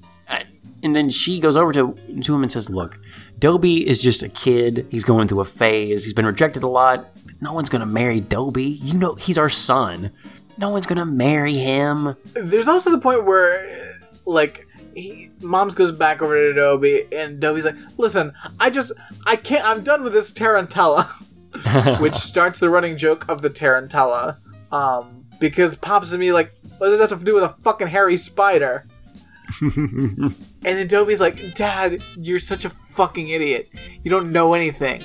and 0.81 0.95
then 0.95 1.09
she 1.09 1.39
goes 1.39 1.55
over 1.55 1.71
to 1.71 1.97
to 2.23 2.35
him 2.35 2.43
and 2.43 2.51
says, 2.51 2.69
"Look, 2.69 2.99
Dobie 3.39 3.87
is 3.87 4.01
just 4.01 4.23
a 4.23 4.29
kid. 4.29 4.85
He's 4.91 5.03
going 5.03 5.27
through 5.27 5.41
a 5.41 5.45
phase. 5.45 6.03
He's 6.03 6.13
been 6.13 6.25
rejected 6.25 6.63
a 6.63 6.67
lot. 6.67 7.09
No 7.43 7.51
one's 7.51 7.67
gonna 7.67 7.85
marry 7.85 8.21
Dobie. 8.21 8.79
You 8.81 8.93
know, 8.93 9.15
he's 9.15 9.37
our 9.37 9.49
son. 9.49 10.11
No 10.57 10.69
one's 10.69 10.85
gonna 10.85 11.05
marry 11.05 11.53
him." 11.53 12.15
There's 12.33 12.69
also 12.69 12.89
the 12.89 12.99
point 12.99 13.25
where, 13.25 13.99
like, 14.25 14.65
he, 14.95 15.29
Moms 15.41 15.75
goes 15.75 15.91
back 15.91 16.21
over 16.21 16.47
to 16.47 16.53
Dobie, 16.53 17.05
and 17.11 17.41
Dobie's 17.41 17.65
like, 17.65 17.75
"Listen, 17.97 18.31
I 18.61 18.69
just, 18.69 18.93
I 19.25 19.35
can't. 19.35 19.67
I'm 19.67 19.83
done 19.83 20.03
with 20.03 20.13
this 20.13 20.31
Tarantella," 20.31 21.05
which 21.99 22.15
starts 22.15 22.59
the 22.59 22.69
running 22.69 22.95
joke 22.95 23.27
of 23.27 23.41
the 23.41 23.49
Tarantella. 23.49 24.37
Um, 24.71 25.25
because 25.39 25.75
Pops 25.75 26.13
and 26.13 26.21
me 26.21 26.31
like, 26.31 26.53
what 26.77 26.87
does 26.89 26.99
that 26.99 27.09
have 27.09 27.19
to 27.19 27.25
do 27.25 27.35
with 27.35 27.43
a 27.43 27.55
fucking 27.63 27.87
hairy 27.87 28.15
spider? 28.15 28.85
and 29.61 30.33
then 30.63 30.87
Dobie's 30.87 31.19
like, 31.19 31.53
Dad, 31.55 32.01
you're 32.17 32.39
such 32.39 32.63
a 32.63 32.69
fucking 32.69 33.27
idiot. 33.27 33.69
You 34.03 34.09
don't 34.09 34.31
know 34.31 34.53
anything. 34.53 35.03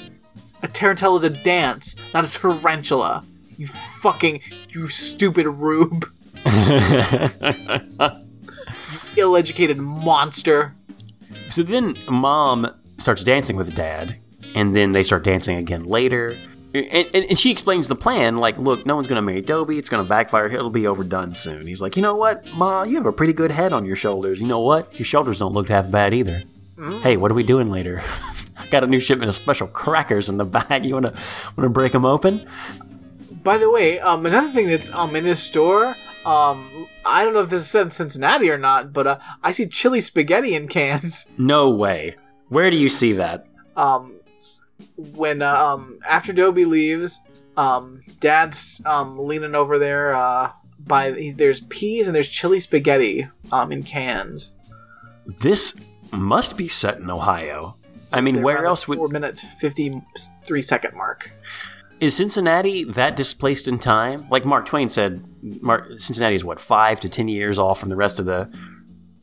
A 0.63 0.69
tarantella 0.69 1.19
is 1.19 1.25
a 1.25 1.31
dance, 1.31 1.95
not 2.13 2.25
a 2.25 2.31
tarantula. 2.31 3.25
You 3.57 3.67
fucking, 3.67 4.41
you 4.71 4.89
stupid 4.89 5.47
rube. 5.47 6.09
Ill-educated 9.17 9.79
monster. 9.79 10.75
So 11.51 11.63
then 11.63 11.95
Mom 12.09 12.73
starts 12.99 13.25
dancing 13.25 13.57
with 13.57 13.75
Dad, 13.75 14.17
and 14.55 14.75
then 14.75 14.93
they 14.93 15.03
start 15.03 15.25
dancing 15.25 15.57
again 15.57 15.85
later. 15.85 16.37
And, 16.75 17.09
and, 17.15 17.25
and 17.25 17.39
she 17.39 17.51
explains 17.51 17.89
the 17.89 17.97
plan 17.97 18.37
like, 18.37 18.59
look, 18.59 18.85
no 18.85 18.95
one's 18.95 19.07
going 19.07 19.17
to 19.17 19.23
marry 19.23 19.41
Dobie. 19.41 19.79
It's 19.79 19.89
going 19.89 20.05
to 20.05 20.09
backfire. 20.09 20.47
It'll 20.47 20.71
be 20.71 20.87
overdone 20.87 21.35
soon. 21.35 21.67
He's 21.67 21.81
like, 21.81 21.97
you 21.97 22.03
know 22.03 22.15
what, 22.15 22.45
Ma, 22.55 22.83
you 22.83 22.97
have 22.97 23.07
a 23.07 23.13
pretty 23.13 23.33
good 23.33 23.51
head 23.51 23.73
on 23.73 23.85
your 23.85 23.97
shoulders. 23.97 24.41
You 24.41 24.47
know 24.47 24.61
what? 24.61 24.97
Your 24.99 25.07
shoulders 25.07 25.39
don't 25.39 25.55
look 25.55 25.69
half 25.69 25.91
bad 25.91 26.15
either. 26.15 26.43
Mm. 26.77 27.01
Hey, 27.01 27.17
what 27.17 27.31
are 27.31 27.35
we 27.35 27.43
doing 27.43 27.71
later? 27.71 28.05
Got 28.71 28.85
a 28.85 28.87
new 28.87 29.01
shipment 29.01 29.29
of 29.29 29.35
special 29.35 29.67
crackers 29.69 30.29
in 30.29 30.37
the 30.39 30.45
bag. 30.45 30.85
You 30.89 30.95
want 30.95 31.07
to 31.07 31.13
want 31.13 31.63
to 31.63 31.69
break 31.69 31.93
them 31.93 32.05
open? 32.05 32.47
By 33.43 33.59
the 33.59 33.71
way, 33.71 33.99
um, 34.01 34.27
another 34.27 34.49
thing 34.51 34.67
that's 34.67 34.93
um 34.93 35.15
in 35.17 35.25
this 35.25 35.43
store, 35.43 35.97
um, 36.27 36.87
I 37.05 37.25
don't 37.25 37.33
know 37.35 37.41
if 37.41 37.49
this 37.51 37.61
is 37.69 37.75
in 37.75 37.91
Cincinnati 37.91 38.51
or 38.51 38.59
not, 38.59 38.93
but 38.93 39.07
uh, 39.07 39.19
I 39.43 39.53
see 39.53 39.67
chili 39.67 40.01
spaghetti 40.01 40.55
in 40.55 40.69
cans. 40.69 41.31
No 41.39 41.71
way. 41.71 42.17
Where 42.49 42.71
do 42.71 42.77
you 42.77 42.89
see 42.89 43.13
that? 43.13 43.47
Um, 43.77 44.21
when 45.15 45.41
uh, 45.43 45.55
um 45.55 45.99
after 46.09 46.33
Dobie 46.33 46.65
leaves, 46.65 47.21
um, 47.57 48.03
Dad's 48.21 48.83
um 48.87 49.19
leaning 49.19 49.55
over 49.55 49.79
there. 49.79 50.15
Uh, 50.15 50.53
by 50.81 51.13
he- 51.13 51.31
there's 51.33 51.61
peas 51.63 52.07
and 52.07 52.15
there's 52.15 52.29
chili 52.29 52.61
spaghetti 52.61 53.27
um 53.53 53.73
in 53.73 53.83
cans. 53.83 54.57
This 55.41 55.75
must 56.13 56.57
be 56.57 56.69
set 56.69 56.99
in 56.99 57.11
Ohio. 57.11 57.77
I 58.13 58.21
mean, 58.21 58.43
where 58.43 58.65
else 58.65 58.89
would 58.89 58.99
four 58.99 59.09
minute 59.09 59.39
fifty 59.39 60.01
three 60.45 60.63
second 60.63 60.97
mark? 60.97 61.31
Is 62.01 62.17
Cincinnati 62.17 62.85
that 62.85 63.17
displaced 63.17 63.67
in 63.67 63.79
time? 63.79 64.27
Like 64.31 64.45
Mark 64.45 64.67
Twain 64.67 64.89
said, 64.89 65.25
Mark, 65.63 65.89
Cincinnati 65.99 66.37
is 66.37 66.45
what 66.45 66.61
five 66.61 67.01
to 67.01 67.09
ten 67.09 67.29
years 67.29 67.59
off 67.59 67.81
from 67.81 67.89
the 67.89 67.97
rest 67.97 68.19
of 68.19 68.27
the. 68.27 68.49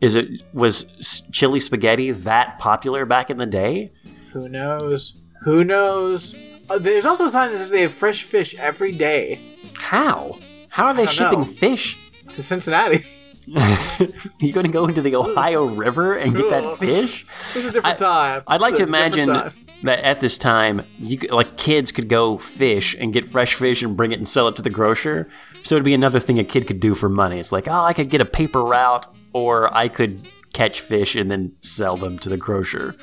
Is 0.01 0.13
it 0.15 0.27
was 0.53 0.85
chili 1.31 1.59
spaghetti 1.59 2.11
that 2.11 2.59
popular 2.59 3.05
back 3.05 3.29
in 3.29 3.37
the 3.37 3.45
day? 3.45 3.93
Who 4.33 4.49
knows? 4.49 5.23
Who 5.43 5.63
knows? 5.63 6.35
Uh, 6.69 6.77
there's 6.79 7.05
also 7.05 7.25
a 7.25 7.29
sign 7.29 7.51
that 7.51 7.57
says 7.59 7.69
they 7.69 7.83
have 7.83 7.93
fresh 7.93 8.23
fish 8.23 8.55
every 8.55 8.91
day 8.91 9.39
How? 9.75 10.37
How 10.69 10.87
are 10.87 10.93
they 10.93 11.05
shipping 11.05 11.41
know. 11.41 11.45
fish? 11.45 11.97
to 12.33 12.43
Cincinnati. 12.43 13.05
you 13.47 14.53
going 14.53 14.65
to 14.65 14.71
go 14.71 14.87
into 14.87 15.01
the 15.01 15.15
Ohio 15.15 15.65
River 15.65 16.15
and 16.15 16.35
get 16.35 16.49
that 16.49 16.77
fish? 16.77 17.25
It 17.49 17.55
was 17.55 17.65
a 17.65 17.71
different 17.71 17.99
time. 17.99 18.43
I'd 18.47 18.61
like 18.61 18.75
to 18.75 18.85
was 18.85 18.89
a 18.89 18.91
different 18.91 19.27
imagine 19.27 19.53
that 19.83 19.99
at 19.99 20.19
this 20.19 20.37
time, 20.37 20.81
you 20.99 21.17
could, 21.17 21.31
like 21.31 21.57
kids 21.57 21.91
could 21.91 22.09
go 22.09 22.37
fish 22.37 22.95
and 22.99 23.13
get 23.13 23.27
fresh 23.27 23.55
fish 23.55 23.81
and 23.81 23.95
bring 23.95 24.11
it 24.11 24.17
and 24.17 24.27
sell 24.27 24.47
it 24.47 24.55
to 24.55 24.61
the 24.61 24.69
grocer. 24.69 25.29
So 25.63 25.75
it'd 25.75 25.85
be 25.85 25.93
another 25.93 26.19
thing 26.19 26.39
a 26.39 26.43
kid 26.43 26.67
could 26.67 26.79
do 26.79 26.95
for 26.95 27.09
money. 27.09 27.39
It's 27.39 27.51
like, 27.51 27.67
oh, 27.67 27.83
I 27.83 27.93
could 27.93 28.09
get 28.09 28.21
a 28.21 28.25
paper 28.25 28.63
route, 28.63 29.07
or 29.33 29.75
I 29.75 29.87
could 29.87 30.27
catch 30.53 30.79
fish 30.81 31.15
and 31.15 31.29
then 31.29 31.51
sell 31.61 31.97
them 31.97 32.17
to 32.19 32.29
the 32.29 32.37
grocer. 32.37 32.95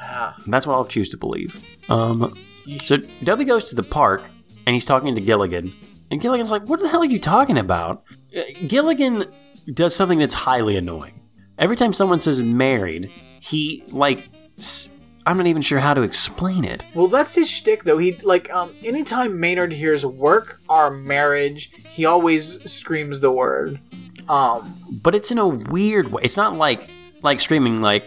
Ah. 0.00 0.34
And 0.44 0.52
that's 0.52 0.66
what 0.66 0.74
I'll 0.74 0.84
choose 0.84 1.08
to 1.10 1.16
believe. 1.16 1.64
Um, 1.88 2.36
so 2.82 2.98
Dobie 3.22 3.44
goes 3.44 3.64
to 3.64 3.74
the 3.74 3.82
park 3.82 4.22
and 4.66 4.74
he's 4.74 4.84
talking 4.84 5.14
to 5.14 5.20
Gilligan, 5.20 5.72
and 6.10 6.20
Gilligan's 6.20 6.50
like, 6.50 6.66
"What 6.68 6.80
the 6.80 6.88
hell 6.88 7.00
are 7.02 7.06
you 7.06 7.20
talking 7.20 7.58
about?" 7.58 8.04
Uh, 8.36 8.42
Gilligan 8.66 9.26
does 9.72 9.94
something 9.96 10.18
that's 10.18 10.34
highly 10.34 10.76
annoying. 10.76 11.20
Every 11.58 11.76
time 11.76 11.92
someone 11.92 12.20
says 12.20 12.42
married, 12.42 13.10
he 13.40 13.84
like. 13.90 14.28
s- 14.58 14.90
I'm 15.26 15.38
not 15.38 15.46
even 15.46 15.62
sure 15.62 15.78
how 15.78 15.94
to 15.94 16.02
explain 16.02 16.64
it. 16.64 16.84
Well, 16.94 17.06
that's 17.06 17.34
his 17.34 17.48
shtick, 17.50 17.84
though. 17.84 17.96
He 17.96 18.12
like 18.24 18.52
um, 18.52 18.74
anytime 18.84 19.40
Maynard 19.40 19.72
hears 19.72 20.04
work 20.04 20.60
or 20.68 20.90
marriage, 20.90 21.70
he 21.88 22.04
always 22.04 22.60
screams 22.70 23.20
the 23.20 23.30
word. 23.32 23.80
Um, 24.28 24.74
But 25.02 25.14
it's 25.14 25.30
in 25.30 25.38
a 25.38 25.48
weird 25.48 26.12
way. 26.12 26.20
It's 26.24 26.36
not 26.36 26.56
like 26.56 26.90
like 27.22 27.40
screaming 27.40 27.80
like 27.80 28.04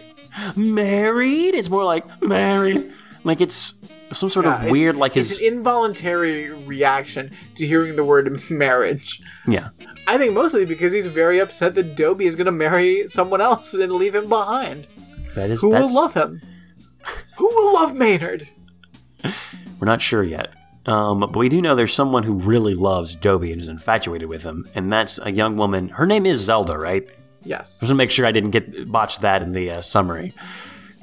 married. 0.56 1.54
It's 1.54 1.70
more 1.70 1.84
like 1.84 2.04
married. 2.22 2.92
Like 3.24 3.40
it's 3.40 3.72
some 4.12 4.30
sort 4.30 4.46
yeah, 4.46 4.54
of 4.54 4.60
it's- 4.60 4.72
weird 4.72 4.96
like 4.96 5.16
it's 5.16 5.28
his 5.30 5.40
an 5.40 5.46
involuntary 5.58 6.50
reaction 6.64 7.30
to 7.56 7.66
hearing 7.66 7.96
the 7.96 8.04
word 8.04 8.40
marriage. 8.50 9.20
yeah. 9.46 9.68
I 10.06 10.16
think 10.16 10.32
mostly 10.32 10.64
because 10.64 10.92
he's 10.92 11.06
very 11.06 11.38
upset 11.38 11.74
that 11.74 11.94
Dobie 11.96 12.24
is 12.26 12.34
going 12.34 12.46
to 12.46 12.52
marry 12.52 13.06
someone 13.08 13.40
else 13.42 13.74
and 13.74 13.92
leave 13.92 14.14
him 14.14 14.28
behind. 14.28 14.86
That 15.34 15.50
is 15.50 15.60
Who 15.60 15.68
will 15.70 15.92
love 15.92 16.14
him? 16.14 16.40
Who 17.36 17.44
will 17.54 17.74
love 17.74 17.94
Maynard? 17.94 18.48
we're 19.24 19.86
not 19.86 20.00
sure 20.00 20.22
yet. 20.24 20.54
Um, 20.86 21.20
but 21.20 21.36
we 21.36 21.50
do 21.50 21.60
know 21.60 21.74
there's 21.74 21.92
someone 21.92 22.22
who 22.22 22.32
really 22.32 22.74
loves 22.74 23.14
Dobie 23.14 23.52
and 23.52 23.60
is 23.60 23.68
infatuated 23.68 24.28
with 24.28 24.42
him, 24.42 24.66
and 24.74 24.90
that's 24.90 25.18
a 25.22 25.30
young 25.30 25.56
woman. 25.56 25.90
Her 25.90 26.06
name 26.06 26.24
is 26.24 26.38
Zelda, 26.38 26.78
right? 26.78 27.06
Yes. 27.44 27.78
I 27.78 27.84
Just 27.84 27.90
to 27.90 27.94
make 27.94 28.10
sure 28.10 28.24
I 28.24 28.32
didn't 28.32 28.52
get 28.52 28.90
botch 28.90 29.18
that 29.20 29.42
in 29.42 29.52
the 29.52 29.70
uh, 29.70 29.82
summary. 29.82 30.32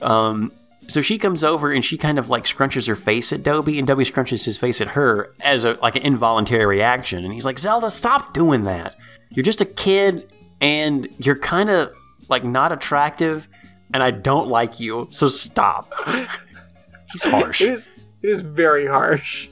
Um, 0.01 0.51
so 0.87 1.01
she 1.01 1.17
comes 1.17 1.43
over 1.43 1.71
and 1.71 1.83
she 1.83 1.97
kind 1.97 2.17
of 2.19 2.29
like 2.29 2.45
scrunches 2.45 2.87
her 2.87 2.95
face 2.95 3.31
at 3.33 3.43
Dobie, 3.43 3.77
and 3.79 3.87
Dobie 3.87 4.03
scrunches 4.03 4.45
his 4.45 4.57
face 4.57 4.81
at 4.81 4.89
her 4.89 5.33
as 5.41 5.63
a 5.63 5.73
like 5.81 5.95
an 5.95 6.01
involuntary 6.03 6.65
reaction. 6.65 7.23
And 7.23 7.33
he's 7.33 7.45
like, 7.45 7.59
"Zelda, 7.59 7.91
stop 7.91 8.33
doing 8.33 8.63
that. 8.63 8.95
You're 9.31 9.43
just 9.43 9.61
a 9.61 9.65
kid, 9.65 10.31
and 10.61 11.07
you're 11.19 11.37
kind 11.37 11.69
of 11.69 11.91
like 12.29 12.43
not 12.43 12.71
attractive, 12.71 13.47
and 13.93 14.01
I 14.03 14.11
don't 14.11 14.47
like 14.49 14.79
you. 14.79 15.07
So 15.11 15.27
stop." 15.27 15.91
he's 17.11 17.23
harsh. 17.23 17.61
It 17.61 17.69
is. 17.73 17.89
It 18.21 18.29
is 18.29 18.41
very 18.41 18.87
harsh. 18.87 19.49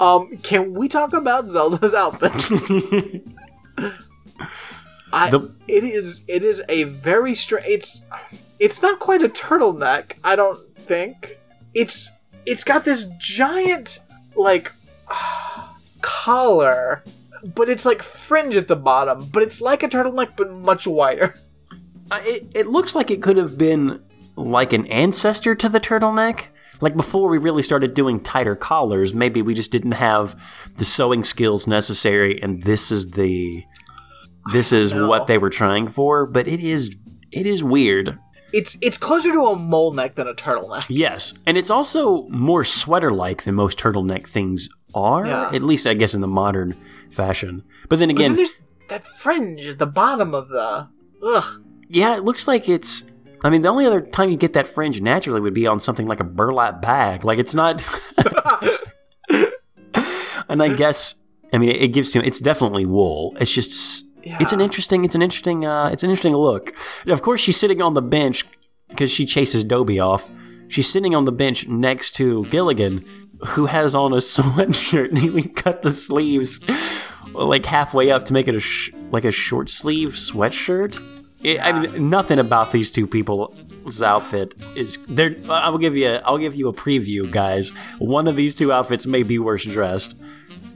Um, 0.00 0.36
can 0.38 0.74
we 0.74 0.88
talk 0.88 1.12
about 1.12 1.48
Zelda's 1.50 1.94
outfit? 1.94 2.32
I, 5.12 5.30
The- 5.30 5.54
it 5.68 5.84
is 5.84 6.24
it 6.28 6.44
is 6.44 6.62
a 6.68 6.84
very 6.84 7.34
strange. 7.34 7.66
It's 7.68 8.06
it's 8.58 8.82
not 8.82 9.00
quite 9.00 9.22
a 9.22 9.28
turtleneck. 9.28 10.12
I 10.24 10.36
don't 10.36 10.58
think 10.78 11.38
it's 11.74 12.10
it's 12.44 12.64
got 12.64 12.84
this 12.84 13.10
giant 13.18 13.98
like 14.34 14.72
collar, 16.00 17.02
but 17.54 17.68
it's 17.68 17.84
like 17.84 18.02
fringe 18.02 18.56
at 18.56 18.68
the 18.68 18.76
bottom. 18.76 19.26
But 19.26 19.42
it's 19.42 19.60
like 19.60 19.82
a 19.82 19.88
turtleneck, 19.88 20.36
but 20.36 20.52
much 20.52 20.86
wider. 20.86 21.34
Uh, 22.10 22.20
it, 22.22 22.46
it 22.54 22.66
looks 22.68 22.94
like 22.94 23.10
it 23.10 23.22
could 23.22 23.36
have 23.36 23.58
been 23.58 24.02
like 24.36 24.72
an 24.72 24.86
ancestor 24.86 25.54
to 25.54 25.68
the 25.68 25.80
turtleneck. 25.80 26.46
Like 26.80 26.94
before 26.94 27.28
we 27.28 27.38
really 27.38 27.62
started 27.62 27.94
doing 27.94 28.20
tighter 28.20 28.54
collars, 28.54 29.14
maybe 29.14 29.40
we 29.42 29.54
just 29.54 29.72
didn't 29.72 29.92
have 29.92 30.38
the 30.76 30.84
sewing 30.84 31.24
skills 31.24 31.66
necessary, 31.66 32.40
and 32.42 32.62
this 32.62 32.92
is 32.92 33.12
the 33.12 33.64
this 34.52 34.72
is 34.72 34.94
what 34.94 35.26
they 35.26 35.38
were 35.38 35.50
trying 35.50 35.88
for, 35.88 36.26
but 36.26 36.46
it 36.46 36.60
is 36.60 36.94
it 37.32 37.46
is 37.46 37.64
weird. 37.64 38.18
It's 38.52 38.78
it's 38.80 38.96
closer 38.98 39.32
to 39.32 39.46
a 39.46 39.56
mole 39.56 39.92
neck 39.92 40.14
than 40.14 40.28
a 40.28 40.34
turtleneck. 40.34 40.84
Yes, 40.88 41.34
and 41.46 41.56
it's 41.58 41.70
also 41.70 42.28
more 42.28 42.64
sweater-like 42.64 43.42
than 43.44 43.54
most 43.56 43.78
turtleneck 43.78 44.28
things 44.28 44.68
are. 44.94 45.26
Yeah. 45.26 45.50
At 45.52 45.62
least 45.62 45.86
I 45.86 45.94
guess 45.94 46.14
in 46.14 46.20
the 46.20 46.28
modern 46.28 46.76
fashion. 47.10 47.64
But 47.88 47.98
then 47.98 48.08
But 48.08 48.16
then 48.16 48.26
again, 48.26 48.36
there's 48.36 48.54
that 48.88 49.04
fringe 49.04 49.66
at 49.66 49.78
the 49.78 49.86
bottom 49.86 50.34
of 50.34 50.48
the. 50.48 50.88
Ugh. 51.22 51.62
yeah, 51.88 52.16
it 52.16 52.24
looks 52.24 52.46
like 52.46 52.68
it's. 52.68 53.04
I 53.42 53.50
mean, 53.50 53.62
the 53.62 53.68
only 53.68 53.84
other 53.86 54.00
time 54.00 54.30
you 54.30 54.36
get 54.36 54.54
that 54.54 54.66
fringe 54.66 55.00
naturally 55.00 55.40
would 55.40 55.54
be 55.54 55.66
on 55.66 55.78
something 55.78 56.06
like 56.06 56.20
a 56.20 56.24
burlap 56.24 56.80
bag. 56.80 57.24
Like 57.24 57.38
it's 57.38 57.54
not. 57.54 57.82
and 60.48 60.62
I 60.62 60.74
guess 60.74 61.16
I 61.52 61.58
mean 61.58 61.70
it 61.70 61.88
gives 61.88 62.14
you. 62.14 62.22
It's 62.22 62.40
definitely 62.40 62.86
wool. 62.86 63.36
It's 63.40 63.52
just. 63.52 64.05
It's 64.40 64.52
an 64.52 64.60
interesting. 64.60 65.04
It's 65.04 65.14
an 65.14 65.22
interesting. 65.22 65.64
Uh, 65.64 65.88
it's 65.88 66.02
an 66.02 66.10
interesting 66.10 66.34
look. 66.34 66.74
And 67.02 67.12
of 67.12 67.22
course, 67.22 67.40
she's 67.40 67.58
sitting 67.58 67.80
on 67.80 67.94
the 67.94 68.02
bench 68.02 68.44
because 68.88 69.10
she 69.10 69.26
chases 69.26 69.64
Dobie 69.64 70.00
off. 70.00 70.28
She's 70.68 70.88
sitting 70.88 71.14
on 71.14 71.24
the 71.24 71.32
bench 71.32 71.68
next 71.68 72.12
to 72.16 72.44
Gilligan, 72.46 73.04
who 73.46 73.66
has 73.66 73.94
on 73.94 74.12
a 74.12 74.16
sweatshirt, 74.34 75.08
and 75.10 75.18
he 75.18 75.48
cut 75.48 75.82
the 75.82 75.92
sleeves 75.92 76.60
like 77.32 77.66
halfway 77.66 78.10
up 78.10 78.24
to 78.26 78.32
make 78.32 78.48
it 78.48 78.54
a 78.54 78.60
sh- 78.60 78.90
like 79.10 79.24
a 79.24 79.32
short 79.32 79.70
sleeve 79.70 80.10
sweatshirt. 80.10 81.00
It, 81.42 81.60
I 81.60 81.72
mean, 81.72 82.10
nothing 82.10 82.38
about 82.38 82.72
these 82.72 82.90
two 82.90 83.06
people's 83.06 84.02
outfit 84.02 84.60
is. 84.74 84.98
There, 85.08 85.36
I'll 85.48 85.78
give 85.78 85.96
you. 85.96 86.08
A, 86.08 86.16
I'll 86.24 86.38
give 86.38 86.54
you 86.54 86.68
a 86.68 86.72
preview, 86.72 87.30
guys. 87.30 87.70
One 87.98 88.26
of 88.26 88.36
these 88.36 88.54
two 88.54 88.72
outfits 88.72 89.06
may 89.06 89.22
be 89.22 89.38
worse 89.38 89.64
dressed. 89.64 90.16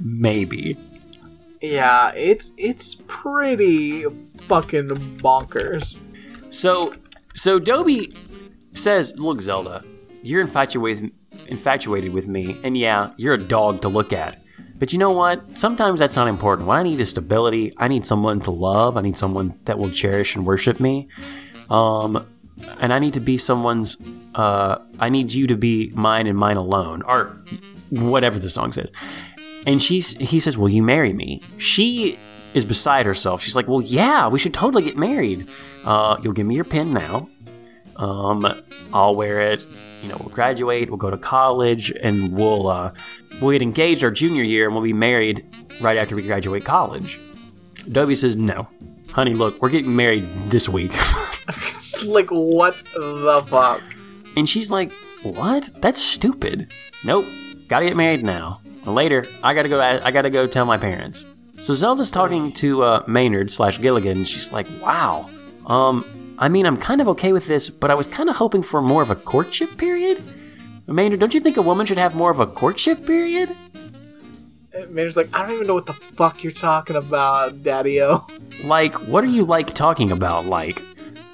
Maybe. 0.01 0.79
Yeah, 1.61 2.13
it's 2.15 2.53
it's 2.57 2.95
pretty 3.07 4.05
fucking 4.43 4.89
bonkers. 5.19 6.01
So, 6.51 6.95
so 7.35 7.59
Dobie 7.59 8.15
says, 8.75 9.13
"Look, 9.17 9.43
Zelda, 9.43 9.85
you're 10.23 10.41
infatuated 10.41 11.13
infatuated 11.49 12.13
with 12.13 12.29
me, 12.29 12.57
and 12.65 12.79
yeah, 12.79 13.11
you're 13.17 13.35
a 13.35 13.39
dog 13.39 13.83
to 13.83 13.89
look 13.89 14.13
at. 14.13 14.39
But 14.79 14.95
you 14.95 14.99
know 14.99 15.11
what? 15.11 15.59
Sometimes 15.59 16.01
that's 16.01 16.17
not 16.17 16.29
important. 16.29 16.67
What 16.67 16.79
I 16.79 16.83
need 16.83 16.99
is 17.01 17.11
stability. 17.11 17.75
I 17.77 17.89
need 17.89 18.07
someone 18.07 18.41
to 18.41 18.51
love. 18.51 18.97
I 18.97 19.03
need 19.03 19.19
someone 19.19 19.55
that 19.67 19.79
will 19.79 19.91
cherish 19.91 20.35
and 20.35 20.47
worship 20.47 20.81
me. 20.81 21.09
Um, 21.69 22.27
and 22.81 22.93
I 22.93 22.99
need 22.99 23.13
to 23.15 23.21
be 23.21 23.37
someone's. 23.37 23.99
Uh, 24.35 24.79
I 24.99 25.11
need 25.11 25.33
you 25.33 25.47
to 25.49 25.57
be 25.57 25.91
mine 25.95 26.27
and 26.27 26.39
mine 26.39 26.57
alone, 26.57 27.03
or 27.03 27.37
whatever 27.91 28.39
the 28.39 28.49
song 28.49 28.73
says." 28.73 28.89
And 29.67 29.83
she's 29.83 30.17
he 30.17 30.41
says, 30.41 30.57
"Will 30.57 30.69
you 30.69 30.83
marry 30.83 31.13
me?" 31.13 31.43
She 31.59 32.19
is 32.55 32.65
beside 32.65 33.07
herself. 33.07 33.43
She's 33.43 33.55
like, 33.57 33.69
"Well, 33.69 33.83
yeah, 33.83 34.29
we 34.29 34.39
should 34.39 34.55
totally 34.55 34.83
get 34.83 34.97
married. 34.97 35.49
Uh, 35.85 36.17
you'll 36.23 36.33
give 36.33 36.47
me 36.47 36.55
your 36.55 36.65
pin 36.65 36.93
now. 36.93 37.29
Um, 37.97 38.47
I'll 38.95 39.15
wear 39.15 39.41
it. 39.41 39.67
You 40.03 40.09
know, 40.09 40.17
we'll 40.19 40.35
graduate. 40.35 40.89
We'll 40.89 40.97
go 40.97 41.11
to 41.11 41.19
college, 41.19 41.91
and 42.03 42.33
we'll 42.33 42.69
uh, 42.69 42.93
we'll 43.41 43.53
get 43.53 43.63
engaged 43.63 44.03
our 44.03 44.11
junior 44.11 44.43
year, 44.43 44.65
and 44.67 44.75
we'll 44.75 44.85
be 44.85 44.93
married 44.95 45.45
right 45.81 45.99
after 45.99 46.17
we 46.17 46.23
graduate 46.23 46.65
college." 46.65 47.19
Dobie 47.91 48.15
says, 48.15 48.37
"No, 48.37 48.67
honey. 49.13 49.35
Look, 49.35 49.61
we're 49.61 49.71
getting 49.71 49.95
married 49.95 50.27
this 50.49 50.69
week." 50.69 50.93
Like 52.05 52.31
what 52.31 52.83
the 52.95 53.43
fuck? 53.47 53.83
And 54.37 54.49
she's 54.49 54.71
like, 54.71 54.93
"What? 55.23 55.71
That's 55.81 56.01
stupid. 56.01 56.73
Nope. 57.05 57.27
Gotta 57.69 57.87
get 57.87 57.97
married 57.97 58.23
now. 58.23 58.61
Later, 58.91 59.25
I 59.43 59.55
gotta 59.55 59.69
go. 59.69 59.81
I 59.81 60.11
gotta 60.11 60.31
go 60.31 60.47
tell 60.47 60.65
my 60.65 60.77
parents." 60.79 61.25
So 61.63 61.75
Zelda's 61.75 62.11
talking 62.11 62.53
to 62.55 62.83
uh, 62.83 63.05
Maynard 63.07 63.51
slash 63.51 63.79
Gilligan. 63.81 64.19
and 64.19 64.29
She's 64.29 64.53
like, 64.53 64.67
"Wow. 64.83 65.29
Um, 65.67 66.37
I 66.39 66.49
mean, 66.49 66.67
I'm 66.67 66.77
kind 66.77 67.01
of 67.01 67.09
okay 67.09 67.33
with 67.33 67.47
this, 67.47 67.69
but 67.71 67.91
I 67.91 67.95
was 67.95 68.07
kind 68.07 68.29
of 68.31 68.37
hoping 68.37 68.63
for 68.63 68.81
more 68.81 69.03
of 69.03 69.11
a 69.11 69.17
courtship 69.17 69.77
period." 69.77 70.23
Maynard, 70.87 71.21
don't 71.21 71.35
you 71.35 71.41
think 71.41 71.57
a 71.57 71.63
woman 71.63 71.87
should 71.87 71.99
have 71.99 72.15
more 72.17 72.31
of 72.33 72.41
a 72.41 72.47
courtship 72.47 73.07
period? 73.07 73.55
And 74.73 74.91
Maynard's 74.91 75.17
like, 75.17 75.29
I 75.33 75.43
don't 75.43 75.53
even 75.53 75.67
know 75.67 75.75
what 75.75 75.87
the 75.87 75.93
fuck 75.93 76.43
you're 76.43 76.53
talking 76.53 76.97
about, 76.97 77.63
Daddy-O. 77.63 78.27
Like, 78.65 78.95
what 79.07 79.23
are 79.23 79.29
you 79.29 79.45
like 79.45 79.75
talking 79.75 80.11
about? 80.11 80.47
Like, 80.47 80.83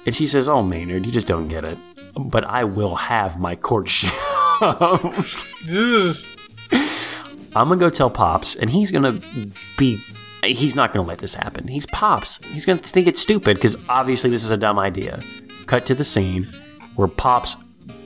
and 0.05 0.15
she 0.15 0.27
says, 0.27 0.47
"Oh, 0.47 0.61
Maynard, 0.63 1.05
you 1.05 1.11
just 1.11 1.27
don't 1.27 1.47
get 1.47 1.65
it. 1.65 1.77
But 2.15 2.43
I 2.45 2.63
will 2.63 2.95
have 2.95 3.39
my 3.39 3.55
courtship." 3.55 4.13
I'm 7.57 7.69
gonna 7.69 7.79
go 7.79 7.89
tell 7.89 8.09
Pops, 8.09 8.55
and 8.55 8.69
he's 8.69 8.91
gonna 8.91 9.19
be. 9.77 10.01
He's 10.43 10.75
not 10.75 10.93
gonna 10.93 11.07
let 11.07 11.17
this 11.17 11.33
happen. 11.33 11.67
He's 11.67 11.87
Pops. 11.87 12.37
He's 12.45 12.65
gonna 12.65 12.77
think 12.77 13.07
it's 13.07 13.19
stupid 13.19 13.57
because 13.57 13.75
obviously 13.89 14.29
this 14.29 14.43
is 14.43 14.51
a 14.51 14.57
dumb 14.57 14.77
idea. 14.77 15.21
Cut 15.65 15.85
to 15.87 15.95
the 15.95 16.03
scene 16.03 16.47
where 16.95 17.07
Pops 17.07 17.57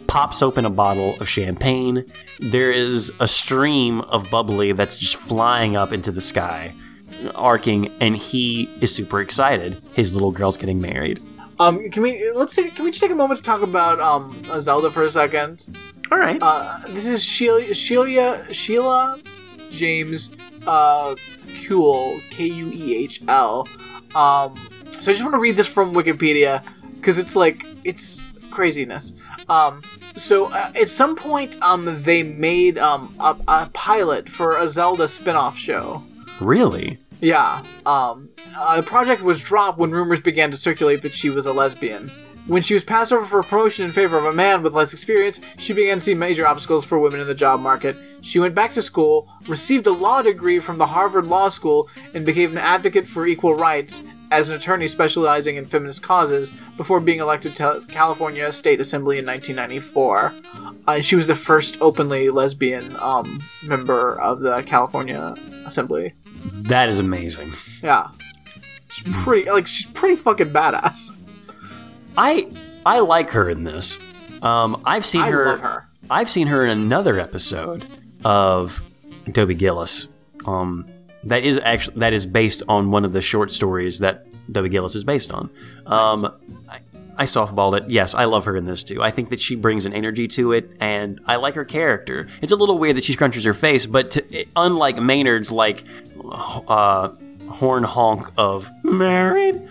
pops 0.08 0.42
open 0.42 0.66
a 0.66 0.70
bottle 0.70 1.16
of 1.22 1.30
champagne. 1.30 2.06
There 2.40 2.72
is 2.72 3.12
a 3.20 3.28
stream 3.28 4.02
of 4.02 4.30
bubbly 4.30 4.74
that's 4.74 4.98
just 5.00 5.16
flying 5.16 5.78
up 5.78 5.94
into 5.94 6.12
the 6.12 6.20
sky, 6.20 6.74
arcing, 7.34 7.90
and 8.02 8.18
he 8.18 8.70
is 8.82 8.94
super 8.94 9.22
excited. 9.22 9.82
His 9.94 10.14
little 10.14 10.32
girl's 10.32 10.58
getting 10.58 10.82
married. 10.82 11.22
Um, 11.60 11.90
can 11.92 12.04
we 12.04 12.32
let's 12.32 12.56
take, 12.56 12.76
can 12.76 12.86
we 12.86 12.92
just 12.92 13.02
take 13.02 13.12
a 13.12 13.16
moment 13.16 13.38
to 13.38 13.44
talk 13.44 13.62
about 13.62 14.00
um 14.00 14.44
Zelda 14.60 14.92
for 14.92 15.04
a 15.04 15.10
second? 15.10 15.68
All 16.12 16.18
right. 16.18 16.40
Uh, 16.42 16.80
this 16.90 17.08
is 17.08 17.24
Sheila, 17.24 17.74
Sheila, 17.74 18.54
Sheila 18.54 19.18
James 19.72 20.36
uh, 20.68 21.16
Kuehl, 21.48 22.22
K 22.30 22.46
U 22.46 22.70
E 22.72 22.96
H 22.96 23.22
L. 23.28 23.68
Um, 24.16 24.60
so 24.92 25.12
I 25.12 25.14
just 25.16 25.24
want 25.24 25.34
to 25.34 25.40
read 25.40 25.56
this 25.56 25.68
from 25.68 25.94
Wikipedia 25.94 26.64
because 26.96 27.18
it's 27.18 27.36
like 27.36 27.66
it's 27.84 28.24
craziness. 28.52 29.14
Um, 29.50 29.82
so 30.16 30.52
uh, 30.52 30.72
at 30.80 30.90
some 30.90 31.16
point, 31.16 31.60
um, 31.62 32.04
they 32.04 32.24
made 32.24 32.78
um 32.78 33.16
a, 33.20 33.36
a 33.48 33.70
pilot 33.74 34.30
for 34.30 34.58
a 34.58 34.68
Zelda 34.68 35.08
spin-off 35.08 35.58
show. 35.58 36.04
really? 36.40 36.98
Yeah. 37.22 37.64
Um, 37.86 38.30
uh, 38.58 38.78
the 38.78 38.84
project 38.84 39.22
was 39.22 39.44
dropped 39.44 39.78
when 39.78 39.92
rumors 39.92 40.20
began 40.20 40.50
to 40.52 40.58
circulate 40.58 41.04
that 41.04 41.14
she 41.14 41.30
was 41.30 41.46
a 41.46 41.54
lesbian. 41.54 42.12
When 42.52 42.62
she 42.62 42.74
was 42.74 42.84
passed 42.84 43.14
over 43.14 43.24
for 43.24 43.44
promotion 43.44 43.86
in 43.86 43.94
favor 43.94 44.18
of 44.18 44.26
a 44.26 44.34
man 44.34 44.62
with 44.62 44.74
less 44.74 44.92
experience, 44.92 45.40
she 45.58 45.72
began 45.72 46.00
to 46.00 46.04
see 46.04 46.14
major 46.14 46.46
obstacles 46.46 46.84
for 46.84 47.00
women 47.00 47.22
in 47.22 47.28
the 47.28 47.34
job 47.34 47.62
market. 47.62 47.96
She 48.20 48.40
went 48.40 48.54
back 48.54 48.74
to 48.74 48.82
school, 48.82 49.30
received 49.48 49.88
a 49.88 49.92
law 49.94 50.22
degree 50.22 50.60
from 50.60 50.78
the 50.78 50.86
Harvard 50.86 51.28
Law 51.28 51.48
School, 51.48 51.88
and 52.14 52.26
became 52.26 52.52
an 52.52 52.58
advocate 52.58 53.08
for 53.08 53.26
equal 53.26 53.56
rights 53.56 54.04
as 54.32 54.50
an 54.50 54.56
attorney 54.56 54.90
specializing 54.90 55.56
in 55.56 55.64
feminist 55.64 56.04
causes 56.04 56.52
before 56.76 57.00
being 57.00 57.20
elected 57.20 57.56
to 57.56 57.86
California 57.88 58.52
State 58.52 58.82
Assembly 58.82 59.18
in 59.18 59.26
1994. 59.26 60.34
Uh, 60.88 61.00
she 61.00 61.16
was 61.16 61.28
the 61.28 61.36
first 61.36 61.78
openly 61.80 62.30
lesbian 62.30 62.98
um, 62.98 63.42
member 63.64 64.20
of 64.20 64.42
the 64.42 64.62
California 64.64 65.36
Assembly. 65.66 66.14
That 66.64 66.90
is 66.90 67.00
amazing. 67.00 67.54
Yeah. 67.82 68.10
She's 68.90 69.16
pretty 69.24 69.50
like 69.50 69.68
she's 69.68 69.90
pretty 69.90 70.18
fucking 70.18 70.52
badass. 70.52 71.16
I 72.18 72.50
I 72.86 73.00
like 73.00 73.30
her 73.32 73.50
in 73.50 73.64
this. 73.64 73.98
Um, 74.42 74.82
I've 74.86 75.06
seen 75.06 75.22
I 75.22 75.30
her, 75.30 75.46
love 75.46 75.60
her. 75.60 75.88
I've 76.10 76.30
seen 76.30 76.48
her 76.48 76.66
in 76.66 76.72
another 76.72 77.20
episode 77.20 77.86
of 78.24 78.82
Dobie 79.32 79.56
Gillis. 79.56 80.08
Um, 80.46 80.88
that 81.24 81.44
is 81.44 81.58
actually 81.58 82.00
that 82.00 82.14
is 82.14 82.26
based 82.26 82.64
on 82.68 82.92
one 82.92 83.06
of 83.06 83.14
the 83.14 83.22
short 83.22 83.52
stories 83.52 84.00
that 84.00 84.26
Dobie 84.52 84.70
Gillis 84.70 84.96
is 84.96 85.04
based 85.04 85.32
on. 85.32 85.50
Um, 85.86 86.34
I, 86.68 86.80
I 87.18 87.26
softballed 87.26 87.78
it. 87.78 87.90
Yes, 87.90 88.16
I 88.16 88.26
love 88.26 88.46
her 88.46 88.58
in 88.58 88.66
this 88.66 88.84
too. 88.84 89.04
I 89.04 89.12
think 89.12 89.30
that 89.30 89.40
she 89.40 89.56
brings 89.56 89.86
an 89.86 89.94
energy 89.94 90.28
to 90.30 90.54
it, 90.54 90.72
and 90.80 91.22
I 91.28 91.36
like 91.36 91.54
her 91.54 91.66
character. 91.66 92.28
It's 92.42 92.52
a 92.52 92.56
little 92.56 92.80
weird 92.80 92.98
that 92.98 93.04
she 93.04 93.16
scrunches 93.16 93.46
her 93.46 93.54
face, 93.54 93.86
but 93.86 94.12
to, 94.12 94.46
unlike 94.56 94.98
Maynard's 94.98 95.52
like 95.52 95.84
uh, 96.28 97.10
horn 97.50 97.84
honk 97.84 98.28
of 98.38 98.70
married 98.84 99.70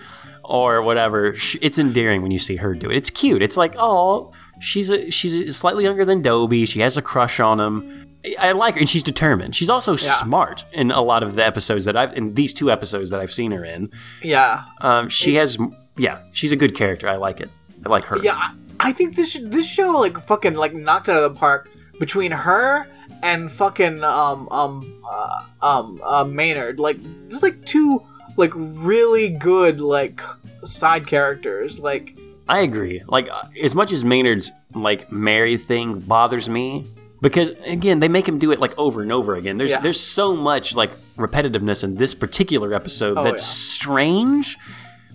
or 0.50 0.82
whatever, 0.82 1.34
it's 1.62 1.78
endearing 1.78 2.22
when 2.22 2.30
you 2.30 2.38
see 2.38 2.56
her 2.56 2.74
do 2.74 2.90
it. 2.90 2.96
It's 2.96 3.10
cute. 3.10 3.40
It's 3.42 3.56
like, 3.56 3.74
oh, 3.78 4.32
she's 4.60 4.90
a, 4.90 5.10
she's 5.10 5.34
a, 5.34 5.52
slightly 5.52 5.84
younger 5.84 6.04
than 6.04 6.22
Dobie. 6.22 6.66
She 6.66 6.80
has 6.80 6.96
a 6.96 7.02
crush 7.02 7.38
on 7.40 7.60
him. 7.60 8.06
I 8.38 8.52
like 8.52 8.74
her, 8.74 8.80
and 8.80 8.88
she's 8.88 9.02
determined. 9.02 9.54
She's 9.56 9.70
also 9.70 9.96
smart 9.96 10.64
in 10.72 10.90
a 10.90 11.00
lot 11.00 11.22
of 11.22 11.36
the 11.36 11.46
episodes 11.46 11.84
that 11.86 11.96
I've 11.96 12.12
in 12.16 12.34
these 12.34 12.52
two 12.52 12.70
episodes 12.70 13.08
that 13.10 13.20
I've 13.20 13.32
seen 13.32 13.50
her 13.52 13.64
in. 13.64 13.90
Yeah. 14.22 14.64
Um, 14.80 15.08
she 15.08 15.34
It's- 15.36 15.56
has, 15.56 15.68
yeah, 15.96 16.18
she's 16.32 16.52
a 16.52 16.56
good 16.56 16.74
character. 16.76 17.08
I 17.08 17.16
like 17.16 17.40
it. 17.40 17.48
I 17.86 17.88
like 17.88 18.04
her. 18.04 18.18
Yeah, 18.22 18.34
I- 18.34 18.54
I 18.82 18.92
think 18.92 19.14
this 19.14 19.38
this 19.42 19.66
show 19.70 19.92
like 19.98 20.18
fucking 20.26 20.54
like 20.54 20.74
knocked 20.74 21.08
out 21.08 21.22
of 21.22 21.32
the 21.32 21.38
park 21.38 21.70
between 21.98 22.32
her 22.32 22.86
and 23.22 23.50
fucking 23.52 24.02
um 24.04 24.48
um 24.50 25.02
uh, 25.10 25.44
um 25.62 26.00
uh, 26.02 26.24
Maynard. 26.24 26.80
Like 26.80 26.96
this 27.24 27.34
is 27.36 27.42
like 27.42 27.64
two 27.66 28.02
like 28.36 28.52
really 28.54 29.28
good 29.28 29.80
like 29.82 30.22
side 30.64 31.06
characters. 31.06 31.78
Like 31.78 32.16
I 32.48 32.60
agree. 32.60 33.02
Like 33.06 33.28
as 33.62 33.74
much 33.74 33.92
as 33.92 34.04
Maynard's 34.04 34.50
like 34.74 35.10
married 35.12 35.62
thing 35.62 35.98
bothers 36.00 36.48
me 36.48 36.84
because 37.20 37.50
again 37.66 38.00
they 38.00 38.08
make 38.08 38.26
him 38.26 38.38
do 38.38 38.50
it 38.52 38.60
like 38.60 38.76
over 38.78 39.02
and 39.02 39.12
over 39.12 39.34
again. 39.36 39.58
There's 39.58 39.70
Yeah. 39.70 39.80
there's 39.80 40.00
so 40.00 40.36
much 40.36 40.74
like 40.74 40.90
repetitiveness 41.16 41.84
in 41.84 41.94
this 41.96 42.14
particular 42.14 42.72
episode 42.74 43.16
Oh, 43.18 43.24
that's 43.24 43.42
yeah. 43.42 43.74
strange. 43.74 44.56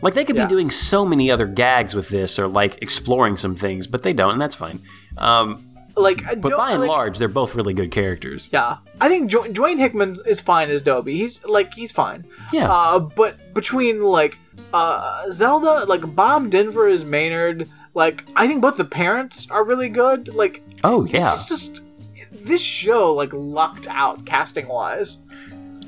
Like 0.01 0.13
they 0.13 0.23
could 0.26 0.35
Yeah. 0.35 0.45
be 0.45 0.49
doing 0.49 0.69
so 0.72 1.05
many 1.05 1.31
other 1.31 1.45
gags 1.47 1.95
with 1.95 2.09
this, 2.09 2.38
or 2.38 2.47
like 2.47 2.77
exploring 2.81 3.38
some 3.38 3.55
things, 3.55 3.88
but 3.88 4.03
they 4.03 4.13
don't, 4.13 4.31
and 4.34 4.41
that's 4.41 4.55
fine. 4.55 4.80
Um, 5.17 5.63
Like, 5.97 6.22
but 6.41 6.57
by 6.57 6.72
and 6.72 6.84
large, 6.84 7.17
they're 7.17 7.30
both 7.30 7.55
really 7.55 7.73
good 7.73 7.89
characters. 7.89 8.49
Yeah, 8.51 8.77
I 8.99 9.07
think 9.07 9.30
jo- 9.31 9.43
Dwayne 9.45 9.77
Hickman 9.80 10.17
is 10.26 10.41
fine 10.41 10.69
as 10.69 10.81
Dobie. 10.81 11.15
He's 11.15 11.43
like 11.45 11.73
he's 11.73 11.93
fine. 11.93 12.26
Yeah. 12.51 12.69
Uh, 12.69 12.99
but 12.99 13.53
between 13.53 14.03
like 14.03 14.38
uh, 14.73 15.29
Zelda, 15.31 15.85
like 15.85 16.15
Bob 16.15 16.49
Denver 16.49 16.87
is 16.87 17.05
Maynard. 17.05 17.69
Like 17.93 18.25
I 18.35 18.47
think 18.47 18.61
both 18.61 18.75
the 18.77 18.85
parents 18.85 19.49
are 19.49 19.63
really 19.63 19.89
good. 19.89 20.27
Like 20.29 20.61
Oh 20.83 21.05
yeah, 21.05 21.33
it's 21.33 21.47
just 21.47 21.85
this 22.31 22.63
show 22.63 23.13
like 23.13 23.31
lucked 23.33 23.87
out 23.89 24.25
casting 24.25 24.67
wise. 24.67 25.17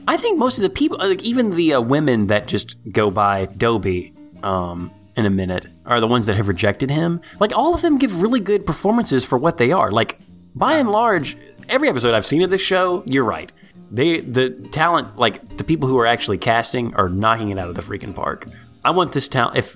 I 0.08 0.16
think 0.16 0.40
most 0.40 0.58
of 0.58 0.64
the 0.64 0.70
people, 0.70 0.98
like 1.00 1.22
even 1.24 1.52
the 1.52 1.74
uh, 1.74 1.82
women 1.82 2.28
that 2.28 2.48
just 2.48 2.78
go 2.92 3.12
by 3.12 3.46
Dobie 3.46 4.14
um, 4.42 4.90
in 5.18 5.26
a 5.26 5.30
minute, 5.30 5.66
are 5.86 6.00
the 6.00 6.08
ones 6.08 6.26
that 6.28 6.38
have 6.38 6.48
rejected 6.48 6.90
him. 6.90 7.20
Like 7.42 7.56
all 7.56 7.74
of 7.76 7.82
them 7.82 7.98
give 7.98 8.22
really 8.22 8.40
good 8.40 8.66
performances 8.66 9.26
for 9.26 9.38
what 9.38 9.58
they 9.58 9.74
are. 9.74 9.92
Like 9.92 10.18
by 10.56 10.78
and 10.78 10.90
large, 10.90 11.38
every 11.68 11.90
episode 11.90 12.14
I've 12.14 12.26
seen 12.26 12.42
of 12.42 12.50
this 12.50 12.62
show, 12.62 13.04
you're 13.06 13.26
right. 13.26 13.52
They 13.92 14.22
the 14.22 14.52
talent, 14.72 15.18
like 15.18 15.58
the 15.58 15.64
people 15.64 15.90
who 15.90 15.98
are 16.00 16.06
actually 16.06 16.38
casting, 16.38 16.96
are 16.96 17.10
knocking 17.10 17.50
it 17.50 17.60
out 17.60 17.70
of 17.70 17.76
the 17.76 17.82
freaking 17.82 18.16
park. 18.16 18.48
I 18.88 18.92
want 18.92 19.12
this 19.12 19.28
talent. 19.28 19.58
If 19.58 19.76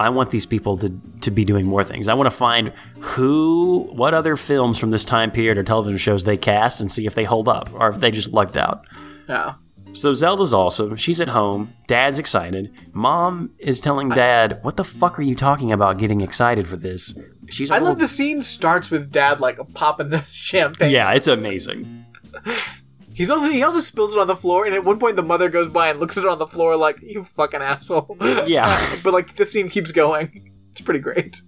I 0.00 0.08
want 0.08 0.32
these 0.32 0.44
people 0.44 0.76
to 0.78 0.90
to 1.20 1.30
be 1.30 1.44
doing 1.44 1.64
more 1.64 1.84
things, 1.84 2.08
I 2.08 2.14
want 2.14 2.26
to 2.26 2.36
find 2.36 2.72
who, 2.98 3.88
what 3.92 4.14
other 4.14 4.36
films 4.36 4.78
from 4.78 4.90
this 4.90 5.04
time 5.04 5.30
period 5.30 5.58
or 5.58 5.62
television 5.62 5.96
shows 5.96 6.24
they 6.24 6.36
cast, 6.36 6.80
and 6.80 6.90
see 6.90 7.06
if 7.06 7.14
they 7.14 7.22
hold 7.22 7.46
up 7.46 7.72
or 7.72 7.90
if 7.90 8.00
they 8.00 8.10
just 8.10 8.32
lucked 8.32 8.56
out. 8.56 8.84
Yeah. 9.28 9.54
So 9.92 10.12
Zelda's 10.12 10.52
awesome. 10.52 10.96
She's 10.96 11.20
at 11.20 11.28
home. 11.28 11.72
Dad's 11.86 12.18
excited. 12.18 12.72
Mom 12.92 13.52
is 13.60 13.80
telling 13.80 14.08
Dad, 14.08 14.58
"What 14.62 14.76
the 14.76 14.82
fuck 14.82 15.20
are 15.20 15.22
you 15.22 15.36
talking 15.36 15.70
about? 15.70 15.98
Getting 15.98 16.20
excited 16.20 16.66
for 16.66 16.76
this?" 16.76 17.14
She's. 17.48 17.70
I 17.70 17.78
love 17.78 18.00
the 18.00 18.08
scene 18.08 18.42
starts 18.42 18.90
with 18.90 19.12
Dad 19.12 19.40
like 19.40 19.60
popping 19.72 20.10
the 20.10 20.22
champagne. 20.28 20.90
Yeah, 20.90 21.12
it's 21.12 21.28
amazing. 21.28 22.06
He's 23.18 23.32
also 23.32 23.50
he 23.50 23.64
also 23.64 23.80
spills 23.80 24.14
it 24.14 24.20
on 24.20 24.28
the 24.28 24.36
floor, 24.36 24.64
and 24.64 24.72
at 24.72 24.84
one 24.84 25.00
point 25.00 25.16
the 25.16 25.24
mother 25.24 25.48
goes 25.48 25.68
by 25.68 25.88
and 25.88 25.98
looks 25.98 26.16
at 26.16 26.22
it 26.22 26.30
on 26.30 26.38
the 26.38 26.46
floor 26.46 26.76
like 26.76 27.00
you 27.02 27.24
fucking 27.24 27.60
asshole. 27.60 28.16
Yeah. 28.46 28.96
but 29.02 29.12
like 29.12 29.34
the 29.34 29.44
scene 29.44 29.68
keeps 29.68 29.90
going. 29.90 30.54
It's 30.70 30.82
pretty 30.82 31.00
great. 31.00 31.40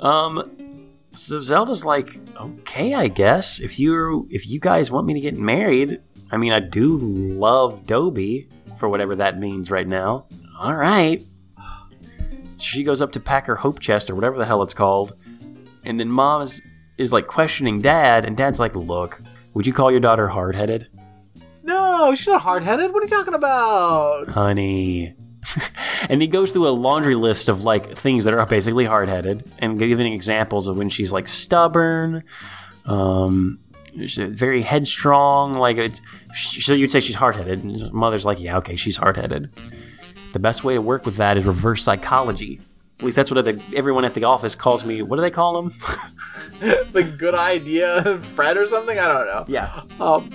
Um. 0.00 0.84
So 1.14 1.40
Zelda's 1.40 1.86
like, 1.86 2.10
"Okay, 2.38 2.92
I 2.92 3.08
guess 3.08 3.58
if 3.60 3.78
you 3.78 4.28
if 4.30 4.46
you 4.46 4.60
guys 4.60 4.90
want 4.90 5.06
me 5.06 5.14
to 5.14 5.20
get 5.20 5.38
married, 5.38 6.02
I 6.30 6.36
mean, 6.36 6.52
I 6.52 6.60
do 6.60 6.98
love 6.98 7.86
Dobie 7.86 8.50
for 8.78 8.90
whatever 8.90 9.16
that 9.16 9.38
means 9.38 9.70
right 9.70 9.88
now. 9.88 10.26
All 10.60 10.74
right." 10.74 11.24
She 12.58 12.82
goes 12.82 13.00
up 13.00 13.12
to 13.12 13.20
pack 13.20 13.46
her 13.46 13.56
hope 13.56 13.80
chest 13.80 14.10
or 14.10 14.14
whatever 14.14 14.36
the 14.36 14.44
hell 14.44 14.62
it's 14.62 14.74
called, 14.74 15.14
and 15.86 15.98
then 15.98 16.10
Mom 16.10 16.42
is 16.42 16.60
is 16.98 17.10
like 17.14 17.26
questioning 17.26 17.80
Dad, 17.80 18.26
and 18.26 18.36
Dad's 18.36 18.60
like, 18.60 18.76
"Look, 18.76 19.18
would 19.54 19.66
you 19.66 19.72
call 19.72 19.90
your 19.90 20.00
daughter 20.00 20.28
hard 20.28 20.56
headed?" 20.56 20.88
No, 21.64 22.14
she's 22.14 22.26
not 22.26 22.42
hard 22.42 22.62
headed. 22.64 22.92
What 22.92 23.02
are 23.02 23.06
you 23.06 23.10
talking 23.10 23.34
about? 23.34 24.30
honey. 24.30 25.14
and 26.08 26.22
he 26.22 26.28
goes 26.28 26.52
through 26.52 26.68
a 26.68 26.70
laundry 26.70 27.14
list 27.14 27.48
of 27.48 27.62
like 27.62 27.96
things 27.96 28.24
that 28.24 28.34
are 28.34 28.46
basically 28.46 28.84
hard 28.84 29.08
headed 29.08 29.50
and 29.58 29.78
giving 29.78 30.12
examples 30.12 30.66
of 30.66 30.76
when 30.78 30.88
she's 30.88 31.12
like 31.12 31.26
stubborn, 31.28 32.22
um, 32.86 33.58
she's 33.98 34.16
very 34.16 34.62
headstrong. 34.62 35.54
Like 35.54 35.76
it's, 35.78 36.00
so 36.34 36.74
you'd 36.74 36.92
say 36.92 37.00
she's 37.00 37.16
hard 37.16 37.36
headed. 37.36 37.92
Mother's 37.92 38.24
like, 38.24 38.40
yeah, 38.40 38.56
okay, 38.58 38.76
she's 38.76 38.96
hard 38.96 39.16
headed. 39.16 39.50
The 40.32 40.38
best 40.38 40.64
way 40.64 40.74
to 40.74 40.80
work 40.80 41.04
with 41.04 41.16
that 41.16 41.36
is 41.36 41.44
reverse 41.44 41.82
psychology. 41.82 42.60
At 43.02 43.06
least 43.06 43.16
that's 43.16 43.32
what 43.32 43.44
the, 43.44 43.60
everyone 43.74 44.04
at 44.04 44.14
the 44.14 44.22
office 44.24 44.54
calls 44.54 44.84
me. 44.84 45.02
What 45.02 45.16
do 45.16 45.22
they 45.22 45.30
call 45.32 45.60
them? 45.60 45.74
the 46.92 47.02
good 47.02 47.34
idea, 47.34 48.16
Fred 48.18 48.56
or 48.56 48.64
something? 48.64 48.96
I 48.96 49.08
don't 49.08 49.26
know. 49.26 49.44
yeah. 49.48 49.82
Um, 50.00 50.30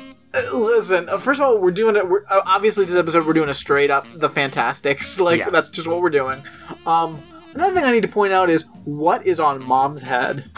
listen. 0.54 1.08
uh, 1.08 1.18
First 1.18 1.40
of 1.40 1.48
all, 1.48 1.58
we're 1.60 1.72
doing 1.72 1.96
it. 1.96 2.08
We're, 2.08 2.26
uh, 2.30 2.42
obviously, 2.46 2.84
this 2.84 2.98
episode 2.98 3.26
we're 3.26 3.32
doing 3.32 3.48
a 3.48 3.54
straight 3.54 3.90
up 3.90 4.06
the 4.14 4.28
Fantasticks. 4.28 5.18
Like 5.28 5.40
Yeah. 5.40 5.50
that's 5.50 5.70
just 5.70 5.88
what 5.88 6.02
we're 6.02 6.10
doing. 6.10 6.44
Um, 6.86 7.24
another 7.54 7.74
thing 7.74 7.86
I 7.86 7.92
need 7.92 8.02
to 8.02 8.10
point 8.10 8.34
out 8.34 8.50
is 8.50 8.66
what 8.84 9.26
is 9.26 9.40
on 9.40 9.64
Mom's 9.66 10.02
head. 10.02 10.50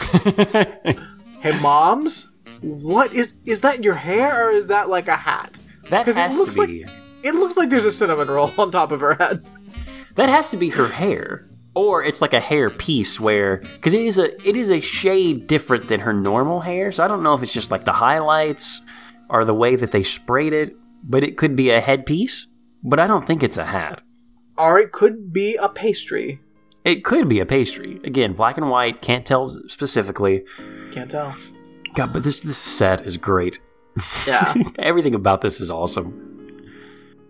hey, 1.40 1.58
Moms, 1.60 2.32
what 2.60 3.12
is 3.14 3.34
is 3.46 3.60
that 3.60 3.84
your 3.84 3.94
hair 3.94 4.48
or 4.48 4.50
is 4.50 4.66
that 4.66 4.88
like 4.88 5.06
a 5.06 5.16
hat? 5.16 5.60
That 5.90 6.04
'Cause 6.04 6.16
it 6.16 6.20
has 6.20 6.36
looks 6.36 6.54
to 6.54 6.60
like- 6.62 6.68
be. 6.70 6.86
It 7.22 7.34
looks 7.34 7.56
like 7.56 7.68
there's 7.70 7.84
a 7.84 7.92
cinnamon 7.92 8.28
roll 8.28 8.50
on 8.58 8.70
top 8.70 8.90
of 8.92 9.00
her 9.00 9.14
head. 9.14 9.48
That 10.16 10.28
has 10.30 10.48
to 10.50 10.56
be 10.56 10.70
her 10.70 10.88
hair, 10.88 11.46
or 11.74 12.02
it's 12.04 12.20
like 12.20 12.34
a 12.34 12.40
hair 12.40 12.70
piece 12.70 13.20
where 13.20 13.58
because 13.58 13.94
it 13.94 14.02
is 14.02 14.18
a 14.18 14.48
it 14.48 14.56
is 14.56 14.70
a 14.70 14.80
shade 14.80 15.46
different 15.46 15.88
than 15.88 16.00
her 16.00 16.12
normal 16.12 16.60
hair. 16.60 16.92
So 16.92 17.04
I 17.04 17.08
don't 17.08 17.22
know 17.22 17.34
if 17.34 17.42
it's 17.42 17.52
just 17.52 17.70
like 17.70 17.84
the 17.84 17.92
highlights 17.92 18.82
or 19.28 19.44
the 19.44 19.54
way 19.54 19.76
that 19.76 19.92
they 19.92 20.02
sprayed 20.02 20.52
it, 20.52 20.74
but 21.02 21.22
it 21.22 21.36
could 21.36 21.54
be 21.56 21.70
a 21.70 21.80
headpiece. 21.80 22.46
But 22.82 22.98
I 22.98 23.06
don't 23.06 23.26
think 23.26 23.42
it's 23.42 23.58
a 23.58 23.64
hat. 23.66 24.02
Or 24.56 24.78
it 24.78 24.92
could 24.92 25.32
be 25.32 25.56
a 25.56 25.68
pastry. 25.68 26.40
It 26.84 27.04
could 27.04 27.28
be 27.28 27.40
a 27.40 27.46
pastry. 27.46 28.00
Again, 28.04 28.32
black 28.32 28.56
and 28.56 28.70
white. 28.70 29.02
Can't 29.02 29.26
tell 29.26 29.48
specifically. 29.68 30.44
Can't 30.92 31.10
tell. 31.10 31.34
God, 31.94 32.12
but 32.12 32.22
this 32.22 32.42
this 32.42 32.58
set 32.58 33.02
is 33.06 33.16
great. 33.16 33.60
Yeah. 34.26 34.54
Everything 34.78 35.14
about 35.14 35.40
this 35.40 35.60
is 35.60 35.70
awesome. 35.70 36.26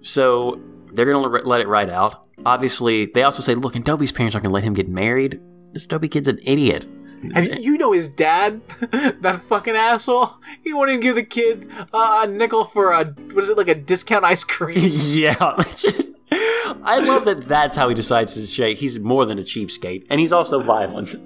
So 0.02 0.60
they're 0.92 1.06
gonna 1.06 1.26
let 1.26 1.46
let 1.46 1.60
it 1.60 1.68
ride 1.68 1.90
out. 1.90 2.26
Obviously, 2.46 3.06
they 3.06 3.22
also 3.22 3.42
say, 3.42 3.54
"Look, 3.54 3.76
and 3.76 3.84
Dobie's 3.84 4.12
parents 4.12 4.34
aren't 4.34 4.44
gonna 4.44 4.54
let 4.54 4.64
him 4.64 4.74
get 4.74 4.88
married. 4.88 5.40
This 5.72 5.86
Dobie 5.86 6.08
kid's 6.08 6.28
an 6.28 6.38
idiot." 6.42 6.86
You, 7.22 7.56
you 7.60 7.78
know 7.78 7.92
his 7.92 8.08
dad, 8.08 8.62
that 9.20 9.42
fucking 9.46 9.76
asshole. 9.76 10.36
He 10.64 10.72
won't 10.72 10.88
even 10.88 11.00
give 11.00 11.16
the 11.16 11.22
kid 11.22 11.68
uh, 11.92 12.22
a 12.24 12.26
nickel 12.26 12.64
for 12.64 12.92
a 12.92 13.04
what 13.04 13.42
is 13.42 13.50
it 13.50 13.58
like 13.58 13.68
a 13.68 13.74
discount 13.74 14.24
ice 14.24 14.42
cream? 14.42 14.78
yeah, 14.92 15.54
just 15.76 16.12
I 16.32 17.00
love 17.00 17.26
that. 17.26 17.42
That's 17.46 17.76
how 17.76 17.88
he 17.88 17.94
decides 17.94 18.34
to 18.34 18.46
shake. 18.46 18.78
He's 18.78 18.98
more 18.98 19.26
than 19.26 19.38
a 19.38 19.42
cheapskate, 19.42 20.06
and 20.08 20.18
he's 20.18 20.32
also 20.32 20.60
violent. 20.60 21.16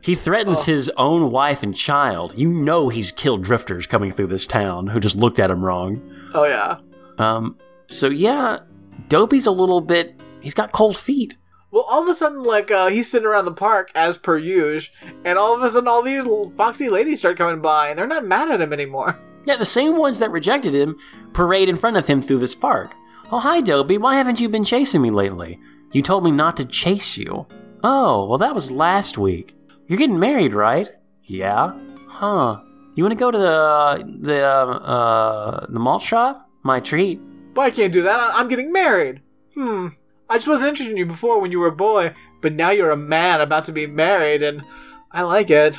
He 0.00 0.16
threatens 0.16 0.64
his 0.64 0.90
own 0.96 1.30
wife 1.30 1.62
and 1.62 1.74
child. 1.74 2.34
You 2.36 2.48
know 2.48 2.88
he's 2.88 3.12
killed 3.12 3.42
drifters 3.42 3.86
coming 3.86 4.12
through 4.12 4.26
this 4.28 4.46
town 4.46 4.88
who 4.88 5.00
just 5.00 5.16
looked 5.16 5.38
at 5.38 5.50
him 5.50 5.64
wrong. 5.64 6.00
oh 6.34 6.44
yeah. 6.44 6.78
Um, 7.18 7.56
so 7.88 8.08
yeah, 8.08 8.58
Dobie's 9.08 9.46
a 9.46 9.52
little 9.52 9.80
bit. 9.80 10.20
He's 10.40 10.54
got 10.54 10.72
cold 10.72 10.96
feet. 10.96 11.36
Well, 11.70 11.86
all 11.88 12.02
of 12.02 12.08
a 12.08 12.14
sudden, 12.14 12.42
like 12.42 12.70
uh, 12.70 12.88
he's 12.88 13.10
sitting 13.10 13.26
around 13.26 13.46
the 13.46 13.52
park 13.54 13.90
as 13.94 14.18
per 14.18 14.36
usual, 14.36 14.94
and 15.24 15.38
all 15.38 15.54
of 15.54 15.62
a 15.62 15.70
sudden, 15.70 15.88
all 15.88 16.02
these 16.02 16.26
foxy 16.56 16.90
ladies 16.90 17.20
start 17.20 17.38
coming 17.38 17.62
by, 17.62 17.88
and 17.88 17.98
they're 17.98 18.06
not 18.06 18.26
mad 18.26 18.50
at 18.50 18.60
him 18.60 18.72
anymore. 18.72 19.18
Yeah, 19.44 19.56
the 19.56 19.64
same 19.64 19.96
ones 19.96 20.20
that 20.20 20.30
rejected 20.30 20.72
him 20.72 20.94
parade 21.32 21.68
in 21.68 21.76
front 21.76 21.96
of 21.96 22.06
him 22.06 22.22
through 22.22 22.38
this 22.38 22.54
park. 22.54 22.92
Oh, 23.32 23.40
hi, 23.40 23.60
Dobie. 23.60 23.98
Why 23.98 24.14
haven't 24.14 24.38
you 24.38 24.48
been 24.48 24.62
chasing 24.62 25.02
me 25.02 25.10
lately? 25.10 25.58
You 25.90 26.00
told 26.00 26.22
me 26.22 26.30
not 26.30 26.56
to 26.58 26.64
chase 26.64 27.16
you. 27.16 27.46
Oh, 27.82 28.26
well, 28.28 28.38
that 28.38 28.54
was 28.54 28.70
last 28.70 29.18
week. 29.18 29.56
You're 29.88 29.98
getting 29.98 30.20
married, 30.20 30.54
right? 30.54 30.88
Yeah. 31.24 31.72
Huh. 32.06 32.60
You 32.94 33.02
want 33.02 33.12
to 33.12 33.18
go 33.18 33.32
to 33.32 33.38
the 33.38 34.18
the 34.20 34.44
uh, 34.44 34.78
uh, 34.78 35.66
the 35.68 35.78
malt 35.80 36.02
shop? 36.02 36.48
My 36.62 36.78
treat. 36.78 37.20
But 37.54 37.62
I 37.62 37.70
can't 37.70 37.92
do 37.92 38.02
that. 38.02 38.18
I- 38.18 38.38
I'm 38.38 38.48
getting 38.48 38.72
married. 38.72 39.20
Hmm. 39.54 39.88
I 40.28 40.36
just 40.36 40.48
wasn't 40.48 40.70
interested 40.70 40.92
in 40.92 40.96
you 40.98 41.06
before 41.06 41.40
when 41.40 41.50
you 41.50 41.60
were 41.60 41.66
a 41.68 41.72
boy, 41.72 42.14
but 42.40 42.52
now 42.54 42.70
you're 42.70 42.90
a 42.90 42.96
man 42.96 43.40
about 43.42 43.64
to 43.64 43.72
be 43.72 43.86
married, 43.86 44.42
and 44.42 44.64
I 45.10 45.22
like 45.22 45.50
it. 45.50 45.76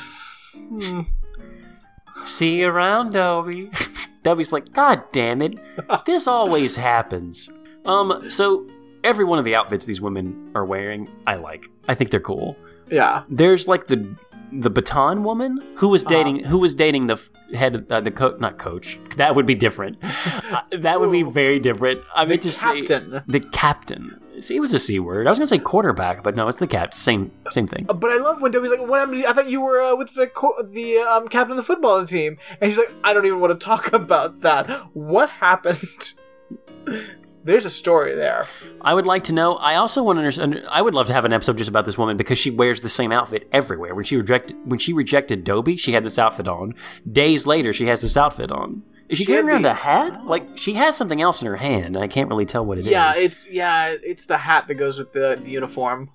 Hmm. 0.54 1.00
See 2.26 2.60
you 2.60 2.68
around, 2.68 3.12
Dobie. 3.12 3.70
Dobie's 4.22 4.52
like, 4.52 4.72
God 4.72 5.02
damn 5.12 5.42
it. 5.42 5.58
This 6.06 6.26
always 6.28 6.76
happens. 6.76 7.48
Um, 7.84 8.30
so 8.30 8.66
every 9.02 9.24
one 9.24 9.38
of 9.38 9.44
the 9.44 9.54
outfits 9.54 9.84
these 9.86 10.00
women 10.00 10.50
are 10.54 10.64
wearing, 10.64 11.08
I 11.26 11.34
like. 11.34 11.66
I 11.88 11.94
think 11.94 12.10
they're 12.10 12.20
cool. 12.20 12.56
Yeah. 12.90 13.24
There's 13.28 13.66
like 13.68 13.86
the 13.86 14.14
the 14.52 14.70
baton 14.70 15.22
woman 15.24 15.58
who 15.76 15.88
was 15.88 16.04
Uh-huh. 16.04 16.14
dating 16.14 16.44
who 16.44 16.58
was 16.58 16.74
dating 16.74 17.06
the 17.08 17.14
f- 17.14 17.30
head 17.54 17.86
uh, 17.90 18.00
the 18.00 18.10
coach 18.10 18.38
not 18.40 18.58
coach 18.58 18.98
that 19.16 19.34
would 19.34 19.46
be 19.46 19.54
different 19.54 19.96
Uh, 20.54 20.60
that 20.78 21.00
would 21.00 21.10
be 21.10 21.22
very 21.22 21.58
different 21.58 22.00
I 22.14 22.24
meant 22.24 22.42
to 22.42 22.50
say 22.50 22.82
captain. 22.82 23.22
the 23.26 23.40
captain 23.40 24.20
see 24.40 24.56
it 24.56 24.60
was 24.60 24.72
a 24.74 24.78
c 24.78 25.00
word 25.00 25.26
I 25.26 25.30
was 25.30 25.38
gonna 25.38 25.46
say 25.46 25.58
quarterback 25.58 26.22
but 26.22 26.36
no 26.36 26.46
it's 26.48 26.58
the 26.58 26.66
cap 26.66 26.94
same 26.94 27.30
same 27.50 27.66
thing 27.66 27.84
But 27.86 28.10
I 28.10 28.16
love 28.18 28.40
when 28.40 28.52
Dobie's 28.52 28.70
like, 28.70 28.86
"What 28.88 28.98
happened? 29.00 29.24
I 29.26 29.32
thought 29.32 29.48
you 29.48 29.60
were 29.60 29.80
uh, 29.80 29.96
with 29.96 30.14
the 30.14 30.26
co- 30.28 30.62
the 30.62 30.98
um, 30.98 31.26
captain 31.28 31.52
of 31.52 31.56
the 31.56 31.62
football 31.64 32.04
team." 32.06 32.36
And 32.60 32.68
he's 32.68 32.78
like, 32.78 32.92
"I 33.02 33.12
don't 33.14 33.26
even 33.26 33.40
want 33.40 33.58
to 33.58 33.64
talk 33.64 33.92
about 34.02 34.40
that. 34.40 34.68
What 34.92 35.28
happened?" 35.30 36.12
There's 37.44 37.66
a 37.66 37.70
story 37.70 38.14
there. 38.14 38.46
I 38.80 38.94
would 38.94 39.06
like 39.06 39.24
to 39.24 39.32
know. 39.32 39.56
I 39.56 39.74
also 39.76 40.02
want 40.02 40.16
to 40.16 40.20
understand. 40.20 40.62
I 40.70 40.80
would 40.82 40.94
love 40.94 41.06
to 41.08 41.12
have 41.12 41.24
an 41.26 41.32
episode 41.32 41.58
just 41.58 41.68
about 41.68 41.84
this 41.84 41.98
woman 41.98 42.16
because 42.16 42.38
she 42.38 42.50
wears 42.50 42.80
the 42.80 42.88
same 42.88 43.12
outfit 43.12 43.46
everywhere. 43.52 43.94
When 43.94 44.04
she 44.04 44.16
rejected 44.16 44.56
when 44.64 44.78
she 44.78 44.92
rejected 44.92 45.44
Dobie, 45.44 45.76
she 45.76 45.92
had 45.92 46.04
this 46.04 46.18
outfit 46.18 46.48
on. 46.48 46.74
Days 47.10 47.46
later, 47.46 47.72
she 47.72 47.86
has 47.86 48.00
this 48.00 48.16
outfit 48.16 48.50
on. 48.50 48.82
Is 49.10 49.18
she, 49.18 49.24
She 49.24 49.32
carrying 49.32 49.46
around 49.48 49.62
the- 49.62 49.72
a 49.72 49.74
hat? 49.74 50.24
Like 50.26 50.56
she 50.56 50.74
has 50.74 50.96
something 50.96 51.20
else 51.20 51.42
in 51.42 51.46
her 51.48 51.56
hand, 51.56 51.94
and 51.96 51.98
I 51.98 52.08
can't 52.08 52.30
really 52.30 52.46
tell 52.46 52.64
what 52.64 52.78
it 52.78 52.86
is. 52.86 52.86
Yeah, 52.86 53.12
it's 53.14 53.50
yeah, 53.50 53.94
it's 54.02 54.24
the 54.24 54.38
hat 54.38 54.66
that 54.68 54.74
goes 54.76 54.96
with 54.98 55.12
the, 55.12 55.38
the 55.42 55.50
uniform. 55.50 56.10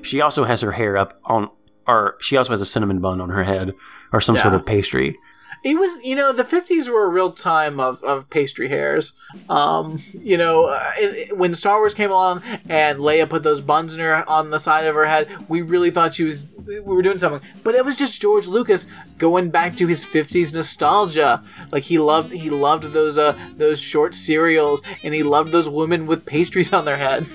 she 0.00 0.20
also 0.22 0.44
has 0.44 0.62
her 0.62 0.72
hair 0.72 0.96
up 0.96 1.20
on, 1.26 1.50
or 1.86 2.16
she 2.20 2.36
also 2.38 2.50
has 2.52 2.62
a 2.62 2.66
cinnamon 2.66 3.00
bun 3.00 3.20
on 3.20 3.28
her 3.28 3.42
head, 3.42 3.74
or 4.12 4.20
some 4.22 4.38
sort 4.38 4.54
of 4.54 4.64
pastry. 4.64 5.18
It 5.64 5.78
was, 5.78 6.02
you 6.02 6.16
know, 6.16 6.32
the 6.32 6.42
50s 6.42 6.88
were 6.88 7.04
a 7.04 7.08
real 7.08 7.30
time 7.30 7.78
of, 7.78 8.02
of 8.02 8.28
pastry 8.30 8.68
hairs. 8.68 9.12
Um, 9.48 10.00
you 10.12 10.36
know, 10.36 10.66
uh, 10.66 10.90
it, 10.96 11.36
when 11.36 11.54
Star 11.54 11.78
Wars 11.78 11.94
came 11.94 12.10
along 12.10 12.42
and 12.68 12.98
Leia 12.98 13.28
put 13.28 13.44
those 13.44 13.60
buns 13.60 13.94
in 13.94 14.00
her 14.00 14.28
on 14.28 14.50
the 14.50 14.58
side 14.58 14.86
of 14.86 14.94
her 14.94 15.06
head, 15.06 15.28
we 15.48 15.62
really 15.62 15.90
thought 15.90 16.14
she 16.14 16.24
was 16.24 16.44
we 16.66 16.80
were 16.80 17.02
doing 17.02 17.18
something. 17.18 17.48
But 17.62 17.74
it 17.74 17.84
was 17.84 17.96
just 17.96 18.20
George 18.20 18.46
Lucas 18.46 18.86
going 19.18 19.50
back 19.50 19.76
to 19.76 19.86
his 19.86 20.04
50s 20.04 20.54
nostalgia. 20.54 21.42
Like 21.70 21.84
he 21.84 21.98
loved 21.98 22.32
he 22.32 22.50
loved 22.50 22.92
those 22.92 23.18
uh 23.18 23.36
those 23.56 23.80
short 23.80 24.14
serials 24.14 24.82
and 25.02 25.14
he 25.14 25.22
loved 25.22 25.52
those 25.52 25.68
women 25.68 26.06
with 26.06 26.26
pastries 26.26 26.72
on 26.72 26.84
their 26.84 26.96
head. 26.96 27.26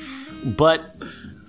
But 0.43 0.95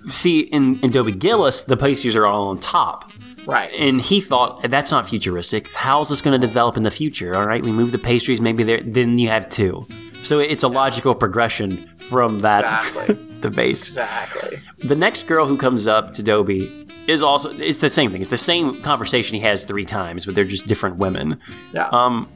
see, 0.09 0.41
in, 0.41 0.79
in 0.81 0.91
Dobie 0.91 1.11
Gillis, 1.11 1.63
the 1.63 1.77
pastries 1.77 2.15
are 2.15 2.25
all 2.25 2.47
on 2.47 2.59
top. 2.59 3.11
Right. 3.49 3.71
And 3.79 3.99
he 4.01 4.21
thought 4.21 4.61
that's 4.69 4.91
not 4.91 5.09
futuristic. 5.09 5.69
How's 5.73 6.09
this 6.09 6.21
going 6.21 6.39
to 6.39 6.45
develop 6.47 6.77
in 6.77 6.83
the 6.83 6.91
future? 6.91 7.35
All 7.35 7.45
right, 7.47 7.63
we 7.63 7.71
move 7.71 7.91
the 7.91 7.97
pastries, 7.97 8.39
maybe 8.41 8.63
there, 8.63 8.81
then 8.83 9.17
you 9.17 9.27
have 9.29 9.49
two. 9.49 9.85
So 10.23 10.39
it's 10.39 10.63
a 10.63 10.67
logical 10.67 11.15
progression 11.15 11.87
from 11.97 12.39
that 12.41 12.63
Exactly. 12.63 13.15
the 13.41 13.49
base. 13.49 13.87
exactly. 13.87 14.59
The 14.79 14.95
next 14.95 15.27
girl 15.27 15.45
who 15.47 15.57
comes 15.57 15.87
up 15.87 16.13
to 16.13 16.23
Dobie 16.23 16.87
is 17.07 17.21
also 17.21 17.51
it's 17.51 17.79
the 17.79 17.89
same 17.89 18.11
thing. 18.11 18.21
It's 18.21 18.29
the 18.29 18.37
same 18.37 18.81
conversation 18.81 19.35
he 19.35 19.41
has 19.41 19.63
three 19.63 19.85
times, 19.85 20.25
but 20.25 20.35
they're 20.35 20.43
just 20.43 20.67
different 20.67 20.97
women. 20.97 21.39
Yeah. 21.73 21.87
Um, 21.91 22.27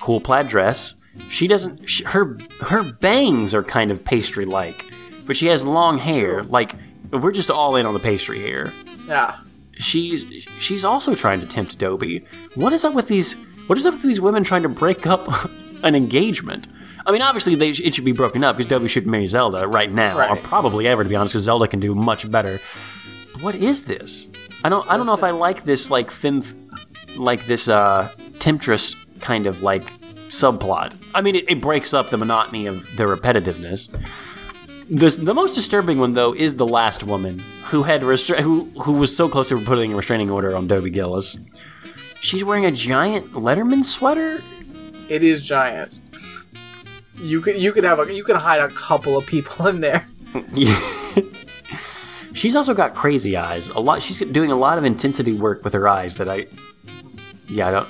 cool 0.00 0.20
plaid 0.20 0.48
dress. 0.48 0.94
She 1.28 1.46
doesn't. 1.48 1.86
She, 1.90 2.04
her 2.04 2.38
her 2.62 2.82
bangs 2.84 3.54
are 3.54 3.62
kind 3.64 3.90
of 3.90 4.02
pastry 4.04 4.44
like, 4.46 4.86
but 5.26 5.36
she 5.36 5.46
has 5.48 5.64
long 5.64 5.98
hair. 5.98 6.42
Like 6.44 6.76
we're 7.10 7.32
just 7.32 7.50
all 7.50 7.76
in 7.76 7.84
on 7.84 7.92
the 7.92 8.00
pastry 8.00 8.38
here. 8.38 8.72
yeah. 9.06 9.36
She's 9.82 10.24
she's 10.58 10.84
also 10.84 11.14
trying 11.14 11.40
to 11.40 11.46
tempt 11.46 11.78
Dobie. 11.78 12.24
What 12.54 12.72
is 12.72 12.84
up 12.84 12.94
with 12.94 13.08
these? 13.08 13.34
What 13.66 13.78
is 13.78 13.86
up 13.86 13.94
with 13.94 14.02
these 14.02 14.20
women 14.20 14.44
trying 14.44 14.62
to 14.62 14.68
break 14.68 15.06
up 15.06 15.28
an 15.82 15.94
engagement? 15.94 16.68
I 17.04 17.10
mean, 17.10 17.22
obviously 17.22 17.56
they, 17.56 17.70
it 17.70 17.94
should 17.94 18.04
be 18.04 18.12
broken 18.12 18.44
up 18.44 18.56
because 18.56 18.68
Dobie 18.68 18.88
should 18.88 19.06
marry 19.06 19.26
Zelda 19.26 19.66
right 19.66 19.90
now, 19.90 20.32
or 20.32 20.36
probably 20.36 20.86
ever, 20.86 21.02
to 21.02 21.08
be 21.08 21.16
honest, 21.16 21.32
because 21.32 21.44
Zelda 21.44 21.66
can 21.66 21.80
do 21.80 21.94
much 21.94 22.30
better. 22.30 22.60
What 23.40 23.56
is 23.56 23.84
this? 23.86 24.28
I 24.62 24.68
don't. 24.68 24.88
I 24.88 24.96
don't 24.96 25.06
know 25.06 25.14
if 25.14 25.24
I 25.24 25.30
like 25.30 25.64
this 25.64 25.90
like 25.90 26.10
fem, 26.10 26.44
like 27.16 27.46
this 27.46 27.68
uh 27.68 28.10
temptress 28.38 28.94
kind 29.20 29.46
of 29.46 29.62
like 29.62 29.90
subplot. 30.28 30.96
I 31.14 31.22
mean, 31.22 31.36
it, 31.36 31.50
it 31.50 31.60
breaks 31.60 31.92
up 31.92 32.10
the 32.10 32.16
monotony 32.18 32.66
of 32.66 32.84
the 32.96 33.04
repetitiveness. 33.04 33.88
The, 34.90 35.08
the 35.10 35.34
most 35.34 35.54
disturbing 35.54 35.98
one 35.98 36.12
though 36.12 36.34
is 36.34 36.56
the 36.56 36.66
last 36.66 37.04
woman 37.04 37.38
who 37.64 37.82
had 37.82 38.02
restra- 38.02 38.40
who 38.40 38.64
who 38.82 38.92
was 38.92 39.16
so 39.16 39.28
close 39.28 39.48
to 39.48 39.60
putting 39.60 39.92
a 39.92 39.96
restraining 39.96 40.30
order 40.30 40.56
on 40.56 40.66
Dobie 40.66 40.90
Gillis. 40.90 41.38
She's 42.20 42.44
wearing 42.44 42.66
a 42.66 42.70
giant 42.70 43.32
Letterman 43.32 43.84
sweater. 43.84 44.42
It 45.08 45.22
is 45.22 45.44
giant. 45.44 46.00
You 47.16 47.40
could 47.40 47.56
you 47.56 47.72
could 47.72 47.84
have 47.84 48.00
a 48.00 48.12
you 48.12 48.24
could 48.24 48.36
hide 48.36 48.60
a 48.60 48.68
couple 48.68 49.16
of 49.16 49.26
people 49.26 49.66
in 49.66 49.80
there. 49.80 50.06
She's 52.34 52.56
also 52.56 52.74
got 52.74 52.94
crazy 52.94 53.36
eyes. 53.36 53.68
A 53.68 53.78
lot. 53.78 54.02
She's 54.02 54.18
doing 54.20 54.50
a 54.50 54.56
lot 54.56 54.78
of 54.78 54.84
intensity 54.84 55.34
work 55.34 55.64
with 55.64 55.74
her 55.74 55.86
eyes 55.86 56.16
that 56.16 56.28
I. 56.28 56.46
Yeah, 57.48 57.68
I 57.68 57.70
don't. 57.70 57.88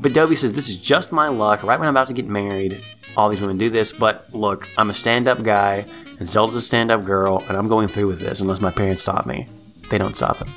But 0.00 0.12
Dobie 0.12 0.34
says 0.34 0.52
this 0.52 0.68
is 0.68 0.76
just 0.76 1.12
my 1.12 1.28
luck. 1.28 1.62
Right 1.62 1.78
when 1.78 1.88
I'm 1.88 1.94
about 1.94 2.08
to 2.08 2.14
get 2.14 2.26
married, 2.26 2.82
all 3.16 3.28
these 3.28 3.40
women 3.40 3.58
do 3.58 3.70
this. 3.70 3.92
But 3.92 4.34
look, 4.34 4.68
I'm 4.76 4.90
a 4.90 4.94
stand-up 4.94 5.42
guy, 5.42 5.86
and 6.20 6.28
Zelda's 6.28 6.54
a 6.54 6.62
stand-up 6.62 7.04
girl, 7.04 7.42
and 7.48 7.56
I'm 7.56 7.66
going 7.66 7.88
through 7.88 8.06
with 8.06 8.20
this 8.20 8.40
unless 8.40 8.60
my 8.60 8.70
parents 8.70 9.02
stop 9.02 9.26
me. 9.26 9.48
They 9.90 9.98
don't 9.98 10.14
stop 10.14 10.36
him. 10.36 10.52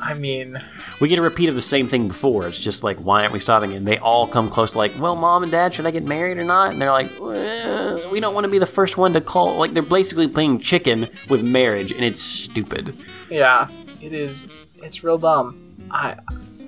I 0.00 0.14
mean, 0.14 0.62
We 1.00 1.08
get 1.08 1.18
a 1.18 1.22
repeat 1.22 1.48
of 1.48 1.56
the 1.56 1.62
same 1.62 1.88
thing 1.88 2.06
before. 2.08 2.46
It's 2.46 2.60
just 2.60 2.84
like, 2.84 2.96
why 2.98 3.22
aren't 3.22 3.32
we 3.32 3.38
stopping 3.40 3.72
it? 3.72 3.76
And 3.76 3.86
they 3.88 3.98
all 3.98 4.26
come 4.28 4.48
close 4.48 4.72
to 4.72 4.78
like, 4.78 4.92
well, 4.98 5.16
mom 5.16 5.42
and 5.42 5.50
dad, 5.50 5.74
should 5.74 5.84
I 5.84 5.90
get 5.90 6.04
married 6.04 6.38
or 6.38 6.44
not? 6.44 6.72
And 6.72 6.80
they're 6.80 6.92
like, 6.92 7.10
well, 7.20 8.10
we 8.10 8.20
don't 8.20 8.32
want 8.32 8.44
to 8.44 8.50
be 8.50 8.58
the 8.58 8.66
first 8.66 8.96
one 8.96 9.12
to 9.14 9.20
call. 9.20 9.58
Like, 9.58 9.72
they're 9.72 9.82
basically 9.82 10.28
playing 10.28 10.60
chicken 10.60 11.08
with 11.28 11.42
marriage, 11.42 11.90
and 11.92 12.04
it's 12.04 12.22
stupid. 12.22 12.96
yeah, 13.28 13.68
it 14.00 14.12
is. 14.12 14.48
It's 14.76 15.02
real 15.02 15.18
dumb. 15.18 15.74
I, 15.90 16.16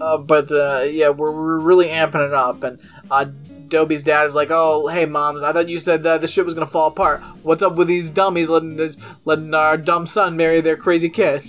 uh, 0.01 0.19
but 0.19 0.51
uh, 0.51 0.85
yeah, 0.91 1.11
we're, 1.11 1.31
we're 1.31 1.61
really 1.61 1.87
amping 1.89 2.27
it 2.27 2.35
up, 2.35 2.63
and 2.65 2.81
uh, 3.11 3.27
Dobie's 3.69 4.03
dad 4.03 4.27
is 4.27 4.35
like, 4.35 4.51
"Oh, 4.51 4.89
hey, 4.89 5.07
moms, 5.07 5.43
I 5.43 5.53
thought 5.53 5.69
you 5.69 5.79
said 5.79 6.03
that 6.03 6.21
the 6.21 6.27
shit 6.27 6.45
was 6.45 6.55
gonna 6.55 6.67
fall 6.67 6.89
apart. 6.89 7.21
What's 7.43 7.63
up 7.63 7.77
with 7.77 7.89
these 7.89 8.11
dummies 8.11 8.49
letting 8.49 8.77
this 8.77 8.97
letting 9.25 9.55
our 9.55 9.77
dumb 9.77 10.07
son 10.07 10.37
marry 10.37 10.61
their 10.61 10.77
crazy 10.77 11.09
kid?" 11.09 11.43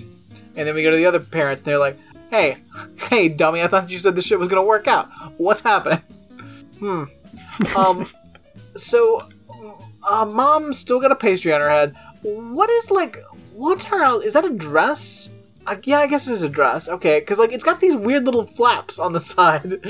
And 0.55 0.67
then 0.67 0.75
we 0.75 0.83
go 0.83 0.91
to 0.91 0.97
the 0.97 1.05
other 1.05 1.19
parents, 1.19 1.61
and 1.61 1.67
they're 1.67 1.79
like, 1.79 1.97
"Hey, 2.29 2.57
hey, 3.09 3.29
dummy, 3.29 3.61
I 3.61 3.67
thought 3.67 3.89
you 3.89 3.97
said 3.97 4.15
this 4.15 4.25
shit 4.25 4.39
was 4.39 4.47
gonna 4.47 4.63
work 4.63 4.87
out. 4.87 5.09
What's 5.37 5.61
happening?" 5.61 6.01
Hmm. 6.79 7.03
Um. 7.75 8.07
so, 8.73 9.27
uh, 10.07 10.23
mom 10.23 10.71
still 10.71 11.01
got 11.01 11.11
a 11.11 11.15
pastry 11.15 11.51
on 11.51 11.59
her 11.59 11.69
head. 11.69 11.93
What 12.21 12.69
is 12.69 12.89
like? 12.89 13.17
What's 13.53 13.83
her? 13.85 14.23
Is 14.23 14.31
that 14.31 14.45
a 14.45 14.49
dress? 14.49 15.33
Uh, 15.67 15.75
yeah, 15.83 15.99
I 15.99 16.07
guess 16.07 16.25
it 16.27 16.31
is 16.31 16.41
a 16.41 16.47
dress. 16.47 16.87
Okay, 16.87 17.19
because 17.19 17.37
like 17.37 17.51
it's 17.51 17.65
got 17.65 17.81
these 17.81 17.97
weird 17.97 18.25
little 18.25 18.45
flaps 18.45 18.97
on 18.97 19.11
the 19.11 19.19
side. 19.33 19.85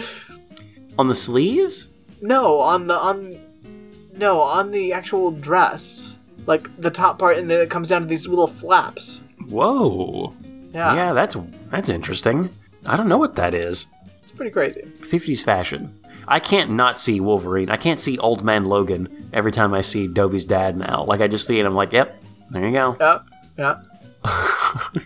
On 0.98 1.06
the 1.08 1.14
sleeves? 1.14 1.88
No, 2.22 2.60
on 2.60 2.88
the 2.88 2.96
on. 2.96 3.40
No, 4.16 4.42
on 4.42 4.72
the 4.72 4.94
actual 4.94 5.32
dress. 5.32 6.16
Like 6.46 6.70
the 6.82 6.90
top 6.92 7.20
part, 7.20 7.38
and 7.38 7.50
then 7.50 7.62
it 7.62 7.70
comes 7.70 7.90
down 7.90 8.02
to 8.02 8.08
these 8.08 8.28
little 8.28 8.48
flaps. 8.48 9.22
Whoa. 9.48 10.34
Yeah, 10.74 10.96
Yeah, 10.96 11.14
that's 11.14 11.36
that's 11.70 11.90
interesting. 11.90 12.50
I 12.86 12.96
don't 12.98 13.08
know 13.08 13.18
what 13.18 13.36
that 13.36 13.54
is. 13.54 13.88
it's 14.24 14.32
pretty 14.32 14.52
crazy. 14.52 14.82
50s 14.82 15.44
fashion. 15.44 15.94
I 16.28 16.40
can't 16.40 16.72
not 16.72 16.98
see 17.00 17.20
Wolverine. 17.20 17.70
I 17.70 17.76
can't 17.78 18.00
see 18.00 18.18
Old 18.20 18.44
Man 18.44 18.66
Logan 18.66 19.30
every 19.34 19.52
time 19.52 19.74
I 19.74 19.82
see 19.82 20.08
Dobie's 20.08 20.46
dad 20.46 20.78
now. 20.78 21.06
Like, 21.08 21.22
I 21.22 21.28
just 21.28 21.48
see 21.48 21.60
it, 21.60 21.66
I'm 21.66 21.74
like, 21.74 21.92
yep, 21.92 22.22
there 22.52 22.66
you 22.66 22.72
go. 22.72 22.96
Yeah, 23.00 23.20
yeah. 23.58 23.82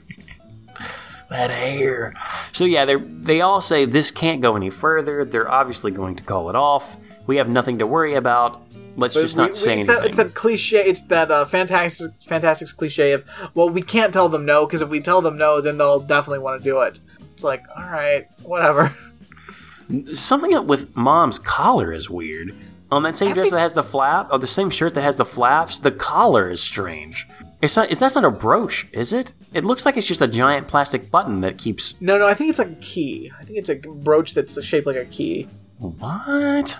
that 1.30 1.50
hair. 1.50 2.14
So 2.52 2.66
yeah, 2.66 2.86
they 2.86 2.96
they 2.96 3.42
all 3.42 3.62
say 3.62 3.86
this 3.86 4.12
can't 4.12 4.42
go 4.42 4.56
any 4.56 4.70
further. 4.70 5.26
They're 5.26 5.50
obviously 5.50 5.92
going 5.92 6.16
to 6.18 6.24
call 6.24 6.50
it 6.50 6.56
off. 6.56 6.98
We 7.28 7.38
have 7.38 7.50
nothing 7.50 7.78
to 7.80 7.88
worry 7.88 8.16
about. 8.16 8.62
Let's 8.96 9.14
just 9.16 9.36
We- 9.36 9.42
not 9.42 9.52
we- 9.52 9.56
say 9.56 9.62
it's 9.62 9.68
anything. 9.68 9.88
that, 9.88 10.06
it's 10.06 10.18
that 10.18 10.34
cliche. 10.36 10.86
It's 10.86 11.02
that 11.04 11.32
uh, 11.32 11.46
fantastic, 11.46 12.12
fantastic's 12.22 12.72
cliche 12.74 13.14
of 13.14 13.26
well, 13.56 13.70
we 13.70 13.82
can't 13.82 14.14
tell 14.14 14.30
them 14.30 14.46
no 14.46 14.66
because 14.66 14.82
if 14.82 14.90
we 14.90 15.00
tell 15.00 15.22
them 15.22 15.38
no, 15.38 15.62
then 15.62 15.78
they'll 15.78 16.00
definitely 16.00 16.40
want 16.40 16.60
to 16.60 16.64
do 16.64 16.82
it. 16.82 17.00
It's 17.34 17.44
like, 17.44 17.66
all 17.76 17.86
right, 17.86 18.28
whatever. 18.44 18.94
Something 20.14 20.66
with 20.68 20.96
mom's 20.96 21.40
collar 21.40 21.92
is 21.92 22.10
weird. 22.10 22.56
On 22.92 23.02
that 23.04 23.16
same 23.16 23.34
dress 23.34 23.50
that 23.50 23.60
has 23.60 23.74
the 23.74 23.84
flap, 23.84 24.28
or 24.32 24.38
the 24.38 24.46
same 24.48 24.70
shirt 24.70 24.94
that 24.94 25.02
has 25.02 25.16
the 25.16 25.26
flaps, 25.26 25.80
the 25.80 25.92
collar 25.92 26.50
is 26.52 26.62
strange. 26.62 27.28
It's 27.62 27.76
not. 27.76 27.90
It's 27.90 28.00
that's 28.00 28.14
not 28.16 28.24
a 28.26 28.30
brooch, 28.30 28.88
is 28.92 29.14
it? 29.14 29.34
It 29.54 29.66
looks 29.66 29.86
like 29.86 29.98
it's 29.98 30.06
just 30.06 30.22
a 30.22 30.28
giant 30.28 30.68
plastic 30.68 31.10
button 31.10 31.42
that 31.42 31.58
keeps. 31.58 32.00
No, 32.00 32.18
no, 32.20 32.28
I 32.28 32.34
think 32.36 32.52
it's 32.52 32.60
like 32.60 32.70
a 32.70 32.76
key. 32.76 33.32
I 33.40 33.44
think 33.46 33.58
it's 33.58 33.70
a 33.70 33.76
brooch 33.78 34.34
that's 34.36 34.64
shaped 34.64 34.86
like 34.86 34.96
a 34.98 35.06
key. 35.06 35.48
What? 35.80 36.78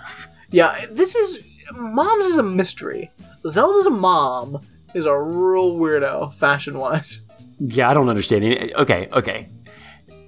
Yeah, 0.54 0.86
this 0.88 1.16
is 1.16 1.44
mom's 1.72 2.26
is 2.26 2.36
a 2.36 2.42
mystery. 2.42 3.10
Zelda's 3.44 3.90
mom 3.90 4.60
is 4.94 5.04
a 5.04 5.18
real 5.18 5.74
weirdo 5.74 6.32
fashion 6.34 6.78
wise. 6.78 7.26
Yeah, 7.58 7.90
I 7.90 7.94
don't 7.94 8.08
understand. 8.08 8.44
Okay, 8.76 9.08
okay. 9.12 9.48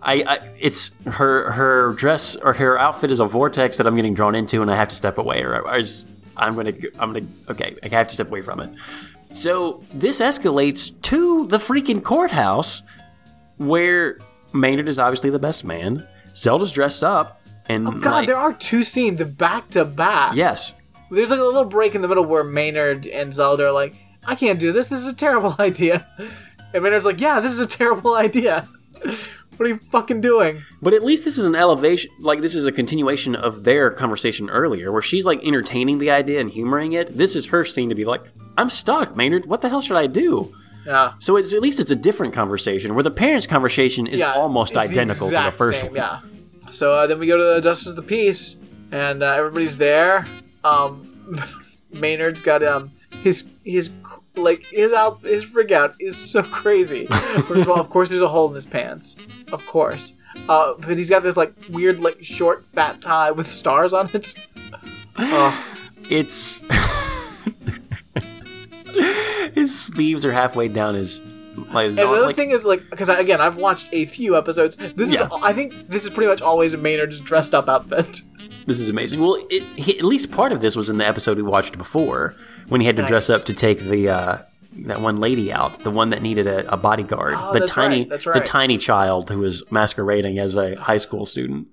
I, 0.03 0.24
I 0.27 0.39
it's 0.59 0.90
her 1.07 1.53
her 1.53 1.93
dress 1.94 2.35
or 2.35 2.55
her 2.55 2.77
outfit 2.77 3.12
is 3.12 3.20
a 3.20 3.27
vortex 3.27 3.77
that 3.78 3.86
I'm 3.86 3.94
getting 3.94 4.15
drawn 4.15 4.35
into, 4.35 4.62
and 4.62 4.70
I 4.70 4.74
have 4.74 4.89
to 4.89 4.97
step 4.97 5.19
away, 5.19 5.43
or 5.43 5.66
I 5.66 5.85
I'm 6.36 6.57
gonna 6.57 6.73
I'm 6.98 7.12
gonna 7.12 7.27
okay, 7.48 7.77
I 7.85 7.89
have 7.89 8.09
to 8.09 8.15
step 8.15 8.27
away 8.27 8.43
from 8.43 8.59
it. 8.59 8.74
So 9.32 9.82
this 9.94 10.20
escalates 10.20 10.90
to 11.03 11.47
the 11.47 11.59
freaking 11.59 12.03
courthouse, 12.03 12.82
where 13.59 14.19
Maynard 14.53 14.89
is 14.89 14.98
obviously 14.98 15.31
the 15.31 15.39
best 15.39 15.65
man. 15.65 16.05
Zelda's 16.35 16.73
dressed 16.73 17.05
up, 17.05 17.35
and 17.68 17.86
Oh 17.86 17.90
God, 17.93 18.10
like, 18.10 18.26
there 18.26 18.36
are 18.36 18.52
two 18.52 18.82
scenes 18.82 19.22
back 19.22 19.70
to 19.70 19.84
back. 19.84 20.34
yes, 20.34 20.74
There's 21.10 21.30
like 21.30 21.40
a 21.40 21.44
little 21.44 21.64
break 21.64 21.94
in 21.94 22.02
the 22.02 22.09
middle 22.09 22.24
where 22.24 22.44
Maynard 22.44 23.06
and 23.06 23.32
Zelda 23.32 23.66
are 23.66 23.72
like, 23.72 23.94
I 24.24 24.34
can't 24.34 24.59
do 24.59 24.72
this. 24.72 24.88
This 24.88 25.01
is 25.01 25.09
a 25.09 25.16
terrible 25.16 25.55
idea. 25.60 26.06
And 26.74 26.82
Maynard's 26.82 27.05
like, 27.05 27.20
Yeah, 27.20 27.40
this 27.40 27.52
is 27.52 27.60
a 27.60 27.66
terrible 27.68 28.14
idea. 28.26 28.68
what 29.56 29.66
are 29.66 29.68
you 29.68 29.78
fucking 29.90 30.20
doing? 30.20 30.62
But 30.82 30.94
at 30.94 31.02
least 31.05 31.24
this 31.24 31.38
is 31.38 31.47
an 31.47 31.55
elevation, 31.55 32.10
like 32.20 32.40
this 32.40 32.55
is 32.55 32.64
a 32.64 32.72
continuation 32.72 33.34
of 33.36 33.64
their 33.64 33.90
conversation 33.90 34.51
earlier, 34.51 34.90
where 34.93 35.02
she's 35.02 35.24
like 35.26 35.40
entertaining 35.44 35.98
the 35.98 36.10
idea 36.10 36.40
and 36.40 36.51
humoring 36.51 36.93
it. 36.93 37.16
This 37.16 37.36
is 37.36 37.47
her 37.47 37.64
scene 37.64 37.88
to 37.88 37.94
be 37.94 38.05
like, 38.05 38.22
"I'm 38.59 38.68
stuck, 38.70 39.16
Maynard. 39.16 39.47
What 39.47 39.60
the 39.62 39.68
hell 39.68 39.80
should 39.80 39.97
I 39.97 40.06
do?" 40.06 40.52
Yeah. 40.86 41.14
So 41.18 41.36
it's 41.36 41.52
at 41.52 41.60
least 41.62 41.80
it's 41.80 41.90
a 41.90 41.97
different 41.97 42.32
conversation, 42.34 42.94
where 42.94 43.02
the 43.02 43.10
parents' 43.10 43.47
conversation 43.47 44.06
is 44.06 44.20
yeah, 44.20 44.32
almost 44.34 44.72
it's 44.72 44.84
the 44.84 44.90
identical 44.90 45.28
to 45.28 45.34
the 45.34 45.51
first 45.51 45.80
same, 45.80 45.86
one. 45.90 45.97
Yeah. 45.97 46.20
So 46.70 46.93
uh, 46.93 47.06
then 47.06 47.18
we 47.18 47.26
go 47.26 47.36
to 47.36 47.44
the 47.55 47.60
Justice 47.60 47.88
of 47.88 47.97
the 47.97 48.02
Peace, 48.02 48.56
and 48.93 49.22
uh, 49.22 49.32
everybody's 49.32 49.76
there. 49.78 50.26
um, 50.64 51.12
Maynard's 51.93 52.43
got 52.43 52.62
um 52.62 52.90
his 53.22 53.51
his 53.64 53.94
like 54.36 54.64
his 54.66 54.93
out 54.93 55.22
his 55.22 55.52
rig 55.55 55.72
out 55.72 55.94
is 56.01 56.16
so 56.16 56.43
crazy. 56.43 57.06
First 57.06 57.62
of 57.62 57.68
all, 57.70 57.80
of 57.80 57.88
course, 57.90 58.10
there's 58.10 58.22
a 58.22 58.28
hole 58.28 58.48
in 58.48 58.55
his 58.55 58.66
pants, 58.66 59.16
of 59.52 59.64
course. 59.66 60.14
Uh, 60.48 60.74
but 60.78 60.98
he's 60.98 61.09
got 61.09 61.22
this 61.22 61.36
like 61.36 61.55
weird 61.70 62.01
like 62.01 62.22
short 62.22 62.66
fat 62.74 63.01
tie 63.01 63.30
with 63.30 63.51
stars 63.51 63.94
on 63.94 64.10
it. 64.12 64.34
Oh, 65.16 65.74
It's 66.10 66.60
his 69.55 69.78
sleeves 69.78 70.24
are 70.24 70.32
halfway 70.32 70.68
down 70.68 70.94
his. 70.94 71.20
Like, 71.77 71.90
and 71.90 71.98
another 71.98 72.23
like- 72.27 72.36
thing 72.36 72.51
is 72.51 72.65
like 72.65 72.89
because 72.90 73.09
again 73.09 73.40
I've 73.40 73.57
watched 73.57 73.89
a 73.93 74.05
few 74.07 74.36
episodes. 74.36 74.77
This 74.77 75.12
Yeah. 75.12 75.24
is 75.27 75.28
I 75.43 75.53
think 75.53 75.89
this 75.89 76.05
is 76.05 76.11
pretty 76.11 76.28
much 76.28 76.43
always 76.43 76.73
a 76.74 76.78
Maynard's 76.78 77.20
dressed 77.20 77.55
up 77.55 77.69
outfit. 77.69 78.23
This 78.66 78.81
is 78.81 78.89
amazing. 78.89 79.20
Well, 79.20 79.36
it, 79.48 79.62
he, 79.78 79.97
at 79.97 80.05
least 80.05 80.32
part 80.32 80.51
of 80.51 80.61
this 80.61 80.74
was 80.74 80.89
in 80.89 80.98
the 80.98 81.07
episode 81.07 81.36
we 81.36 81.43
watched 81.44 81.78
before 81.78 82.35
when 82.69 82.81
he 82.81 82.86
had 82.89 82.97
to 82.97 83.07
dress 83.07 83.31
up 83.31 83.44
to 83.44 83.55
take 83.55 83.78
the 83.78 84.09
uh, 84.09 84.39
that 84.86 85.01
one 85.01 85.19
lady 85.19 85.53
out, 85.53 85.81
the 85.85 85.90
one 85.90 86.11
that 86.11 86.20
needed 86.20 86.47
a, 86.48 86.73
a 86.73 86.77
bodyguard, 86.77 87.35
Oh, 87.36 87.53
the 87.53 87.61
tiny, 87.66 88.01
right, 88.01 88.09
that's 88.09 88.24
the 88.24 88.40
tiny 88.40 88.77
child 88.77 89.31
who 89.31 89.39
was 89.39 89.62
masquerading 89.70 90.39
as 90.40 90.57
a 90.57 90.74
high 90.74 90.97
school 90.97 91.24
student, 91.27 91.69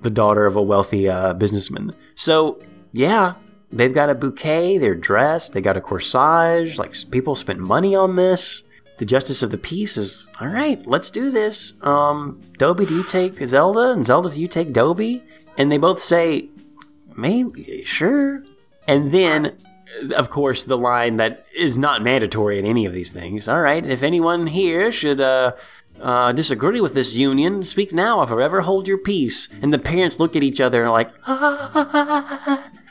the 0.00 0.10
daughter 0.10 0.46
of 0.46 0.56
a 0.56 0.62
wealthy 0.62 1.08
uh, 1.08 1.34
businessman. 1.34 1.94
So 2.14 2.58
yeah, 2.92 3.34
they've 3.70 3.92
got 3.94 4.10
a 4.10 4.14
bouquet. 4.14 4.78
They're 4.78 4.94
dressed. 4.94 5.52
They 5.52 5.60
got 5.60 5.76
a 5.76 5.80
corsage. 5.80 6.78
Like 6.78 6.94
people 7.10 7.34
spent 7.34 7.58
money 7.60 7.94
on 7.94 8.16
this. 8.16 8.62
The 8.98 9.06
justice 9.06 9.42
of 9.42 9.50
the 9.50 9.58
peace 9.58 9.96
is 9.96 10.26
all 10.40 10.48
right. 10.48 10.84
Let's 10.86 11.10
do 11.10 11.30
this. 11.30 11.74
Um, 11.82 12.40
Dobie, 12.58 12.86
do 12.86 12.94
you 12.94 13.04
take 13.04 13.34
Zelda? 13.46 13.92
And 13.92 14.04
Zelda, 14.06 14.30
do 14.30 14.40
you 14.40 14.48
take 14.48 14.72
Dobie? 14.72 15.24
And 15.56 15.72
they 15.72 15.78
both 15.78 15.98
say, 16.00 16.48
maybe, 17.16 17.82
sure. 17.84 18.42
And 18.86 19.12
then, 19.12 19.56
of 20.16 20.30
course, 20.30 20.64
the 20.64 20.78
line 20.78 21.16
that 21.16 21.46
is 21.56 21.76
not 21.78 22.02
mandatory 22.02 22.58
in 22.58 22.66
any 22.66 22.86
of 22.86 22.92
these 22.92 23.10
things. 23.12 23.48
All 23.48 23.60
right, 23.60 23.84
if 23.84 24.02
anyone 24.02 24.46
here 24.46 24.90
should 24.92 25.20
uh, 25.20 25.52
uh, 26.00 26.32
disagree 26.32 26.80
with 26.80 26.94
this 26.94 27.16
union, 27.16 27.64
speak 27.64 27.92
now 27.92 28.18
or 28.18 28.26
forever 28.26 28.62
hold 28.62 28.88
your 28.88 28.98
peace. 28.98 29.48
And 29.60 29.72
the 29.72 29.78
parents 29.78 30.18
look 30.20 30.36
at 30.36 30.42
each 30.42 30.60
other 30.60 30.80
and 30.80 30.88
are 30.88 30.92
like, 30.92 31.12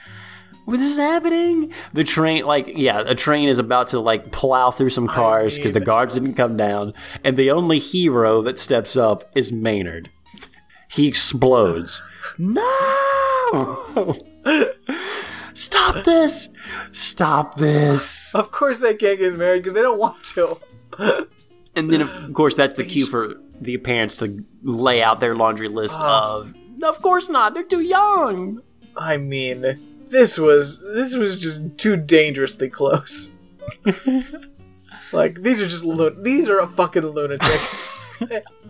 what 0.71 0.79
is 0.79 0.97
happening? 0.97 1.73
The 1.93 2.03
train, 2.03 2.45
like, 2.45 2.71
yeah, 2.75 3.03
a 3.05 3.13
train 3.13 3.49
is 3.49 3.59
about 3.59 3.89
to 3.89 3.99
like 3.99 4.31
plow 4.31 4.71
through 4.71 4.89
some 4.89 5.07
cars 5.07 5.57
because 5.57 5.73
the 5.73 5.79
mean- 5.79 5.85
guards 5.85 6.13
didn't 6.15 6.35
come 6.35 6.57
down, 6.57 6.93
and 7.23 7.37
the 7.37 7.51
only 7.51 7.77
hero 7.77 8.41
that 8.43 8.57
steps 8.59 8.97
up 8.97 9.29
is 9.35 9.51
Maynard. 9.51 10.09
He 10.89 11.07
explodes. 11.07 12.01
No! 12.37 14.13
Stop 15.53 16.05
this! 16.05 16.49
Stop 16.91 17.57
this! 17.57 18.33
of 18.35 18.51
course 18.51 18.79
they 18.79 18.93
can't 18.93 19.19
get 19.19 19.35
married 19.35 19.59
because 19.59 19.73
they 19.73 19.81
don't 19.81 19.99
want 19.99 20.23
to. 20.23 20.57
And 21.75 21.89
then, 21.89 22.01
of 22.01 22.33
course, 22.33 22.55
that's 22.55 22.73
the 22.73 22.83
cue 22.83 23.05
for 23.05 23.33
the 23.61 23.77
parents 23.77 24.17
to 24.17 24.43
lay 24.61 25.01
out 25.01 25.19
their 25.19 25.35
laundry 25.35 25.69
list 25.69 25.97
ah. 25.99 26.39
of. 26.39 26.53
Of 26.83 27.01
course 27.01 27.29
not. 27.29 27.53
They're 27.53 27.63
too 27.63 27.81
young. 27.81 28.61
I 28.97 29.17
mean, 29.17 29.63
this 30.11 30.37
was 30.37 30.79
this 30.93 31.15
was 31.15 31.37
just 31.37 31.77
too 31.77 31.97
dangerously 31.97 32.69
close. 32.69 33.31
like 35.11 35.41
these 35.41 35.61
are 35.61 35.67
just 35.67 35.83
lu- 35.85 36.21
these 36.21 36.47
are 36.49 36.65
fucking 36.67 37.05
lunatics. 37.05 38.05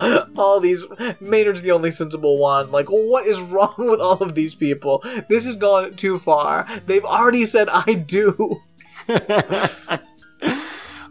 all 0.36 0.60
these 0.60 0.86
Maynard's 1.20 1.62
the 1.62 1.72
only 1.72 1.90
sensible 1.90 2.38
one. 2.38 2.70
Like, 2.70 2.86
what 2.86 3.26
is 3.26 3.40
wrong 3.40 3.74
with 3.78 4.00
all 4.00 4.22
of 4.22 4.34
these 4.34 4.54
people? 4.54 5.02
This 5.28 5.44
has 5.44 5.56
gone 5.56 5.94
too 5.94 6.18
far. 6.18 6.66
They've 6.86 7.04
already 7.04 7.44
said 7.44 7.68
I 7.68 7.94
do. 7.94 8.62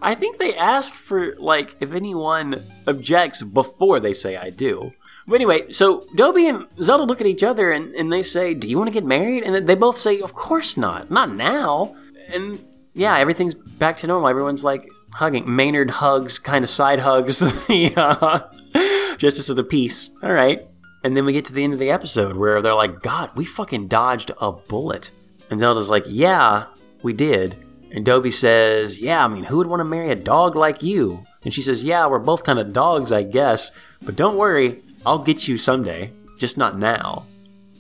I 0.04 0.16
think 0.16 0.40
they 0.40 0.56
ask 0.56 0.96
for 0.96 1.36
like 1.38 1.76
if 1.80 1.94
anyone 1.94 2.64
objects 2.88 3.44
before 3.44 4.00
they 4.00 4.14
say 4.14 4.36
I 4.36 4.50
do. 4.50 4.94
But 5.28 5.36
anyway, 5.36 5.72
so 5.72 6.04
Dobie 6.16 6.48
and 6.48 6.68
Zelda 6.82 7.04
look 7.04 7.22
at 7.22 7.28
each 7.28 7.44
other 7.44 7.72
and, 7.72 7.94
and 7.96 8.12
they 8.12 8.22
say, 8.22 8.54
"Do 8.54 8.68
you 8.68 8.78
want 8.78 8.88
to 8.88 8.94
get 8.94 9.06
married?" 9.06 9.44
And 9.44 9.68
they 9.68 9.76
both 9.76 9.98
say, 9.98 10.22
"Of 10.22 10.34
course 10.34 10.78
not, 10.78 11.12
not 11.12 11.36
now." 11.36 11.96
And 12.34 12.64
yeah, 12.94 13.18
everything's 13.18 13.54
back 13.54 13.98
to 13.98 14.08
normal. 14.08 14.30
Everyone's 14.30 14.64
like 14.64 14.88
hugging. 15.14 15.56
Maynard 15.56 15.90
hugs, 15.90 16.40
kind 16.40 16.64
of 16.64 16.70
side 16.70 17.00
hugs 17.00 17.40
the 17.68 17.94
uh, 17.96 19.18
Justice 19.18 19.50
of 19.50 19.56
the 19.56 19.64
Peace. 19.64 20.10
All 20.24 20.34
right, 20.34 20.68
and 21.04 21.16
then 21.16 21.26
we 21.26 21.34
get 21.34 21.46
to 21.46 21.54
the 21.54 21.64
end 21.64 21.74
of 21.74 21.80
the 21.80 21.92
episode 21.92 22.36
where 22.36 22.62
they're 22.62 22.76
like, 22.76 23.02
"God, 23.02 23.32
we 23.36 23.46
fucking 23.46 23.88
dodged 23.88 24.32
a 24.40 24.52
bullet." 24.52 25.12
And 25.50 25.60
Zelda's 25.60 25.90
like, 25.90 26.06
"Yeah, 26.08 26.66
we 27.04 27.14
did." 27.14 27.58
And 27.94 28.06
Dobie 28.06 28.32
says, 28.32 29.00
Yeah, 29.02 29.24
I 29.24 29.28
mean, 29.28 29.44
who 29.44 29.58
would 29.58 29.68
want 29.68 29.82
to 29.82 29.86
marry 29.86 30.12
a 30.12 30.16
dog 30.16 30.56
like 30.56 30.82
you? 30.82 31.26
And 31.44 31.54
she 31.54 31.62
says, 31.62 31.84
Yeah, 31.84 32.08
we're 32.08 32.20
both 32.20 32.44
kind 32.44 32.58
of 32.58 32.74
dogs, 32.74 33.12
I 33.12 33.24
guess. 33.24 33.72
But 34.02 34.16
don't 34.16 34.38
worry, 34.38 34.82
I'll 35.06 35.20
get 35.20 35.48
you 35.48 35.58
someday, 35.58 36.12
just 36.38 36.58
not 36.58 36.78
now. 36.78 37.26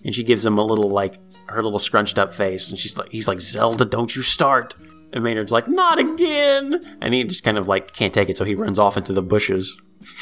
And 0.03 0.15
she 0.15 0.23
gives 0.23 0.45
him 0.45 0.57
a 0.57 0.63
little, 0.65 0.89
like, 0.89 1.19
her 1.47 1.61
little 1.63 1.79
scrunched 1.79 2.17
up 2.17 2.33
face. 2.33 2.69
And 2.69 2.79
she's 2.79 2.97
like, 2.97 3.11
He's 3.11 3.27
like, 3.27 3.41
Zelda, 3.41 3.85
don't 3.85 4.15
you 4.15 4.21
start. 4.21 4.73
And 5.13 5.23
Maynard's 5.23 5.51
like, 5.51 5.67
Not 5.67 5.99
again. 5.99 6.97
And 7.01 7.13
he 7.13 7.23
just 7.23 7.43
kind 7.43 7.57
of, 7.57 7.67
like, 7.67 7.93
can't 7.93 8.13
take 8.13 8.29
it, 8.29 8.37
so 8.37 8.45
he 8.45 8.55
runs 8.55 8.79
off 8.79 8.97
into 8.97 9.13
the 9.13 9.21
bushes 9.21 9.79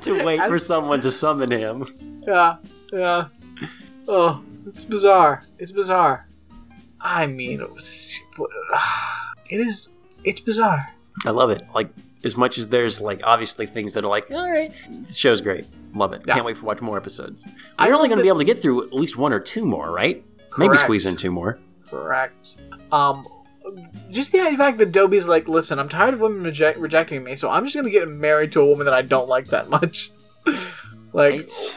to 0.00 0.24
wait 0.24 0.40
for 0.40 0.58
someone 0.58 1.00
to 1.00 1.10
summon 1.10 1.50
him. 1.50 1.86
Yeah, 2.26 2.56
yeah. 2.92 3.26
Oh, 4.08 4.42
it's 4.66 4.84
bizarre. 4.84 5.42
It's 5.58 5.72
bizarre. 5.72 6.26
I 7.00 7.26
mean, 7.26 7.60
it, 7.60 7.72
was, 7.72 8.18
it 9.50 9.60
is. 9.60 9.94
It's 10.24 10.40
bizarre. 10.40 10.92
I 11.24 11.30
love 11.30 11.50
it. 11.50 11.64
Like 11.74 11.90
as 12.24 12.36
much 12.36 12.58
as 12.58 12.68
there's 12.68 13.00
like 13.00 13.20
obviously 13.24 13.66
things 13.66 13.94
that 13.94 14.04
are 14.04 14.08
like, 14.08 14.30
all 14.30 14.50
right, 14.50 14.72
this 14.90 15.16
show's 15.16 15.40
great. 15.40 15.66
Love 15.94 16.12
it. 16.12 16.22
Yeah. 16.26 16.34
Can't 16.34 16.46
wait 16.46 16.56
for 16.56 16.66
watch 16.66 16.80
more 16.80 16.96
episodes. 16.96 17.44
I 17.78 17.86
You're 17.86 17.96
only 17.96 18.08
going 18.08 18.18
to 18.18 18.22
be 18.22 18.28
able 18.28 18.38
to 18.38 18.44
get 18.44 18.58
through 18.58 18.84
at 18.84 18.92
least 18.92 19.16
one 19.16 19.32
or 19.32 19.40
two 19.40 19.66
more, 19.66 19.90
right? 19.90 20.24
Maybe 20.56 20.76
squeeze 20.76 21.06
in 21.06 21.16
two 21.16 21.30
more. 21.30 21.58
Correct. 21.88 22.62
Um, 22.90 23.26
just 24.10 24.32
the 24.32 24.38
fact 24.56 24.78
that 24.78 24.92
Dobie's 24.92 25.28
like, 25.28 25.48
listen, 25.48 25.78
I'm 25.78 25.88
tired 25.88 26.14
of 26.14 26.20
women 26.20 26.42
reject- 26.44 26.78
rejecting 26.78 27.24
me, 27.24 27.36
so 27.36 27.50
I'm 27.50 27.64
just 27.64 27.76
gonna 27.76 27.90
get 27.90 28.08
married 28.08 28.52
to 28.52 28.60
a 28.60 28.66
woman 28.66 28.84
that 28.86 28.94
I 28.94 29.02
don't 29.02 29.28
like 29.28 29.48
that 29.48 29.68
much. 29.68 30.10
like, 31.12 31.34
It's, 31.34 31.76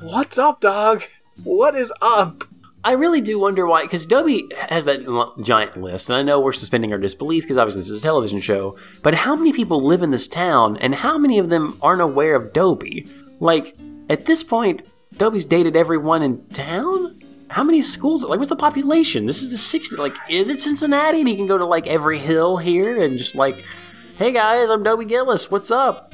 what's 0.00 0.38
up, 0.38 0.60
dog? 0.60 1.02
What 1.44 1.74
is 1.74 1.92
up? 2.00 2.44
I 2.84 2.92
really 2.94 3.20
do 3.20 3.38
wonder 3.38 3.64
why, 3.64 3.82
because 3.82 4.06
Dobie 4.06 4.48
has 4.68 4.86
that 4.86 5.04
giant 5.40 5.76
list, 5.76 6.10
and 6.10 6.16
I 6.16 6.22
know 6.22 6.40
we're 6.40 6.52
suspending 6.52 6.92
our 6.92 6.98
disbelief 6.98 7.44
because 7.44 7.56
obviously 7.56 7.80
this 7.80 7.90
is 7.90 8.00
a 8.00 8.02
television 8.02 8.40
show. 8.40 8.76
But 9.02 9.14
how 9.14 9.36
many 9.36 9.52
people 9.52 9.84
live 9.84 10.02
in 10.02 10.10
this 10.10 10.26
town, 10.26 10.76
and 10.78 10.94
how 10.94 11.16
many 11.16 11.38
of 11.38 11.48
them 11.48 11.78
aren't 11.80 12.02
aware 12.02 12.34
of 12.34 12.52
Dobie? 12.52 13.06
Like 13.38 13.76
at 14.10 14.26
this 14.26 14.42
point, 14.42 14.82
Dobie's 15.16 15.44
dated 15.44 15.76
everyone 15.76 16.22
in 16.22 16.44
town. 16.48 17.20
How 17.48 17.62
many 17.62 17.82
schools? 17.82 18.24
Like, 18.24 18.38
what's 18.38 18.48
the 18.48 18.56
population? 18.56 19.26
This 19.26 19.42
is 19.42 19.50
the 19.50 19.58
60. 19.58 19.96
Like, 19.96 20.16
is 20.28 20.48
it 20.48 20.58
Cincinnati? 20.58 21.20
And 21.20 21.28
he 21.28 21.36
can 21.36 21.46
go 21.46 21.58
to 21.58 21.66
like 21.66 21.86
every 21.86 22.18
hill 22.18 22.56
here 22.56 23.00
and 23.00 23.18
just 23.18 23.34
like, 23.34 23.64
hey 24.16 24.32
guys, 24.32 24.70
I'm 24.70 24.82
Dobie 24.82 25.04
Gillis. 25.04 25.50
What's 25.50 25.70
up? 25.70 26.12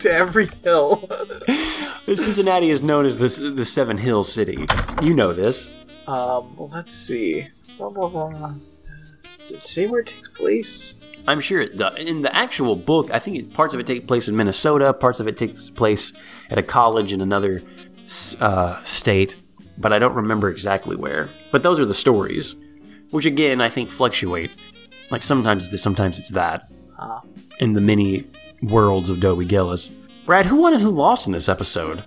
To 0.00 0.12
every 0.12 0.48
hill. 0.62 1.08
Cincinnati 2.04 2.70
is 2.70 2.82
known 2.82 3.04
as 3.04 3.16
the 3.16 3.50
the 3.50 3.64
Seven 3.64 3.98
Hills 3.98 4.32
City. 4.32 4.66
You 5.02 5.12
know 5.14 5.32
this. 5.32 5.70
um, 6.06 6.54
let's 6.56 6.92
see. 6.92 7.48
Blah, 7.76 7.90
blah, 7.90 8.08
blah. 8.08 8.54
Does 9.38 9.50
it 9.52 9.62
say 9.62 9.86
where 9.86 10.00
it 10.00 10.06
takes 10.06 10.28
place? 10.28 10.94
I'm 11.26 11.40
sure 11.40 11.60
it 11.60 11.76
the, 11.76 11.94
in 11.96 12.22
the 12.22 12.34
actual 12.34 12.74
book, 12.76 13.10
I 13.10 13.18
think 13.18 13.52
parts 13.54 13.74
of 13.74 13.80
it 13.80 13.86
take 13.86 14.06
place 14.06 14.28
in 14.28 14.36
Minnesota, 14.36 14.92
parts 14.92 15.20
of 15.20 15.28
it 15.28 15.36
takes 15.36 15.68
place 15.68 16.12
at 16.50 16.58
a 16.58 16.62
college 16.62 17.12
in 17.12 17.20
another 17.20 17.62
uh, 18.40 18.82
state, 18.84 19.36
but 19.76 19.92
I 19.92 19.98
don't 19.98 20.14
remember 20.14 20.48
exactly 20.48 20.96
where. 20.96 21.28
But 21.52 21.62
those 21.62 21.78
are 21.78 21.84
the 21.84 21.92
stories, 21.94 22.54
which 23.10 23.26
again 23.26 23.60
I 23.60 23.68
think 23.68 23.90
fluctuate. 23.90 24.50
Like 25.10 25.22
sometimes 25.22 25.64
it's 25.64 25.72
this, 25.72 25.82
sometimes 25.82 26.18
it's 26.18 26.30
that. 26.30 26.70
Ah. 26.98 27.22
In 27.60 27.74
the 27.74 27.80
many 27.80 28.24
worlds 28.62 29.08
of 29.10 29.20
Dobie 29.20 29.44
Gillis. 29.44 29.90
Brad, 30.26 30.46
who 30.46 30.56
won 30.56 30.74
and 30.74 30.82
who 30.82 30.90
lost 30.90 31.26
in 31.26 31.32
this 31.32 31.48
episode? 31.48 32.04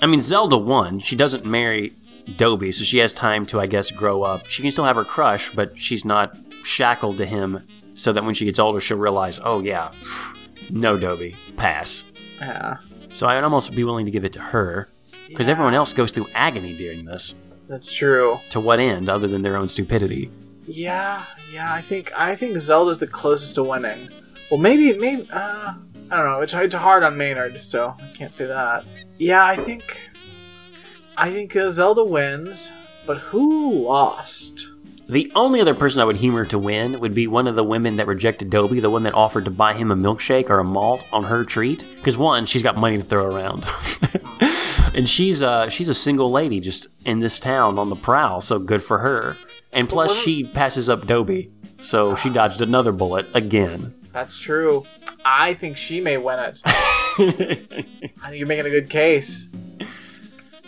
I 0.00 0.06
mean, 0.06 0.20
Zelda 0.22 0.56
won. 0.58 0.98
She 0.98 1.16
doesn't 1.16 1.44
marry 1.46 1.92
Dobie, 2.36 2.72
so 2.72 2.84
she 2.84 2.98
has 2.98 3.12
time 3.12 3.46
to, 3.46 3.60
I 3.60 3.66
guess, 3.66 3.90
grow 3.90 4.22
up. 4.22 4.46
She 4.46 4.62
can 4.62 4.70
still 4.70 4.84
have 4.84 4.96
her 4.96 5.04
crush, 5.04 5.50
but 5.54 5.80
she's 5.80 6.04
not 6.04 6.36
shackled 6.64 7.18
to 7.18 7.26
him 7.26 7.66
so 7.94 8.12
that 8.12 8.24
when 8.24 8.34
she 8.34 8.44
gets 8.44 8.58
older, 8.58 8.80
she'll 8.80 8.96
realize, 8.98 9.38
oh, 9.42 9.60
yeah, 9.60 9.90
no, 10.70 10.96
Dobie, 10.96 11.36
pass. 11.56 12.04
Yeah, 12.40 12.78
So 13.12 13.26
I'd 13.28 13.44
almost 13.44 13.74
be 13.74 13.84
willing 13.84 14.04
to 14.06 14.10
give 14.10 14.24
it 14.24 14.32
to 14.34 14.40
her 14.40 14.88
because 15.28 15.46
Yeah. 15.46 15.52
everyone 15.52 15.74
else 15.74 15.92
goes 15.92 16.10
through 16.12 16.26
agony 16.34 16.76
during 16.76 17.04
this. 17.04 17.34
that's 17.68 17.92
true. 17.94 18.38
To 18.50 18.60
what 18.60 18.80
end, 18.80 19.08
other 19.08 19.26
than 19.28 19.42
their 19.42 19.56
own 19.56 19.68
stupidity? 19.68 20.30
Yeah, 20.66 21.24
yeah. 21.52 21.72
I 21.72 21.80
think 21.80 22.12
I 22.16 22.34
think 22.36 22.58
Zelda's 22.58 22.98
the 22.98 23.06
closest 23.06 23.54
to 23.54 23.62
winning. 23.62 24.08
Well, 24.52 24.60
maybe, 24.60 24.92
maybe. 24.98 25.26
Uh, 25.32 25.72
I 26.10 26.16
don't 26.16 26.26
know. 26.26 26.42
It's 26.42 26.52
it's 26.52 26.74
hard 26.74 27.04
on 27.04 27.16
Maynard, 27.16 27.62
so 27.62 27.96
I 27.98 28.08
can't 28.14 28.30
say 28.30 28.44
that. 28.44 28.84
Yeah, 29.16 29.42
I 29.42 29.56
think. 29.56 29.98
I 31.16 31.30
think 31.30 31.56
uh, 31.56 31.70
Zelda 31.70 32.04
wins, 32.04 32.70
but 33.06 33.16
who 33.16 33.70
lost? 33.70 34.68
The 35.08 35.32
only 35.34 35.62
other 35.62 35.74
person 35.74 36.02
I 36.02 36.04
would 36.04 36.18
humor 36.18 36.44
to 36.44 36.58
win 36.58 37.00
would 37.00 37.14
be 37.14 37.26
one 37.26 37.46
of 37.46 37.54
the 37.54 37.64
women 37.64 37.96
that 37.96 38.06
rejected 38.06 38.50
Dobie, 38.50 38.80
the 38.80 38.90
one 38.90 39.04
that 39.04 39.14
offered 39.14 39.46
to 39.46 39.50
buy 39.50 39.72
him 39.72 39.90
a 39.90 39.96
milkshake 39.96 40.50
or 40.50 40.58
a 40.58 40.64
malt 40.64 41.02
on 41.14 41.24
her 41.24 41.46
treat. 41.46 41.86
Because 41.96 42.18
one, 42.18 42.44
she's 42.44 42.62
got 42.62 42.76
money 42.76 42.98
to 42.98 43.02
throw 43.02 43.24
around, 43.24 43.64
and 44.94 45.08
she's 45.08 45.40
uh 45.40 45.70
she's 45.70 45.88
a 45.88 45.94
single 45.94 46.30
lady 46.30 46.60
just 46.60 46.88
in 47.06 47.20
this 47.20 47.40
town 47.40 47.78
on 47.78 47.88
the 47.88 47.96
prowl. 47.96 48.42
So 48.42 48.58
good 48.58 48.82
for 48.82 48.98
her. 48.98 49.34
And 49.72 49.88
plus, 49.88 50.14
she 50.14 50.44
passes 50.44 50.90
up 50.90 51.06
Dobie, 51.06 51.50
so 51.80 52.16
she 52.16 52.28
dodged 52.28 52.60
another 52.60 52.92
bullet 52.92 53.26
again. 53.32 53.94
That's 54.12 54.38
true. 54.38 54.86
I 55.24 55.54
think 55.54 55.76
she 55.76 56.00
may 56.00 56.18
win 56.18 56.38
it. 56.38 56.60
I 56.66 56.74
think 58.28 58.38
you're 58.38 58.46
making 58.46 58.66
a 58.66 58.70
good 58.70 58.90
case. 58.90 59.48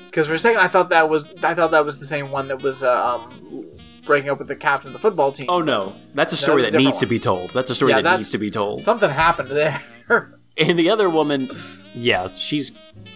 Because 0.06 0.28
for 0.28 0.34
a 0.34 0.38
second, 0.38 0.60
I 0.60 0.68
thought 0.68 0.90
that 0.90 1.08
was 1.08 1.32
I 1.42 1.54
thought 1.54 1.72
that 1.72 1.84
was 1.84 1.98
the 1.98 2.06
same 2.06 2.30
one 2.30 2.48
that 2.48 2.62
was 2.62 2.84
uh, 2.84 3.14
um, 3.14 3.64
breaking 4.04 4.30
up 4.30 4.38
with 4.38 4.48
the 4.48 4.56
captain 4.56 4.88
of 4.88 4.92
the 4.92 4.98
football 5.00 5.32
team. 5.32 5.46
oh 5.48 5.60
no, 5.60 5.96
that's 6.14 6.32
a 6.32 6.36
story 6.36 6.56
was 6.56 6.64
a 6.64 6.66
that 6.68 6.70
different 6.72 6.86
needs 6.86 6.98
to 7.00 7.06
be 7.06 7.18
told. 7.18 7.50
That's 7.50 7.70
a 7.70 7.74
story 7.74 7.92
Yeah, 7.92 8.00
that 8.00 8.16
needs 8.16 8.30
to 8.30 8.38
be 8.38 8.50
told. 8.50 8.82
Something 8.82 9.10
happened 9.10 9.50
there. 9.50 9.82
And 10.56 10.78
the 10.78 10.88
other 10.88 11.10
woman, 11.10 11.50
yeah, 11.94 12.28
she's 12.28 12.70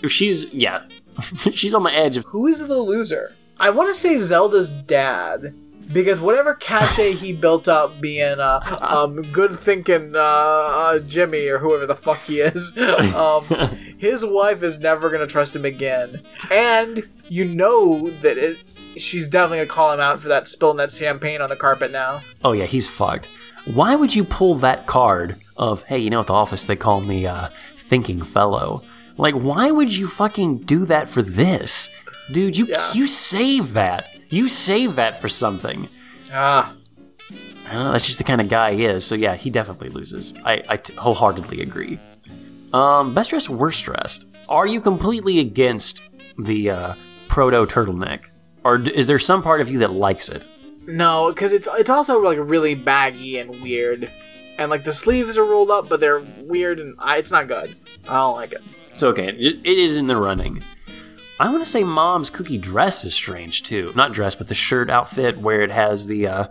she's 0.09 0.53
yeah, 0.53 0.89
she's 1.53 1.73
on 1.73 1.85
the 1.85 1.93
edge 1.93 2.17
of. 2.17 2.25
Who 2.25 2.49
is 2.49 2.59
the 2.59 2.79
loser? 2.79 3.37
I 3.61 3.71
want 3.71 3.91
to 3.91 3.95
say 3.95 4.19
Zelda's 4.19 4.73
dad. 4.73 5.55
Because 5.93 6.21
whatever 6.21 6.55
cachet 6.55 7.13
he 7.17 7.33
built 7.33 7.69
up 7.69 8.01
being 8.01 8.39
uh, 8.41 8.61
um, 8.81 9.23
good 9.33 9.59
thinking 9.59 10.15
uh, 10.15 10.19
uh, 10.19 10.99
Jimmy 11.01 11.47
or 11.49 11.59
whoever 11.59 11.87
the 11.87 11.97
fuck 11.97 12.21
he 12.25 12.41
is, 12.41 12.77
um, 13.15 13.45
his 13.99 14.25
wife 14.25 14.63
is 14.63 14.79
never 14.79 15.09
going 15.09 15.21
to 15.21 15.27
trust 15.27 15.57
him 15.57 15.65
again. 15.65 16.23
And 16.51 17.09
you 17.29 17.45
know 17.45 18.11
that 18.21 18.37
it, 18.39 18.59
she's 18.97 19.29
definitely 19.29 19.59
going 19.59 19.69
to 19.69 19.75
call 19.75 19.93
him 19.93 20.01
out 20.01 20.19
for 20.19 20.29
that 20.29 20.49
spilling 20.49 20.77
that 20.79 20.91
champagne 20.91 21.41
on 21.41 21.49
the 21.49 21.57
carpet 21.57 21.91
now. 21.91 22.23
Oh 22.45 22.53
yeah, 22.53 22.67
he's 22.67 22.89
fucked. 22.89 23.29
Why 23.65 23.97
would 23.97 24.15
you 24.15 24.25
pull 24.25 24.55
that 24.57 24.87
card 24.87 25.37
of 25.57 25.83
hey, 25.83 25.99
you 25.99 26.11
know 26.11 26.21
at 26.21 26.27
the 26.27 26.33
office 26.35 26.67
they 26.67 26.77
call 26.77 27.01
me 27.01 27.27
uh, 27.27 27.49
thinking 27.79 28.23
fellow? 28.23 28.83
Like, 29.17 29.35
why 29.35 29.71
would 29.71 29.95
you 29.95 30.07
fucking 30.07 30.59
do 30.59 30.85
that 30.87 31.09
for 31.09 31.23
this, 31.23 31.91
dude? 32.31 32.57
You 32.57 32.67
Yeah. 32.67 32.93
you 32.93 33.07
save 33.07 33.73
that. 33.73 34.07
You 34.29 34.49
save 34.49 34.97
that 34.97 35.21
for 35.21 35.29
something. 35.29 35.89
Ah, 36.33 36.75
I 37.69 37.73
don't 37.75 37.85
know. 37.85 37.93
That's 37.93 38.07
just 38.07 38.19
the 38.19 38.25
kind 38.25 38.41
of 38.41 38.49
guy 38.49 38.75
he 38.75 38.85
is. 38.85 39.05
So 39.05 39.15
yeah, 39.15 39.35
he 39.35 39.51
definitely 39.51 39.89
loses. 39.91 40.35
I, 40.45 40.63
I 40.69 40.77
t- 40.77 40.95
wholeheartedly 40.95 41.61
agree. 41.63 41.99
Um, 42.73 43.15
best 43.15 43.31
dressed, 43.31 43.49
worst 43.49 43.85
dressed. 43.85 44.27
Are 44.49 44.67
you 44.67 44.81
completely 44.81 45.39
against 45.41 46.03
the 46.39 46.71
uh, 46.71 46.95
proto 47.27 47.67
turtleneck, 47.67 48.21
or 48.65 48.79
d- 48.79 48.95
is 48.95 49.07
there 49.07 49.19
some 49.19 49.43
part 49.43 49.61
of 49.61 49.71
you 49.71 49.79
that 49.81 49.93
likes 49.93 50.29
it? 50.29 50.47
no, 50.87 51.31
because 51.31 51.53
it's 51.53 51.69
it's 51.75 51.91
also 51.91 52.19
like 52.19 52.39
really 52.41 52.75
baggy 52.75 53.39
and 53.39 53.61
weird, 53.63 54.11
and 54.59 54.71
like 54.71 54.85
the 54.85 54.93
sleeves 54.93 55.37
are 55.37 55.45
rolled 55.45 55.71
up, 55.71 55.89
but 55.89 56.01
they're 56.01 56.21
weird 56.41 56.79
and 56.81 56.95
I, 56.99 57.19
it's 57.19 57.31
not 57.31 57.47
good. 57.49 57.77
I 58.09 58.15
don't 58.15 58.37
like 58.37 58.53
it. 58.53 58.63
So 58.95 59.09
okay, 59.09 59.29
it, 59.29 59.59
it 59.67 59.79
is 59.79 59.97
in 59.99 60.07
the 60.07 60.17
running. 60.17 60.63
I 61.41 61.49
want 61.51 61.65
to 61.65 61.71
say 61.71 61.85
mom's 61.85 62.31
cookie 62.31 62.59
dress 62.59 63.05
is 63.05 63.15
strange 63.15 63.63
too. 63.63 63.93
Not 63.95 64.13
dress, 64.13 64.35
but 64.35 64.49
the 64.49 64.55
shirt 64.55 64.91
outfit 64.91 65.39
where 65.39 65.61
it 65.63 65.71
has 65.71 66.07
the 66.07 66.27
uh, 66.27 66.47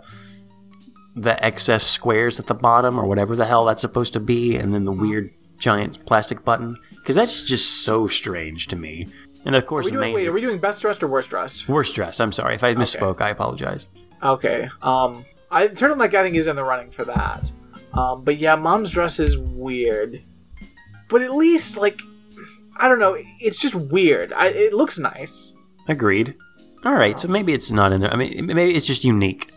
the 1.14 1.42
excess 1.44 1.84
squares 1.84 2.38
at 2.40 2.46
the 2.46 2.54
bottom 2.54 2.98
or 2.98 3.06
whatever 3.06 3.36
the 3.36 3.44
hell 3.44 3.64
that's 3.64 3.80
supposed 3.80 4.12
to 4.14 4.20
be, 4.20 4.56
and 4.56 4.72
then 4.72 4.84
the 4.84 4.92
weird 4.92 5.30
giant 5.58 6.04
plastic 6.06 6.44
button. 6.44 6.76
Because 6.96 7.16
that's 7.16 7.42
just 7.42 7.82
so 7.84 8.06
strange 8.06 8.66
to 8.68 8.76
me. 8.76 9.06
And 9.44 9.54
of 9.54 9.66
course, 9.66 9.86
Are 9.86 9.88
we 9.88 9.90
doing, 9.92 10.00
main- 10.08 10.14
wait, 10.14 10.28
are 10.28 10.32
we 10.32 10.40
doing 10.40 10.58
best 10.58 10.82
dressed 10.82 11.02
or 11.02 11.08
worst 11.08 11.30
dressed? 11.30 11.68
worst 11.68 11.94
dress. 11.94 12.20
I'm 12.20 12.32
sorry 12.32 12.54
if 12.54 12.62
I 12.64 12.74
misspoke. 12.74 13.20
I 13.20 13.30
apologize. 13.30 13.86
Okay. 14.22 14.68
Um, 14.82 15.24
I 15.50 15.68
turtleneck 15.68 16.12
I 16.14 16.22
think 16.22 16.36
is 16.36 16.46
in 16.48 16.56
the 16.56 16.64
running 16.64 16.90
for 16.90 17.04
that. 17.04 17.50
Um, 17.94 18.24
but 18.24 18.36
yeah, 18.36 18.56
mom's 18.56 18.90
dress 18.90 19.18
is 19.20 19.38
weird. 19.38 20.22
But 21.08 21.22
at 21.22 21.32
least 21.34 21.76
like, 21.78 22.00
I 22.78 22.88
don't 22.88 22.98
know, 22.98 23.16
it's 23.40 23.58
just 23.58 23.74
weird. 23.74 24.32
I, 24.32 24.48
it 24.48 24.72
looks 24.72 24.98
nice. 24.98 25.54
Agreed. 25.88 26.34
All 26.84 26.94
right, 26.94 27.18
so 27.18 27.28
maybe 27.28 27.52
it's 27.52 27.72
not 27.72 27.92
in 27.92 28.00
there. 28.00 28.12
I 28.12 28.16
mean, 28.16 28.46
maybe 28.46 28.74
it's 28.74 28.86
just 28.86 29.04
unique. 29.04 29.50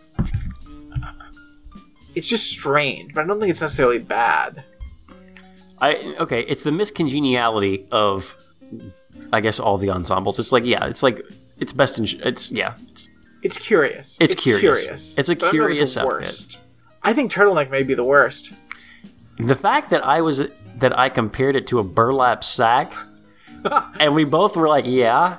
It's 2.15 2.27
just 2.27 2.52
strange, 2.52 3.14
but 3.14 3.23
I 3.23 3.27
don't 3.27 3.39
think 3.39 3.52
it's 3.52 3.61
necessarily 3.61 3.99
bad. 3.99 4.64
I 5.80 6.15
okay, 6.19 6.41
it's 6.41 6.64
the 6.64 6.72
miscongeniality 6.72 7.88
of, 7.91 8.35
I 9.31 9.39
guess, 9.39 9.60
all 9.60 9.77
the 9.77 9.89
ensembles. 9.89 10.38
It's 10.39 10.52
like 10.52 10.65
yeah, 10.65 10.85
it's 10.85 11.03
like 11.03 11.26
it's 11.57 11.72
best 11.73 11.98
in. 11.99 12.06
It's 12.27 12.52
yeah, 12.52 12.76
it's 12.91 13.07
It's 13.43 13.57
curious. 13.57 14.18
It's 14.19 14.35
curious. 14.35 15.18
It's 15.18 15.30
a 15.30 15.35
but 15.35 15.45
I 15.48 15.52
don't 15.52 15.57
know 15.57 15.64
if 15.64 15.69
curious 15.69 15.93
the 15.93 16.02
outfit. 16.02 16.14
worst. 16.22 16.60
I 17.03 17.14
think 17.14 17.31
turtleneck 17.31 17.72
may 17.72 17.84
be 17.84 17.93
the 17.93 18.03
worst. 18.03 18.52
the 19.38 19.56
fact 19.56 19.89
that 19.91 20.06
I 20.06 20.22
was 20.22 20.43
that 20.77 20.98
I 20.98 21.10
compared 21.10 21.56
it 21.56 21.65
to 21.68 21.80
a 21.80 21.84
burlap 21.84 22.43
sack, 22.43 22.93
and 24.00 24.16
we 24.16 24.24
both 24.24 24.56
were 24.56 24.68
like, 24.68 24.86
yeah, 24.88 25.38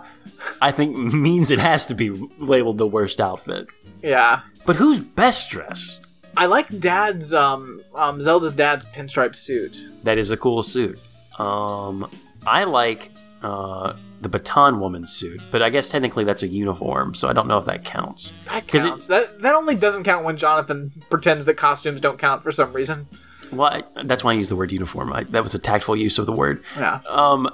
I 0.60 0.72
think 0.72 0.96
means 0.96 1.50
it 1.50 1.58
has 1.58 1.86
to 1.86 1.94
be 1.94 2.10
labeled 2.38 2.78
the 2.78 2.86
worst 2.86 3.20
outfit. 3.20 3.66
Yeah. 4.02 4.40
But 4.66 4.76
who's 4.76 5.00
best 5.00 5.50
dressed? 5.50 6.00
I 6.36 6.46
like 6.46 6.78
Dad's 6.80 7.34
um 7.34 7.82
um 7.94 8.20
Zelda's 8.20 8.52
dad's 8.54 8.86
pinstripe 8.86 9.34
suit. 9.34 9.80
That 10.04 10.18
is 10.18 10.30
a 10.30 10.36
cool 10.36 10.62
suit. 10.62 10.98
Um, 11.38 12.08
I 12.46 12.64
like 12.64 13.10
uh, 13.42 13.94
the 14.20 14.28
baton 14.28 14.78
woman's 14.80 15.12
suit, 15.12 15.40
but 15.50 15.62
I 15.62 15.68
guess 15.70 15.88
technically 15.88 16.24
that's 16.24 16.42
a 16.42 16.48
uniform, 16.48 17.14
so 17.14 17.28
I 17.28 17.32
don't 17.32 17.48
know 17.48 17.58
if 17.58 17.64
that 17.66 17.84
counts. 17.84 18.32
That 18.46 18.66
'Cause 18.68 18.84
it- 18.84 18.88
counts. 18.88 19.06
that 19.08 19.40
that 19.40 19.54
only 19.54 19.74
doesn't 19.74 20.04
count 20.04 20.24
when 20.24 20.36
Jonathan 20.36 20.90
pretends 21.10 21.44
that 21.46 21.54
costumes 21.54 22.00
don't 22.00 22.18
count 22.18 22.42
for 22.42 22.52
some 22.52 22.72
reason. 22.72 23.06
Well, 23.52 23.68
I, 23.96 24.02
that's 24.04 24.24
why 24.24 24.30
I 24.30 24.34
used 24.34 24.50
the 24.50 24.56
word 24.56 24.72
uniform. 24.72 25.12
I, 25.12 25.24
that 25.24 25.42
was 25.42 25.54
a 25.54 25.58
tactful 25.58 25.96
use 25.96 26.18
of 26.18 26.24
the 26.26 26.32
word. 26.32 26.62
Yeah. 26.76 27.00
Um, 27.08 27.46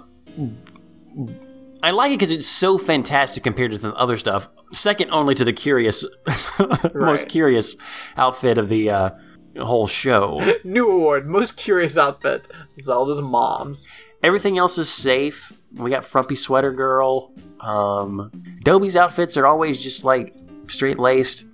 I 1.82 1.90
like 1.92 2.10
it 2.10 2.14
because 2.14 2.30
it's 2.30 2.46
so 2.46 2.78
fantastic 2.78 3.44
compared 3.44 3.72
to 3.72 3.78
the 3.78 3.94
other 3.94 4.18
stuff. 4.18 4.48
Second 4.72 5.10
only 5.10 5.34
to 5.34 5.44
the 5.44 5.52
curious, 5.52 6.04
most 6.94 7.28
curious 7.28 7.76
outfit 8.16 8.58
of 8.58 8.68
the 8.68 8.90
uh, 8.90 9.10
whole 9.58 9.86
show. 9.86 10.40
New 10.64 10.90
award, 10.90 11.26
most 11.26 11.56
curious 11.56 11.96
outfit. 11.96 12.48
Zelda's 12.80 13.20
mom's. 13.20 13.88
Everything 14.22 14.58
else 14.58 14.78
is 14.78 14.90
safe. 14.90 15.52
We 15.74 15.90
got 15.90 16.04
Frumpy 16.04 16.34
Sweater 16.34 16.72
Girl. 16.72 17.32
Um, 17.60 18.32
Dobie's 18.64 18.96
outfits 18.96 19.36
are 19.36 19.46
always 19.46 19.80
just 19.80 20.04
like 20.04 20.34
straight 20.66 20.98
laced. 20.98 21.46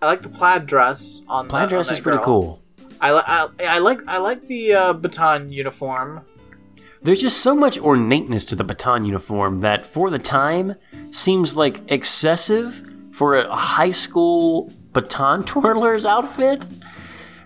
I 0.00 0.06
like 0.06 0.22
the 0.22 0.28
plaid 0.28 0.66
dress 0.66 1.22
on 1.28 1.48
Plaid 1.48 1.66
the, 1.66 1.70
dress 1.70 1.88
on 1.88 1.94
is 1.94 1.98
that 1.98 2.02
pretty 2.02 2.24
cool. 2.24 2.62
I, 3.00 3.12
li- 3.12 3.22
I, 3.26 3.48
I 3.60 3.78
like 3.78 4.00
I 4.08 4.18
like 4.18 4.40
the 4.46 4.74
uh, 4.74 4.92
baton 4.92 5.50
uniform. 5.50 6.24
There's 7.02 7.20
just 7.20 7.38
so 7.38 7.54
much 7.54 7.78
ornateness 7.78 8.44
to 8.46 8.56
the 8.56 8.64
baton 8.64 9.04
uniform 9.04 9.58
that, 9.60 9.86
for 9.86 10.10
the 10.10 10.18
time, 10.18 10.74
seems 11.10 11.56
like 11.56 11.80
excessive 11.90 12.82
for 13.12 13.36
a 13.36 13.54
high 13.54 13.90
school 13.92 14.72
baton 14.92 15.44
twirler's 15.44 16.04
outfit. 16.04 16.66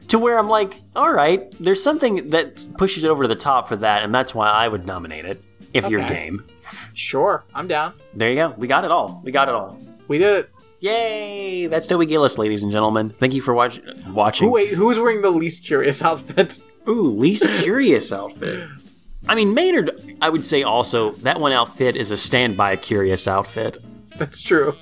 To 0.09 0.19
where 0.19 0.39
I'm 0.39 0.49
like, 0.49 0.75
all 0.95 1.11
right, 1.13 1.55
there's 1.59 1.83
something 1.83 2.29
that 2.31 2.67
pushes 2.77 3.05
it 3.05 3.09
over 3.09 3.23
to 3.25 3.29
the 3.29 3.37
top 3.37 3.69
for 3.69 3.77
that, 3.77 4.03
and 4.03 4.15
that's 4.15 4.35
why 4.35 4.49
I 4.51 4.69
would 4.69 4.87
nominate 4.87 5.25
it 5.25 5.43
if 5.73 5.89
you're 5.89 6.07
game. 6.07 6.45
Sure, 6.93 7.45
I'm 7.55 7.67
down. 7.69 7.95
There 8.13 8.29
you 8.29 8.35
go. 8.37 8.55
We 8.59 8.67
got 8.69 8.85
it 8.85 8.91
all. 8.91 9.23
We 9.25 9.33
got 9.33 9.49
it 9.49 9.55
all. 9.55 9.79
We 10.09 10.19
did 10.19 10.39
it. 10.45 10.51
Yay! 10.81 11.67
That's 11.69 11.87
Dobie 11.87 12.07
Gillis, 12.07 12.37
ladies 12.37 12.63
and 12.63 12.73
gentlemen. 12.73 13.15
Thank 13.19 13.33
you 13.33 13.41
for 13.41 13.55
watch- 13.55 13.81
watching. 14.09 14.49
Who 14.49 14.53
wait? 14.53 14.75
who's 14.75 14.99
wearing 14.99 15.23
the 15.23 15.31
least 15.31 15.65
curious 15.65 16.03
outfit? 16.05 16.59
Ooh, 16.89 17.13
least 17.13 17.49
curious 17.63 18.13
outfit. 18.13 18.69
I 19.29 19.35
mean, 19.35 19.55
Maynard, 19.55 20.17
I 20.21 20.29
would 20.29 20.45
say 20.45 20.63
also 20.63 21.13
that 21.13 21.41
one 21.41 21.53
outfit 21.53 21.97
is 21.97 22.11
a 22.11 22.17
standby 22.17 22.77
curious 22.77 23.29
outfit. 23.29 23.79
That's 24.17 24.43
true. 24.43 24.77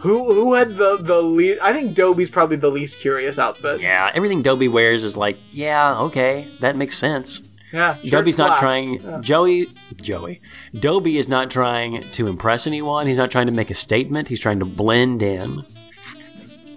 Who 0.00 0.34
who 0.34 0.54
had 0.54 0.76
the 0.76 0.96
the 0.96 1.22
least? 1.22 1.62
I 1.62 1.72
think 1.72 1.94
Dobie's 1.94 2.30
probably 2.30 2.56
the 2.56 2.70
least 2.70 2.98
curious 2.98 3.38
outfit. 3.38 3.80
Yeah, 3.80 4.10
everything 4.14 4.42
Dobie 4.42 4.68
wears 4.68 5.04
is 5.04 5.16
like, 5.16 5.38
yeah, 5.52 5.96
okay, 6.00 6.50
that 6.60 6.76
makes 6.76 6.98
sense. 6.98 7.40
Yeah, 7.72 7.96
shirt 8.02 8.10
Dobie's 8.10 8.38
not 8.38 8.58
trying. 8.58 8.94
Yeah. 8.94 9.18
Joey, 9.20 9.68
Joey, 9.96 10.40
Dobie 10.74 11.18
is 11.18 11.28
not 11.28 11.50
trying 11.50 12.10
to 12.12 12.26
impress 12.26 12.66
anyone. 12.66 13.06
He's 13.06 13.18
not 13.18 13.30
trying 13.30 13.46
to 13.46 13.52
make 13.52 13.70
a 13.70 13.74
statement. 13.74 14.26
He's 14.26 14.40
trying 14.40 14.58
to 14.58 14.64
blend 14.64 15.22
in. 15.22 15.64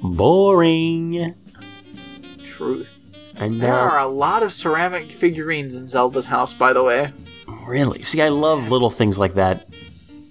Boring. 0.04 1.36
Truth. 2.44 3.01
And 3.36 3.62
There 3.62 3.74
are 3.74 4.00
a 4.00 4.08
lot 4.08 4.44
of 4.44 4.52
ceramic 4.54 5.12
figurines 5.12 5.76
in 5.76 5.88
Zelda's 5.88 6.26
house, 6.26 6.54
by 6.54 6.74
the 6.74 6.84
way. 6.84 7.12
really, 7.66 8.04
see, 8.04 8.22
I 8.22 8.30
love 8.30 8.70
little 8.70 8.90
things 8.90 9.18
like 9.18 9.34
that 9.36 9.68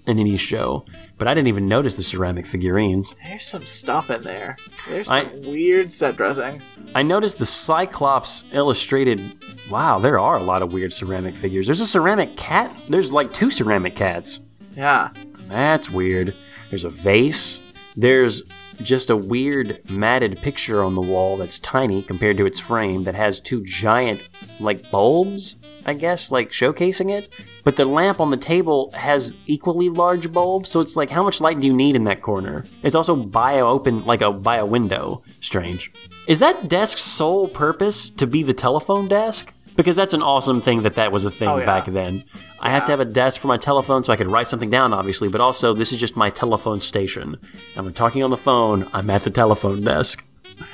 in 0.06 0.18
any 0.18 0.36
show. 0.36 0.85
But 1.18 1.28
I 1.28 1.35
didn't 1.35 1.48
even 1.48 1.68
notice 1.68 1.97
the 1.97 2.02
ceramic 2.02 2.47
figurines. 2.47 3.14
There's 3.22 3.44
some 3.47 3.66
stuff 3.66 4.10
in 4.10 4.22
there. 4.22 4.56
There's 4.89 5.09
I- 5.10 5.24
some 5.24 5.43
weird 5.43 5.93
set 5.93 6.16
dressing. 6.16 6.62
I 6.94 7.02
noticed 7.02 7.39
the 7.39 7.44
Cyclops 7.47 8.44
illustrated. 8.52 9.35
Wow, 9.70 9.98
there 9.98 10.18
are 10.18 10.36
a 10.39 10.43
lot 10.43 10.62
of 10.62 10.72
weird 10.72 10.93
ceramic 10.94 11.36
figures. 11.36 11.66
There's 11.66 11.81
a 11.81 11.86
ceramic 11.86 12.36
cat. 12.39 12.74
There's 12.89 13.12
like 13.12 13.32
two 13.35 13.51
ceramic 13.51 13.94
cats. 13.97 14.40
Yeah. 14.74 15.10
That's 15.44 15.90
weird. 15.90 16.35
There's 16.70 16.85
a 16.85 16.89
vase. 16.89 17.60
There's 17.97 18.43
just 18.82 19.11
a 19.11 19.16
weird 19.16 19.81
matted 19.90 20.40
picture 20.40 20.82
on 20.82 20.94
the 20.94 21.01
wall 21.01 21.36
that's 21.36 21.59
tiny 21.59 22.02
compared 22.02 22.36
to 22.39 22.47
its 22.47 22.59
frame 22.59 23.05
that 23.05 23.15
has 23.15 23.40
two 23.40 23.65
giant, 23.65 24.28
like, 24.59 24.90
bulbs, 24.90 25.57
I 25.86 25.94
guess, 25.94 26.31
like 26.31 26.51
showcasing 26.51 27.11
it. 27.11 27.28
But 27.65 27.77
the 27.77 27.85
lamp 27.85 28.20
on 28.20 28.31
the 28.31 28.36
table 28.36 28.90
has 28.93 29.35
equally 29.47 29.89
large 29.89 30.32
bulbs, 30.32 30.69
so 30.69 30.81
it's 30.81 30.97
like, 30.97 31.11
how 31.11 31.23
much 31.23 31.40
light 31.40 31.61
do 31.61 31.66
you 31.66 31.73
need 31.73 31.97
in 31.97 32.05
that 32.05 32.23
corner? 32.23 32.65
It's 32.82 32.94
also 32.94 33.15
a 33.16 33.61
open, 33.61 34.05
like 34.05 34.20
a 34.20 34.31
by 34.31 34.57
a 34.57 34.66
window. 34.66 35.23
Strange. 35.40 35.93
Is 36.27 36.39
that 36.39 36.69
desk's 36.69 37.02
sole 37.02 37.48
purpose 37.48 38.09
to 38.11 38.27
be 38.27 38.43
the 38.43 38.55
telephone 38.55 39.09
desk? 39.09 39.52
Because 39.81 39.97
that's 39.97 40.12
an 40.12 40.20
awesome 40.23 40.61
thing 40.61 40.82
that 40.82 40.97
that 40.97 41.11
was 41.11 41.24
a 41.24 41.31
thing 41.31 41.48
Oh, 41.48 41.57
yeah. 41.57 41.65
back 41.65 41.86
then. 41.86 42.23
I 42.61 42.69
have 42.69 42.85
to 42.85 42.93
have 42.93 43.01
a 43.01 43.05
desk 43.07 43.40
for 43.40 43.47
my 43.48 43.57
telephone 43.57 44.05
so 44.05 44.12
I 44.12 44.16
could 44.16 44.27
write 44.27 44.47
something 44.47 44.69
down, 44.69 44.93
obviously, 44.93 45.28
but 45.31 45.40
also 45.40 45.73
this 45.73 45.90
is 45.90 45.98
just 45.98 46.16
my 46.16 46.28
telephone 46.28 46.81
station. 46.81 47.39
And 47.77 47.86
when 47.86 47.94
talking 47.94 48.23
on 48.23 48.28
the 48.28 48.36
phone, 48.36 48.90
I'm 48.93 49.09
at 49.09 49.23
the 49.23 49.31
telephone 49.31 49.82
desk. 49.82 50.23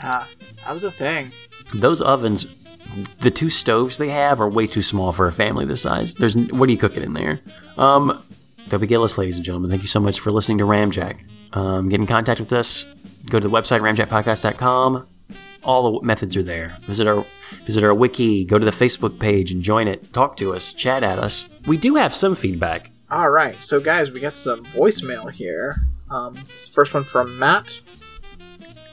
Yeah, 0.03 0.27
that 0.65 0.73
was 0.73 0.83
a 0.83 0.91
thing. 0.91 1.31
Those 1.73 2.01
ovens, 2.01 2.49
the 3.21 3.31
two 3.31 3.49
stoves 3.49 3.97
they 3.99 4.09
have 4.09 4.41
are 4.41 4.49
way 4.49 4.67
too 4.67 4.83
small 4.83 5.13
for 5.13 5.29
a 5.29 5.33
family 5.33 5.65
this 5.67 5.83
size. 5.83 6.13
There's 6.15 6.35
what 6.35 6.69
are 6.69 6.73
you 6.73 6.79
cooking 6.79 7.05
in 7.05 7.13
there? 7.13 7.39
Um, 7.79 8.25
Dobie 8.71 8.89
Gillis, 8.89 9.19
ladies 9.19 9.37
and 9.37 9.45
gentlemen, 9.45 9.71
thank 9.71 9.83
you 9.83 9.89
so 9.89 10.01
much 10.01 10.19
for 10.19 10.33
listening 10.33 10.59
to 10.59 10.65
Ramjack. 10.65 11.19
Um, 11.53 11.89
get 11.91 12.01
in 12.01 12.09
contact 12.09 12.41
with 12.41 12.53
us. 12.53 12.85
Go 13.27 13.39
to 13.39 13.47
the 13.49 13.55
website 13.57 13.81
ramjackpodcast.com. 13.83 15.07
All 15.67 15.99
the 15.99 16.07
methods 16.07 16.37
are 16.37 16.43
there. 16.43 16.77
Visit 16.87 17.07
our 17.09 17.27
visit 17.65 17.83
our 17.83 17.93
wiki. 17.93 18.45
Go 18.45 18.59
to 18.59 18.65
the 18.65 18.71
Facebook 18.71 19.19
page 19.19 19.51
and 19.51 19.63
join 19.63 19.89
it. 19.89 20.13
Talk 20.13 20.37
to 20.39 20.55
us. 20.55 20.73
Chat 20.73 21.03
at 21.03 21.19
us. 21.19 21.45
We 21.67 21.77
do 21.77 21.97
have 21.97 22.15
some 22.15 22.35
feedback. 22.37 22.93
All 23.11 23.31
right, 23.31 23.63
so 23.63 23.81
guys, 23.81 24.11
we 24.11 24.21
got 24.21 24.37
some 24.37 24.65
voicemail 24.65 25.31
here. 25.31 25.77
Um, 26.11 26.35
this 26.35 26.69
first 26.69 26.95
one 26.95 27.05
from 27.05 27.39
Matt. 27.39 27.81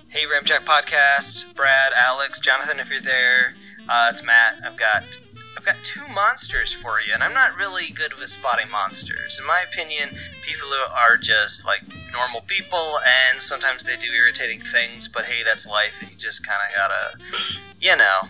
Hey, 0.09 0.25
Ramjack 0.27 0.65
Podcast, 0.65 1.55
Brad, 1.55 1.91
Alex, 1.95 2.39
Jonathan, 2.39 2.79
if 2.79 2.91
you're 2.91 3.01
there, 3.01 3.55
uh, 3.89 4.09
it's 4.11 4.23
Matt. 4.23 4.57
I've 4.63 4.77
got 4.77 5.17
I've 5.65 5.75
got 5.75 5.83
two 5.85 6.05
monsters 6.13 6.73
for 6.73 6.99
you, 6.99 7.13
and 7.13 7.23
I'm 7.23 7.33
not 7.33 7.55
really 7.55 7.89
good 7.89 8.15
with 8.15 8.27
spotting 8.27 8.69
monsters. 8.69 9.39
In 9.39 9.47
my 9.47 9.63
opinion, 9.65 10.09
people 10.41 10.67
who 10.67 10.93
are 10.93 11.15
just 11.15 11.65
like 11.65 11.83
normal 12.11 12.41
people, 12.41 12.99
and 13.31 13.41
sometimes 13.41 13.85
they 13.85 13.95
do 13.95 14.11
irritating 14.11 14.59
things. 14.59 15.07
But 15.07 15.23
hey, 15.23 15.41
that's 15.41 15.65
life, 15.65 15.99
and 16.01 16.11
you 16.11 16.17
just 16.17 16.45
kind 16.45 16.59
of 16.67 16.75
gotta, 16.75 17.57
you 17.79 17.95
know, 17.95 18.27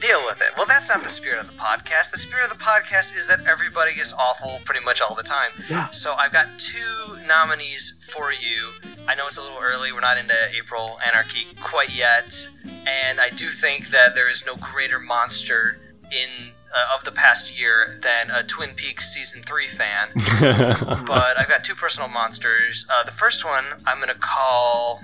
deal 0.00 0.24
with 0.26 0.40
it. 0.42 0.48
Well, 0.56 0.66
that's 0.66 0.88
not 0.88 1.00
the 1.02 1.08
spirit 1.08 1.40
of 1.40 1.46
the 1.46 1.52
podcast. 1.52 2.10
The 2.10 2.18
spirit 2.18 2.50
of 2.50 2.58
the 2.58 2.64
podcast 2.64 3.16
is 3.16 3.28
that 3.28 3.46
everybody 3.46 3.92
is 3.92 4.12
awful 4.12 4.58
pretty 4.64 4.84
much 4.84 5.00
all 5.00 5.14
the 5.14 5.22
time. 5.22 5.52
Yeah. 5.70 5.90
So 5.90 6.14
I've 6.14 6.32
got 6.32 6.58
two 6.58 7.18
nominees 7.28 8.04
for 8.12 8.32
you. 8.32 8.72
I 9.06 9.14
know 9.14 9.26
it's 9.28 9.38
a 9.38 9.42
little 9.42 9.60
early. 9.62 9.92
We're 9.92 10.00
not 10.00 10.18
into 10.18 10.34
April 10.56 10.98
Anarchy 11.06 11.46
quite 11.60 11.94
yet, 11.96 12.48
and 12.64 13.20
I 13.20 13.28
do 13.28 13.46
think 13.46 13.90
that 13.90 14.16
there 14.16 14.28
is 14.28 14.44
no 14.44 14.56
greater 14.56 14.98
monster 14.98 15.78
in 16.12 16.52
uh, 16.74 16.94
of 16.96 17.04
the 17.04 17.12
past 17.12 17.58
year 17.58 17.98
than 18.02 18.30
a 18.30 18.42
Twin 18.42 18.70
Peaks 18.74 19.12
season 19.12 19.42
three 19.42 19.66
fan. 19.66 20.08
but 21.06 21.38
I've 21.38 21.48
got 21.48 21.64
two 21.64 21.74
personal 21.74 22.08
monsters. 22.08 22.86
Uh, 22.92 23.02
the 23.04 23.12
first 23.12 23.44
one 23.44 23.64
I'm 23.86 24.00
gonna 24.00 24.14
call 24.14 25.02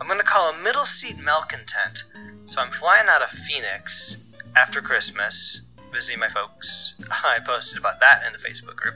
I'm 0.00 0.08
gonna 0.08 0.22
call 0.22 0.52
a 0.52 0.62
middle 0.62 0.84
seat 0.84 1.16
malcontent. 1.22 2.04
So 2.44 2.60
I'm 2.60 2.70
flying 2.70 3.06
out 3.08 3.22
of 3.22 3.28
Phoenix 3.28 4.28
after 4.54 4.80
Christmas, 4.80 5.68
visiting 5.92 6.20
my 6.20 6.28
folks. 6.28 7.00
I 7.24 7.38
posted 7.44 7.80
about 7.80 8.00
that 8.00 8.22
in 8.26 8.32
the 8.32 8.38
Facebook 8.38 8.76
group. 8.76 8.94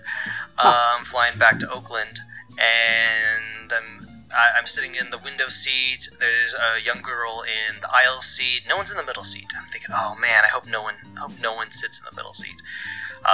Um, 0.65 1.05
flying 1.05 1.39
back 1.39 1.59
to 1.61 1.71
Oakland, 1.71 2.21
and 2.59 3.73
I'm 3.73 4.10
I, 4.33 4.59
I'm 4.59 4.67
sitting 4.67 4.95
in 4.95 5.11
the 5.11 5.19
window 5.19 5.49
seat. 5.49 6.09
There's 6.19 6.55
a 6.55 6.81
young 6.83 7.03
girl 7.03 7.43
in 7.43 7.81
the 7.81 7.89
aisle 7.89 8.21
seat. 8.21 8.63
No 8.69 8.77
one's 8.77 8.91
in 8.91 8.97
the 8.97 9.05
middle 9.05 9.25
seat. 9.25 9.53
I'm 9.57 9.65
thinking, 9.65 9.91
oh 9.95 10.17
man, 10.21 10.45
I 10.45 10.49
hope 10.49 10.67
no 10.67 10.83
one 10.83 10.95
hope 11.19 11.33
no 11.41 11.55
one 11.55 11.71
sits 11.71 11.99
in 12.01 12.07
the 12.09 12.17
middle 12.17 12.35
seat, 12.35 12.63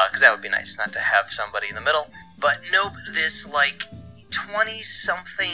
because 0.06 0.20
that 0.20 0.32
would 0.32 0.42
be 0.42 0.48
nice 0.48 0.78
not 0.78 0.92
to 0.92 1.00
have 1.00 1.30
somebody 1.30 1.68
in 1.68 1.74
the 1.74 1.80
middle. 1.80 2.10
But 2.38 2.60
nope, 2.72 2.94
this 3.12 3.50
like 3.52 3.84
twenty 4.30 4.82
something 4.82 5.50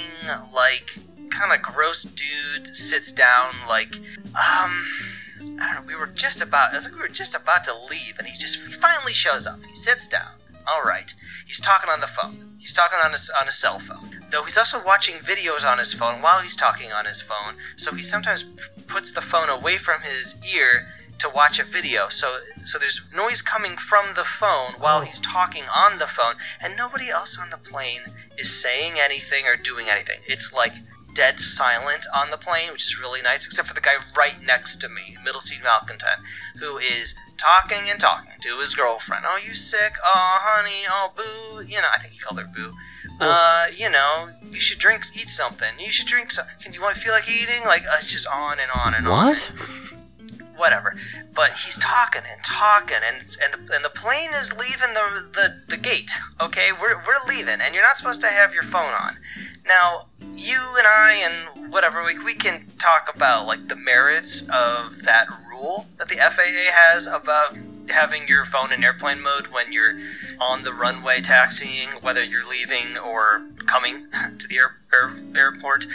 like 0.55 0.99
kind 1.31 1.53
of 1.53 1.63
gross 1.63 2.03
dude 2.03 2.67
sits 2.67 3.11
down 3.13 3.55
like 3.69 3.97
um 4.35 4.85
I 5.61 5.75
don't 5.75 5.75
know. 5.75 5.83
We 5.87 5.97
were 5.97 6.07
just 6.07 6.41
about. 6.41 6.73
It 6.73 6.77
was 6.77 6.85
like 6.87 6.95
we 6.95 7.01
were 7.01 7.09
just 7.09 7.35
about 7.35 7.65
to 7.65 7.75
leave, 7.75 8.19
and 8.19 8.29
he 8.29 8.39
just 8.39 8.65
he 8.67 8.73
finally 8.73 9.13
shows 9.13 9.47
up. 9.47 9.61
He 9.65 9.75
sits 9.75 10.07
down. 10.07 10.33
All 10.67 10.83
right. 10.83 11.13
He's 11.47 11.61
talking 11.61 11.91
on 11.91 12.01
the 12.01 12.07
phone. 12.07 12.52
He's 12.63 12.73
talking 12.73 13.01
on 13.05 13.11
his 13.11 13.29
on 13.39 13.47
his 13.47 13.59
cell 13.59 13.81
phone. 13.81 14.23
Though 14.31 14.45
he's 14.45 14.57
also 14.57 14.79
watching 14.87 15.17
videos 15.17 15.69
on 15.69 15.79
his 15.79 15.93
phone 15.93 16.23
while 16.23 16.43
he's 16.43 16.55
talking 16.55 16.93
on 16.93 17.07
his 17.07 17.21
phone. 17.21 17.57
So 17.75 17.93
he 17.93 18.03
sometimes 18.03 18.45
p- 18.45 18.83
puts 18.87 19.11
the 19.11 19.21
phone 19.21 19.49
away 19.49 19.79
from 19.79 20.03
his 20.03 20.41
ear 20.47 20.87
to 21.19 21.29
watch 21.29 21.59
a 21.59 21.65
video. 21.65 22.09
So 22.09 22.39
so 22.65 22.79
there's 22.79 23.13
noise 23.13 23.43
coming 23.43 23.77
from 23.77 24.15
the 24.15 24.23
phone 24.23 24.75
while 24.79 24.99
oh. 24.99 25.05
he's 25.05 25.19
talking 25.19 25.65
on 25.75 25.99
the 25.99 26.07
phone, 26.07 26.37
and 26.63 26.77
nobody 26.77 27.11
else 27.11 27.37
on 27.37 27.51
the 27.51 27.59
plane 27.59 28.03
is 28.39 28.49
saying 28.49 28.93
anything 28.97 29.45
or 29.45 29.57
doing 29.57 29.89
anything. 29.89 30.21
It's 30.29 30.55
like 30.55 30.75
dead 31.15 31.41
silent 31.41 32.07
on 32.15 32.31
the 32.31 32.39
plane, 32.39 32.71
which 32.71 32.87
is 32.87 33.01
really 33.01 33.23
nice, 33.23 33.45
except 33.45 33.67
for 33.67 33.75
the 33.75 33.81
guy 33.81 33.95
right 34.17 34.41
next 34.41 34.77
to 34.83 34.89
me, 34.89 35.17
middle 35.25 35.41
seat 35.41 35.65
malcontent, 35.65 36.21
who 36.61 36.79
is 36.79 37.17
talking 37.43 37.91
and 37.91 37.99
talking 37.99 38.33
to 38.41 38.59
his 38.59 38.75
girlfriend. 38.75 39.25
Oh, 39.27 39.39
you 39.45 39.55
sick? 39.55 39.95
Oh, 40.05 40.39
honey. 40.43 40.87
Oh, 40.89 41.13
boo. 41.17 41.65
You 41.65 41.81
know, 41.83 41.89
I 41.93 41.99
think 41.99 42.13
he 42.15 42.19
called 42.19 42.39
her 42.41 42.47
boo. 42.47 42.73
Uh, 43.21 43.67
you 43.77 43.91
know, 43.91 44.31
you 44.51 44.57
should 44.57 44.79
drink, 44.79 45.05
eat 45.15 45.29
something. 45.29 45.79
You 45.79 45.91
should 45.91 46.07
drink 46.07 46.31
some. 46.31 46.47
Can 46.63 46.73
you 46.73 46.81
want 46.81 46.95
to 46.95 47.01
feel 47.01 47.13
like 47.13 47.29
eating? 47.29 47.65
Like, 47.67 47.83
uh, 47.83 47.99
it's 47.99 48.11
just 48.11 48.27
on 48.27 48.59
and 48.59 48.71
on 48.75 48.95
and 48.95 49.07
on 49.07 49.27
What? 49.27 49.53
whatever. 50.57 50.95
But 51.35 51.51
he's 51.65 51.79
talking 51.79 52.23
and 52.31 52.43
talking, 52.45 52.99
and 53.07 53.17
and 53.43 53.67
the, 53.69 53.75
and 53.75 53.85
the 53.85 53.91
plane 53.95 54.31
is 54.35 54.57
leaving 54.59 54.95
the, 54.95 55.31
the 55.33 55.63
the 55.69 55.77
gate. 55.77 56.13
Okay, 56.41 56.71
we're 56.73 56.97
we're 56.99 57.23
leaving, 57.29 57.61
and 57.61 57.75
you're 57.75 57.83
not 57.83 57.97
supposed 57.97 58.21
to 58.23 58.29
have 58.29 58.55
your 58.55 58.63
phone 58.63 58.93
on. 58.95 59.17
Now, 59.67 60.07
you 60.35 60.59
and 60.77 60.87
I 60.87 61.15
and 61.23 61.73
whatever 61.73 62.05
we 62.05 62.19
we 62.19 62.35
can 62.35 62.67
talk 62.79 63.11
about 63.15 63.47
like 63.47 63.69
the 63.69 63.77
merits 63.77 64.43
of 64.51 65.03
that 65.03 65.27
rule 65.49 65.87
that 65.99 66.09
the 66.09 66.17
FAA 66.17 66.71
has 66.73 67.07
about 67.07 67.57
having 67.89 68.27
your 68.29 68.45
phone 68.45 68.73
in 68.73 68.83
airplane 68.85 69.23
mode 69.23 69.49
when 69.49 69.73
you're 69.73 69.99
on 70.41 70.65
the 70.65 70.73
runway 70.73 71.21
taxiing, 71.21 71.89
whether 72.01 72.23
you're 72.23 72.49
leaving 72.49 72.99
or 72.99 73.47
coming 73.67 74.07
to 74.39 74.49
the 74.49 74.57
air, 74.57 74.77
air, 74.93 75.15
airport. 75.35 75.87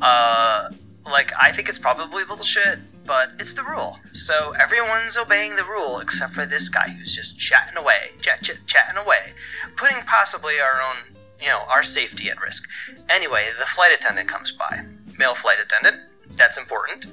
Uh, 0.00 0.70
like, 1.04 1.32
I 1.40 1.52
think 1.52 1.68
it's 1.68 1.78
probably 1.78 2.24
bullshit, 2.24 2.78
but 3.06 3.32
it's 3.38 3.54
the 3.54 3.62
rule. 3.62 3.98
So 4.12 4.54
everyone's 4.60 5.16
obeying 5.16 5.56
the 5.56 5.64
rule 5.64 5.98
except 5.98 6.32
for 6.32 6.46
this 6.46 6.68
guy 6.68 6.90
who's 6.90 7.14
just 7.14 7.38
chatting 7.38 7.76
away, 7.76 8.10
chat, 8.20 8.42
chat, 8.42 8.58
chatting 8.66 8.96
away, 8.96 9.32
putting 9.76 9.98
possibly 10.06 10.54
our 10.60 10.80
own, 10.80 11.16
you 11.42 11.48
know, 11.48 11.62
our 11.68 11.82
safety 11.82 12.30
at 12.30 12.40
risk. 12.40 12.68
Anyway, 13.08 13.46
the 13.58 13.66
flight 13.66 13.90
attendant 13.92 14.28
comes 14.28 14.52
by, 14.52 14.82
male 15.18 15.34
flight 15.34 15.58
attendant. 15.62 15.96
That's 16.30 16.56
important 16.56 17.06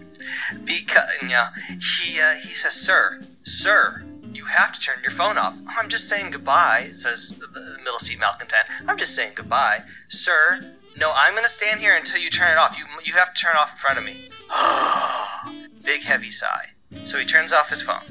because 0.63 1.09
yeah, 1.27 1.49
he 1.67 2.19
uh, 2.21 2.35
he 2.35 2.49
says, 2.49 2.73
"Sir, 2.73 3.21
sir, 3.43 4.05
you 4.31 4.45
have 4.45 4.71
to 4.73 4.79
turn 4.79 4.97
your 5.01 5.11
phone 5.11 5.37
off." 5.37 5.61
I'm 5.77 5.89
just 5.89 6.07
saying 6.07 6.31
goodbye, 6.31 6.89
says 6.93 7.41
the 7.53 7.77
middle 7.83 7.99
seat 7.99 8.19
malcontent. 8.19 8.65
I'm 8.87 8.97
just 8.97 9.15
saying 9.15 9.33
goodbye, 9.35 9.79
sir. 10.07 10.75
No, 10.97 11.11
I'm 11.15 11.35
gonna 11.35 11.47
stand 11.47 11.79
here 11.79 11.95
until 11.95 12.21
you 12.21 12.29
turn 12.29 12.51
it 12.51 12.57
off. 12.57 12.77
You 12.77 12.85
you 13.03 13.13
have 13.13 13.33
to 13.33 13.41
turn 13.41 13.55
it 13.55 13.59
off 13.59 13.71
in 13.73 13.77
front 13.77 13.97
of 13.97 14.05
me. 14.05 14.29
Big 15.83 16.03
heavy 16.03 16.29
sigh. 16.29 16.73
So 17.03 17.17
he 17.17 17.25
turns 17.25 17.51
off 17.51 17.69
his 17.69 17.81
phone. 17.81 18.03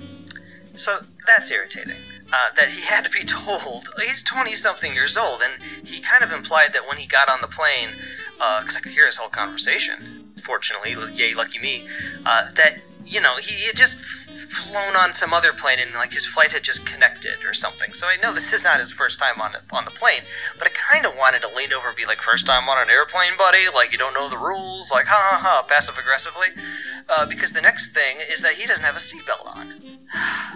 So 0.74 0.98
that's 1.26 1.50
irritating. 1.50 1.96
Uh, 2.30 2.52
that 2.56 2.68
he 2.68 2.82
had 2.82 3.04
to 3.04 3.10
be 3.10 3.24
told. 3.24 3.88
He's 4.04 4.22
20 4.22 4.52
something 4.52 4.92
years 4.94 5.16
old, 5.16 5.40
and 5.42 5.62
he 5.86 6.00
kind 6.00 6.22
of 6.22 6.30
implied 6.30 6.74
that 6.74 6.86
when 6.86 6.98
he 6.98 7.06
got 7.06 7.30
on 7.30 7.40
the 7.40 7.48
plane, 7.48 7.96
because 8.60 8.76
I 8.76 8.80
could 8.80 8.92
hear 8.92 9.06
his 9.06 9.16
whole 9.16 9.30
conversation, 9.30 10.28
fortunately, 10.38 10.94
yay, 11.14 11.34
lucky 11.34 11.58
me, 11.58 11.86
uh, 12.24 12.50
that, 12.54 12.78
you 13.04 13.20
know, 13.20 13.36
he 13.36 13.66
had 13.66 13.76
just 13.76 14.00
flown 14.02 14.96
on 14.96 15.12
some 15.12 15.32
other 15.32 15.52
plane 15.52 15.78
and, 15.78 15.94
like, 15.94 16.12
his 16.12 16.26
flight 16.26 16.52
had 16.52 16.62
just 16.62 16.86
connected 16.86 17.44
or 17.44 17.52
something. 17.52 17.92
So 17.92 18.06
I 18.06 18.16
know 18.16 18.32
this 18.32 18.52
is 18.52 18.64
not 18.64 18.78
his 18.78 18.92
first 18.92 19.18
time 19.18 19.40
on, 19.40 19.52
on 19.70 19.84
the 19.84 19.90
plane, 19.90 20.22
but 20.58 20.66
I 20.66 20.70
kind 20.70 21.06
of 21.06 21.16
wanted 21.16 21.42
to 21.42 21.54
lean 21.54 21.72
over 21.72 21.88
and 21.88 21.96
be 21.96 22.06
like, 22.06 22.22
first 22.22 22.46
time 22.46 22.68
on 22.68 22.80
an 22.80 22.90
airplane, 22.90 23.36
buddy? 23.36 23.68
Like, 23.74 23.92
you 23.92 23.98
don't 23.98 24.14
know 24.14 24.28
the 24.28 24.38
rules? 24.38 24.90
Like, 24.90 25.06
ha 25.06 25.28
ha 25.30 25.38
ha, 25.38 25.62
passive 25.68 25.98
aggressively? 25.98 26.48
Uh, 27.08 27.26
because 27.26 27.52
the 27.52 27.62
next 27.62 27.92
thing 27.92 28.18
is 28.30 28.42
that 28.42 28.54
he 28.54 28.66
doesn't 28.66 28.84
have 28.84 28.96
a 28.96 28.98
seatbelt 28.98 29.46
on. 29.46 29.74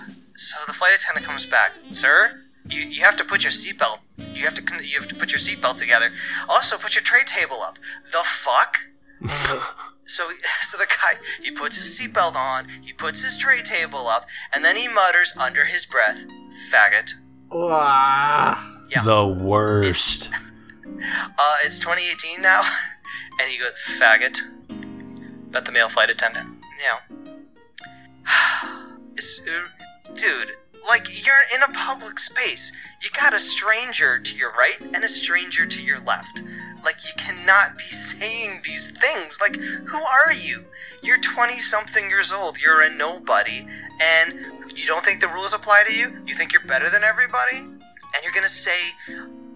So 0.36 0.58
the 0.66 0.72
flight 0.72 0.92
attendant 0.94 1.26
comes 1.26 1.46
back, 1.46 1.72
sir. 1.90 2.42
You, 2.68 2.80
you 2.80 3.02
have 3.02 3.16
to 3.16 3.24
put 3.24 3.42
your 3.42 3.50
seatbelt. 3.50 3.98
You 4.34 4.44
have 4.44 4.54
to 4.54 4.62
con- 4.62 4.84
you 4.84 4.98
have 4.98 5.08
to 5.08 5.14
put 5.14 5.32
your 5.32 5.38
seatbelt 5.38 5.76
together. 5.76 6.12
Also, 6.48 6.78
put 6.78 6.94
your 6.94 7.02
tray 7.02 7.24
table 7.24 7.60
up. 7.60 7.78
The 8.10 8.22
fuck? 8.24 8.78
so 10.06 10.30
so 10.60 10.78
the 10.78 10.86
guy 10.86 11.18
he 11.42 11.50
puts 11.50 11.76
his 11.76 11.98
seatbelt 11.98 12.34
on. 12.34 12.68
He 12.82 12.92
puts 12.92 13.22
his 13.22 13.36
tray 13.36 13.62
table 13.62 14.06
up, 14.06 14.26
and 14.54 14.64
then 14.64 14.76
he 14.76 14.88
mutters 14.88 15.36
under 15.36 15.64
his 15.66 15.84
breath, 15.84 16.24
"Faggot." 16.72 17.14
Yeah. 18.92 19.02
The 19.04 19.26
worst. 19.26 20.30
uh, 20.98 21.56
it's 21.64 21.78
2018 21.78 22.42
now, 22.42 22.62
and 23.40 23.50
he 23.50 23.58
goes, 23.58 23.72
faggot. 23.98 24.40
But 25.50 25.64
the 25.64 25.72
male 25.72 25.88
flight 25.88 26.10
attendant, 26.10 26.48
you 26.78 27.22
know, 27.24 27.42
it's, 29.16 29.46
uh, 29.48 29.81
dude, 30.14 30.52
like 30.86 31.24
you're 31.24 31.34
in 31.54 31.62
a 31.62 31.72
public 31.72 32.18
space. 32.18 32.72
You 33.02 33.10
got 33.10 33.34
a 33.34 33.38
stranger 33.38 34.18
to 34.18 34.36
your 34.36 34.50
right 34.50 34.78
and 34.80 35.04
a 35.04 35.08
stranger 35.08 35.66
to 35.66 35.82
your 35.82 36.00
left. 36.00 36.42
Like 36.84 37.04
you 37.04 37.12
cannot 37.16 37.78
be 37.78 37.84
saying 37.84 38.62
these 38.64 38.96
things. 38.96 39.40
Like 39.40 39.56
who 39.56 39.98
are 39.98 40.32
you? 40.32 40.64
You're 41.02 41.18
20 41.20 41.58
something 41.58 42.08
years 42.08 42.32
old. 42.32 42.60
You're 42.60 42.82
a 42.82 42.94
nobody 42.94 43.66
and 44.00 44.34
you 44.74 44.86
don't 44.86 45.04
think 45.04 45.20
the 45.20 45.28
rules 45.28 45.54
apply 45.54 45.84
to 45.86 45.94
you? 45.94 46.22
You 46.26 46.34
think 46.34 46.52
you're 46.52 46.64
better 46.64 46.88
than 46.90 47.04
everybody? 47.04 47.58
And 47.58 48.22
you're 48.22 48.32
to 48.42 48.48
say 48.48 48.92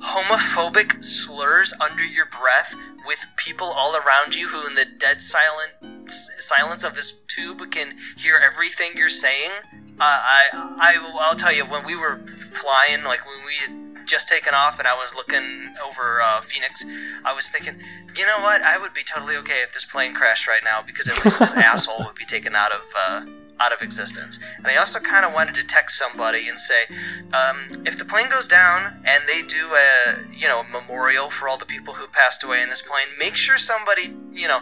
homophobic 0.01 1.03
slurs 1.03 1.75
under 1.81 2.05
your 2.05 2.27
breath 2.27 2.75
with 3.07 3.27
people 3.37 3.67
all 3.67 3.97
around 3.97 4.35
you 4.35 4.49
who 4.49 4.67
in 4.67 4.75
the 4.75 4.87
dead 4.99 5.23
silent 5.23 5.73
silence 6.09 6.85
of 6.85 6.95
this 6.95 7.23
tube 7.25 7.71
can 7.71 7.97
hear 8.17 8.41
everything 8.43 8.93
you're 8.95 9.09
saying 9.09 9.51
uh, 9.99 10.03
I, 10.03 10.49
I, 10.53 11.13
I'll 11.21 11.37
tell 11.37 11.53
you, 11.53 11.65
when 11.65 11.85
we 11.85 11.97
were 11.97 12.19
flying, 12.39 13.05
like 13.05 13.27
when 13.27 13.45
we 13.47 13.55
had 13.67 14.07
just 14.07 14.29
taken 14.29 14.55
off 14.55 14.79
and 14.79 14.87
I 14.87 14.95
was 14.95 15.15
looking 15.15 15.75
over 15.85 16.21
uh, 16.23 16.41
Phoenix, 16.41 16.85
I 17.25 17.33
was 17.33 17.49
thinking, 17.49 17.77
you 18.17 18.27
know 18.27 18.39
what? 18.41 18.63
I 18.63 18.79
would 18.79 18.95
be 18.95 19.03
totally 19.03 19.37
okay 19.37 19.63
if 19.63 19.73
this 19.75 19.85
plane 19.85 20.15
crashed 20.15 20.47
right 20.47 20.63
now 20.65 20.83
because 20.83 21.09
at 21.09 21.25
least 21.25 21.41
this 21.41 21.55
asshole 21.57 22.05
would 22.05 22.15
be 22.15 22.25
taken 22.25 22.55
out 22.55 22.73
of 22.73 22.83
uh, 23.07 23.25
out 23.59 23.73
of 23.73 23.83
existence. 23.83 24.43
And 24.59 24.67
I 24.67 24.77
also 24.77 25.01
kind 25.01 25.25
of 25.25 25.33
wanted 25.33 25.55
to 25.57 25.65
text 25.65 25.99
somebody 25.99 26.49
and 26.49 26.59
say, 26.59 26.85
um, 27.33 27.85
if 27.87 27.99
the 27.99 28.05
plane 28.05 28.29
goes 28.29 28.47
down 28.47 29.01
and 29.05 29.25
they 29.27 29.43
do 29.43 29.73
a 29.75 30.23
you 30.33 30.49
know 30.49 30.63
memorial 30.65 31.31
for 31.31 31.49
all 31.49 31.57
the 31.57 31.67
people 31.67 31.95
who 31.95 32.07
passed 32.09 32.45
away 32.45 32.63
in 32.63 32.69
this 32.69 32.83
plane, 32.83 33.09
make 33.19 33.37
sure 33.37 33.59
somebody 33.59 34.15
you 34.33 34.49
know 34.49 34.61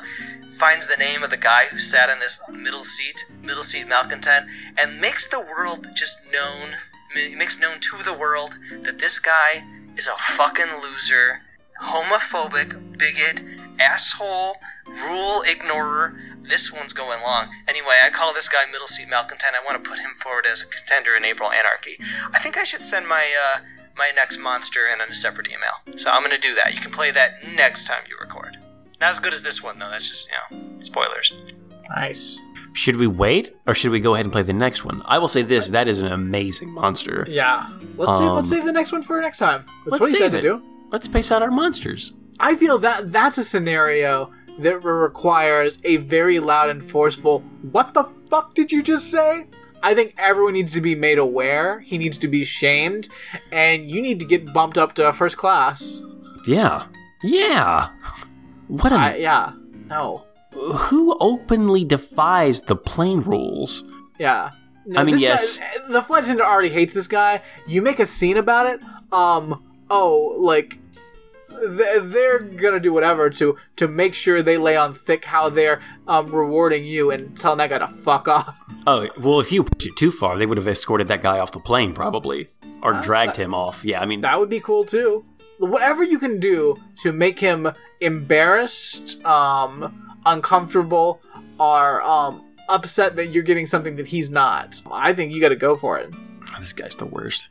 finds 0.54 0.86
the 0.86 0.96
name 0.96 1.22
of 1.22 1.30
the 1.30 1.36
guy 1.36 1.64
who 1.70 1.78
sat 1.78 2.08
in 2.08 2.20
this 2.20 2.40
middle 2.50 2.84
seat, 2.84 3.24
middle 3.42 3.64
seat 3.64 3.88
malcontent, 3.88 4.46
and 4.80 5.00
makes 5.00 5.28
the 5.28 5.40
world 5.40 5.88
just 5.94 6.30
known, 6.32 6.76
makes 7.36 7.60
known 7.60 7.80
to 7.80 7.96
the 8.04 8.16
world 8.16 8.58
that 8.82 8.98
this 8.98 9.18
guy 9.18 9.64
is 9.96 10.06
a 10.06 10.12
fucking 10.12 10.80
loser, 10.82 11.42
homophobic, 11.82 12.96
bigot, 12.96 13.42
asshole, 13.78 14.56
rule 14.86 15.42
ignorer. 15.46 16.16
This 16.42 16.70
one's 16.72 16.92
going 16.92 17.22
long. 17.22 17.48
Anyway, 17.66 17.94
I 18.04 18.10
call 18.10 18.34
this 18.34 18.48
guy 18.48 18.64
middle 18.70 18.86
seat 18.86 19.08
malcontent. 19.08 19.54
I 19.60 19.64
want 19.64 19.82
to 19.82 19.88
put 19.88 19.98
him 19.98 20.10
forward 20.20 20.44
as 20.50 20.62
a 20.62 20.66
contender 20.66 21.16
in 21.16 21.24
April 21.24 21.50
Anarchy. 21.50 21.96
I 22.34 22.38
think 22.38 22.58
I 22.58 22.64
should 22.64 22.80
send 22.82 23.08
my 23.08 23.24
uh, 23.56 23.60
my 23.96 24.10
next 24.14 24.38
monster 24.38 24.80
in 24.92 25.00
a 25.00 25.14
separate 25.14 25.48
email. 25.48 25.96
So 25.96 26.10
I'm 26.10 26.22
going 26.22 26.34
to 26.34 26.40
do 26.40 26.54
that. 26.56 26.74
You 26.74 26.80
can 26.80 26.90
play 26.90 27.10
that 27.12 27.32
next 27.54 27.84
time 27.86 28.02
you 28.08 28.16
record. 28.20 28.58
Not 29.00 29.10
as 29.10 29.18
good 29.20 29.32
as 29.32 29.42
this 29.42 29.62
one 29.62 29.78
though. 29.78 29.88
That's 29.90 30.08
just 30.08 30.28
you 30.50 30.56
know 30.58 30.80
spoilers. 30.80 31.32
Nice. 31.88 32.38
Should 32.74 32.96
we 32.96 33.06
wait, 33.06 33.52
or 33.68 33.74
should 33.74 33.92
we 33.92 34.00
go 34.00 34.14
ahead 34.14 34.26
and 34.26 34.32
play 34.32 34.42
the 34.42 34.52
next 34.52 34.84
one? 34.84 35.00
I 35.06 35.18
will 35.18 35.28
say 35.28 35.42
this: 35.42 35.70
that 35.70 35.88
is 35.88 36.00
an 36.00 36.08
amazing 36.12 36.70
monster. 36.70 37.24
Yeah. 37.28 37.70
Let's 37.96 38.18
save, 38.18 38.32
let's 38.32 38.50
Um, 38.52 38.58
save 38.58 38.64
the 38.64 38.72
next 38.72 38.90
one 38.92 39.02
for 39.02 39.20
next 39.20 39.38
time. 39.38 39.64
That's 39.84 39.92
let's 39.92 40.00
what 40.00 40.10
he 40.10 40.16
said 40.18 40.32
save 40.32 40.32
to 40.32 40.38
it. 40.38 40.42
do. 40.42 40.62
Let's 40.90 41.06
pace 41.08 41.30
out 41.32 41.40
our 41.40 41.50
monsters. 41.52 42.12
I 42.40 42.56
feel 42.56 42.78
that 42.78 43.12
that's 43.12 43.38
a 43.38 43.44
scenario 43.44 44.30
that 44.58 44.80
requires 44.84 45.80
a 45.84 45.96
very 45.98 46.38
loud 46.38 46.70
and 46.70 46.82
forceful 46.84 47.40
"What 47.70 47.94
the 47.94 48.04
fuck 48.30 48.54
did 48.54 48.72
you 48.72 48.82
just 48.82 49.10
say?" 49.10 49.46
I 49.82 49.94
think 49.94 50.14
everyone 50.16 50.54
needs 50.54 50.72
to 50.72 50.80
be 50.80 50.94
made 50.94 51.18
aware. 51.18 51.80
He 51.80 51.98
needs 51.98 52.16
to 52.18 52.28
be 52.28 52.44
shamed, 52.44 53.08
and 53.52 53.90
you 53.90 54.00
need 54.00 54.18
to 54.20 54.26
get 54.26 54.52
bumped 54.52 54.78
up 54.78 54.94
to 54.94 55.12
first 55.12 55.36
class. 55.36 56.00
Yeah, 56.46 56.86
yeah. 57.22 57.90
What 58.68 58.92
a 58.92 58.96
I, 58.96 59.16
yeah. 59.16 59.52
No. 59.86 60.24
who 60.52 61.16
openly 61.20 61.84
defies 61.84 62.62
the 62.62 62.76
plane 62.76 63.20
rules? 63.20 63.84
Yeah. 64.18 64.50
No, 64.86 65.00
I 65.00 65.04
mean, 65.04 65.16
this 65.16 65.58
guy- 65.58 65.64
yes. 65.74 65.80
the 65.88 66.02
flight 66.02 66.24
attendant 66.24 66.48
already 66.48 66.68
hates 66.70 66.92
this 66.94 67.08
guy. 67.08 67.42
You 67.66 67.82
make 67.82 67.98
a 68.00 68.06
scene 68.06 68.36
about 68.36 68.66
it. 68.66 68.80
Um. 69.12 69.62
Oh, 69.90 70.34
like 70.38 70.78
they're 72.02 72.38
gonna 72.40 72.80
do 72.80 72.92
whatever 72.92 73.30
to 73.30 73.56
to 73.76 73.88
make 73.88 74.14
sure 74.14 74.42
they 74.42 74.56
lay 74.56 74.76
on 74.76 74.94
thick 74.94 75.24
how 75.26 75.48
they're 75.48 75.80
um 76.08 76.30
rewarding 76.34 76.84
you 76.84 77.10
and 77.10 77.36
telling 77.38 77.58
that 77.58 77.70
guy 77.70 77.78
to 77.78 77.88
fuck 77.88 78.28
off. 78.28 78.58
Oh, 78.86 79.08
well, 79.18 79.40
if 79.40 79.50
you 79.52 79.64
push 79.64 79.86
it 79.86 79.96
too 79.96 80.10
far, 80.10 80.36
they 80.38 80.46
would 80.46 80.58
have 80.58 80.68
escorted 80.68 81.08
that 81.08 81.22
guy 81.22 81.38
off 81.38 81.52
the 81.52 81.60
plane, 81.60 81.94
probably, 81.94 82.50
or 82.82 82.92
That's 82.94 83.06
dragged 83.06 83.38
not- 83.38 83.44
him 83.44 83.54
off. 83.54 83.84
Yeah, 83.84 84.00
I 84.00 84.06
mean, 84.06 84.20
That 84.20 84.38
would 84.38 84.50
be 84.50 84.60
cool 84.60 84.84
too. 84.84 85.24
Whatever 85.58 86.02
you 86.02 86.18
can 86.18 86.40
do 86.40 86.76
to 87.02 87.12
make 87.12 87.38
him 87.38 87.70
embarrassed, 88.00 89.24
um, 89.24 90.16
uncomfortable, 90.26 91.20
or 91.58 92.02
um 92.02 92.42
upset 92.68 93.14
that 93.16 93.26
you're 93.28 93.42
getting 93.42 93.66
something 93.66 93.96
that 93.96 94.06
he's 94.08 94.30
not. 94.30 94.80
I 94.90 95.12
think 95.12 95.32
you 95.32 95.40
got 95.40 95.50
to 95.50 95.56
go 95.56 95.76
for 95.76 95.98
it. 95.98 96.10
this 96.58 96.72
guy's 96.72 96.96
the 96.96 97.04
worst. 97.04 97.48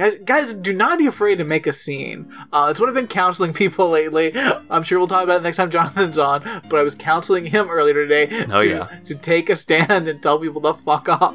Guys, 0.00 0.14
guys, 0.14 0.54
do 0.54 0.72
not 0.72 0.96
be 0.98 1.06
afraid 1.06 1.36
to 1.36 1.44
make 1.44 1.66
a 1.66 1.74
scene. 1.74 2.32
Uh, 2.54 2.68
it's 2.70 2.80
what 2.80 2.88
I've 2.88 2.94
been 2.94 3.06
counseling 3.06 3.52
people 3.62 3.90
lately. 3.90 4.32
I'm 4.70 4.82
sure 4.82 4.98
we'll 4.98 5.06
talk 5.06 5.24
about 5.24 5.40
it 5.40 5.42
next 5.42 5.58
time 5.58 5.68
Jonathan's 5.68 6.16
on. 6.18 6.42
But 6.70 6.80
I 6.80 6.82
was 6.82 6.94
counseling 6.94 7.44
him 7.44 7.68
earlier 7.68 7.92
today 7.92 8.46
Oh, 8.50 8.60
to, 8.60 8.66
yeah. 8.66 8.84
to 9.04 9.14
take 9.14 9.50
a 9.50 9.56
stand 9.56 10.08
and 10.08 10.22
tell 10.22 10.38
people 10.38 10.62
to 10.62 10.72
fuck 10.72 11.10
off. 11.10 11.34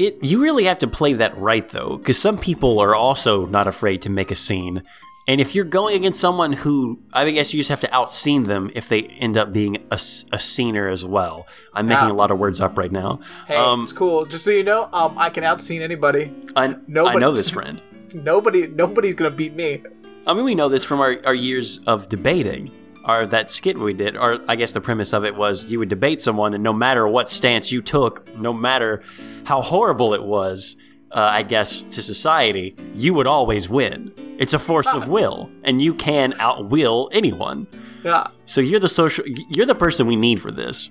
It 0.00 0.18
you 0.20 0.42
really 0.42 0.64
have 0.64 0.78
to 0.78 0.88
play 0.88 1.12
that 1.12 1.38
right 1.38 1.68
though, 1.70 1.98
because 1.98 2.18
some 2.18 2.38
people 2.38 2.80
are 2.80 2.96
also 2.96 3.46
not 3.46 3.68
afraid 3.68 4.02
to 4.02 4.10
make 4.10 4.32
a 4.32 4.36
scene. 4.36 4.82
And 5.28 5.42
if 5.42 5.54
you're 5.54 5.66
going 5.66 5.94
against 5.94 6.20
someone 6.20 6.54
who, 6.54 7.00
I 7.12 7.30
guess 7.30 7.52
you 7.52 7.60
just 7.60 7.68
have 7.68 7.80
to 7.82 7.88
outscene 7.88 8.46
them 8.46 8.70
if 8.74 8.88
they 8.88 9.02
end 9.02 9.36
up 9.36 9.52
being 9.52 9.76
a, 9.90 9.94
a 10.32 10.38
scener 10.38 10.88
as 10.90 11.04
well. 11.04 11.46
I'm 11.74 11.86
making 11.86 12.06
Yeah. 12.06 12.12
a 12.12 12.14
lot 12.14 12.30
of 12.30 12.38
words 12.38 12.62
up 12.62 12.78
right 12.78 12.90
now. 12.90 13.20
Hey, 13.46 13.54
um, 13.54 13.82
it's 13.82 13.92
cool. 13.92 14.24
Just 14.24 14.42
so 14.44 14.50
you 14.50 14.64
know, 14.64 14.88
um, 14.90 15.18
I 15.18 15.28
can 15.28 15.44
outscene 15.44 15.82
anybody. 15.82 16.34
I, 16.56 16.64
I 16.64 17.14
know 17.18 17.32
this 17.32 17.50
friend. 17.56 17.82
Nobody, 18.14 18.66
nobody's 18.68 19.14
gonna 19.16 19.30
beat 19.30 19.54
me. 19.54 19.82
I 20.26 20.32
mean, 20.32 20.44
we 20.44 20.54
know 20.54 20.70
this 20.70 20.84
from 20.84 20.98
our, 21.00 21.18
our 21.26 21.34
years 21.34 21.78
of 21.86 22.08
debating. 22.08 22.70
Our 23.04 23.26
that 23.26 23.50
skit 23.50 23.78
we 23.78 23.92
did, 23.94 24.16
or 24.16 24.40
I 24.48 24.56
guess 24.56 24.72
the 24.72 24.80
premise 24.82 25.12
of 25.14 25.24
it 25.24 25.34
was 25.34 25.66
you 25.66 25.78
would 25.78 25.88
debate 25.88 26.20
someone, 26.22 26.52
and 26.54 26.62
no 26.62 26.72
matter 26.74 27.06
what 27.08 27.30
stance 27.30 27.70
you 27.72 27.80
took, 27.80 28.26
no 28.36 28.52
matter 28.52 29.02
how 29.44 29.62
horrible 29.62 30.12
it 30.14 30.22
was, 30.22 30.76
uh, 31.12 31.28
I 31.32 31.42
guess 31.42 31.82
to 31.90 32.02
society, 32.02 32.76
you 32.94 33.14
would 33.14 33.26
always 33.26 33.68
win. 33.68 34.12
It's 34.38 34.52
a 34.54 34.58
force 34.58 34.86
of 34.88 35.08
will, 35.16 35.50
and 35.64 35.82
you 35.82 35.94
can 35.94 36.32
outwill 36.34 37.08
anyone. 37.12 37.66
Yeah. 38.04 38.28
So 38.46 38.60
you're 38.60 38.80
the 38.80 38.88
social, 38.88 39.24
you're 39.50 39.66
the 39.66 39.74
person 39.74 40.06
we 40.06 40.16
need 40.16 40.40
for 40.40 40.50
this. 40.50 40.90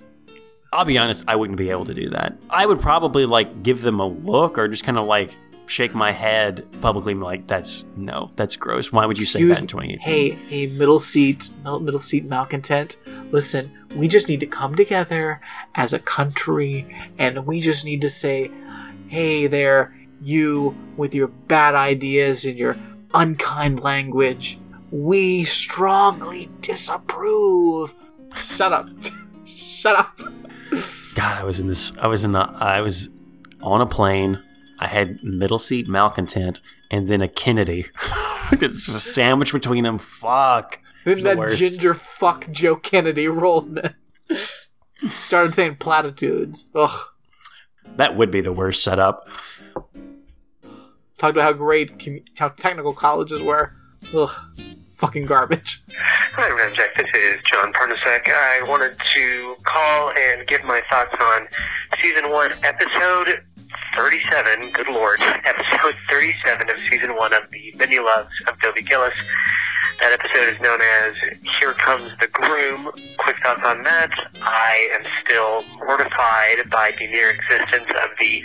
I'll 0.72 0.84
be 0.84 0.98
honest, 0.98 1.24
I 1.26 1.34
wouldn't 1.36 1.56
be 1.56 1.70
able 1.70 1.86
to 1.86 1.94
do 1.94 2.10
that. 2.10 2.36
I 2.50 2.66
would 2.66 2.80
probably 2.80 3.24
like 3.24 3.62
give 3.62 3.80
them 3.82 4.00
a 4.00 4.06
look, 4.06 4.58
or 4.58 4.68
just 4.68 4.84
kind 4.84 4.98
of 4.98 5.06
like 5.06 5.34
shake 5.64 5.94
my 5.94 6.12
head 6.12 6.66
publicly, 6.82 7.12
and 7.12 7.20
be 7.20 7.24
like, 7.24 7.46
"That's 7.46 7.84
no, 7.96 8.28
that's 8.36 8.56
gross. 8.56 8.92
Why 8.92 9.06
would 9.06 9.18
you 9.18 9.24
say 9.24 9.44
that 9.44 9.60
in 9.60 9.66
2018?" 9.66 10.00
Hey, 10.02 10.30
hey, 10.48 10.66
middle 10.66 11.00
seat, 11.00 11.50
middle 11.64 11.98
seat 11.98 12.26
malcontent. 12.26 12.96
Listen, 13.30 13.72
we 13.96 14.08
just 14.08 14.28
need 14.28 14.40
to 14.40 14.46
come 14.46 14.74
together 14.74 15.40
as 15.74 15.94
a 15.94 15.98
country, 15.98 16.86
and 17.18 17.46
we 17.46 17.62
just 17.62 17.86
need 17.86 18.02
to 18.02 18.10
say, 18.10 18.50
"Hey 19.08 19.46
there, 19.46 19.94
you 20.20 20.76
with 20.96 21.14
your 21.14 21.28
bad 21.28 21.74
ideas 21.74 22.44
and 22.44 22.56
your 22.56 22.76
unkind 23.14 23.80
language. 23.80 24.58
We 24.90 25.44
strongly 25.44 26.48
disapprove." 26.60 27.94
Shut 28.34 28.72
up. 28.72 28.88
Shut 29.44 29.98
up. 29.98 30.20
God, 31.14 31.38
I 31.38 31.44
was 31.44 31.60
in 31.60 31.68
this. 31.68 31.92
I 31.98 32.06
was 32.06 32.24
in 32.24 32.32
the. 32.32 32.40
I 32.40 32.80
was 32.80 33.08
on 33.60 33.80
a 33.80 33.86
plane. 33.86 34.42
I 34.78 34.86
had 34.86 35.22
middle 35.22 35.58
seat 35.58 35.88
malcontent, 35.88 36.60
and 36.90 37.08
then 37.08 37.20
a 37.20 37.28
Kennedy. 37.28 37.86
it's 38.52 38.88
a 38.88 39.00
sandwich 39.00 39.52
between 39.52 39.84
them. 39.84 39.98
Fuck. 39.98 40.78
Then 41.04 41.14
It's 41.14 41.24
the 41.24 41.34
that 41.34 41.56
ginger 41.56 41.94
fuck 41.94 42.50
Joe 42.50 42.76
Kennedy 42.76 43.28
rolled 43.28 43.78
in. 43.78 43.94
Started 45.10 45.54
saying 45.54 45.76
platitudes. 45.76 46.70
Ugh. 46.74 47.08
That 47.96 48.16
would 48.16 48.30
be 48.30 48.40
the 48.40 48.52
worst 48.52 48.82
setup. 48.82 49.26
Talked 51.18 51.36
about 51.36 51.44
how 51.44 51.52
great 51.52 51.98
commu- 51.98 52.24
how 52.38 52.48
technical 52.50 52.92
colleges 52.92 53.42
were. 53.42 53.74
Ugh, 54.14 54.30
fucking 54.96 55.26
garbage. 55.26 55.82
Hi, 56.32 56.48
Ramjack. 56.48 56.96
This 56.96 57.10
is 57.14 57.36
John 57.44 57.72
Parnasek. 57.72 58.28
I 58.28 58.62
wanted 58.68 58.96
to 59.14 59.56
call 59.64 60.12
and 60.16 60.46
give 60.46 60.62
my 60.64 60.80
thoughts 60.90 61.14
on 61.20 61.48
season 62.00 62.30
one, 62.30 62.52
episode 62.62 63.42
37. 63.94 64.70
Good 64.70 64.88
lord, 64.88 65.20
episode 65.22 65.94
37 66.08 66.70
of 66.70 66.76
season 66.88 67.16
one 67.16 67.32
of 67.32 67.42
the 67.50 67.74
Many 67.76 67.98
Loves 67.98 68.30
of 68.46 68.58
Dobie 68.60 68.82
Gillis. 68.82 69.14
That 70.00 70.12
episode 70.12 70.54
is 70.54 70.60
known 70.60 70.80
as 70.80 71.14
Here 71.58 71.72
Comes 71.72 72.12
the 72.20 72.28
Groom. 72.28 72.92
Quick 73.18 73.42
thoughts 73.42 73.62
on 73.64 73.82
that. 73.82 74.10
I 74.40 74.88
am 74.94 75.04
still 75.24 75.64
mortified 75.84 76.70
by 76.70 76.92
the 76.96 77.08
mere 77.08 77.30
existence 77.30 77.90
of 77.90 78.10
the 78.20 78.42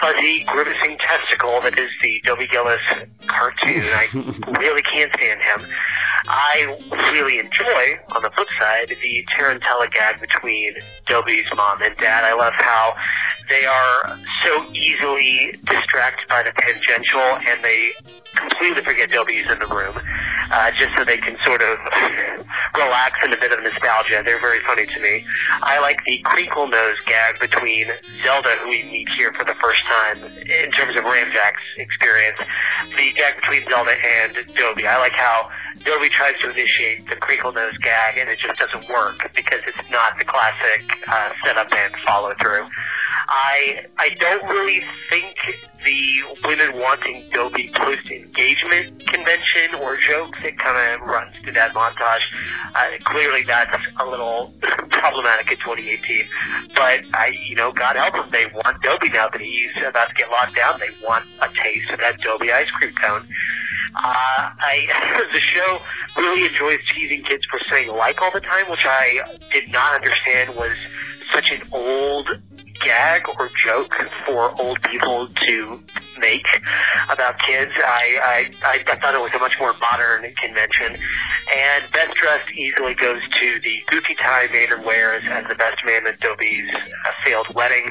fuzzy, 0.00 0.42
grimacing 0.44 0.98
testicle 0.98 1.60
that 1.60 1.78
is 1.78 1.90
the 2.02 2.20
Dobie 2.24 2.48
Gillis 2.48 2.80
cartoon. 3.28 3.82
I 3.84 4.06
really 4.58 4.82
can't 4.82 5.12
stand 5.14 5.42
him. 5.42 5.64
I 6.26 6.76
really 7.12 7.38
enjoy, 7.38 8.00
on 8.16 8.22
the 8.22 8.30
flip 8.30 8.48
side, 8.58 8.88
the 9.00 9.24
Tarantella 9.32 9.92
gag 9.92 10.20
between 10.20 10.74
Dobie's 11.06 11.46
mom 11.54 11.82
and 11.82 11.96
dad. 11.98 12.24
I 12.24 12.34
love 12.34 12.54
how 12.54 12.94
they 13.48 13.64
are 13.64 14.18
so 14.42 14.64
easily 14.72 15.56
distracted 15.66 16.28
by 16.28 16.42
the 16.42 16.52
tangential 16.58 17.20
and 17.20 17.62
they 17.62 17.90
completely 18.34 18.82
forget 18.82 19.10
Dobie's 19.10 19.50
in 19.50 19.58
the 19.60 19.66
room 19.66 20.00
uh, 20.50 20.70
just 20.72 20.94
so 20.96 21.04
they 21.04 21.18
can 21.18 21.36
sort 21.44 21.62
of 21.62 21.78
relax 22.76 23.24
in 23.24 23.32
a 23.32 23.36
bit 23.36 23.52
of 23.52 23.62
nostalgia. 23.62 24.22
They're 24.24 24.40
very 24.40 24.60
funny 24.60 24.86
to 24.86 25.00
me. 25.00 25.24
I 25.62 25.80
like 25.80 26.02
the 26.06 26.18
crinkle 26.24 26.68
nose 26.68 26.96
gag 27.06 27.38
between 27.40 27.90
Zelda, 28.22 28.56
who 28.62 28.70
we 28.70 28.82
meet 28.84 29.08
here 29.10 29.32
for 29.32 29.44
the 29.44 29.54
first 29.54 29.82
time 29.84 30.18
in 30.24 30.70
terms 30.72 30.96
of 30.96 31.04
Ramjack's 31.04 31.62
experience, 31.76 32.38
the 32.96 33.12
gag 33.12 33.36
between 33.36 33.64
Zelda 33.68 33.92
and 33.92 34.34
Dobie. 34.54 34.86
I 34.86 34.98
like 34.98 35.12
how 35.12 35.50
Dobie 35.84 36.08
tries 36.08 36.38
to 36.40 36.50
initiate 36.50 37.06
the 37.08 37.16
crinkle 37.16 37.52
nose 37.52 37.76
gag 37.78 38.18
and 38.18 38.28
it 38.28 38.38
just 38.38 38.58
doesn't 38.58 38.88
work 38.88 39.30
because 39.34 39.60
it's 39.66 39.90
not 39.90 40.18
the 40.18 40.24
classic 40.24 40.82
uh, 41.08 41.30
setup 41.44 41.72
and 41.74 41.94
follow 42.06 42.34
through. 42.40 42.66
I 43.28 43.86
I 43.98 44.10
don't 44.10 44.44
really 44.48 44.82
think 45.08 45.36
the 45.84 46.22
women 46.44 46.78
wanting 46.78 47.24
Dobie 47.32 47.70
post 47.74 48.10
engagement 48.10 49.06
convention 49.06 49.74
or 49.80 49.96
joke 49.96 50.36
that 50.42 50.58
kind 50.58 51.02
of 51.02 51.06
runs 51.06 51.36
through 51.38 51.52
that 51.52 51.74
montage. 51.74 52.22
Uh, 52.74 52.90
clearly, 53.04 53.42
that's 53.42 53.86
a 54.00 54.06
little 54.06 54.52
problematic 54.90 55.50
in 55.50 55.56
2018. 55.58 56.26
But 56.74 57.04
I, 57.14 57.36
you 57.46 57.54
know, 57.54 57.72
God 57.72 57.96
help 57.96 58.14
them, 58.14 58.28
they 58.30 58.46
want 58.46 58.82
Dobie 58.82 59.10
now 59.10 59.28
that 59.28 59.40
he's 59.40 59.70
about 59.84 60.08
to 60.08 60.14
get 60.14 60.30
locked 60.30 60.56
down. 60.56 60.80
They 60.80 61.06
want 61.06 61.24
a 61.42 61.48
taste 61.48 61.90
of 61.90 62.00
that 62.00 62.20
Dobie 62.20 62.52
ice 62.52 62.70
cream 62.70 62.94
cone. 62.94 63.26
Uh, 63.96 64.50
I 64.58 65.28
the 65.32 65.40
show 65.40 65.80
really 66.16 66.46
enjoys 66.46 66.80
teasing 66.94 67.22
kids 67.24 67.44
for 67.50 67.60
saying 67.60 67.88
like 67.88 68.20
all 68.22 68.32
the 68.32 68.40
time, 68.40 68.66
which 68.70 68.86
I 68.86 69.20
did 69.52 69.70
not 69.70 69.94
understand 69.94 70.56
was 70.56 70.76
such 71.32 71.52
an 71.52 71.62
old 71.72 72.28
gag 72.84 73.28
or 73.38 73.50
joke 73.56 73.94
for 74.26 74.54
old 74.60 74.82
people 74.82 75.28
to 75.28 75.82
make 76.18 76.46
about 77.10 77.38
kids. 77.40 77.72
I, 77.76 78.50
I, 78.62 78.78
I 78.88 78.96
thought 78.96 79.14
it 79.14 79.20
was 79.20 79.32
a 79.34 79.38
much 79.38 79.58
more 79.58 79.74
modern 79.80 80.32
convention. 80.34 80.96
And 81.56 81.92
Best 81.92 82.14
Dressed 82.14 82.50
easily 82.52 82.94
goes 82.94 83.22
to 83.40 83.60
the 83.60 83.82
goofy 83.88 84.14
tie 84.14 84.48
Maynard 84.52 84.84
wears 84.84 85.22
as 85.28 85.46
the 85.48 85.54
best 85.54 85.84
man 85.84 86.06
at 86.06 86.20
Dobie's 86.20 86.72
uh, 86.74 87.12
failed 87.24 87.52
wedding. 87.54 87.88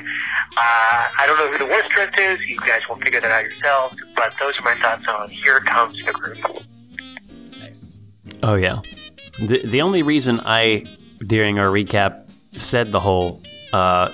Uh, 0.58 1.08
I 1.20 1.24
don't 1.28 1.38
know 1.38 1.52
who 1.52 1.58
the 1.58 1.66
worst 1.66 1.90
dressed 1.90 2.18
is. 2.20 2.40
You 2.48 2.60
guys 2.60 2.82
will 2.88 2.98
figure 2.98 3.22
that 3.22 3.32
out 3.32 3.44
yourselves. 3.44 3.98
But 4.16 4.36
those 4.40 4.54
are 4.60 4.64
my 4.64 4.76
thoughts 4.76 5.08
on 5.08 5.30
Here 5.30 5.60
Comes 5.62 6.04
the 6.06 6.14
Group. 6.14 6.38
Nice. 7.60 7.98
Oh 8.42 8.56
yeah. 8.56 8.82
The 9.40 9.66
the 9.66 9.82
only 9.82 10.04
reason 10.04 10.40
I 10.46 10.86
during 11.26 11.60
our 11.60 11.68
recap 11.68 12.30
said 12.56 12.92
the 12.92 13.00
whole 13.00 13.42
uh, 13.72 14.10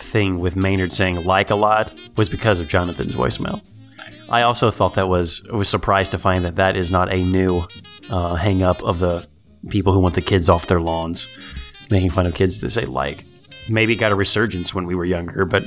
thing 0.00 0.38
with 0.40 0.56
Maynard 0.56 0.92
saying 0.92 1.24
like 1.24 1.50
a 1.50 1.54
lot 1.54 1.92
was 2.16 2.28
because 2.28 2.60
of 2.60 2.68
Jonathan's 2.68 3.14
voicemail. 3.14 3.60
I 4.30 4.42
also 4.42 4.70
thought 4.70 4.94
that 4.94 5.08
was 5.08 5.42
was 5.52 5.68
surprised 5.68 6.10
to 6.12 6.18
find 6.18 6.44
that 6.44 6.56
that 6.56 6.76
is 6.76 6.90
not 6.90 7.12
a 7.12 7.16
new 7.22 7.64
uh, 8.10 8.34
hang 8.34 8.62
up 8.62 8.82
of 8.82 8.98
the 8.98 9.26
people 9.70 9.92
who 9.92 9.98
want 10.00 10.14
the 10.14 10.20
kids 10.22 10.48
off 10.48 10.66
their 10.66 10.80
lawns, 10.80 11.26
making 11.90 12.10
fun 12.10 12.26
of 12.26 12.34
kids 12.34 12.60
that 12.60 12.70
say 12.70 12.84
like. 12.84 13.24
Maybe 13.70 13.96
got 13.96 14.12
a 14.12 14.14
resurgence 14.14 14.74
when 14.74 14.86
we 14.86 14.94
were 14.94 15.04
younger, 15.04 15.44
but 15.44 15.62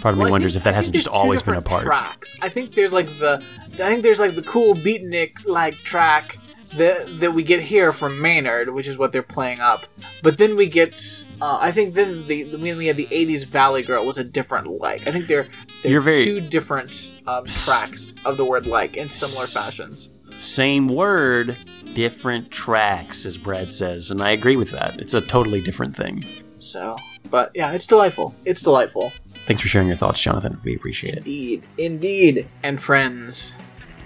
part 0.00 0.12
of 0.14 0.18
me 0.18 0.24
Well, 0.24 0.28
I 0.28 0.30
wonders 0.30 0.54
think- 0.54 0.60
if 0.60 0.64
that 0.64 0.72
I 0.72 0.76
hasn't 0.76 0.94
just 0.94 1.08
always 1.08 1.42
been 1.42 1.54
a 1.54 1.60
part. 1.60 1.82
Tracks. 1.82 2.34
I 2.40 2.48
think 2.48 2.74
there's 2.74 2.94
like 2.94 3.08
the, 3.18 3.42
I 3.74 3.76
think 3.76 4.02
there's 4.02 4.20
like 4.20 4.34
the 4.34 4.42
cool 4.42 4.74
beatnik 4.74 5.46
like 5.46 5.74
track 5.74 6.38
that 6.76 7.20
that 7.20 7.32
we 7.34 7.42
get 7.42 7.60
here 7.60 7.92
from 7.92 8.20
Maynard, 8.20 8.68
which 8.70 8.86
is 8.86 8.96
what 8.96 9.12
they're 9.12 9.22
playing 9.22 9.60
up. 9.60 9.86
But 10.22 10.38
then 10.38 10.56
we 10.56 10.68
get, 10.68 11.24
uh, 11.40 11.58
I 11.60 11.72
think 11.72 11.94
then 11.94 12.26
the 12.26 12.56
when 12.56 12.76
we 12.76 12.86
had 12.86 12.96
the 12.96 13.06
'80s 13.06 13.44
Valley 13.46 13.82
Girl 13.82 14.04
was 14.04 14.18
a 14.18 14.24
different 14.24 14.66
like. 14.80 15.06
I 15.06 15.10
think 15.10 15.26
they're 15.26 15.48
they're 15.82 16.00
very- 16.00 16.24
two 16.24 16.40
different 16.40 17.12
um, 17.26 17.46
tracks 17.46 18.14
of 18.24 18.36
the 18.36 18.44
word 18.44 18.66
like 18.66 18.96
in 18.96 19.08
similar 19.08 19.46
fashions. 19.46 20.10
Same 20.38 20.88
word, 20.88 21.56
different 21.94 22.50
tracks, 22.50 23.26
as 23.26 23.36
Brad 23.36 23.70
says, 23.72 24.10
and 24.10 24.22
I 24.22 24.30
agree 24.30 24.56
with 24.56 24.70
that. 24.70 24.98
It's 24.98 25.12
a 25.12 25.20
totally 25.20 25.60
different 25.60 25.94
thing. 25.96 26.24
So, 26.58 26.96
but 27.30 27.50
yeah, 27.54 27.72
it's 27.72 27.86
delightful. 27.86 28.34
It's 28.44 28.62
delightful. 28.62 29.12
Thanks 29.46 29.60
for 29.60 29.68
sharing 29.68 29.88
your 29.88 29.96
thoughts, 29.96 30.20
Jonathan. 30.20 30.60
We 30.64 30.74
appreciate 30.76 31.14
it. 31.14 31.18
Indeed, 31.18 31.66
indeed. 31.76 32.48
And 32.62 32.80
friends, 32.80 33.52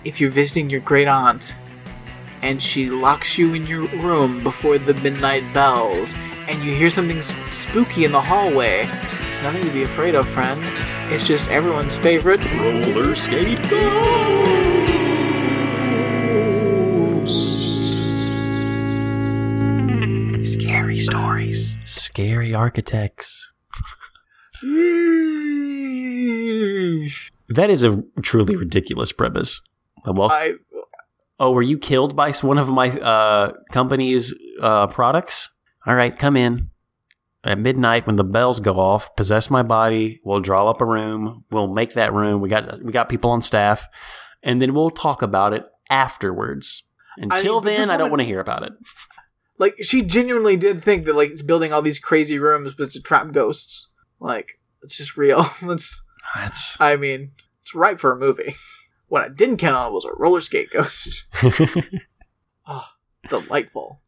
if 0.04 0.20
you're 0.20 0.30
visiting 0.30 0.70
your 0.70 0.80
great 0.80 1.06
aunt 1.08 1.54
and 2.44 2.62
she 2.62 2.90
locks 2.90 3.38
you 3.38 3.54
in 3.54 3.66
your 3.66 3.86
room 4.00 4.42
before 4.44 4.76
the 4.76 4.92
midnight 4.94 5.42
bells 5.54 6.14
and 6.46 6.62
you 6.62 6.74
hear 6.74 6.90
something 6.90 7.16
s- 7.18 7.34
spooky 7.50 8.04
in 8.04 8.12
the 8.12 8.20
hallway, 8.20 8.86
it's 9.30 9.40
nothing 9.42 9.64
to 9.64 9.72
be 9.72 9.82
afraid 9.82 10.14
of, 10.14 10.28
friend. 10.28 10.60
It's 11.10 11.24
just 11.26 11.48
everyone's 11.50 11.96
favorite 11.96 12.44
roller 12.54 13.14
skate 13.14 13.58
ghost. 13.70 14.34
Scary 20.44 20.98
stories. 20.98 21.78
Scary 21.84 22.54
architects. 22.54 23.50
That 27.48 27.70
is 27.70 27.82
a 27.84 28.02
truly 28.22 28.56
ridiculous 28.56 29.12
premise. 29.12 29.60
Well, 30.06 30.30
I 30.30 30.54
oh, 31.38 31.52
were 31.52 31.62
you 31.62 31.78
killed 31.78 32.16
by 32.16 32.32
one 32.32 32.58
of 32.58 32.68
my 32.68 32.90
uh, 32.90 33.52
company's 33.72 34.34
uh, 34.60 34.86
products? 34.88 35.50
All 35.86 35.94
right, 35.94 36.16
come 36.16 36.36
in 36.36 36.70
at 37.44 37.58
midnight 37.58 38.06
when 38.06 38.16
the 38.16 38.24
bells 38.24 38.60
go 38.60 38.78
off. 38.78 39.14
Possess 39.16 39.50
my 39.50 39.62
body. 39.62 40.20
We'll 40.24 40.40
draw 40.40 40.68
up 40.68 40.80
a 40.80 40.86
room. 40.86 41.44
We'll 41.50 41.72
make 41.72 41.94
that 41.94 42.12
room. 42.12 42.40
We 42.40 42.48
got 42.48 42.82
we 42.82 42.92
got 42.92 43.08
people 43.08 43.30
on 43.30 43.42
staff, 43.42 43.86
and 44.42 44.60
then 44.60 44.74
we'll 44.74 44.90
talk 44.90 45.22
about 45.22 45.52
it 45.52 45.64
afterwards. 45.90 46.82
Until 47.16 47.60
but 47.60 47.70
this 47.70 47.86
then, 47.86 47.90
I 47.90 47.96
don't 47.96 48.10
want 48.10 48.20
to 48.20 48.26
hear 48.26 48.40
about 48.40 48.62
it. 48.64 48.72
like 49.58 49.76
she 49.82 50.02
genuinely 50.02 50.56
did 50.56 50.82
think 50.82 51.04
that 51.04 51.14
like 51.14 51.32
building 51.46 51.72
all 51.72 51.82
these 51.82 51.98
crazy 51.98 52.38
rooms 52.38 52.76
was 52.76 52.92
to 52.94 53.02
trap 53.02 53.32
ghosts. 53.32 53.92
Like 54.20 54.58
it's 54.82 54.96
just 54.96 55.16
real. 55.16 55.44
it's 55.62 56.02
That's 56.34 56.76
I 56.80 56.96
mean, 56.96 57.30
it's 57.62 57.74
right 57.74 58.00
for 58.00 58.12
a 58.12 58.18
movie. 58.18 58.54
What 59.14 59.22
I 59.22 59.28
didn't 59.28 59.58
count 59.58 59.76
on 59.76 59.92
was 59.92 60.04
a 60.04 60.10
roller 60.16 60.40
skate 60.40 60.72
ghost. 60.72 61.32
oh, 62.66 62.88
delightful. 63.28 64.00